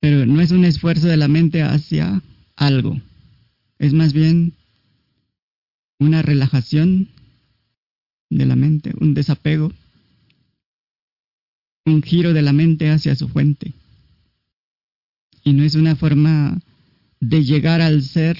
Pero 0.00 0.26
no 0.26 0.40
es 0.40 0.50
un 0.50 0.64
esfuerzo 0.64 1.06
de 1.06 1.16
la 1.16 1.28
mente 1.28 1.62
hacia 1.62 2.22
algo. 2.56 3.00
Es 3.78 3.92
más 3.92 4.12
bien 4.12 4.54
una 5.98 6.22
relajación 6.22 7.08
de 8.30 8.46
la 8.46 8.56
mente, 8.56 8.92
un 8.98 9.14
desapego, 9.14 9.72
un 11.86 12.02
giro 12.02 12.32
de 12.32 12.42
la 12.42 12.52
mente 12.52 12.90
hacia 12.90 13.14
su 13.14 13.28
fuente. 13.28 13.72
Y 15.44 15.52
no 15.52 15.62
es 15.62 15.74
una 15.74 15.94
forma 15.94 16.58
de 17.28 17.42
llegar 17.42 17.80
al 17.80 18.02
ser, 18.02 18.38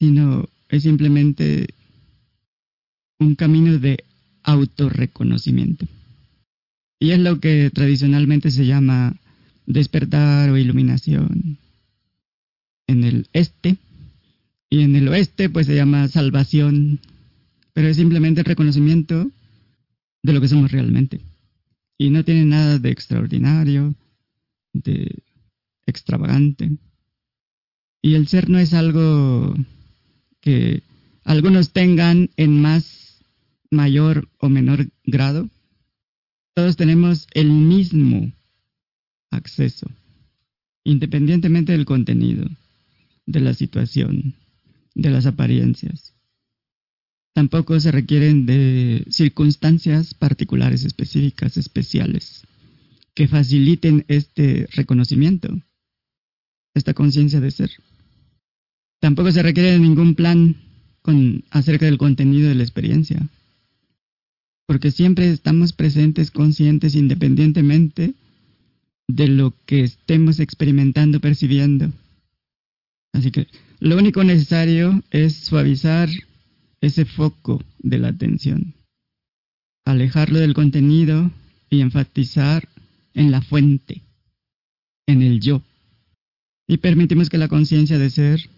sino 0.00 0.48
es 0.68 0.82
simplemente 0.82 1.66
un 3.18 3.34
camino 3.34 3.78
de 3.78 4.04
autorreconocimiento. 4.42 5.86
Y 6.98 7.10
es 7.10 7.18
lo 7.18 7.40
que 7.40 7.70
tradicionalmente 7.70 8.50
se 8.50 8.66
llama 8.66 9.16
despertar 9.66 10.50
o 10.50 10.56
iluminación 10.56 11.58
en 12.86 13.04
el 13.04 13.28
este. 13.32 13.76
Y 14.70 14.82
en 14.82 14.96
el 14.96 15.08
oeste 15.08 15.48
pues 15.50 15.66
se 15.66 15.76
llama 15.76 16.08
salvación, 16.08 17.00
pero 17.72 17.88
es 17.88 17.96
simplemente 17.96 18.40
el 18.40 18.46
reconocimiento 18.46 19.30
de 20.22 20.32
lo 20.32 20.40
que 20.40 20.48
somos 20.48 20.72
realmente. 20.72 21.20
Y 21.98 22.10
no 22.10 22.24
tiene 22.24 22.44
nada 22.44 22.78
de 22.78 22.90
extraordinario, 22.90 23.94
de 24.72 25.22
extravagante. 25.86 26.78
Y 28.08 28.14
el 28.14 28.26
ser 28.26 28.48
no 28.48 28.58
es 28.58 28.72
algo 28.72 29.54
que 30.40 30.82
algunos 31.24 31.74
tengan 31.74 32.30
en 32.38 32.62
más 32.62 33.22
mayor 33.70 34.30
o 34.38 34.48
menor 34.48 34.88
grado. 35.04 35.50
Todos 36.54 36.78
tenemos 36.78 37.26
el 37.34 37.50
mismo 37.50 38.32
acceso, 39.30 39.90
independientemente 40.84 41.72
del 41.72 41.84
contenido, 41.84 42.48
de 43.26 43.40
la 43.40 43.52
situación, 43.52 44.36
de 44.94 45.10
las 45.10 45.26
apariencias. 45.26 46.14
Tampoco 47.34 47.78
se 47.78 47.92
requieren 47.92 48.46
de 48.46 49.04
circunstancias 49.10 50.14
particulares, 50.14 50.82
específicas, 50.82 51.58
especiales, 51.58 52.46
que 53.14 53.28
faciliten 53.28 54.06
este 54.08 54.66
reconocimiento, 54.72 55.60
esta 56.72 56.94
conciencia 56.94 57.40
de 57.40 57.50
ser. 57.50 57.70
Tampoco 59.00 59.30
se 59.32 59.42
requiere 59.42 59.72
de 59.72 59.78
ningún 59.78 60.14
plan 60.14 60.56
acerca 61.50 61.86
del 61.86 61.96
contenido 61.96 62.48
de 62.48 62.54
la 62.54 62.62
experiencia, 62.62 63.26
porque 64.66 64.90
siempre 64.90 65.30
estamos 65.30 65.72
presentes, 65.72 66.30
conscientes, 66.30 66.94
independientemente 66.94 68.14
de 69.06 69.28
lo 69.28 69.54
que 69.64 69.84
estemos 69.84 70.38
experimentando, 70.38 71.20
percibiendo. 71.20 71.90
Así 73.14 73.30
que 73.30 73.46
lo 73.80 73.96
único 73.96 74.22
necesario 74.22 75.02
es 75.10 75.34
suavizar 75.34 76.10
ese 76.82 77.06
foco 77.06 77.62
de 77.78 77.98
la 77.98 78.08
atención, 78.08 78.74
alejarlo 79.86 80.38
del 80.40 80.52
contenido 80.52 81.30
y 81.70 81.80
enfatizar 81.80 82.68
en 83.14 83.30
la 83.30 83.40
fuente, 83.40 84.02
en 85.06 85.22
el 85.22 85.40
yo. 85.40 85.62
Y 86.66 86.76
permitimos 86.76 87.30
que 87.30 87.38
la 87.38 87.48
conciencia 87.48 87.98
de 87.98 88.10
ser 88.10 88.50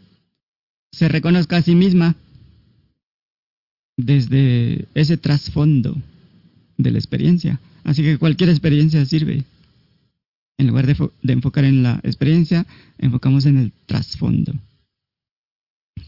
se 0.93 1.09
reconozca 1.09 1.59
a 1.59 1.62
sí 1.62 1.75
misma 1.75 2.17
desde 3.97 4.87
ese 4.95 5.17
trasfondo 5.17 5.97
de 6.79 6.91
la 6.91 6.99
experiencia. 6.99 7.61
Así 7.85 8.03
que 8.03 8.19
cualquier 8.19 8.51
experiencia 8.51 9.05
sirve. 9.05 9.45
En 10.59 10.67
lugar 10.67 10.87
de, 10.87 11.11
de, 11.23 11.33
enfocar 11.33 11.65
en 11.65 11.83
la 11.83 12.01
experiencia, 12.03 12.67
enfocamos 12.99 13.47
en 13.47 13.57
el 13.57 13.73
trasfondo. 13.87 14.53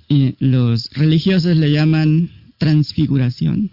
Y 0.09 0.35
los 0.39 0.91
religiosos 0.91 1.57
le 1.57 1.73
llaman 1.73 2.31
transfiguración, 2.59 3.71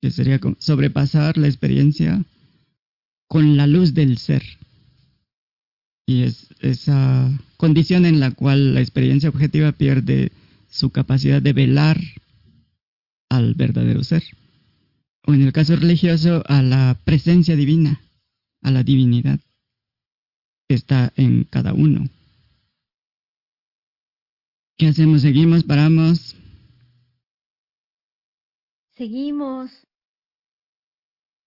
que 0.00 0.10
sería 0.10 0.40
sobrepasar 0.58 1.36
la 1.36 1.46
experiencia 1.46 2.24
con 3.28 3.56
la 3.56 3.66
luz 3.66 3.92
del 3.92 4.16
ser. 4.16 4.42
Y 6.12 6.24
es 6.24 6.48
esa 6.60 7.30
condición 7.56 8.04
en 8.04 8.20
la 8.20 8.32
cual 8.32 8.74
la 8.74 8.80
experiencia 8.80 9.30
objetiva 9.30 9.72
pierde 9.72 10.30
su 10.68 10.90
capacidad 10.90 11.40
de 11.40 11.54
velar 11.54 11.98
al 13.30 13.54
verdadero 13.54 14.04
ser. 14.04 14.22
O 15.24 15.32
en 15.32 15.40
el 15.40 15.52
caso 15.54 15.74
religioso, 15.74 16.44
a 16.46 16.60
la 16.62 16.98
presencia 17.04 17.56
divina, 17.56 18.02
a 18.60 18.70
la 18.70 18.82
divinidad 18.82 19.40
que 20.68 20.74
está 20.74 21.14
en 21.16 21.44
cada 21.44 21.72
uno. 21.72 22.10
¿Qué 24.76 24.88
hacemos? 24.88 25.22
¿Seguimos? 25.22 25.64
¿Paramos? 25.64 26.36
Seguimos. 28.96 29.70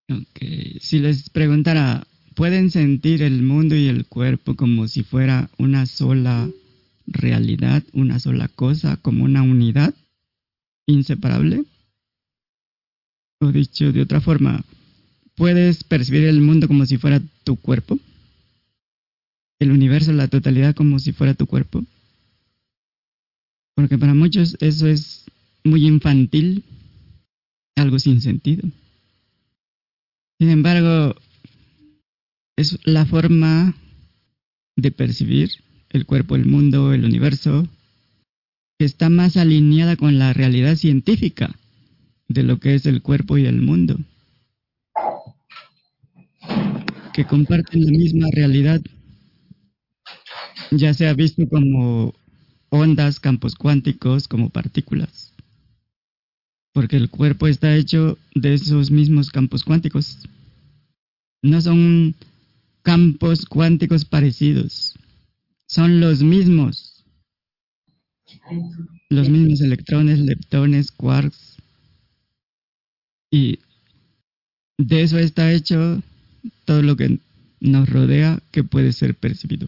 Ok. 0.10 0.80
Si 0.80 0.98
les 0.98 1.30
preguntara, 1.30 2.08
¿pueden 2.36 2.70
sentir 2.70 3.24
el 3.24 3.42
mundo 3.42 3.76
y 3.76 3.88
el 3.88 4.06
cuerpo 4.06 4.56
como 4.56 4.88
si 4.88 5.04
fuera 5.04 5.50
una 5.58 5.86
sola 5.86 6.50
realidad, 7.08 7.84
una 7.94 8.20
sola 8.20 8.48
cosa, 8.50 8.98
como 8.98 9.24
una 9.24 9.42
unidad 9.42 9.96
inseparable? 10.86 11.64
O 13.42 13.52
dicho 13.52 13.92
de 13.92 14.02
otra 14.02 14.22
forma, 14.22 14.64
¿puedes 15.36 15.84
percibir 15.84 16.26
el 16.26 16.42
mundo 16.42 16.68
como 16.68 16.86
si 16.86 16.98
fuera 16.98 17.22
tu 17.44 17.56
cuerpo? 17.56 18.00
¿El 19.60 19.72
universo, 19.72 20.12
la 20.12 20.28
totalidad 20.28 20.76
como 20.76 21.00
si 21.00 21.14
fuera 21.14 21.34
tu 21.34 21.48
cuerpo? 21.48 21.84
Porque 23.76 23.98
para 23.98 24.14
muchos 24.14 24.58
eso 24.60 24.88
es 24.88 25.26
muy 25.64 25.86
infantil, 25.86 26.64
algo 27.76 28.00
sin 28.00 28.22
sentido. 28.22 28.68
Sin 30.40 30.50
embargo, 30.50 31.16
es 32.58 32.80
la 32.86 33.06
forma 33.06 33.76
de 34.76 34.92
percibir 34.92 35.52
el 35.90 36.06
cuerpo, 36.06 36.36
el 36.36 36.46
mundo, 36.46 36.94
el 36.94 37.06
universo, 37.06 37.68
que 38.78 38.86
está 38.86 39.10
más 39.10 39.38
alineada 39.38 39.96
con 39.96 40.20
la 40.20 40.34
realidad 40.34 40.76
científica 40.76 41.56
de 42.28 42.44
lo 42.44 42.60
que 42.60 42.76
es 42.76 42.86
el 42.86 43.02
cuerpo 43.02 43.38
y 43.38 43.46
el 43.46 43.62
mundo, 43.62 43.98
que 47.14 47.26
comparten 47.26 47.86
la 47.86 47.92
misma 47.92 48.28
realidad, 48.32 48.82
ya 50.72 50.94
sea 50.94 51.14
visto 51.14 51.48
como 51.48 52.14
ondas, 52.70 53.20
campos 53.20 53.56
cuánticos 53.56 54.28
como 54.28 54.50
partículas. 54.50 55.34
Porque 56.74 56.98
el 56.98 57.10
cuerpo 57.10 57.48
está 57.48 57.74
hecho 57.76 58.18
de 58.34 58.54
esos 58.54 58.92
mismos 58.92 59.30
campos 59.30 59.64
cuánticos. 59.64 60.20
No 61.42 61.62
son 61.62 62.16
campos 62.86 63.48
cuánticos 63.48 64.06
parecidos, 64.06 64.94
son 65.68 66.00
los 66.00 66.22
mismos. 66.22 67.04
Los 69.10 69.28
mismos 69.28 69.60
electrones, 69.62 70.20
leptones, 70.20 70.92
quarks. 70.92 71.58
Y 73.32 73.60
de 74.78 75.02
eso 75.02 75.18
está 75.18 75.52
hecho 75.52 76.02
todo 76.66 76.84
lo 76.84 76.96
que 76.96 77.20
nos 77.60 77.90
rodea 77.90 78.40
que 78.52 78.64
puede 78.64 78.94
ser 78.94 79.16
percibido. 79.16 79.68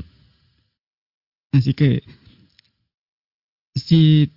Así 1.52 1.74
que 1.74 2.04
si 3.74 4.30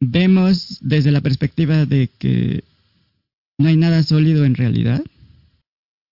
vemos 0.00 0.78
desde 0.80 1.12
la 1.12 1.20
perspectiva 1.20 1.86
de 1.86 2.08
que 2.18 2.64
no 3.58 3.68
hay 3.68 3.76
nada 3.76 4.02
sólido 4.02 4.44
en 4.44 4.56
realidad, 4.56 5.04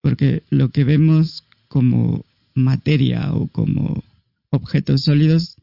porque 0.06 0.44
lo 0.50 0.68
que 0.68 0.84
vemos 0.84 1.42
como 1.66 2.24
materia 2.54 3.34
o 3.34 3.48
como 3.48 4.04
objetos 4.50 5.02
sólidos 5.02 5.56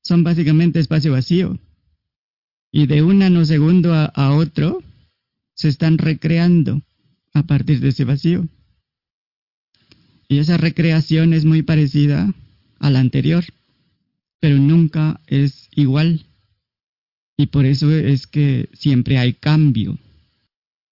son 0.00 0.22
básicamente 0.22 0.78
espacio 0.78 1.10
vacío. 1.10 1.58
Y 2.70 2.86
de 2.86 3.02
un 3.02 3.18
nanosegundo 3.18 3.92
a, 3.92 4.04
a 4.04 4.32
otro 4.32 4.80
se 5.54 5.66
están 5.66 5.98
recreando 5.98 6.82
a 7.34 7.42
partir 7.42 7.80
de 7.80 7.88
ese 7.88 8.04
vacío. 8.04 8.46
Y 10.28 10.38
esa 10.38 10.56
recreación 10.56 11.32
es 11.32 11.44
muy 11.44 11.62
parecida 11.62 12.32
a 12.78 12.90
la 12.90 13.00
anterior 13.00 13.44
pero 14.40 14.56
nunca 14.56 15.20
es 15.26 15.68
igual. 15.72 16.24
Y 17.36 17.46
por 17.46 17.66
eso 17.66 17.90
es 17.90 18.28
que 18.28 18.68
siempre 18.72 19.18
hay 19.18 19.34
cambio, 19.34 19.98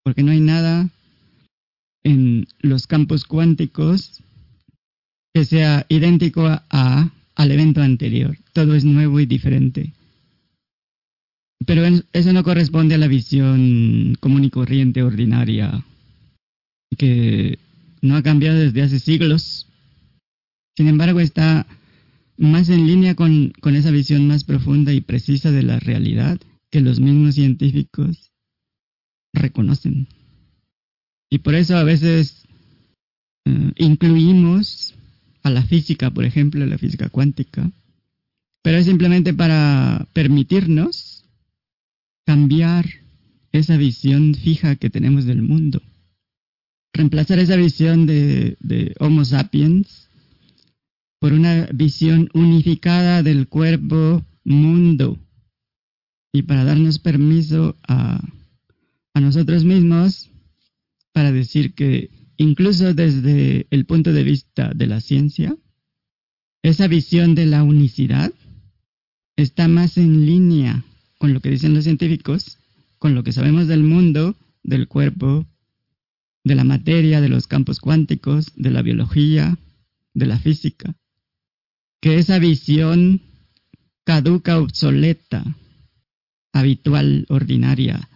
porque 0.02 0.24
no 0.24 0.32
hay 0.32 0.40
nada 0.40 0.90
en 2.08 2.48
los 2.60 2.86
campos 2.86 3.24
cuánticos 3.24 4.22
que 5.34 5.44
sea 5.44 5.84
idéntico 5.88 6.46
a, 6.46 7.10
al 7.34 7.52
evento 7.52 7.82
anterior. 7.82 8.36
Todo 8.52 8.74
es 8.74 8.84
nuevo 8.84 9.20
y 9.20 9.26
diferente. 9.26 9.92
Pero 11.66 11.82
eso 12.12 12.32
no 12.32 12.42
corresponde 12.44 12.94
a 12.94 12.98
la 12.98 13.08
visión 13.08 14.16
común 14.20 14.44
y 14.44 14.50
corriente 14.50 15.02
ordinaria, 15.02 15.84
que 16.96 17.58
no 18.00 18.16
ha 18.16 18.22
cambiado 18.22 18.58
desde 18.58 18.82
hace 18.82 18.98
siglos. 18.98 19.66
Sin 20.76 20.88
embargo, 20.88 21.20
está 21.20 21.66
más 22.38 22.70
en 22.70 22.86
línea 22.86 23.14
con, 23.14 23.52
esa 23.74 23.90
visión 23.90 24.28
más 24.28 24.44
profunda 24.44 24.92
y 24.92 25.02
precisa 25.02 25.50
de 25.50 25.62
la 25.62 25.78
realidad 25.78 26.40
que 26.70 26.80
los 26.80 27.00
mismos 27.00 27.34
científicos 27.34 28.30
reconocen. 29.34 30.06
Y 31.30 31.38
por 31.38 31.54
eso 31.54 31.76
a 31.76 31.84
veces 31.84 32.46
eh, 33.44 33.72
incluimos 33.76 34.94
a 35.42 35.50
la 35.50 35.62
física, 35.62 36.10
por 36.10 36.24
ejemplo, 36.24 36.64
la 36.66 36.78
física 36.78 37.08
cuántica, 37.08 37.70
pero 38.62 38.78
es 38.78 38.86
simplemente 38.86 39.32
para 39.34 40.06
permitirnos 40.12 41.24
cambiar 42.26 42.86
esa 43.52 43.76
visión 43.76 44.34
fija 44.34 44.76
que 44.76 44.90
tenemos 44.90 45.24
del 45.24 45.42
mundo. 45.42 45.82
Reemplazar 46.92 47.38
esa 47.38 47.56
visión 47.56 48.06
de, 48.06 48.94
Homo 48.98 49.24
sapiens 49.24 50.08
por 51.20 51.32
una 51.32 51.68
visión 51.72 52.30
unificada 52.34 53.22
del 53.22 53.48
cuerpo 53.48 54.24
mundo 54.44 55.18
y 56.32 56.42
para 56.42 56.64
darnos 56.64 56.98
permiso 56.98 57.76
a 57.86 58.20
nosotros 59.14 59.64
mismos 59.64 60.30
para 61.18 61.32
decir 61.32 61.74
que 61.74 62.10
incluso 62.36 62.94
desde 62.94 63.66
el 63.70 63.86
punto 63.86 64.12
de 64.12 64.22
vista 64.22 64.70
de 64.72 64.86
la 64.86 65.00
ciencia, 65.00 65.56
esa 66.62 66.86
visión 66.86 67.34
de 67.34 67.44
la 67.44 67.64
unicidad 67.64 68.32
está 69.34 69.66
más 69.66 69.98
en 69.98 70.26
línea 70.26 70.84
con 71.18 71.34
lo 71.34 71.40
que 71.40 71.50
dicen 71.50 71.74
los 71.74 71.82
científicos, 71.82 72.58
con 73.00 73.16
lo 73.16 73.24
que 73.24 73.32
sabemos 73.32 73.66
del 73.66 73.82
mundo, 73.82 74.36
del 74.62 74.86
cuerpo, 74.86 75.44
de 76.44 76.54
la 76.54 76.62
materia, 76.62 77.20
de 77.20 77.30
los 77.30 77.48
campos 77.48 77.80
cuánticos, 77.80 78.52
de 78.54 78.70
la 78.70 78.82
biología, 78.82 79.58
de 80.14 80.26
la 80.26 80.38
física 80.38 80.94
que 82.00 82.20
esa 82.20 82.38
visión 82.38 83.22
caduca, 84.04 84.60
obsoleta, 84.60 85.42
habitual, 86.52 87.26
ordinaria 87.28 88.08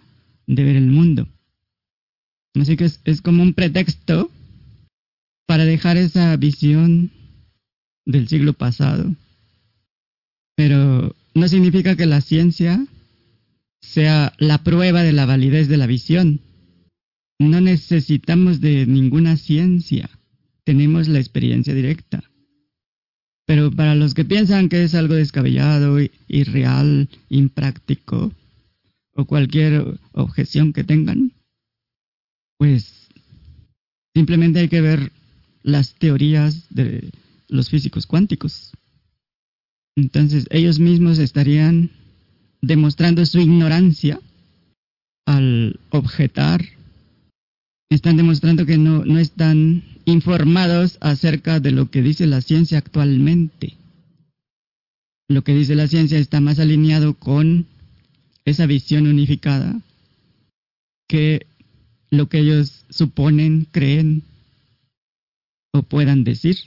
de 0.47 0.63
ver 0.63 0.77
el 0.77 0.87
mundo. 0.87 1.32
Así 2.55 2.77
que 2.77 2.85
es, 2.85 3.23
como 3.23 3.43
un 3.43 3.55
pretexto 3.55 4.31
para 5.47 5.65
dejar 5.65 5.97
esa 5.97 6.37
visión 6.37 7.11
del 8.05 8.29
siglo 8.29 8.53
pasado. 8.53 9.15
Pero 10.55 11.15
no 11.35 11.49
significa 11.49 11.97
que 11.97 12.07
la 12.07 12.21
ciencia 12.21 12.87
sea 13.81 14.33
la 14.39 14.63
prueba 14.63 15.03
de 15.03 15.13
la 15.13 15.27
validez 15.27 15.69
de 15.69 15.77
la 15.77 15.87
visión. 15.87 16.41
No 17.39 17.61
necesitamos 17.61 18.61
de 18.61 18.87
ninguna 18.87 19.37
ciencia, 19.37 20.11
tenemos 20.65 21.09
la 21.09 21.19
experiencia 21.19 21.75
directa. 21.75 22.23
Pero 23.47 23.71
para 23.71 23.95
los 23.95 24.15
que 24.15 24.25
piensan 24.25 24.69
que 24.69 24.85
es 24.85 24.95
algo 24.95 25.15
descabellado, 25.15 25.99
irreal, 26.29 27.09
impráctico, 27.29 28.33
o 29.15 29.25
cualquier 29.25 29.99
objeción 30.13 30.73
que 30.73 30.85
tengan, 30.85 31.33
pues 32.59 33.09
simplemente 34.15 34.61
hay 34.61 34.69
que 34.69 34.81
ver 34.81 35.13
las 35.63 35.95
teorías 35.95 36.67
de 36.71 37.11
los 37.49 37.71
físicos 37.71 38.07
cuánticos. 38.07 38.73
Entonces 39.97 40.47
ellos 40.51 40.79
mismos 40.79 41.19
estarían 41.19 41.91
demostrando 42.61 43.25
su 43.27 43.41
ignorancia 43.41 44.21
al 45.27 45.79
objetar, 45.91 46.65
están 47.91 48.17
demostrando 48.17 48.65
que 48.65 48.79
no, 48.79 49.05
no 49.05 49.19
están 49.19 49.85
informados 50.05 50.97
acerca 51.01 51.61
de 51.61 51.73
lo 51.73 51.91
que 51.91 52.03
dice 52.03 52.27
la 52.27 52.41
ciencia 52.41 52.79
actualmente. 52.79 53.77
Lo 55.29 55.43
que 55.45 55.55
dice 55.55 55.75
la 55.75 55.89
ciencia 55.89 56.19
está 56.19 56.41
más 56.41 56.59
alineado 56.59 57.15
con 57.15 57.67
esa 58.45 58.67
visión 58.67 59.07
unificada 59.07 59.81
que 61.09 61.47
lo 62.13 62.29
que 62.29 62.41
ellos 62.41 62.85
suponen, 62.91 63.67
creen 63.73 64.23
o 65.73 65.83
puedan 65.83 66.25
decir. 66.25 66.59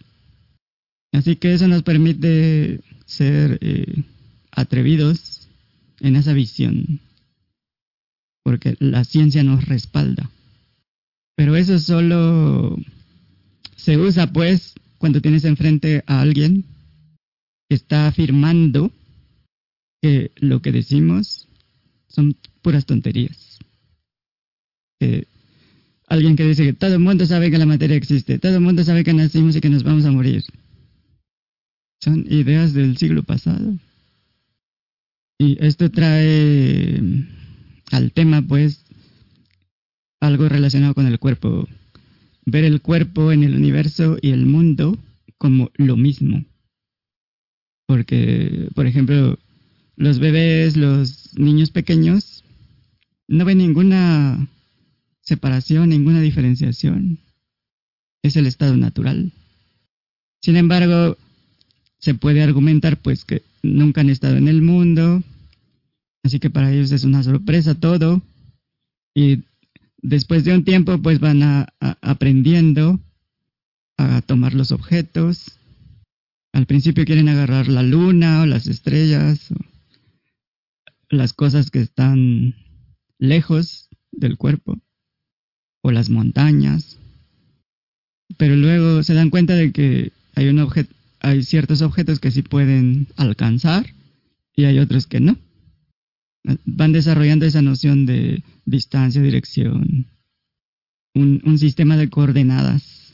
Así 1.14 1.36
que 1.36 1.54
eso 1.54 1.68
nos 1.68 1.84
permite 1.84 2.82
ser 3.06 3.60
eh, 3.62 4.04
atrevidos 4.52 5.48
en 6.00 6.16
esa 6.16 6.34
visión, 6.34 7.00
porque 8.44 8.76
la 8.80 9.04
ciencia 9.04 9.44
nos 9.44 9.66
respalda. 9.66 10.30
Pero 11.36 11.56
eso 11.56 11.78
solo 11.78 12.78
se 13.76 13.98
usa 13.98 14.34
pues 14.34 14.74
cuando 14.98 15.22
tienes 15.22 15.46
enfrente 15.46 16.04
a 16.08 16.22
alguien 16.22 16.66
que 17.70 17.76
está 17.76 18.08
afirmando 18.08 18.92
que 20.02 20.32
lo 20.38 20.64
que 20.64 20.72
decimos 20.72 21.48
son 22.08 22.36
puras 22.64 22.88
tonterías. 22.88 23.60
Alguien 26.08 26.36
que 26.36 26.44
dice 26.46 26.64
que 26.64 26.74
todo 26.74 26.94
el 26.94 27.00
mundo 27.00 27.26
sabe 27.26 27.52
que 27.52 27.58
la 27.58 27.66
materia 27.66 27.98
existe, 27.98 28.40
todo 28.40 28.56
el 28.56 28.62
mundo 28.62 28.84
sabe 28.84 29.04
que 29.04 29.14
nacimos 29.14 29.56
y 29.56 29.62
que 29.62 29.70
nos 29.70 29.84
vamos 29.84 30.06
a 30.06 30.12
morir. 30.12 30.44
Son 32.02 32.26
ideas 32.30 32.74
del 32.74 32.98
siglo 32.98 33.24
pasado. 33.24 33.78
Y 35.38 35.58
esto 35.66 35.90
trae 35.90 37.02
al 37.92 38.12
tema, 38.12 38.42
pues, 38.42 38.86
algo 40.20 40.48
relacionado 40.48 40.94
con 40.94 41.08
el 41.08 41.20
cuerpo. 41.20 41.68
Ver 42.46 42.64
el 42.64 42.82
cuerpo 42.82 43.32
en 43.32 43.44
el 43.44 43.56
universo 43.56 44.18
y 44.22 44.30
el 44.30 44.46
mundo 44.46 44.98
como 45.38 45.72
lo 45.76 45.98
mismo. 45.98 46.46
Porque, 47.88 48.70
por 48.76 48.88
ejemplo, 48.88 49.38
los 49.96 50.20
bebés, 50.20 50.78
los 50.78 51.38
niños 51.38 51.72
pequeños, 51.72 52.44
no 53.28 53.46
ven 53.46 53.58
ninguna 53.58 54.48
separación, 55.26 55.90
ninguna 55.90 56.22
diferenciación. 56.22 57.20
Es 58.24 58.36
el 58.36 58.46
estado 58.46 58.78
natural. 58.78 59.34
Sin 60.42 60.56
embargo, 60.56 61.18
se 62.00 62.14
puede 62.14 62.44
argumentar 62.44 62.98
pues 63.02 63.26
que 63.26 63.42
nunca 63.64 64.02
han 64.02 64.10
estado 64.10 64.38
en 64.38 64.48
el 64.48 64.62
mundo, 64.62 65.24
así 66.24 66.40
que 66.40 66.50
para 66.50 66.72
ellos 66.72 66.92
es 66.92 67.04
una 67.04 67.24
sorpresa 67.24 67.76
todo. 67.76 68.22
Y 69.16 69.44
después 69.98 70.44
de 70.44 70.54
un 70.54 70.64
tiempo 70.64 71.02
pues 71.02 71.20
van 71.20 71.42
a, 71.42 71.74
aprendiendo 71.80 73.00
a 73.98 74.22
tomar 74.22 74.54
los 74.54 74.72
objetos. 74.72 75.60
Al 76.54 76.68
principio 76.68 77.06
quieren 77.06 77.30
agarrar 77.30 77.68
la 77.68 77.84
luna 77.84 78.44
o 78.44 78.46
las 78.46 78.68
estrellas 78.68 79.52
o 79.52 79.56
las 81.10 81.34
cosas 81.34 81.72
que 81.72 81.80
están 81.80 82.56
lejos 83.18 83.90
del 84.12 84.38
cuerpo 84.38 84.85
o 85.86 85.92
las 85.92 86.10
montañas. 86.10 86.98
Pero 88.38 88.56
luego 88.56 89.04
se 89.04 89.14
dan 89.14 89.30
cuenta 89.30 89.54
de 89.54 89.72
que 89.72 90.12
hay 91.20 91.44
ciertos 91.44 91.84
objetos 91.84 92.20
que 92.20 92.32
sí 92.32 92.42
pueden 92.42 93.08
alcanzar 93.18 93.86
y 94.56 94.64
hay 94.64 94.80
otros 94.80 95.06
que 95.06 95.20
no. 95.20 95.38
Van 96.66 96.92
desarrollando 96.92 97.46
esa 97.46 97.62
noción 97.62 98.08
de 98.08 98.42
distancia, 98.66 99.22
dirección, 99.22 100.08
un, 101.14 101.44
un 101.46 101.60
sistema 101.60 101.98
de 101.98 102.10
coordenadas. 102.10 103.14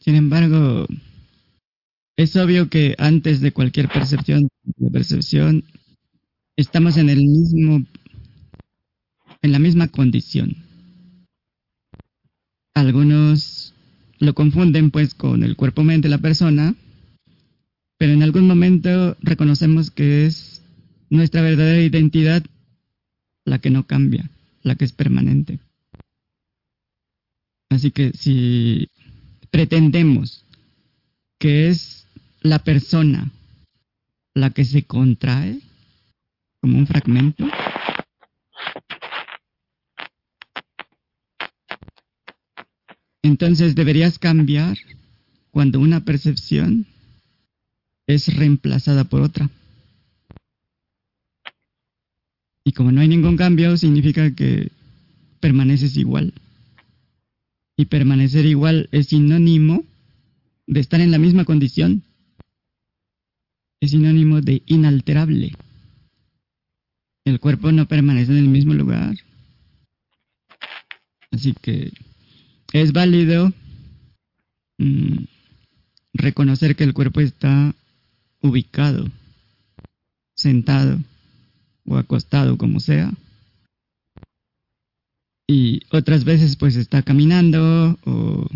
Sin 0.00 0.16
embargo, 0.16 0.88
es 2.16 2.34
obvio 2.34 2.68
que 2.68 2.96
antes 2.98 3.40
de 3.40 3.52
cualquier 3.52 3.88
percepción, 3.88 4.48
de 4.64 4.90
percepción, 4.90 5.62
estamos 6.56 6.96
en 6.96 7.10
el 7.10 7.18
mismo, 7.18 7.86
en 9.42 9.52
la 9.52 9.58
misma 9.58 9.88
condición. 9.88 10.56
Algunos 12.74 13.74
lo 14.18 14.34
confunden 14.34 14.90
pues 14.90 15.14
con 15.14 15.42
el 15.42 15.56
cuerpo-mente 15.56 16.08
la 16.08 16.18
persona, 16.18 16.74
pero 17.98 18.12
en 18.12 18.22
algún 18.22 18.46
momento 18.46 19.16
reconocemos 19.20 19.90
que 19.90 20.26
es 20.26 20.62
nuestra 21.10 21.42
verdadera 21.42 21.82
identidad 21.82 22.42
la 23.44 23.58
que 23.58 23.70
no 23.70 23.86
cambia, 23.86 24.30
la 24.62 24.76
que 24.76 24.84
es 24.84 24.92
permanente. 24.92 25.58
Así 27.68 27.90
que 27.90 28.12
si 28.12 28.88
pretendemos 29.50 30.44
que 31.38 31.68
es 31.68 32.06
la 32.40 32.60
persona 32.60 33.30
la 34.34 34.50
que 34.50 34.64
se 34.64 34.84
contrae 34.84 35.58
como 36.60 36.78
un 36.78 36.86
fragmento, 36.86 37.46
Entonces 43.22 43.76
deberías 43.76 44.18
cambiar 44.18 44.76
cuando 45.52 45.78
una 45.78 46.04
percepción 46.04 46.86
es 48.06 48.34
reemplazada 48.34 49.04
por 49.04 49.22
otra. 49.22 49.48
Y 52.64 52.72
como 52.72 52.92
no 52.92 53.00
hay 53.00 53.08
ningún 53.08 53.36
cambio, 53.36 53.76
significa 53.76 54.34
que 54.34 54.70
permaneces 55.40 55.96
igual. 55.96 56.32
Y 57.76 57.86
permanecer 57.86 58.44
igual 58.46 58.88
es 58.92 59.08
sinónimo 59.08 59.84
de 60.66 60.80
estar 60.80 61.00
en 61.00 61.10
la 61.10 61.18
misma 61.18 61.44
condición. 61.44 62.02
Es 63.80 63.90
sinónimo 63.90 64.40
de 64.40 64.62
inalterable. 64.66 65.52
El 67.24 67.40
cuerpo 67.40 67.70
no 67.72 67.86
permanece 67.86 68.32
en 68.32 68.38
el 68.38 68.48
mismo 68.48 68.74
lugar. 68.74 69.16
Así 71.30 71.54
que 71.60 71.92
es 72.72 72.92
válido 72.92 73.52
mm, 74.78 75.24
reconocer 76.14 76.74
que 76.76 76.84
el 76.84 76.94
cuerpo 76.94 77.20
está 77.20 77.74
ubicado, 78.40 79.06
sentado 80.34 80.98
o 81.84 81.96
acostado, 81.96 82.56
como 82.56 82.80
sea. 82.80 83.12
Y 85.46 85.82
otras 85.90 86.24
veces 86.24 86.56
pues 86.56 86.76
está 86.76 87.02
caminando 87.02 87.98
o 88.04 88.48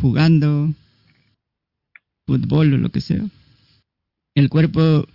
jugando 0.00 0.74
fútbol 2.26 2.74
o 2.74 2.78
lo 2.78 2.90
que 2.90 3.00
sea. 3.00 3.24
El 4.34 4.48
cuerpo 4.48 5.06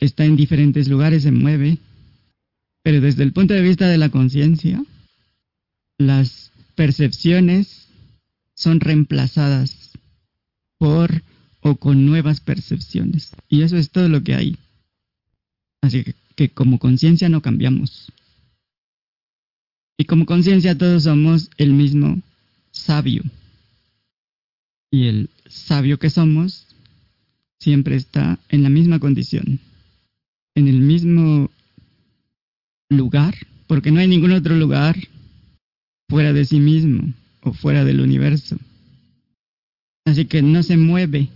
está 0.00 0.24
en 0.24 0.36
diferentes 0.36 0.88
lugares, 0.88 1.22
se 1.22 1.32
mueve, 1.32 1.78
pero 2.82 3.00
desde 3.00 3.22
el 3.22 3.32
punto 3.32 3.54
de 3.54 3.62
vista 3.62 3.88
de 3.88 3.98
la 3.98 4.10
conciencia, 4.10 4.82
las 5.98 6.52
percepciones 6.76 7.88
son 8.54 8.78
reemplazadas 8.80 9.92
por 10.78 11.22
o 11.60 11.76
con 11.76 12.06
nuevas 12.06 12.40
percepciones. 12.40 13.32
Y 13.48 13.62
eso 13.62 13.76
es 13.76 13.90
todo 13.90 14.08
lo 14.08 14.22
que 14.22 14.34
hay. 14.34 14.56
Así 15.80 16.04
que, 16.36 16.50
como 16.50 16.78
conciencia 16.78 17.28
no 17.28 17.42
cambiamos. 17.42 18.12
Y 19.98 20.04
como 20.04 20.26
conciencia 20.26 20.78
todos 20.78 21.04
somos 21.04 21.50
el 21.56 21.72
mismo 21.72 22.22
sabio. 22.70 23.22
Y 24.90 25.08
el 25.08 25.30
sabio 25.48 25.98
que 25.98 26.10
somos 26.10 26.66
siempre 27.58 27.96
está 27.96 28.38
en 28.48 28.62
la 28.62 28.68
misma 28.68 29.00
condición, 29.00 29.58
en 30.54 30.68
el 30.68 30.80
mismo 30.80 31.50
lugar, 32.88 33.34
porque 33.66 33.90
no 33.90 34.00
hay 34.00 34.06
ningún 34.06 34.32
otro 34.32 34.54
lugar 34.54 34.96
fuera 36.08 36.32
de 36.32 36.44
sí 36.44 36.60
mismo 36.60 37.12
o 37.42 37.52
fuera 37.52 37.84
del 37.84 38.00
universo. 38.00 38.56
Así 40.04 40.26
que 40.26 40.42
no 40.42 40.62
se 40.62 40.76
mueve, 40.76 41.28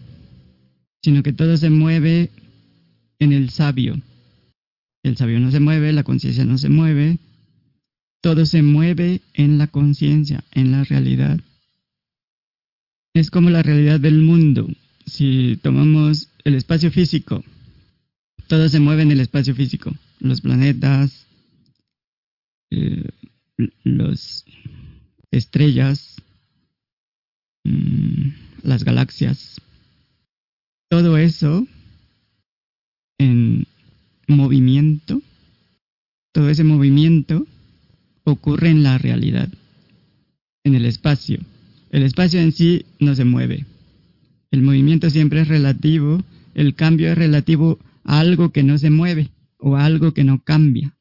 sino 1.03 1.23
que 1.23 1.33
todo 1.33 1.57
se 1.57 1.71
mueve 1.71 2.31
en 3.19 3.33
el 3.33 3.51
sabio. 3.51 4.01
El 5.03 5.17
sabio 5.17 5.41
no 5.41 5.51
se 5.51 5.61
mueve, 5.61 5.93
la 5.93 6.05
conciencia 6.05 6.45
no 6.45 6.59
se 6.59 6.69
mueve, 6.69 7.19
todo 8.21 8.45
se 8.45 8.63
mueve 8.63 9.23
en 9.35 9.59
la 9.59 9.67
conciencia, 9.67 10.45
en 10.53 10.73
la 10.73 10.85
realidad. 10.85 11.41
Es 13.15 13.31
como 13.31 13.51
la 13.51 13.63
realidad 13.63 13.99
del 13.99 14.19
mundo. 14.19 14.69
Si 15.07 15.59
tomamos 15.63 16.29
el 16.45 16.55
espacio 16.55 16.91
físico, 16.91 17.43
todo 18.47 18.69
se 18.69 18.79
mueve 18.79 19.03
en 19.03 19.11
el 19.11 19.21
espacio 19.21 19.55
físico. 19.55 19.93
Los 20.21 20.43
planetas, 20.43 21.27
eh, 22.71 23.09
las 23.85 24.45
estrellas, 25.31 26.17
mm, 27.65 28.29
las 28.63 28.85
galaxias, 28.85 29.61
todo 30.89 31.17
eso 31.17 31.67
en 33.19 33.67
movimiento, 34.27 35.21
todo 36.33 36.49
ese 36.49 36.65
movimiento 36.65 37.47
ocurre 38.25 38.71
en 38.71 38.83
la 38.83 38.99
realidad, 38.99 39.49
en 40.65 40.75
el 40.75 40.85
espacio. 40.85 41.41
El 41.91 42.03
espacio 42.03 42.41
en 42.41 42.53
sí 42.53 42.87
no 42.99 43.15
se 43.15 43.25
mueve. 43.25 43.67
El 44.51 44.63
movimiento 44.63 45.11
siempre 45.11 45.43
es 45.43 45.49
relativo, 45.49 46.23
el 46.55 46.75
cambio 46.75 47.11
es 47.11 47.19
relativo 47.19 47.79
a 48.05 48.21
algo 48.21 48.51
que 48.51 48.63
no 48.63 48.79
se 48.79 48.91
mueve 48.91 49.31
o 49.59 49.77
a 49.77 49.85
algo 49.85 50.13
que 50.13 50.25
no 50.25 50.43
cambia. 50.43 50.97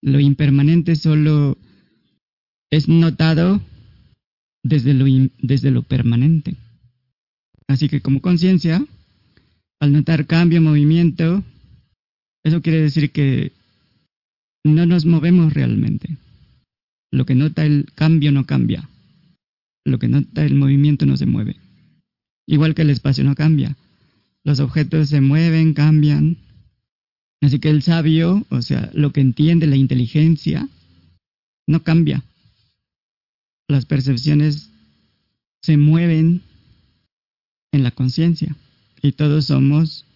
Lo 0.00 0.20
impermanente 0.20 0.96
solo 0.96 1.58
es 2.70 2.88
notado 2.88 3.60
desde 4.62 4.94
lo, 4.94 5.06
desde 5.40 5.70
lo 5.70 5.82
permanente. 5.82 6.56
Así 7.66 7.88
que 7.88 8.00
como 8.00 8.20
conciencia, 8.20 8.84
al 9.80 9.92
notar 9.92 10.26
cambio, 10.26 10.60
movimiento, 10.60 11.44
eso 12.44 12.62
quiere 12.62 12.80
decir 12.80 13.10
que 13.10 13.52
no 14.64 14.86
nos 14.86 15.04
movemos 15.04 15.52
realmente. 15.52 16.16
Lo 17.10 17.24
que 17.26 17.34
nota 17.34 17.64
el 17.64 17.86
cambio 17.94 18.32
no 18.32 18.44
cambia. 18.44 18.88
Lo 19.84 19.98
que 19.98 20.08
nota 20.08 20.44
el 20.44 20.54
movimiento 20.54 21.06
no 21.06 21.16
se 21.16 21.26
mueve. 21.26 21.56
Igual 22.46 22.74
que 22.74 22.82
el 22.82 22.90
espacio 22.90 23.24
no 23.24 23.34
cambia. 23.34 23.76
Los 24.44 24.60
objetos 24.60 25.08
se 25.08 25.20
mueven, 25.20 25.74
cambian. 25.74 26.38
Así 27.40 27.58
que 27.58 27.70
el 27.70 27.82
sabio, 27.82 28.46
o 28.50 28.62
sea, 28.62 28.90
lo 28.94 29.12
que 29.12 29.20
entiende 29.20 29.66
la 29.66 29.76
inteligencia, 29.76 30.68
no 31.66 31.82
cambia. 31.82 32.24
Las 33.68 33.84
percepciones 33.84 34.70
se 35.62 35.76
mueven 35.76 36.42
en 37.72 37.82
la 37.82 37.90
conciencia 37.90 38.56
y 39.02 39.12
todos 39.12 39.46
somos 39.46 40.06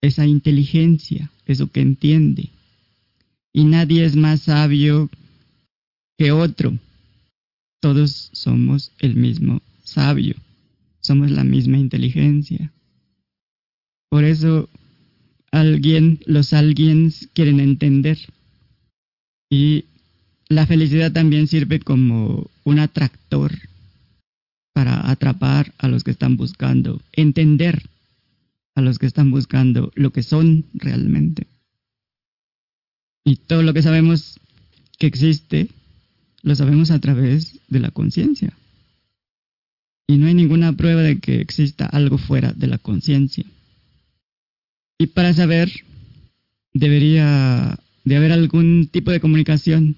esa 0.00 0.26
inteligencia, 0.26 1.30
eso 1.46 1.70
que 1.70 1.80
entiende. 1.80 2.50
Y 3.52 3.64
nadie 3.64 4.04
es 4.04 4.16
más 4.16 4.42
sabio 4.42 5.10
que 6.18 6.32
otro. 6.32 6.78
Todos 7.80 8.30
somos 8.32 8.92
el 8.98 9.16
mismo 9.16 9.60
sabio, 9.82 10.36
somos 11.00 11.30
la 11.30 11.44
misma 11.44 11.78
inteligencia. 11.78 12.72
Por 14.08 14.24
eso 14.24 14.68
alguien, 15.50 16.20
los 16.26 16.52
alguien 16.52 17.12
quieren 17.32 17.60
entender. 17.60 18.18
Y 19.50 19.84
la 20.48 20.66
felicidad 20.66 21.12
también 21.12 21.46
sirve 21.46 21.80
como 21.80 22.50
un 22.64 22.78
atractor 22.78 23.52
para 24.72 25.10
atrapar 25.10 25.72
a 25.78 25.88
los 25.88 26.04
que 26.04 26.10
están 26.10 26.36
buscando, 26.36 27.00
entender 27.12 27.82
a 28.74 28.82
los 28.82 28.98
que 28.98 29.06
están 29.06 29.30
buscando 29.30 29.90
lo 29.94 30.10
que 30.10 30.22
son 30.22 30.64
realmente. 30.74 31.46
Y 33.24 33.36
todo 33.36 33.62
lo 33.62 33.74
que 33.74 33.82
sabemos 33.82 34.38
que 34.98 35.06
existe, 35.06 35.68
lo 36.42 36.54
sabemos 36.54 36.90
a 36.90 37.00
través 37.00 37.58
de 37.68 37.80
la 37.80 37.90
conciencia. 37.90 38.52
Y 40.06 40.18
no 40.18 40.26
hay 40.26 40.34
ninguna 40.34 40.72
prueba 40.74 41.02
de 41.02 41.18
que 41.18 41.40
exista 41.40 41.86
algo 41.86 42.18
fuera 42.18 42.52
de 42.52 42.68
la 42.68 42.78
conciencia. 42.78 43.44
Y 44.98 45.08
para 45.08 45.34
saber, 45.34 45.72
debería 46.72 47.78
de 48.04 48.16
haber 48.16 48.30
algún 48.30 48.88
tipo 48.92 49.10
de 49.10 49.20
comunicación. 49.20 49.96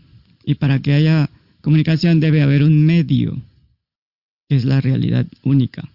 Y 0.49 0.55
para 0.55 0.81
que 0.81 0.95
haya 0.95 1.29
comunicación 1.61 2.20
debe 2.20 2.41
haber 2.41 2.62
un 2.62 2.87
medio 2.87 3.37
es 4.49 4.65
la 4.65 4.81
realidad 4.81 5.27
única. 5.43 5.87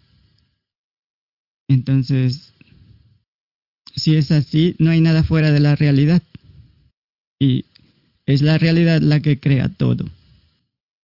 Entonces, 1.68 2.54
si 3.96 4.16
es 4.16 4.30
así, 4.30 4.76
no 4.78 4.92
hay 4.92 5.02
nada 5.02 5.24
fuera 5.24 5.52
de 5.52 5.60
la 5.60 5.76
realidad. 5.76 6.22
Y 7.40 7.66
es 8.28 8.44
la 8.44 8.60
realidad 8.60 9.02
la 9.02 9.22
que 9.22 9.40
crea 9.40 9.70
todo. 9.70 10.06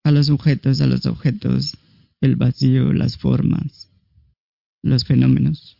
A 0.03 0.11
los 0.11 0.27
sujetos, 0.27 0.79
a 0.81 0.85
los 0.85 1.07
objetos, 1.07 1.75
el 2.21 2.35
vacío, 2.35 2.93
las 2.93 3.17
formas, 3.17 3.89
los 4.83 5.05
fenómenos. 5.05 5.75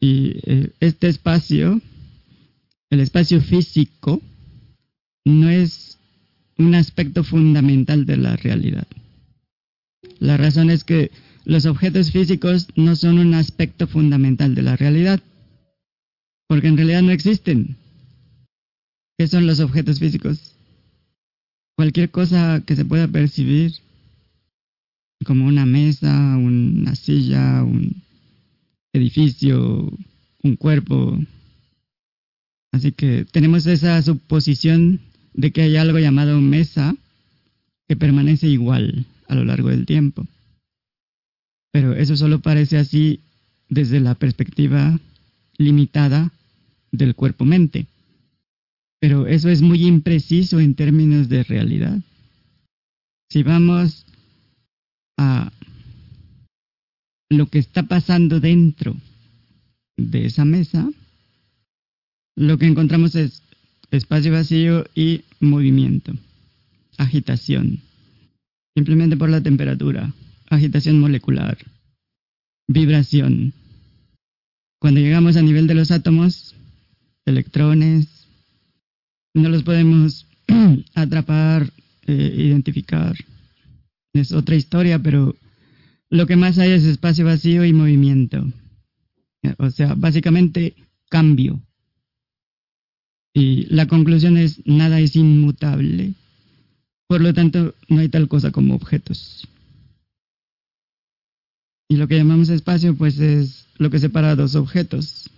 Y 0.00 0.40
eh, 0.42 0.72
este 0.80 1.06
espacio, 1.06 1.80
el 2.90 2.98
espacio 2.98 3.40
físico, 3.40 4.20
no 5.24 5.48
es 5.48 5.98
un 6.58 6.74
aspecto 6.74 7.24
fundamental 7.24 8.06
de 8.06 8.16
la 8.16 8.36
realidad. 8.36 8.86
La 10.18 10.36
razón 10.36 10.70
es 10.70 10.84
que 10.84 11.10
los 11.44 11.66
objetos 11.66 12.10
físicos 12.10 12.68
no 12.76 12.96
son 12.96 13.18
un 13.18 13.34
aspecto 13.34 13.86
fundamental 13.86 14.54
de 14.54 14.62
la 14.62 14.76
realidad, 14.76 15.20
porque 16.46 16.68
en 16.68 16.76
realidad 16.76 17.02
no 17.02 17.10
existen. 17.10 17.76
¿Qué 19.18 19.28
son 19.28 19.46
los 19.46 19.60
objetos 19.60 19.98
físicos? 19.98 20.54
Cualquier 21.76 22.10
cosa 22.10 22.62
que 22.66 22.76
se 22.76 22.84
pueda 22.84 23.08
percibir, 23.08 23.74
como 25.24 25.46
una 25.46 25.66
mesa, 25.66 26.36
una 26.36 26.94
silla, 26.94 27.62
un 27.62 28.02
edificio, 28.92 29.92
un 30.42 30.56
cuerpo. 30.56 31.18
Así 32.72 32.92
que 32.92 33.24
tenemos 33.30 33.66
esa 33.66 34.00
suposición 34.02 35.00
de 35.34 35.52
que 35.52 35.62
hay 35.62 35.76
algo 35.76 35.98
llamado 35.98 36.40
mesa 36.40 36.96
que 37.86 37.96
permanece 37.96 38.48
igual 38.48 39.04
a 39.28 39.34
lo 39.34 39.44
largo 39.44 39.68
del 39.68 39.84
tiempo. 39.84 40.26
Pero 41.72 41.92
eso 41.94 42.16
solo 42.16 42.40
parece 42.40 42.78
así 42.78 43.20
desde 43.68 44.00
la 44.00 44.14
perspectiva 44.14 44.98
limitada 45.58 46.32
del 46.92 47.14
cuerpo-mente. 47.14 47.86
Pero 49.00 49.26
eso 49.26 49.48
es 49.48 49.60
muy 49.60 49.84
impreciso 49.84 50.60
en 50.60 50.74
términos 50.74 51.28
de 51.28 51.42
realidad. 51.42 51.98
Si 53.28 53.42
vamos 53.42 54.06
a 55.18 55.50
lo 57.28 57.46
que 57.46 57.58
está 57.58 57.82
pasando 57.82 58.38
dentro 58.38 58.96
de 59.96 60.26
esa 60.26 60.44
mesa, 60.44 60.88
lo 62.36 62.58
que 62.58 62.66
encontramos 62.66 63.14
es 63.14 63.42
espacio 63.96 64.32
vacío 64.32 64.84
y 64.94 65.22
movimiento, 65.40 66.12
agitación, 66.98 67.80
simplemente 68.74 69.16
por 69.16 69.30
la 69.30 69.42
temperatura, 69.42 70.12
agitación 70.50 71.00
molecular, 71.00 71.58
vibración. 72.68 73.52
Cuando 74.80 75.00
llegamos 75.00 75.36
a 75.36 75.42
nivel 75.42 75.66
de 75.66 75.74
los 75.74 75.90
átomos, 75.90 76.54
electrones, 77.24 78.28
no 79.34 79.48
los 79.48 79.62
podemos 79.62 80.26
atrapar, 80.94 81.70
eh, 82.06 82.34
identificar. 82.36 83.16
Es 84.12 84.32
otra 84.32 84.54
historia, 84.54 84.98
pero 85.02 85.34
lo 86.10 86.26
que 86.26 86.36
más 86.36 86.58
hay 86.58 86.70
es 86.70 86.84
espacio 86.84 87.24
vacío 87.24 87.64
y 87.64 87.72
movimiento. 87.72 88.46
O 89.58 89.70
sea, 89.70 89.94
básicamente 89.94 90.74
cambio. 91.08 91.60
Y 93.34 93.66
la 93.66 93.86
conclusión 93.88 94.36
es, 94.36 94.64
nada 94.64 95.00
es 95.00 95.16
inmutable. 95.16 96.14
Por 97.08 97.20
lo 97.20 97.34
tanto, 97.34 97.74
no 97.88 98.00
hay 98.00 98.08
tal 98.08 98.28
cosa 98.28 98.52
como 98.52 98.74
objetos. 98.74 99.48
Y 101.88 101.96
lo 101.96 102.08
que 102.08 102.16
llamamos 102.16 102.48
espacio, 102.48 102.96
pues 102.96 103.18
es 103.18 103.66
lo 103.76 103.90
que 103.90 103.98
separa 103.98 104.36
dos 104.36 104.54
objetos, 104.54 105.28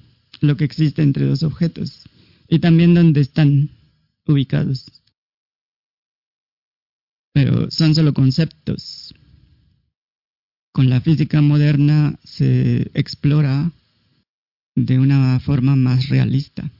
lo 0.40 0.56
que 0.56 0.64
existe 0.64 1.02
entre 1.02 1.24
dos 1.26 1.42
objetos, 1.42 2.04
y 2.48 2.58
también 2.60 2.94
donde 2.94 3.20
están 3.22 3.70
ubicados. 4.26 4.86
Pero 7.32 7.70
son 7.70 7.94
solo 7.94 8.12
conceptos. 8.14 9.14
con 10.72 10.90
la 10.90 11.00
física 11.00 11.40
moderna 11.40 12.18
se 12.22 12.90
explora 12.92 13.72
de 14.76 14.98
una 14.98 15.40
forma 15.40 15.74
más 15.74 16.10
realista. 16.10 16.70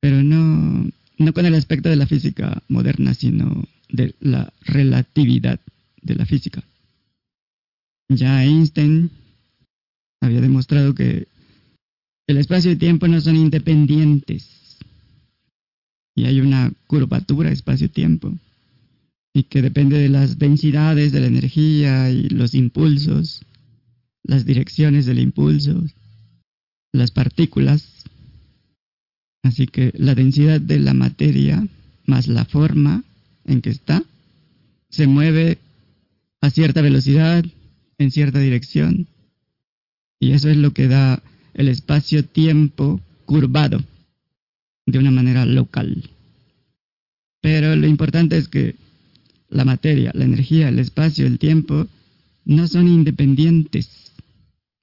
Pero 0.00 0.22
no, 0.22 0.90
no 1.18 1.32
con 1.32 1.46
el 1.46 1.54
aspecto 1.54 1.88
de 1.88 1.96
la 1.96 2.06
física 2.06 2.62
moderna, 2.68 3.14
sino 3.14 3.64
de 3.88 4.14
la 4.20 4.52
relatividad 4.60 5.60
de 6.02 6.14
la 6.14 6.26
física. 6.26 6.62
Ya 8.08 8.44
Einstein 8.44 9.10
había 10.20 10.40
demostrado 10.40 10.94
que 10.94 11.28
el 12.26 12.38
espacio 12.38 12.70
y 12.70 12.76
tiempo 12.76 13.08
no 13.08 13.20
son 13.20 13.36
independientes 13.36 14.58
y 16.18 16.24
hay 16.24 16.40
una 16.40 16.72
curvatura 16.88 17.50
espacio-tiempo 17.50 18.34
y 19.32 19.44
que 19.44 19.62
depende 19.62 19.98
de 19.98 20.08
las 20.08 20.38
densidades 20.38 21.12
de 21.12 21.20
la 21.20 21.28
energía 21.28 22.10
y 22.10 22.28
los 22.28 22.54
impulsos, 22.54 23.44
las 24.24 24.44
direcciones 24.44 25.06
del 25.06 25.20
impulso, 25.20 25.84
las 26.92 27.12
partículas. 27.12 27.97
Así 29.48 29.66
que 29.66 29.92
la 29.96 30.14
densidad 30.14 30.60
de 30.60 30.78
la 30.78 30.92
materia 30.92 31.66
más 32.04 32.28
la 32.28 32.44
forma 32.44 33.02
en 33.46 33.62
que 33.62 33.70
está 33.70 34.02
se 34.90 35.06
mueve 35.06 35.56
a 36.42 36.50
cierta 36.50 36.82
velocidad, 36.82 37.42
en 37.96 38.10
cierta 38.10 38.40
dirección. 38.40 39.06
Y 40.20 40.32
eso 40.32 40.50
es 40.50 40.58
lo 40.58 40.74
que 40.74 40.86
da 40.86 41.22
el 41.54 41.68
espacio-tiempo 41.68 43.00
curvado 43.24 43.82
de 44.84 44.98
una 44.98 45.10
manera 45.10 45.46
local. 45.46 46.10
Pero 47.40 47.74
lo 47.74 47.86
importante 47.86 48.36
es 48.36 48.48
que 48.48 48.74
la 49.48 49.64
materia, 49.64 50.12
la 50.14 50.26
energía, 50.26 50.68
el 50.68 50.78
espacio, 50.78 51.26
el 51.26 51.38
tiempo 51.38 51.86
no 52.44 52.68
son 52.68 52.86
independientes, 52.86 54.12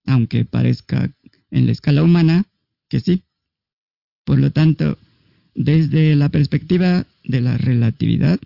aunque 0.07 0.43
parezca 0.43 1.11
en 1.51 1.67
la 1.67 1.71
escala 1.71 2.01
humana 2.01 2.45
que 2.89 2.99
sí. 2.99 3.21
Por 4.25 4.39
lo 4.39 4.51
tanto, 4.51 4.97
desde 5.53 6.15
la 6.15 6.29
perspectiva 6.29 7.07
de 7.23 7.41
la 7.41 7.57
relatividad, 7.57 8.39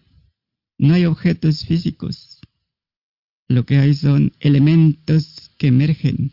no 0.78 0.94
hay 0.94 1.06
objetos 1.06 1.66
físicos. 1.66 2.40
Lo 3.48 3.66
que 3.66 3.78
hay 3.78 3.96
son 3.96 4.32
elementos 4.40 5.52
que 5.58 5.68
emergen, 5.68 6.32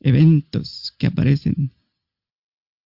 eventos 0.00 0.94
que 0.98 1.06
aparecen. 1.06 1.70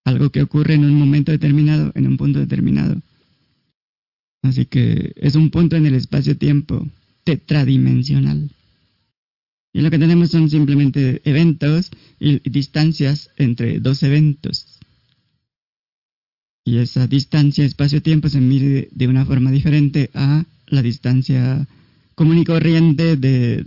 Algo 0.05 0.31
que 0.31 0.43
ocurre 0.43 0.75
en 0.75 0.85
un 0.85 0.95
momento 0.95 1.33
determinado, 1.33 1.93
en 1.95 2.07
un 2.07 2.17
punto 2.17 2.41
determinado. 2.41 3.01
Así 4.43 4.67
que 4.67 5.13
es 5.17 5.37
un 5.37 5.51
punto 5.51 5.77
en 5.77 5.87
el 5.87 5.95
espacio-tiempo 5.95 6.89
tetradimensional. 7.25 8.51
Y 9.73 9.81
lo 9.81 9.91
que 9.91 9.99
tenemos 9.99 10.31
son 10.31 10.51
simplemente 10.51 11.23
eventos 11.25 11.91
y 12.19 12.39
distancias 12.51 13.31
entre 13.37 13.81
dos 13.81 14.03
eventos. 14.03 14.82
Y 16.65 16.79
esa 16.79 17.07
distancia 17.07 17.65
espacio-tiempo 17.65 18.29
se 18.29 18.41
mide 18.41 18.89
de 18.93 19.09
una 19.09 19.25
forma 19.25 19.51
diferente 19.51 20.11
a 20.15 20.45
la 20.67 20.83
distancia 20.83 21.67
común 22.15 22.39
y 22.39 22.45
corriente 22.45 23.17
de, 23.17 23.67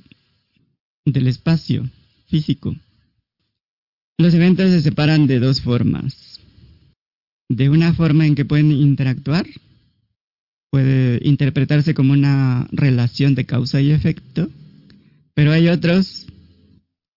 del 1.06 1.28
espacio 1.28 1.90
físico. 2.28 2.76
Los 4.18 4.34
eventos 4.34 4.70
se 4.72 4.82
separan 4.82 5.28
de 5.28 5.40
dos 5.40 5.62
formas. 5.62 6.40
De 7.50 7.70
una 7.70 7.94
forma 7.94 8.26
en 8.26 8.36
que 8.36 8.46
pueden 8.46 8.72
interactuar 8.72 9.46
puede 10.72 11.22
interpretarse 11.24 11.94
como 11.94 12.12
una 12.12 12.68
relación 12.72 13.34
de 13.34 13.46
causa 13.46 13.80
y 13.80 13.92
efecto, 13.92 14.50
pero 15.34 15.54
hay 15.54 15.70
otros 15.70 16.28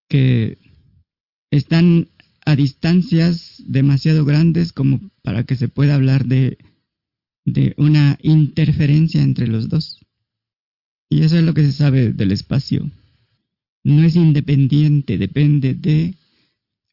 que 0.09 0.59
están 1.51 2.07
a 2.49 2.57
distancias 2.57 3.63
demasiado 3.67 4.25
grandes 4.25 4.73
como 4.73 5.11
para 5.21 5.43
que 5.45 5.55
se 5.55 5.69
pueda 5.69 5.95
hablar 5.95 6.25
de, 6.25 6.57
de 7.45 7.75
una 7.77 8.19
interferencia 8.23 9.21
entre 9.21 9.47
los 9.47 9.69
dos. 9.69 10.01
Y 11.11 11.25
eso 11.25 11.37
es 11.37 11.43
lo 11.43 11.53
que 11.53 11.67
se 11.67 11.73
sabe 11.73 12.15
del 12.15 12.33
espacio. 12.33 12.91
No 13.85 14.03
es 14.03 14.17
independiente, 14.17 15.19
depende 15.19 15.75
de 15.75 16.15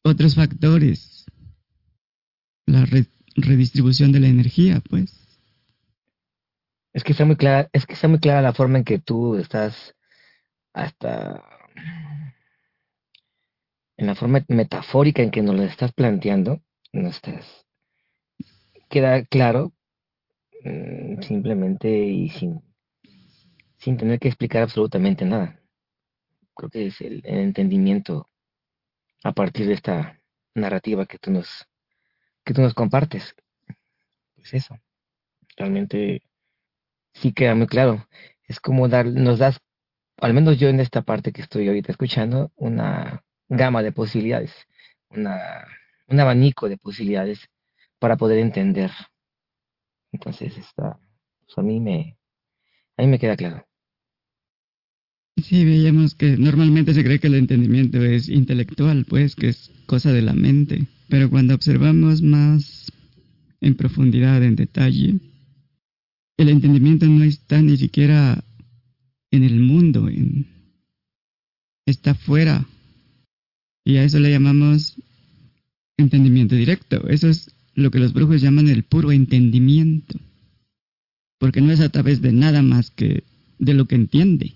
otros 0.04 0.36
factores. 0.36 1.24
La 2.66 2.86
redistribución 3.38 4.12
de 4.12 4.20
la 4.20 4.28
energía, 4.28 4.82
pues. 4.82 5.18
Es 6.92 7.06
que 7.06 7.14
está 7.14 7.24
muy 7.24 7.38
clara, 7.38 7.70
es 7.72 7.86
que 7.86 7.94
está 7.94 8.10
muy 8.10 8.20
clara 8.20 8.42
la 8.42 8.54
forma 8.54 8.80
en 8.80 8.84
que 8.84 9.00
tú 9.00 9.38
estás 9.38 9.96
hasta 10.74 11.42
en 13.98 14.08
la 14.08 14.16
forma 14.16 14.44
metafórica 14.48 15.22
en 15.22 15.32
que 15.32 15.42
nos 15.42 15.56
lo 15.56 15.64
estás 15.64 15.94
planteando, 15.94 16.62
no 16.94 17.10
estás 17.10 17.66
queda 18.90 19.26
claro 19.26 19.74
mm, 20.64 21.22
simplemente 21.22 21.90
y 21.90 22.30
sin 22.30 22.62
sin 23.78 23.98
tener 23.98 24.20
que 24.20 24.30
explicar 24.30 24.64
absolutamente 24.64 25.26
nada. 25.26 25.60
Creo 26.56 26.70
que 26.70 26.88
es 26.88 27.02
el, 27.02 27.22
entendimiento 27.26 28.30
a 29.24 29.34
partir 29.34 29.68
de 29.68 29.74
esta 29.74 30.20
narrativa 30.56 31.06
que 31.06 31.20
tú 31.20 31.30
nos 31.32 31.68
que 32.44 32.54
tú 32.54 32.62
nos 32.62 32.74
compartes. 32.74 33.36
Pues 34.36 34.54
eso. 34.54 34.80
Realmente 35.58 36.24
sí 37.14 37.34
queda 37.34 37.54
muy 37.54 37.68
claro. 37.68 38.08
Es 38.48 38.60
como 38.60 38.88
dar, 38.88 39.08
nos 39.08 39.40
das, 39.40 39.60
al 40.18 40.34
menos 40.34 40.60
yo 40.60 40.70
en 40.70 40.80
esta 40.80 41.02
parte 41.02 41.32
que 41.32 41.42
estoy 41.42 41.68
ahorita 41.68 41.92
escuchando, 41.92 42.52
una 42.56 43.24
gama 43.50 43.84
de 43.84 43.92
posibilidades, 43.92 44.52
una, 45.10 45.66
un 46.08 46.20
abanico 46.20 46.70
de 46.70 46.78
posibilidades 46.78 47.40
para 48.00 48.18
poder 48.18 48.40
entender. 48.40 48.92
Entonces, 50.12 50.58
está, 50.58 51.00
pues 51.46 51.58
a 51.58 51.62
mí 51.62 51.80
me, 51.80 52.18
a 52.98 53.02
mí 53.02 53.08
me 53.08 53.20
queda 53.20 53.36
claro. 53.36 53.66
Sí, 55.44 55.66
veíamos 55.66 56.16
que 56.16 56.38
normalmente 56.38 56.94
se 56.94 57.04
cree 57.04 57.20
que 57.20 57.28
el 57.28 57.36
entendimiento 57.36 58.02
es 58.02 58.30
intelectual, 58.30 59.06
pues 59.06 59.36
que 59.36 59.50
es 59.50 59.72
cosa 59.86 60.14
de 60.14 60.22
la 60.22 60.34
mente, 60.34 60.88
pero 61.10 61.30
cuando 61.30 61.54
observamos 61.54 62.22
más 62.22 62.92
en 63.60 63.76
profundidad, 63.76 64.42
en 64.44 64.56
detalle, 64.56 65.20
el 66.38 66.50
entendimiento 66.50 67.06
no 67.06 67.24
está 67.24 67.62
ni 67.62 67.78
siquiera 67.78 68.44
en 69.32 69.44
el 69.44 69.60
mundo, 69.60 70.08
en, 70.08 70.48
está 71.86 72.16
fuera. 72.16 72.66
Y 73.86 73.98
a 73.98 74.04
eso 74.04 74.20
le 74.20 74.32
llamamos 74.32 74.96
entendimiento 75.96 76.56
directo. 76.56 77.08
Eso 77.08 77.30
es 77.30 77.52
lo 77.76 77.92
que 77.92 78.00
los 78.00 78.14
brujos 78.14 78.42
llaman 78.42 78.68
el 78.68 78.84
puro 78.84 79.12
entendimiento. 79.12 80.20
Porque 81.38 81.62
no 81.62 81.72
es 81.72 81.80
a 81.80 81.90
través 81.90 82.22
de 82.22 82.34
nada 82.34 82.64
más 82.64 82.90
que 82.90 83.24
de 83.60 83.74
lo 83.74 83.86
que 83.86 83.96
entiende. 83.96 84.54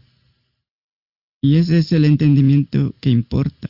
Y 1.41 1.55
ese 1.55 1.77
es 1.77 1.91
el 1.91 2.05
entendimiento 2.05 2.95
que 2.99 3.11
importa. 3.11 3.69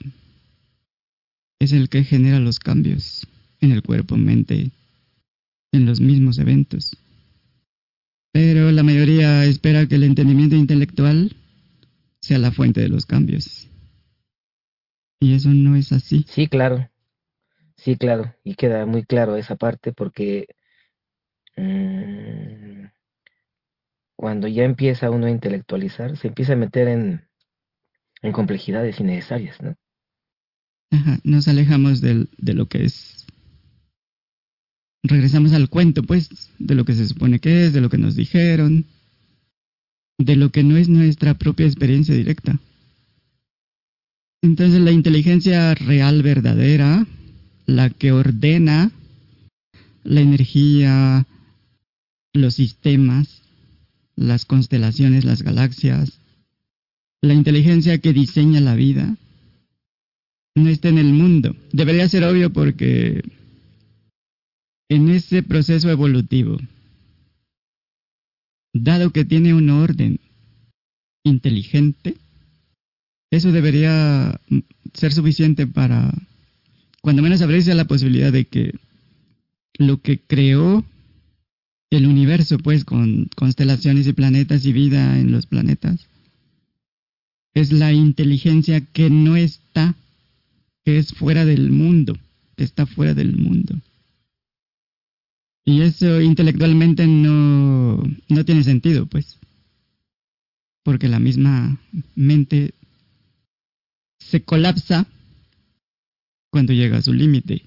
Es 1.59 1.73
el 1.73 1.89
que 1.89 2.03
genera 2.03 2.39
los 2.39 2.59
cambios 2.59 3.27
en 3.59 3.71
el 3.71 3.83
cuerpo, 3.83 4.15
mente, 4.15 4.71
en 5.73 5.85
los 5.85 5.99
mismos 5.99 6.39
eventos. 6.39 6.95
Pero 8.31 8.71
la 8.71 8.83
mayoría 8.83 9.45
espera 9.45 9.87
que 9.87 9.95
el 9.95 10.03
entendimiento 10.03 10.55
intelectual 10.55 11.35
sea 12.21 12.37
la 12.37 12.51
fuente 12.51 12.79
de 12.79 12.89
los 12.89 13.05
cambios. 13.05 13.58
Y 15.19 15.33
eso 15.33 15.49
no 15.49 15.75
es 15.75 15.91
así. 15.91 16.25
Sí, 16.27 16.47
claro. 16.47 16.89
Sí, 17.75 17.97
claro. 17.97 18.33
Y 18.43 18.55
queda 18.55 18.85
muy 18.85 19.03
claro 19.03 19.35
esa 19.35 19.55
parte 19.55 19.93
porque 19.93 20.47
mmm, 21.57 22.85
cuando 24.15 24.47
ya 24.47 24.63
empieza 24.63 25.11
uno 25.11 25.27
a 25.27 25.31
intelectualizar, 25.31 26.17
se 26.17 26.27
empieza 26.27 26.53
a 26.53 26.57
meter 26.57 26.87
en, 26.87 27.27
en 28.21 28.31
complejidades 28.31 28.99
innecesarias, 28.99 29.61
¿no? 29.61 29.75
Ajá, 30.91 31.19
nos 31.23 31.47
alejamos 31.47 32.01
del, 32.01 32.29
de 32.37 32.53
lo 32.53 32.65
que 32.67 32.83
es 32.85 33.27
regresamos 35.03 35.53
al 35.53 35.69
cuento, 35.69 36.03
pues, 36.03 36.51
de 36.59 36.75
lo 36.75 36.85
que 36.85 36.93
se 36.93 37.07
supone 37.07 37.39
que 37.39 37.65
es, 37.65 37.73
de 37.73 37.81
lo 37.81 37.89
que 37.89 37.97
nos 37.97 38.15
dijeron, 38.15 38.85
de 40.17 40.35
lo 40.35 40.49
que 40.51 40.63
no 40.63 40.77
es 40.77 40.89
nuestra 40.89 41.33
propia 41.35 41.65
experiencia 41.65 42.13
directa. 42.13 42.59
Entonces 44.41 44.79
la 44.81 44.91
inteligencia 44.91 45.73
real 45.75 46.23
verdadera, 46.23 47.05
la 47.65 47.89
que 47.89 48.11
ordena 48.11 48.91
la 50.03 50.21
energía, 50.21 51.25
los 52.33 52.55
sistemas, 52.55 53.41
las 54.15 54.45
constelaciones, 54.45 55.25
las 55.25 55.41
galaxias, 55.41 56.19
la 57.21 57.33
inteligencia 57.33 57.97
que 57.99 58.13
diseña 58.13 58.61
la 58.61 58.75
vida, 58.75 59.17
no 60.55 60.69
está 60.69 60.89
en 60.89 60.97
el 60.97 61.13
mundo. 61.13 61.55
Debería 61.71 62.07
ser 62.07 62.23
obvio 62.23 62.51
porque 62.51 63.21
en 64.89 65.09
ese 65.09 65.43
proceso 65.43 65.89
evolutivo, 65.89 66.57
dado 68.73 69.11
que 69.11 69.25
tiene 69.25 69.53
un 69.53 69.69
orden 69.69 70.19
inteligente, 71.23 72.15
eso 73.31 73.51
debería 73.51 74.39
ser 74.93 75.13
suficiente 75.13 75.67
para, 75.67 76.13
cuando 77.01 77.21
menos 77.21 77.41
abrirse 77.41 77.73
la 77.75 77.85
posibilidad 77.85 78.31
de 78.31 78.45
que 78.45 78.73
lo 79.77 80.01
que 80.01 80.19
creó 80.19 80.83
el 81.91 82.05
universo, 82.05 82.57
pues, 82.57 82.85
con 82.85 83.29
constelaciones 83.35 84.07
y 84.07 84.13
planetas 84.13 84.65
y 84.65 84.73
vida 84.73 85.19
en 85.19 85.31
los 85.31 85.45
planetas, 85.45 86.07
es 87.53 87.71
la 87.71 87.91
inteligencia 87.93 88.81
que 88.81 89.09
no 89.09 89.35
está, 89.35 89.95
que 90.85 90.97
es 90.97 91.13
fuera 91.13 91.45
del 91.45 91.71
mundo, 91.71 92.17
que 92.55 92.63
está 92.63 92.85
fuera 92.85 93.13
del 93.13 93.37
mundo. 93.37 93.79
Y 95.65 95.81
eso 95.81 96.21
intelectualmente 96.21 97.05
no, 97.07 98.03
no 98.27 98.45
tiene 98.45 98.63
sentido, 98.63 99.05
pues. 99.05 99.37
Porque 100.83 101.07
la 101.07 101.19
misma 101.19 101.79
mente 102.15 102.73
se 104.19 104.43
colapsa 104.43 105.05
cuando 106.51 106.73
llega 106.73 106.97
a 106.97 107.01
su 107.01 107.13
límite 107.13 107.63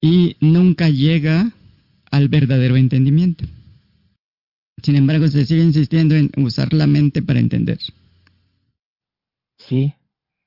y 0.00 0.36
nunca 0.40 0.88
llega 0.88 1.52
al 2.10 2.28
verdadero 2.28 2.76
entendimiento. 2.76 3.44
Sin 4.82 4.96
embargo, 4.96 5.28
se 5.28 5.44
sigue 5.44 5.62
insistiendo 5.62 6.14
en 6.14 6.30
usar 6.38 6.72
la 6.72 6.86
mente 6.86 7.22
para 7.22 7.38
entender. 7.38 7.78
Sí, 9.58 9.94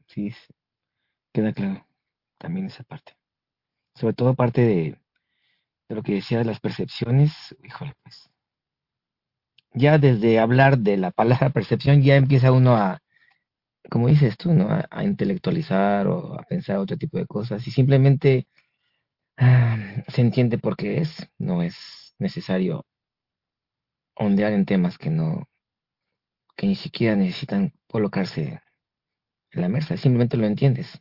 sí, 0.07 0.33
queda 1.31 1.53
claro 1.53 1.85
también 2.39 2.65
esa 2.65 2.83
parte. 2.83 3.15
Sobre 3.95 4.15
todo 4.15 4.33
parte 4.33 4.61
de, 4.61 4.97
de 5.87 5.95
lo 5.95 6.01
que 6.01 6.15
decía 6.15 6.39
de 6.39 6.45
las 6.45 6.59
percepciones, 6.59 7.55
híjole, 7.63 7.93
pues. 8.01 8.29
Ya 9.75 9.97
desde 9.97 10.39
hablar 10.39 10.79
de 10.79 10.97
la 10.97 11.11
palabra 11.11 11.49
percepción 11.53 12.01
ya 12.01 12.15
empieza 12.15 12.51
uno 12.51 12.75
a, 12.75 13.02
como 13.89 14.07
dices 14.07 14.37
tú, 14.37 14.53
¿no? 14.53 14.67
A, 14.69 15.03
intelectualizar 15.03 16.07
o 16.07 16.39
a 16.39 16.43
pensar 16.43 16.77
otro 16.77 16.97
tipo 16.97 17.17
de 17.17 17.25
cosas 17.25 17.65
y 17.67 17.71
simplemente 17.71 18.47
ah, 19.37 19.77
se 20.07 20.21
entiende 20.21 20.57
por 20.57 20.75
qué 20.75 20.97
es, 20.99 21.27
no 21.37 21.61
es 21.61 21.75
necesario 22.19 22.85
ondear 24.15 24.53
en 24.53 24.65
temas 24.65 24.97
que 24.97 25.09
no, 25.09 25.47
que 26.55 26.67
ni 26.67 26.75
siquiera 26.75 27.15
necesitan 27.15 27.73
colocarse 27.87 28.61
en 29.51 29.61
la 29.61 29.69
mesa, 29.69 29.97
simplemente 29.97 30.37
lo 30.37 30.45
entiendes. 30.45 30.99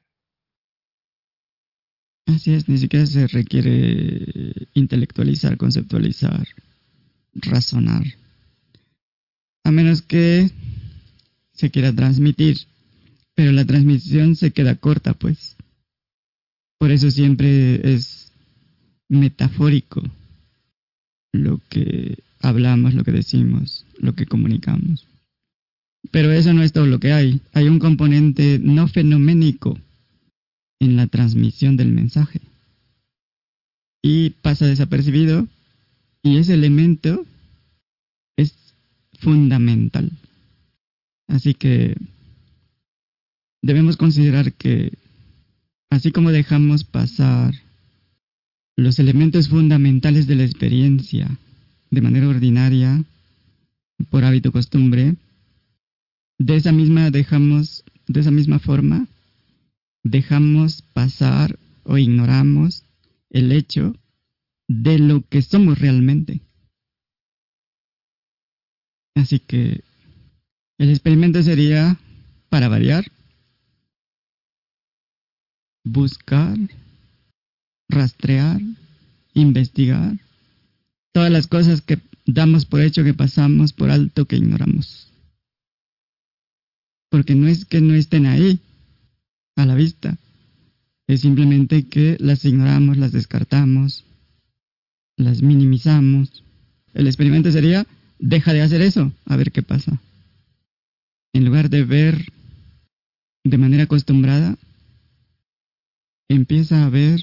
Así 2.26 2.54
es, 2.54 2.68
ni 2.68 2.78
siquiera 2.78 3.04
se 3.06 3.26
requiere 3.26 4.68
intelectualizar, 4.74 5.56
conceptualizar, 5.56 6.46
razonar. 7.34 8.04
A 9.64 9.70
menos 9.70 10.02
que 10.02 10.50
se 11.52 11.70
quiera 11.70 11.94
transmitir 11.94 12.58
pero 13.34 13.52
la 13.52 13.64
transmisión 13.64 14.36
se 14.36 14.50
queda 14.50 14.76
corta, 14.76 15.14
pues. 15.14 15.56
Por 16.78 16.90
eso 16.90 17.10
siempre 17.10 17.94
es 17.94 18.32
metafórico 19.08 20.02
lo 21.32 21.60
que 21.68 22.18
hablamos, 22.40 22.94
lo 22.94 23.04
que 23.04 23.12
decimos, 23.12 23.86
lo 23.98 24.14
que 24.14 24.26
comunicamos. 24.26 25.06
Pero 26.10 26.32
eso 26.32 26.52
no 26.52 26.62
es 26.62 26.72
todo 26.72 26.86
lo 26.86 26.98
que 26.98 27.12
hay. 27.12 27.40
Hay 27.52 27.68
un 27.68 27.78
componente 27.78 28.58
no 28.60 28.88
fenoménico 28.88 29.78
en 30.80 30.96
la 30.96 31.06
transmisión 31.06 31.76
del 31.76 31.92
mensaje. 31.92 32.40
Y 34.02 34.30
pasa 34.30 34.66
desapercibido 34.66 35.46
y 36.22 36.38
ese 36.38 36.54
elemento 36.54 37.24
es 38.36 38.54
fundamental. 39.20 40.10
Así 41.28 41.54
que 41.54 41.96
debemos 43.62 43.96
considerar 43.96 44.52
que, 44.52 44.92
así 45.90 46.10
como 46.12 46.32
dejamos 46.32 46.84
pasar 46.84 47.54
los 48.76 48.98
elementos 48.98 49.48
fundamentales 49.48 50.26
de 50.26 50.34
la 50.34 50.44
experiencia 50.44 51.38
de 51.90 52.00
manera 52.00 52.28
ordinaria, 52.28 53.04
por 54.10 54.24
hábito 54.24 54.50
costumbre, 54.50 55.14
de 56.38 56.56
esa 56.56 56.72
misma 56.72 57.10
dejamos, 57.10 57.84
de 58.08 58.20
esa 58.20 58.30
misma 58.30 58.58
forma, 58.58 59.06
dejamos 60.02 60.82
pasar 60.82 61.58
o 61.84 61.98
ignoramos 61.98 62.84
el 63.30 63.52
hecho 63.52 63.94
de 64.68 64.98
lo 64.98 65.22
que 65.28 65.42
somos 65.42 65.78
realmente. 65.78 66.40
Así 69.14 69.38
que 69.38 69.82
el 70.78 70.90
experimento 70.90 71.42
sería, 71.42 71.98
para 72.48 72.68
variar, 72.68 73.11
buscar, 75.84 76.56
rastrear, 77.88 78.60
investigar, 79.34 80.16
todas 81.12 81.30
las 81.30 81.46
cosas 81.46 81.80
que 81.80 81.98
damos 82.26 82.66
por 82.66 82.80
hecho 82.80 83.04
que 83.04 83.14
pasamos 83.14 83.72
por 83.72 83.90
alto 83.90 84.26
que 84.26 84.36
ignoramos. 84.36 85.08
Porque 87.10 87.34
no 87.34 87.46
es 87.46 87.64
que 87.64 87.80
no 87.80 87.94
estén 87.94 88.26
ahí, 88.26 88.60
a 89.56 89.66
la 89.66 89.74
vista, 89.74 90.18
es 91.06 91.20
simplemente 91.20 91.86
que 91.86 92.16
las 92.20 92.44
ignoramos, 92.44 92.96
las 92.96 93.12
descartamos, 93.12 94.04
las 95.16 95.42
minimizamos. 95.42 96.42
El 96.94 97.06
experimento 97.06 97.50
sería, 97.50 97.86
deja 98.18 98.52
de 98.54 98.62
hacer 98.62 98.80
eso, 98.80 99.12
a 99.26 99.36
ver 99.36 99.52
qué 99.52 99.62
pasa. 99.62 100.00
En 101.34 101.44
lugar 101.44 101.70
de 101.70 101.84
ver 101.84 102.32
de 103.44 103.58
manera 103.58 103.84
acostumbrada, 103.84 104.56
empieza 106.34 106.84
a 106.84 106.90
ver 106.90 107.20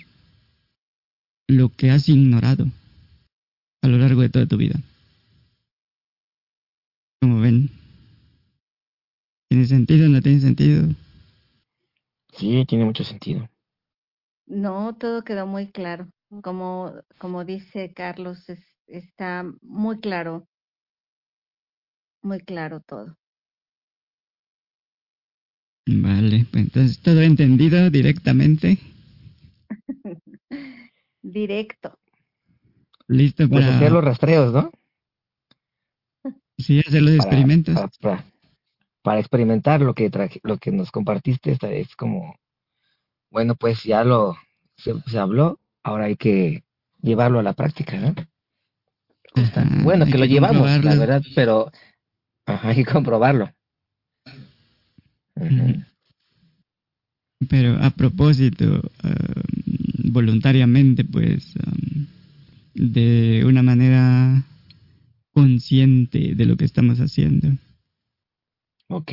lo 1.47 1.69
que 1.69 1.91
has 1.91 2.07
ignorado 2.09 2.67
a 3.81 3.87
lo 3.87 3.97
largo 3.97 4.21
de 4.21 4.29
toda 4.29 4.45
tu 4.45 4.57
vida. 4.57 4.79
Como 7.21 7.41
ven, 7.41 7.69
¿tiene 9.49 9.65
sentido 9.65 10.05
o 10.05 10.09
no 10.09 10.21
tiene 10.21 10.39
sentido? 10.39 10.87
Sí, 12.33 12.65
tiene 12.65 12.85
mucho 12.85 13.03
sentido. 13.03 13.49
No, 14.47 14.95
todo 14.95 15.23
quedó 15.23 15.45
muy 15.47 15.71
claro. 15.71 16.09
Como, 16.43 16.93
como 17.17 17.45
dice 17.45 17.93
Carlos, 17.93 18.45
está 18.87 19.45
muy 19.61 19.99
claro, 19.99 20.47
muy 22.21 22.39
claro 22.39 22.79
todo. 22.81 23.17
Vale, 25.87 26.45
pues 26.51 26.63
entonces 26.65 26.99
todo 26.99 27.21
entendido 27.21 27.89
directamente. 27.89 28.77
Directo. 31.21 31.97
Listo 33.07 33.47
Pues 33.49 33.65
para 33.65 33.75
hacer 33.77 33.91
los 33.91 34.03
rastreos, 34.03 34.53
¿no? 34.53 34.71
sí, 36.57 36.79
hacer 36.85 37.01
los 37.01 37.11
Para- 37.11 37.21
experimentos. 37.23 37.75
Para, 37.75 37.89
para- 38.01 38.25
para 39.01 39.19
experimentar 39.21 39.79
lo 39.81 39.93
que 39.95 40.09
traje- 40.11 40.41
lo 40.43 40.57
que 40.57 40.71
nos 40.71 40.91
compartiste 40.91 41.51
esta 41.51 41.67
vez 41.67 41.95
como 41.95 42.35
bueno 43.31 43.55
pues 43.55 43.81
ya 43.83 44.03
lo 44.03 44.35
se, 44.77 44.93
se 45.09 45.17
habló 45.17 45.57
ahora 45.83 46.05
hay 46.05 46.17
que 46.17 46.63
llevarlo 47.01 47.39
a 47.39 47.43
la 47.43 47.53
práctica 47.53 47.97
¿no? 47.97 48.13
Ajá, 49.35 49.65
bueno 49.83 50.05
que 50.05 50.17
lo 50.17 50.25
llevamos 50.25 50.83
la 50.83 50.95
verdad 50.95 51.23
pero 51.33 51.71
ajá, 52.45 52.69
hay 52.69 52.75
que 52.75 52.91
comprobarlo 52.91 53.49
Ujú. 55.35 55.81
Pero 57.47 57.77
a 57.81 57.89
propósito, 57.91 58.81
um, 59.03 60.11
voluntariamente, 60.11 61.05
pues, 61.05 61.53
um, 61.55 62.05
de 62.73 63.43
una 63.45 63.63
manera 63.63 64.43
consciente 65.33 66.35
de 66.35 66.45
lo 66.45 66.57
que 66.57 66.65
estamos 66.65 66.99
haciendo. 66.99 67.49
Ok. 68.89 69.11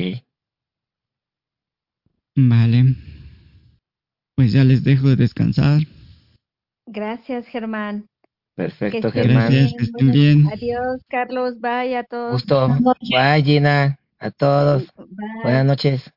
Vale. 2.35 2.95
Pues 4.35 4.51
ya 4.51 4.63
les 4.63 4.83
dejo 4.83 5.15
descansar. 5.15 5.81
Gracias, 6.85 7.47
Germán. 7.47 8.07
perfecto 8.55 9.11
Germán 9.11 9.51
Gracias, 9.51 9.73
que 9.77 9.83
estén 9.85 10.11
bien. 10.11 10.47
Adiós, 10.47 11.01
Carlos. 11.09 11.59
Bye 11.59 11.97
a 11.97 12.03
todos. 12.03 12.31
gusto 12.33 12.59
Buenas 12.67 12.81
noches. 12.81 13.09
bye 13.09 13.43
Gina 13.43 13.99
a 14.19 14.31
todos 14.31 14.87
Bye. 14.95 15.41
buenas 15.43 15.65
noches 15.65 16.11